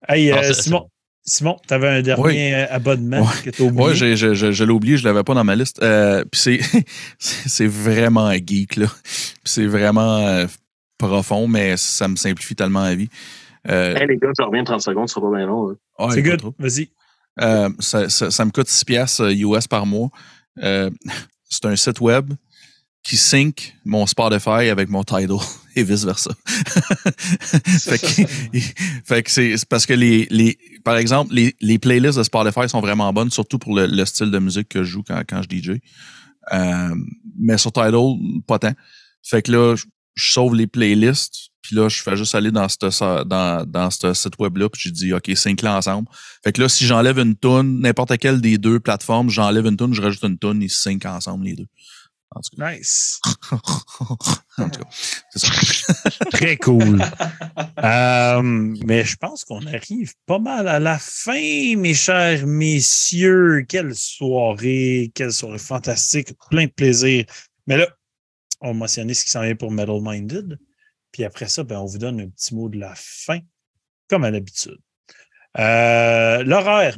Hey, 0.08 0.30
Non, 0.30 0.36
euh, 0.36 0.52
Simon. 0.52 0.88
Simon 1.24 1.56
tu 1.66 1.74
avais 1.74 1.88
un 1.88 2.00
dernier 2.02 2.22
Oui. 2.22 2.52
euh, 2.54 2.66
abonnement 2.70 3.26
que 3.44 3.50
tu 3.50 3.62
oublié? 3.62 3.84
Ouais, 3.88 3.94
j'ai- 3.94 4.16
je, 4.16 4.32
je, 4.34 4.52
je 4.52 4.64
l'ai 4.64 4.70
oublié, 4.70 4.96
je 4.96 5.04
l'avais 5.04 5.24
pas 5.24 5.34
dans 5.34 5.44
ma 5.44 5.56
liste. 5.56 5.82
Euh, 5.82 6.24
puis 6.30 6.60
c'est, 7.18 7.66
vraiment 7.66 8.32
geek, 8.32 8.76
là. 8.76 8.86
C'est 9.44 9.66
vraiment 9.66 10.18
euh, 10.26 10.46
profond, 10.98 11.48
mais 11.48 11.76
ça 11.76 12.08
me 12.08 12.16
simplifie 12.16 12.54
tellement 12.54 12.84
la 12.84 12.94
vie. 12.94 13.08
Euh, 13.68 13.94
Hey, 13.96 14.06
les 14.06 14.16
gars, 14.16 14.28
je 14.38 14.42
reviens 14.44 14.64
30 14.64 14.80
secondes, 14.82 15.08
ce 15.08 15.14
sera 15.14 15.30
pas 15.30 15.36
bien 15.36 15.46
long. 15.46 15.70
hein. 15.70 15.76
ouais, 16.06 16.14
C'est 16.14 16.22
good. 16.22 16.42
Vas-y. 16.58 16.90
Euh, 17.40 17.68
ça, 17.78 18.08
ça- 18.08 18.30
ça 18.30 18.44
me 18.44 18.50
coûte 18.50 18.68
6 18.68 18.84
piastres 18.84 19.22
euh, 19.22 19.32
US 19.56 19.66
par 19.68 19.86
mois. 19.86 20.10
Euh, 20.62 20.90
c'est 21.48 21.64
un 21.66 21.76
site 21.76 22.00
web 22.00 22.32
qui 23.04 23.16
sync 23.16 23.74
mon 23.84 24.06
Spotify 24.06 24.68
avec 24.70 24.88
mon 24.88 25.02
Tidal 25.04 25.38
et 25.76 25.82
vice-versa. 25.84 26.30
fait 26.46 27.98
que, 27.98 28.58
fait 29.04 29.22
que 29.22 29.30
c'est 29.30 29.56
c'est 29.56 29.68
parce 29.68 29.86
que 29.86 29.94
les, 29.94 30.26
les 30.30 30.58
par 30.84 30.96
exemple, 30.96 31.32
les, 31.32 31.54
les 31.60 31.78
playlists 31.78 32.18
de 32.18 32.22
Spotify 32.22 32.68
sont 32.68 32.80
vraiment 32.80 33.12
bonnes, 33.12 33.30
surtout 33.30 33.58
pour 33.58 33.74
le, 33.76 33.86
le 33.86 34.04
style 34.04 34.30
de 34.30 34.38
musique 34.38 34.68
que 34.68 34.82
je 34.82 34.90
joue 34.90 35.02
quand, 35.06 35.22
quand 35.28 35.42
je 35.42 35.56
DJ. 35.56 35.70
Euh, 36.52 36.94
mais 37.38 37.58
sur 37.58 37.72
Tidal, 37.72 37.92
pas 38.46 38.58
tant. 38.58 38.72
Fait 39.22 39.42
que 39.42 39.52
là, 39.52 39.74
je, 40.18 40.32
sauve 40.32 40.54
les 40.54 40.66
playlists, 40.66 41.50
puis 41.62 41.76
là, 41.76 41.88
je 41.88 42.02
fais 42.02 42.16
juste 42.16 42.34
aller 42.34 42.50
dans 42.50 42.68
ce 42.68 43.24
dans, 43.24 43.64
dans 43.66 43.90
site 43.90 44.38
web-là, 44.38 44.68
puis 44.68 44.80
je 44.84 44.90
dis, 44.90 45.12
OK, 45.12 45.30
sync 45.34 45.62
là 45.62 45.76
ensemble. 45.76 46.08
Fait 46.42 46.52
que 46.52 46.60
là, 46.60 46.68
si 46.68 46.86
j'enlève 46.86 47.18
une 47.18 47.36
tune, 47.36 47.80
n'importe 47.80 48.16
quelle 48.18 48.40
des 48.40 48.58
deux 48.58 48.80
plateformes, 48.80 49.30
j'enlève 49.30 49.66
une 49.66 49.76
tune, 49.76 49.94
je 49.94 50.02
rajoute 50.02 50.22
une 50.22 50.38
tune, 50.38 50.62
ils 50.62 50.70
sync 50.70 51.04
ensemble 51.04 51.44
les 51.44 51.54
deux. 51.54 51.66
En 52.34 52.40
tout 52.40 52.56
cas, 52.56 52.72
Nice. 52.76 53.20
en 54.58 54.68
tout 54.68 54.80
cas 54.80 54.88
c'est 55.30 55.38
ça. 55.38 56.20
Très 56.30 56.56
cool. 56.58 57.02
Euh, 57.82 58.42
mais 58.42 59.04
je 59.04 59.16
pense 59.16 59.44
qu'on 59.44 59.66
arrive 59.66 60.12
pas 60.26 60.38
mal 60.38 60.68
à 60.68 60.78
la 60.78 60.98
fin, 60.98 61.76
mes 61.76 61.94
chers 61.94 62.46
messieurs. 62.46 63.64
Quelle 63.66 63.94
soirée, 63.94 65.10
quelle 65.14 65.32
soirée 65.32 65.58
fantastique, 65.58 66.34
plein 66.50 66.66
de 66.66 66.72
plaisir. 66.72 67.24
Mais 67.66 67.78
là, 67.78 67.86
on 68.60 68.68
va 68.68 68.74
mentionner 68.74 69.14
ce 69.14 69.24
qui 69.24 69.30
s'en 69.30 69.42
vient 69.42 69.56
pour 69.56 69.70
Metal 69.70 70.00
Minded. 70.00 70.58
Puis 71.12 71.24
après 71.24 71.48
ça, 71.48 71.62
ben, 71.64 71.78
on 71.78 71.86
vous 71.86 71.98
donne 71.98 72.20
un 72.20 72.28
petit 72.28 72.54
mot 72.54 72.68
de 72.68 72.78
la 72.78 72.94
fin, 72.96 73.40
comme 74.08 74.24
à 74.24 74.30
l'habitude. 74.30 74.78
Euh, 75.58 76.44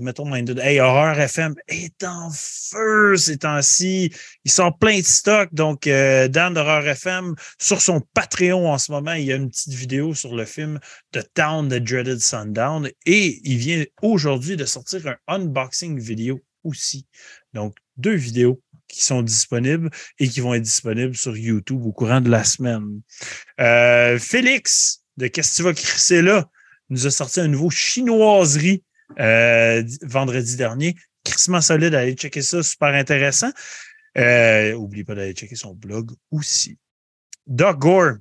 Metal 0.00 0.26
Minded. 0.26 0.58
Hey, 0.58 0.80
Horreur 0.80 1.18
FM 1.18 1.54
est 1.68 2.02
en 2.04 2.30
feu 2.30 3.16
ces 3.16 3.38
temps-ci. 3.38 4.12
Il 4.44 4.50
sort 4.50 4.76
plein 4.76 4.98
de 4.98 5.04
stocks. 5.04 5.54
Donc, 5.54 5.86
euh, 5.86 6.28
Dan 6.28 6.52
d'Horreur 6.52 6.86
FM, 6.86 7.34
sur 7.58 7.80
son 7.80 8.00
Patreon 8.12 8.70
en 8.70 8.78
ce 8.78 8.92
moment, 8.92 9.12
il 9.12 9.24
y 9.24 9.32
a 9.32 9.36
une 9.36 9.50
petite 9.50 9.72
vidéo 9.72 10.14
sur 10.14 10.34
le 10.34 10.44
film 10.44 10.78
The 11.12 11.26
Town 11.32 11.68
The 11.68 11.76
Dreaded 11.76 12.20
Sundown. 12.20 12.90
Et 13.06 13.40
il 13.44 13.56
vient 13.56 13.84
aujourd'hui 14.02 14.56
de 14.56 14.64
sortir 14.64 15.06
un 15.06 15.16
unboxing 15.26 15.98
vidéo 15.98 16.40
aussi. 16.64 17.06
Donc, 17.54 17.76
deux 17.96 18.14
vidéos 18.14 18.60
qui 18.90 19.04
sont 19.04 19.22
disponibles 19.22 19.90
et 20.18 20.28
qui 20.28 20.40
vont 20.40 20.54
être 20.54 20.62
disponibles 20.62 21.16
sur 21.16 21.36
YouTube 21.36 21.84
au 21.84 21.92
courant 21.92 22.20
de 22.20 22.30
la 22.30 22.44
semaine. 22.44 23.00
Euh, 23.60 24.18
Félix, 24.18 25.02
de 25.16 25.26
Qu'est-ce 25.26 25.52
que 25.52 25.56
tu 25.56 25.62
vas 25.62 25.74
crisser 25.74 26.22
là? 26.22 26.48
nous 26.90 27.06
a 27.06 27.10
sorti 27.10 27.40
un 27.40 27.48
nouveau 27.48 27.70
chinoiserie 27.70 28.82
euh, 29.18 29.82
vendredi 30.02 30.56
dernier. 30.56 30.96
Crissement 31.24 31.60
solide, 31.60 31.94
allez 31.94 32.14
checker 32.14 32.42
ça, 32.42 32.62
super 32.62 32.88
intéressant. 32.88 33.50
Euh, 34.18 34.72
N'oubliez 34.72 35.04
pas 35.04 35.14
d'aller 35.14 35.32
checker 35.32 35.56
son 35.56 35.74
blog 35.74 36.10
aussi. 36.30 36.78
Doc 37.46 37.78
Gore 37.78 38.14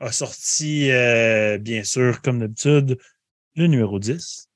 a 0.00 0.12
sorti, 0.12 0.90
euh, 0.90 1.58
bien 1.58 1.84
sûr, 1.84 2.20
comme 2.22 2.40
d'habitude, 2.40 2.98
le 3.56 3.66
numéro 3.66 3.98
10. 3.98 4.47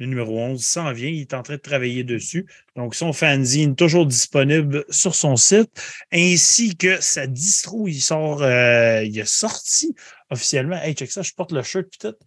Le 0.00 0.06
numéro 0.06 0.38
11 0.38 0.64
s'en 0.64 0.92
vient, 0.92 1.10
il 1.10 1.20
est 1.20 1.34
en 1.34 1.42
train 1.42 1.56
de 1.56 1.60
travailler 1.60 2.04
dessus. 2.04 2.46
Donc, 2.74 2.94
son 2.94 3.12
fanzine 3.12 3.76
toujours 3.76 4.06
disponible 4.06 4.86
sur 4.88 5.14
son 5.14 5.36
site, 5.36 5.70
ainsi 6.10 6.74
que 6.74 6.98
sa 7.02 7.26
distro, 7.26 7.86
il 7.86 8.00
sort, 8.00 8.42
euh, 8.42 9.04
il 9.04 9.20
a 9.20 9.26
sorti 9.26 9.94
officiellement. 10.30 10.76
Hey, 10.76 10.94
check 10.94 11.10
ça, 11.10 11.20
je 11.20 11.32
porte 11.34 11.52
le 11.52 11.62
shirt 11.62 11.86
peut-être. 12.00 12.18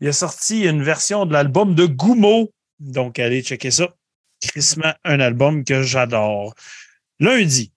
Il 0.00 0.08
a 0.08 0.12
sorti 0.12 0.64
une 0.64 0.82
version 0.82 1.24
de 1.24 1.32
l'album 1.32 1.76
de 1.76 1.86
Gumo. 1.86 2.52
Donc, 2.80 3.20
allez 3.20 3.42
checker 3.44 3.70
ça. 3.70 3.94
crissement 4.42 4.92
un 5.04 5.20
album 5.20 5.64
que 5.64 5.82
j'adore. 5.82 6.52
Lundi, 7.20 7.72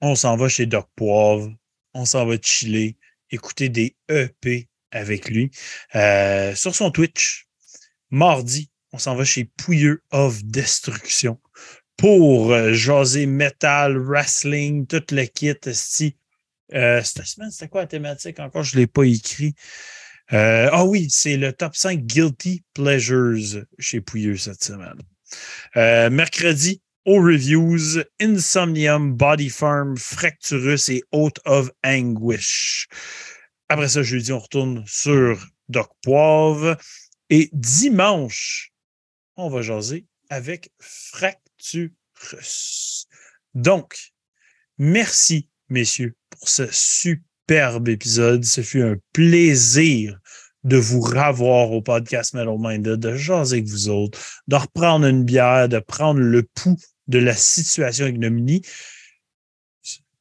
on 0.00 0.14
s'en 0.14 0.36
va 0.36 0.48
chez 0.48 0.64
Doc 0.64 0.88
Poivre, 0.96 1.52
on 1.92 2.06
s'en 2.06 2.24
va 2.24 2.36
chiller, 2.40 2.96
écouter 3.30 3.68
des 3.68 3.94
EP 4.08 4.68
avec 4.90 5.28
lui 5.28 5.50
euh, 5.94 6.54
sur 6.54 6.74
son 6.74 6.90
Twitch. 6.90 7.46
Mardi, 8.12 8.68
on 8.92 8.98
s'en 8.98 9.16
va 9.16 9.24
chez 9.24 9.44
Pouilleux 9.44 10.02
of 10.10 10.44
Destruction 10.44 11.40
pour 11.96 12.52
euh, 12.52 12.74
jaser 12.74 13.24
metal, 13.24 13.96
wrestling, 13.96 14.86
tout 14.86 15.02
le 15.10 15.24
kit. 15.24 15.54
Euh, 16.74 17.02
cette 17.02 17.24
semaine, 17.24 17.50
c'était 17.50 17.68
quoi 17.68 17.80
la 17.80 17.86
thématique? 17.86 18.38
Encore? 18.38 18.64
Je 18.64 18.76
ne 18.76 18.82
l'ai 18.82 18.86
pas 18.86 19.04
écrit. 19.04 19.54
Euh, 20.34 20.68
ah 20.72 20.84
oui, 20.84 21.08
c'est 21.08 21.38
le 21.38 21.54
top 21.54 21.74
5 21.74 22.00
Guilty 22.00 22.62
Pleasures 22.74 23.64
chez 23.78 24.02
Pouilleux 24.02 24.36
cette 24.36 24.62
semaine. 24.62 25.00
Euh, 25.78 26.10
mercredi, 26.10 26.82
aux 27.06 27.22
reviews, 27.22 28.02
Insomnium, 28.20 29.14
Body 29.14 29.48
Farm, 29.48 29.96
Fracturus 29.96 30.90
et 30.90 31.02
Out 31.12 31.40
of 31.46 31.70
Anguish. 31.82 32.88
Après 33.70 33.88
ça, 33.88 34.02
jeudi, 34.02 34.32
on 34.32 34.38
retourne 34.38 34.84
sur 34.86 35.42
Doc 35.70 35.88
Poivre. 36.02 36.76
Et 37.34 37.48
dimanche, 37.54 38.74
on 39.36 39.48
va 39.48 39.62
jaser 39.62 40.04
avec 40.28 40.70
Fracturus. 40.78 41.88
Donc, 43.54 44.12
merci, 44.76 45.48
messieurs, 45.70 46.14
pour 46.28 46.46
ce 46.46 46.66
superbe 46.70 47.88
épisode. 47.88 48.44
Ce 48.44 48.60
fut 48.60 48.82
un 48.82 48.96
plaisir 49.14 50.18
de 50.64 50.76
vous 50.76 51.00
ravoir 51.00 51.70
au 51.72 51.80
podcast 51.80 52.34
Metal 52.34 52.58
Minded, 52.58 53.00
de 53.00 53.16
jaser 53.16 53.56
avec 53.56 53.66
vous 53.66 53.88
autres, 53.88 54.42
de 54.46 54.56
reprendre 54.56 55.06
une 55.06 55.24
bière, 55.24 55.70
de 55.70 55.78
prendre 55.78 56.20
le 56.20 56.42
pouls 56.42 56.76
de 57.06 57.18
la 57.18 57.34
situation 57.34 58.08
ignominie. 58.08 58.60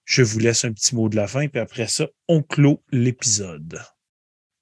Je 0.05 0.23
vous 0.23 0.39
laisse 0.39 0.63
un 0.63 0.71
petit 0.71 0.95
mot 0.95 1.09
de 1.09 1.17
la 1.17 1.27
fin, 1.27 1.49
puis 1.49 1.59
après 1.59 1.87
ça, 1.87 2.07
on 2.29 2.41
clôt 2.41 2.81
l'épisode. 2.89 3.81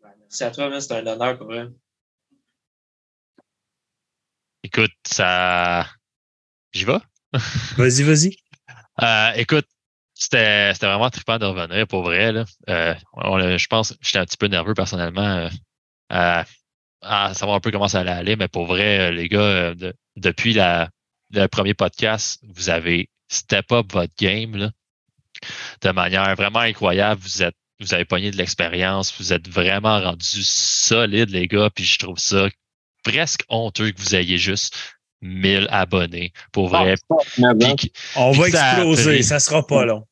Merci 0.02 0.44
à 0.44 0.50
toi, 0.50 0.82
c'est 0.82 0.94
un 0.94 1.06
honneur 1.06 1.38
pour 1.38 1.46
vrai. 1.46 1.68
Écoute, 4.72 4.94
ça. 5.04 5.88
J'y 6.74 6.86
vais? 6.86 7.00
Vas-y, 7.78 8.04
vas-y. 8.04 8.38
Euh, 9.02 9.32
écoute, 9.36 9.66
c'était 10.14 10.74
vraiment 10.74 11.10
trippant 11.10 11.40
de 11.40 11.46
revenir 11.46 11.88
pour 11.88 12.04
vrai. 12.04 12.32
Là. 12.32 12.46
Euh, 12.70 12.94
je 13.58 13.66
pense 13.66 13.94
que 13.94 13.98
j'étais 14.02 14.20
un 14.20 14.26
petit 14.26 14.38
peu 14.38 14.46
nerveux 14.46 14.76
personnellement 14.76 15.26
euh, 15.26 15.50
à, 16.10 16.46
à, 17.02 17.34
savoir 17.34 17.58
un 17.58 17.60
peu 17.62 17.72
comment 17.72 17.88
ça 17.88 18.02
allait 18.02 18.12
aller, 18.12 18.36
mais 18.36 18.48
pour 18.48 18.68
vrai, 18.68 19.12
les 19.12 19.28
gars, 19.28 19.74
de, 19.74 19.96
depuis 20.18 20.54
la, 20.54 20.90
le 21.32 21.48
premier 21.48 21.74
podcast, 21.74 22.40
vous 22.44 22.70
avez 22.70 23.10
step 23.28 23.72
up 23.72 23.92
votre 23.92 24.14
game 24.20 24.56
là, 24.56 24.72
de 25.82 25.90
manière 25.90 26.36
vraiment 26.36 26.60
incroyable. 26.60 27.22
Vous 27.22 27.42
êtes 27.42 27.56
vous 27.80 27.94
avez 27.96 28.06
pogné 28.06 28.30
de 28.30 28.38
l'expérience, 28.38 29.18
vous 29.18 29.34
êtes 29.34 29.48
vraiment 29.48 30.00
rendu 30.00 30.44
solide, 30.44 31.30
les 31.32 31.48
gars, 31.48 31.72
puis 31.74 31.86
je 31.86 31.98
trouve 31.98 32.20
ça 32.20 32.50
presque 33.04 33.44
honteux 33.50 33.92
que 33.92 34.02
vous 34.02 34.16
ayez 34.16 34.38
juste 34.38 34.76
1000 35.22 35.68
abonnés. 35.70 36.32
Pour 36.52 36.70
vrai. 36.70 36.96
Puis, 37.36 37.92
on 38.16 38.32
va 38.32 38.48
exploser, 38.48 39.22
ça 39.22 39.40
sera 39.40 39.66
pas 39.66 39.86
long. 39.86 40.06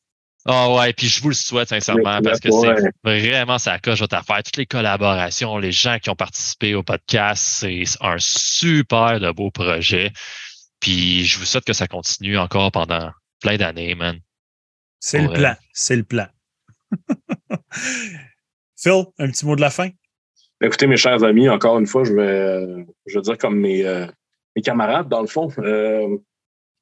Ah 0.50 0.68
oh 0.68 0.78
ouais, 0.78 0.94
puis 0.94 1.08
je 1.08 1.20
vous 1.20 1.28
le 1.28 1.34
souhaite 1.34 1.68
sincèrement 1.68 2.22
parce 2.22 2.40
que 2.40 2.48
c'est 2.50 2.90
vraiment 3.04 3.58
ça 3.58 3.78
coche 3.78 3.98
votre 3.98 4.16
affaire. 4.16 4.42
Toutes 4.42 4.56
les 4.56 4.64
collaborations, 4.64 5.58
les 5.58 5.72
gens 5.72 5.98
qui 5.98 6.08
ont 6.08 6.14
participé 6.14 6.74
au 6.74 6.82
podcast, 6.82 7.44
c'est 7.44 7.84
un 8.00 8.16
super 8.18 9.20
de 9.20 9.30
beau 9.30 9.50
projet. 9.50 10.10
Puis 10.80 11.26
je 11.26 11.38
vous 11.38 11.44
souhaite 11.44 11.64
que 11.64 11.74
ça 11.74 11.86
continue 11.86 12.38
encore 12.38 12.72
pendant 12.72 13.10
plein 13.40 13.56
d'années, 13.56 13.94
man. 13.94 14.18
C'est 15.00 15.20
le 15.20 15.28
plan. 15.28 15.54
C'est 15.74 15.96
le 15.96 16.04
plan. 16.04 16.28
Phil, 18.76 19.04
un 19.18 19.30
petit 19.30 19.44
mot 19.44 19.54
de 19.54 19.60
la 19.60 19.70
fin? 19.70 19.90
Écoutez, 20.60 20.88
mes 20.88 20.96
chers 20.96 21.22
amis, 21.22 21.48
encore 21.48 21.78
une 21.78 21.86
fois, 21.86 22.02
je 22.02 22.12
vais, 22.12 22.84
je 23.06 23.18
vais 23.18 23.22
dire 23.22 23.38
comme 23.38 23.60
mes, 23.60 23.86
euh, 23.86 24.06
mes 24.56 24.62
camarades, 24.62 25.08
dans 25.08 25.20
le 25.20 25.28
fond. 25.28 25.48
Euh, 25.58 26.18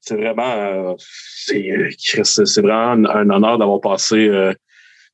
c'est 0.01 0.17
vraiment, 0.17 0.51
euh, 0.51 0.95
c'est 0.99 2.61
vraiment 2.63 3.09
un, 3.09 3.31
honneur 3.31 3.59
d'avoir 3.59 3.81
passé 3.81 4.29
euh, 4.29 4.55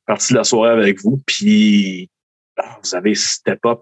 partie 0.05 0.31
de 0.31 0.37
la 0.37 0.45
soirée 0.45 0.71
avec 0.71 1.01
vous. 1.01 1.21
Puis, 1.25 2.09
ah, 2.57 2.79
vous 2.81 2.95
avez 2.95 3.15
step 3.15 3.65
up 3.65 3.81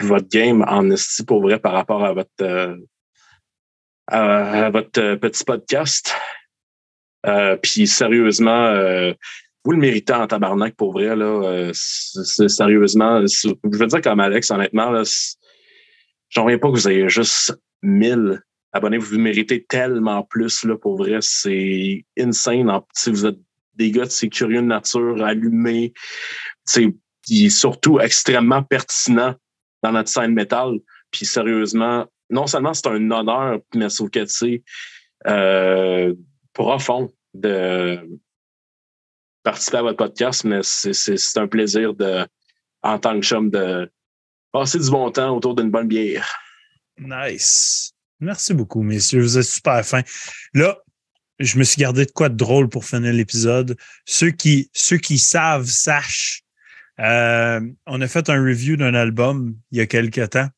votre 0.00 0.28
game 0.28 0.64
en 0.68 0.90
esti 0.90 1.24
pour 1.24 1.42
vrai 1.42 1.58
par 1.58 1.72
rapport 1.72 2.04
à 2.04 2.12
votre, 2.12 2.30
euh, 2.42 2.76
à, 4.06 4.70
votre 4.70 5.16
petit 5.16 5.44
podcast. 5.44 6.14
puis, 7.62 7.88
sérieusement, 7.88 9.12
vous 9.64 9.72
le 9.72 9.78
méritez 9.78 10.12
en 10.12 10.26
tabarnak 10.26 10.74
pour 10.74 10.92
vrai. 10.92 11.14
Là, 11.14 11.70
c'est 11.72 12.48
sérieusement, 12.48 13.20
je 13.26 13.78
veux 13.78 13.86
dire 13.86 14.00
comme 14.00 14.20
Alex, 14.20 14.50
honnêtement, 14.50 15.02
j'en 16.28 16.44
reviens 16.44 16.58
pas 16.58 16.68
que 16.68 16.74
vous 16.74 16.88
ayez 16.88 17.08
juste 17.08 17.54
1000 17.82 18.42
abonnez-vous, 18.72 19.14
vous 19.14 19.18
méritez 19.18 19.64
tellement 19.64 20.22
plus, 20.22 20.64
là, 20.64 20.76
pour 20.76 20.96
vrai. 20.96 21.18
C'est 21.20 22.04
insane. 22.18 22.70
si 22.94 23.10
vous 23.10 23.26
êtes 23.26 23.38
des 23.74 23.90
gars 23.90 24.04
de 24.04 24.26
curieux 24.28 24.60
de 24.60 24.66
nature, 24.66 25.22
allumés, 25.24 25.92
est 26.76 27.48
surtout 27.48 28.00
extrêmement 28.00 28.62
pertinent 28.62 29.34
dans 29.82 29.92
notre 29.92 30.10
scène 30.10 30.34
métal. 30.34 30.78
Puis 31.10 31.26
sérieusement, 31.26 32.06
non 32.28 32.46
seulement 32.46 32.74
c'est 32.74 32.86
un 32.86 33.10
honneur, 33.10 33.58
mais 33.74 33.88
sauf 33.88 34.10
que 34.10 34.24
c'est 34.26 34.62
euh, 35.26 36.14
profond 36.52 37.10
de 37.34 37.98
participer 39.42 39.78
à 39.78 39.82
votre 39.82 39.96
podcast, 39.96 40.44
mais 40.44 40.60
c'est 40.62 41.38
un 41.38 41.46
plaisir 41.46 41.94
de, 41.94 42.26
en 42.82 42.98
tant 42.98 43.18
que 43.18 43.24
chum 43.24 43.50
de 43.50 43.90
passer 44.52 44.78
du 44.78 44.90
bon 44.90 45.10
temps 45.10 45.36
autour 45.36 45.54
d'une 45.54 45.70
bonne 45.70 45.88
bière. 45.88 46.28
Nice. 46.98 47.92
Merci 48.20 48.52
beaucoup, 48.52 48.82
messieurs. 48.82 49.22
Vous 49.22 49.38
êtes 49.38 49.44
super 49.44 49.84
fin. 49.84 50.02
Là, 50.52 50.78
je 51.38 51.58
me 51.58 51.64
suis 51.64 51.80
gardé 51.80 52.04
de 52.04 52.10
quoi 52.10 52.28
de 52.28 52.36
drôle 52.36 52.68
pour 52.68 52.84
finir 52.84 53.12
l'épisode. 53.12 53.76
Ceux 54.04 54.30
qui, 54.30 54.70
ceux 54.74 54.98
qui 54.98 55.18
savent, 55.18 55.66
sachent. 55.66 56.42
Euh, 56.98 57.60
on 57.86 58.00
a 58.02 58.08
fait 58.08 58.28
un 58.28 58.42
review 58.42 58.76
d'un 58.76 58.94
album 58.94 59.56
il 59.70 59.78
y 59.78 59.80
a 59.80 59.86
quelque 59.86 60.26
temps. 60.26 60.48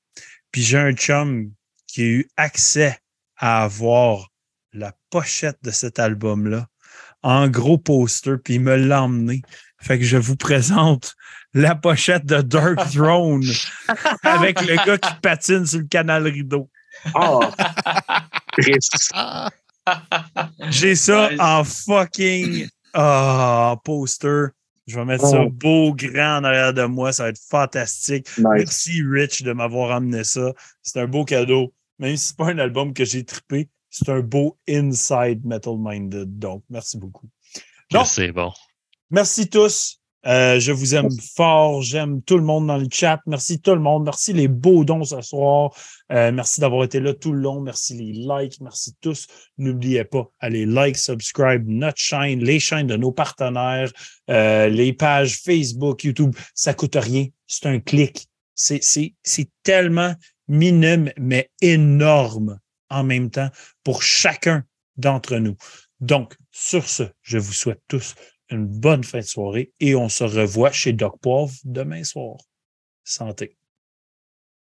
Puis 0.51 0.63
j'ai 0.63 0.79
un 0.79 0.93
chum 0.93 1.53
qui 1.87 2.03
a 2.03 2.07
eu 2.07 2.29
accès 2.37 2.99
à 3.37 3.63
avoir 3.63 4.29
la 4.73 4.93
pochette 5.11 5.59
de 5.63 5.71
cet 5.71 5.99
album-là 6.01 6.67
en 7.23 7.49
gros 7.49 7.79
poster, 7.79 8.37
puis 8.43 8.55
il 8.55 8.61
me 8.61 8.77
l'a 8.77 9.03
emmené. 9.03 9.43
Fait 9.79 9.99
que 9.99 10.05
je 10.05 10.17
vous 10.17 10.37
présente 10.37 11.15
la 11.55 11.75
pochette 11.75 12.25
de 12.25 12.41
Dark 12.41 12.79
Throne 12.93 13.45
avec 14.23 14.61
le 14.63 14.77
gars 14.85 14.99
qui 14.99 15.15
patine 15.21 15.67
sur 15.67 15.81
le 15.81 15.87
canal 15.87 16.27
rideau. 16.27 16.71
Oh, 17.15 17.43
J'ai 20.71 20.95
ça 20.95 21.31
en 21.39 21.65
fucking 21.65 22.69
oh, 22.95 23.75
poster. 23.85 24.49
Je 24.87 24.99
vais 24.99 25.05
mettre 25.05 25.27
ça 25.27 25.45
beau, 25.51 25.95
grand 25.95 26.39
en 26.39 26.45
arrière 26.45 26.75
de 26.75 26.85
moi. 26.85 27.13
Ça 27.13 27.25
va 27.25 27.29
être 27.31 27.41
fantastique. 27.49 28.29
Merci, 28.39 29.03
Rich, 29.03 29.43
de 29.43 29.53
m'avoir 29.53 29.93
amené 29.93 30.25
ça. 30.25 30.53
C'est 30.83 31.01
un 31.01 31.07
beau 31.07 31.25
cadeau. 31.25 31.73
Même 31.99 32.17
si 32.17 32.29
ce 32.29 32.33
n'est 32.33 32.37
pas 32.37 32.53
un 32.53 32.59
album 32.59 32.93
que 32.93 33.05
j'ai 33.05 33.25
trippé, 33.25 33.69
c'est 33.93 34.09
un 34.09 34.21
beau 34.21 34.59
inside 34.69 35.45
Metal 35.45 35.77
Minded. 35.79 36.39
Donc, 36.39 36.65
merci 36.71 36.99
beaucoup. 36.99 37.29
C'est 38.07 38.33
bon. 38.33 38.51
Merci 39.11 39.49
tous. 39.49 40.01
Euh, 40.25 40.59
je 40.61 40.73
vous 40.73 40.95
aime 40.95 41.11
fort. 41.11 41.83
J'aime 41.83 42.23
tout 42.23 42.39
le 42.39 42.45
monde 42.45 42.69
dans 42.69 42.79
le 42.79 42.87
chat. 42.91 43.21
Merci 43.27 43.61
tout 43.61 43.75
le 43.75 43.81
monde. 43.81 44.05
Merci 44.05 44.33
les 44.33 44.49
beaux 44.49 44.85
dons 44.85 45.05
ce 45.05 45.21
soir. 45.21 45.73
Euh, 46.11 46.33
merci 46.33 46.61
d'avoir 46.61 46.85
été 46.85 47.01
là 47.01 47.13
tout 47.13 47.33
le 47.33 47.41
long. 47.41 47.61
Merci 47.61 47.95
les 47.95 48.13
likes. 48.13 48.61
Merci 48.63 48.95
tous. 49.03 49.27
N'oubliez 49.59 50.05
pas, 50.05 50.31
allez 50.41 50.65
like, 50.65 50.97
subscribe 50.97 51.69
notre 51.69 51.99
chaîne, 51.99 52.43
les 52.43 52.61
chaînes 52.61 52.87
de 52.87 52.97
nos 52.97 53.13
partenaires, 53.13 53.93
euh, 54.31 54.69
les 54.69 54.95
pages 54.95 55.39
Facebook, 55.39 56.05
YouTube. 56.05 56.35
Ça 56.55 56.73
coûte 56.73 56.97
rien. 56.97 57.27
C'est 57.47 57.67
un 57.67 57.81
clic. 57.81 58.27
C'est 58.55 59.51
tellement 59.63 60.15
minime, 60.49 61.11
mais 61.19 61.51
énorme 61.61 62.59
en 62.93 63.05
même 63.05 63.31
temps 63.31 63.51
pour 63.85 64.03
chacun 64.03 64.65
d'entre 64.97 65.37
nous. 65.37 65.57
Donc, 66.01 66.37
sur 66.51 66.89
ce, 66.89 67.05
je 67.23 67.39
vous 67.39 67.53
souhaite 67.53 67.83
tous 67.89 68.15
une 68.51 68.67
bonne 68.67 69.05
fin 69.05 69.21
de 69.21 69.25
soirée 69.25 69.73
et 69.81 69.95
on 69.95 70.09
se 70.09 70.25
revoit 70.25 70.73
chez 70.73 70.93
Doc 70.93 71.19
Poivre 71.21 71.53
demain 71.65 72.05
soir. 72.05 72.37
Santé. 73.05 73.57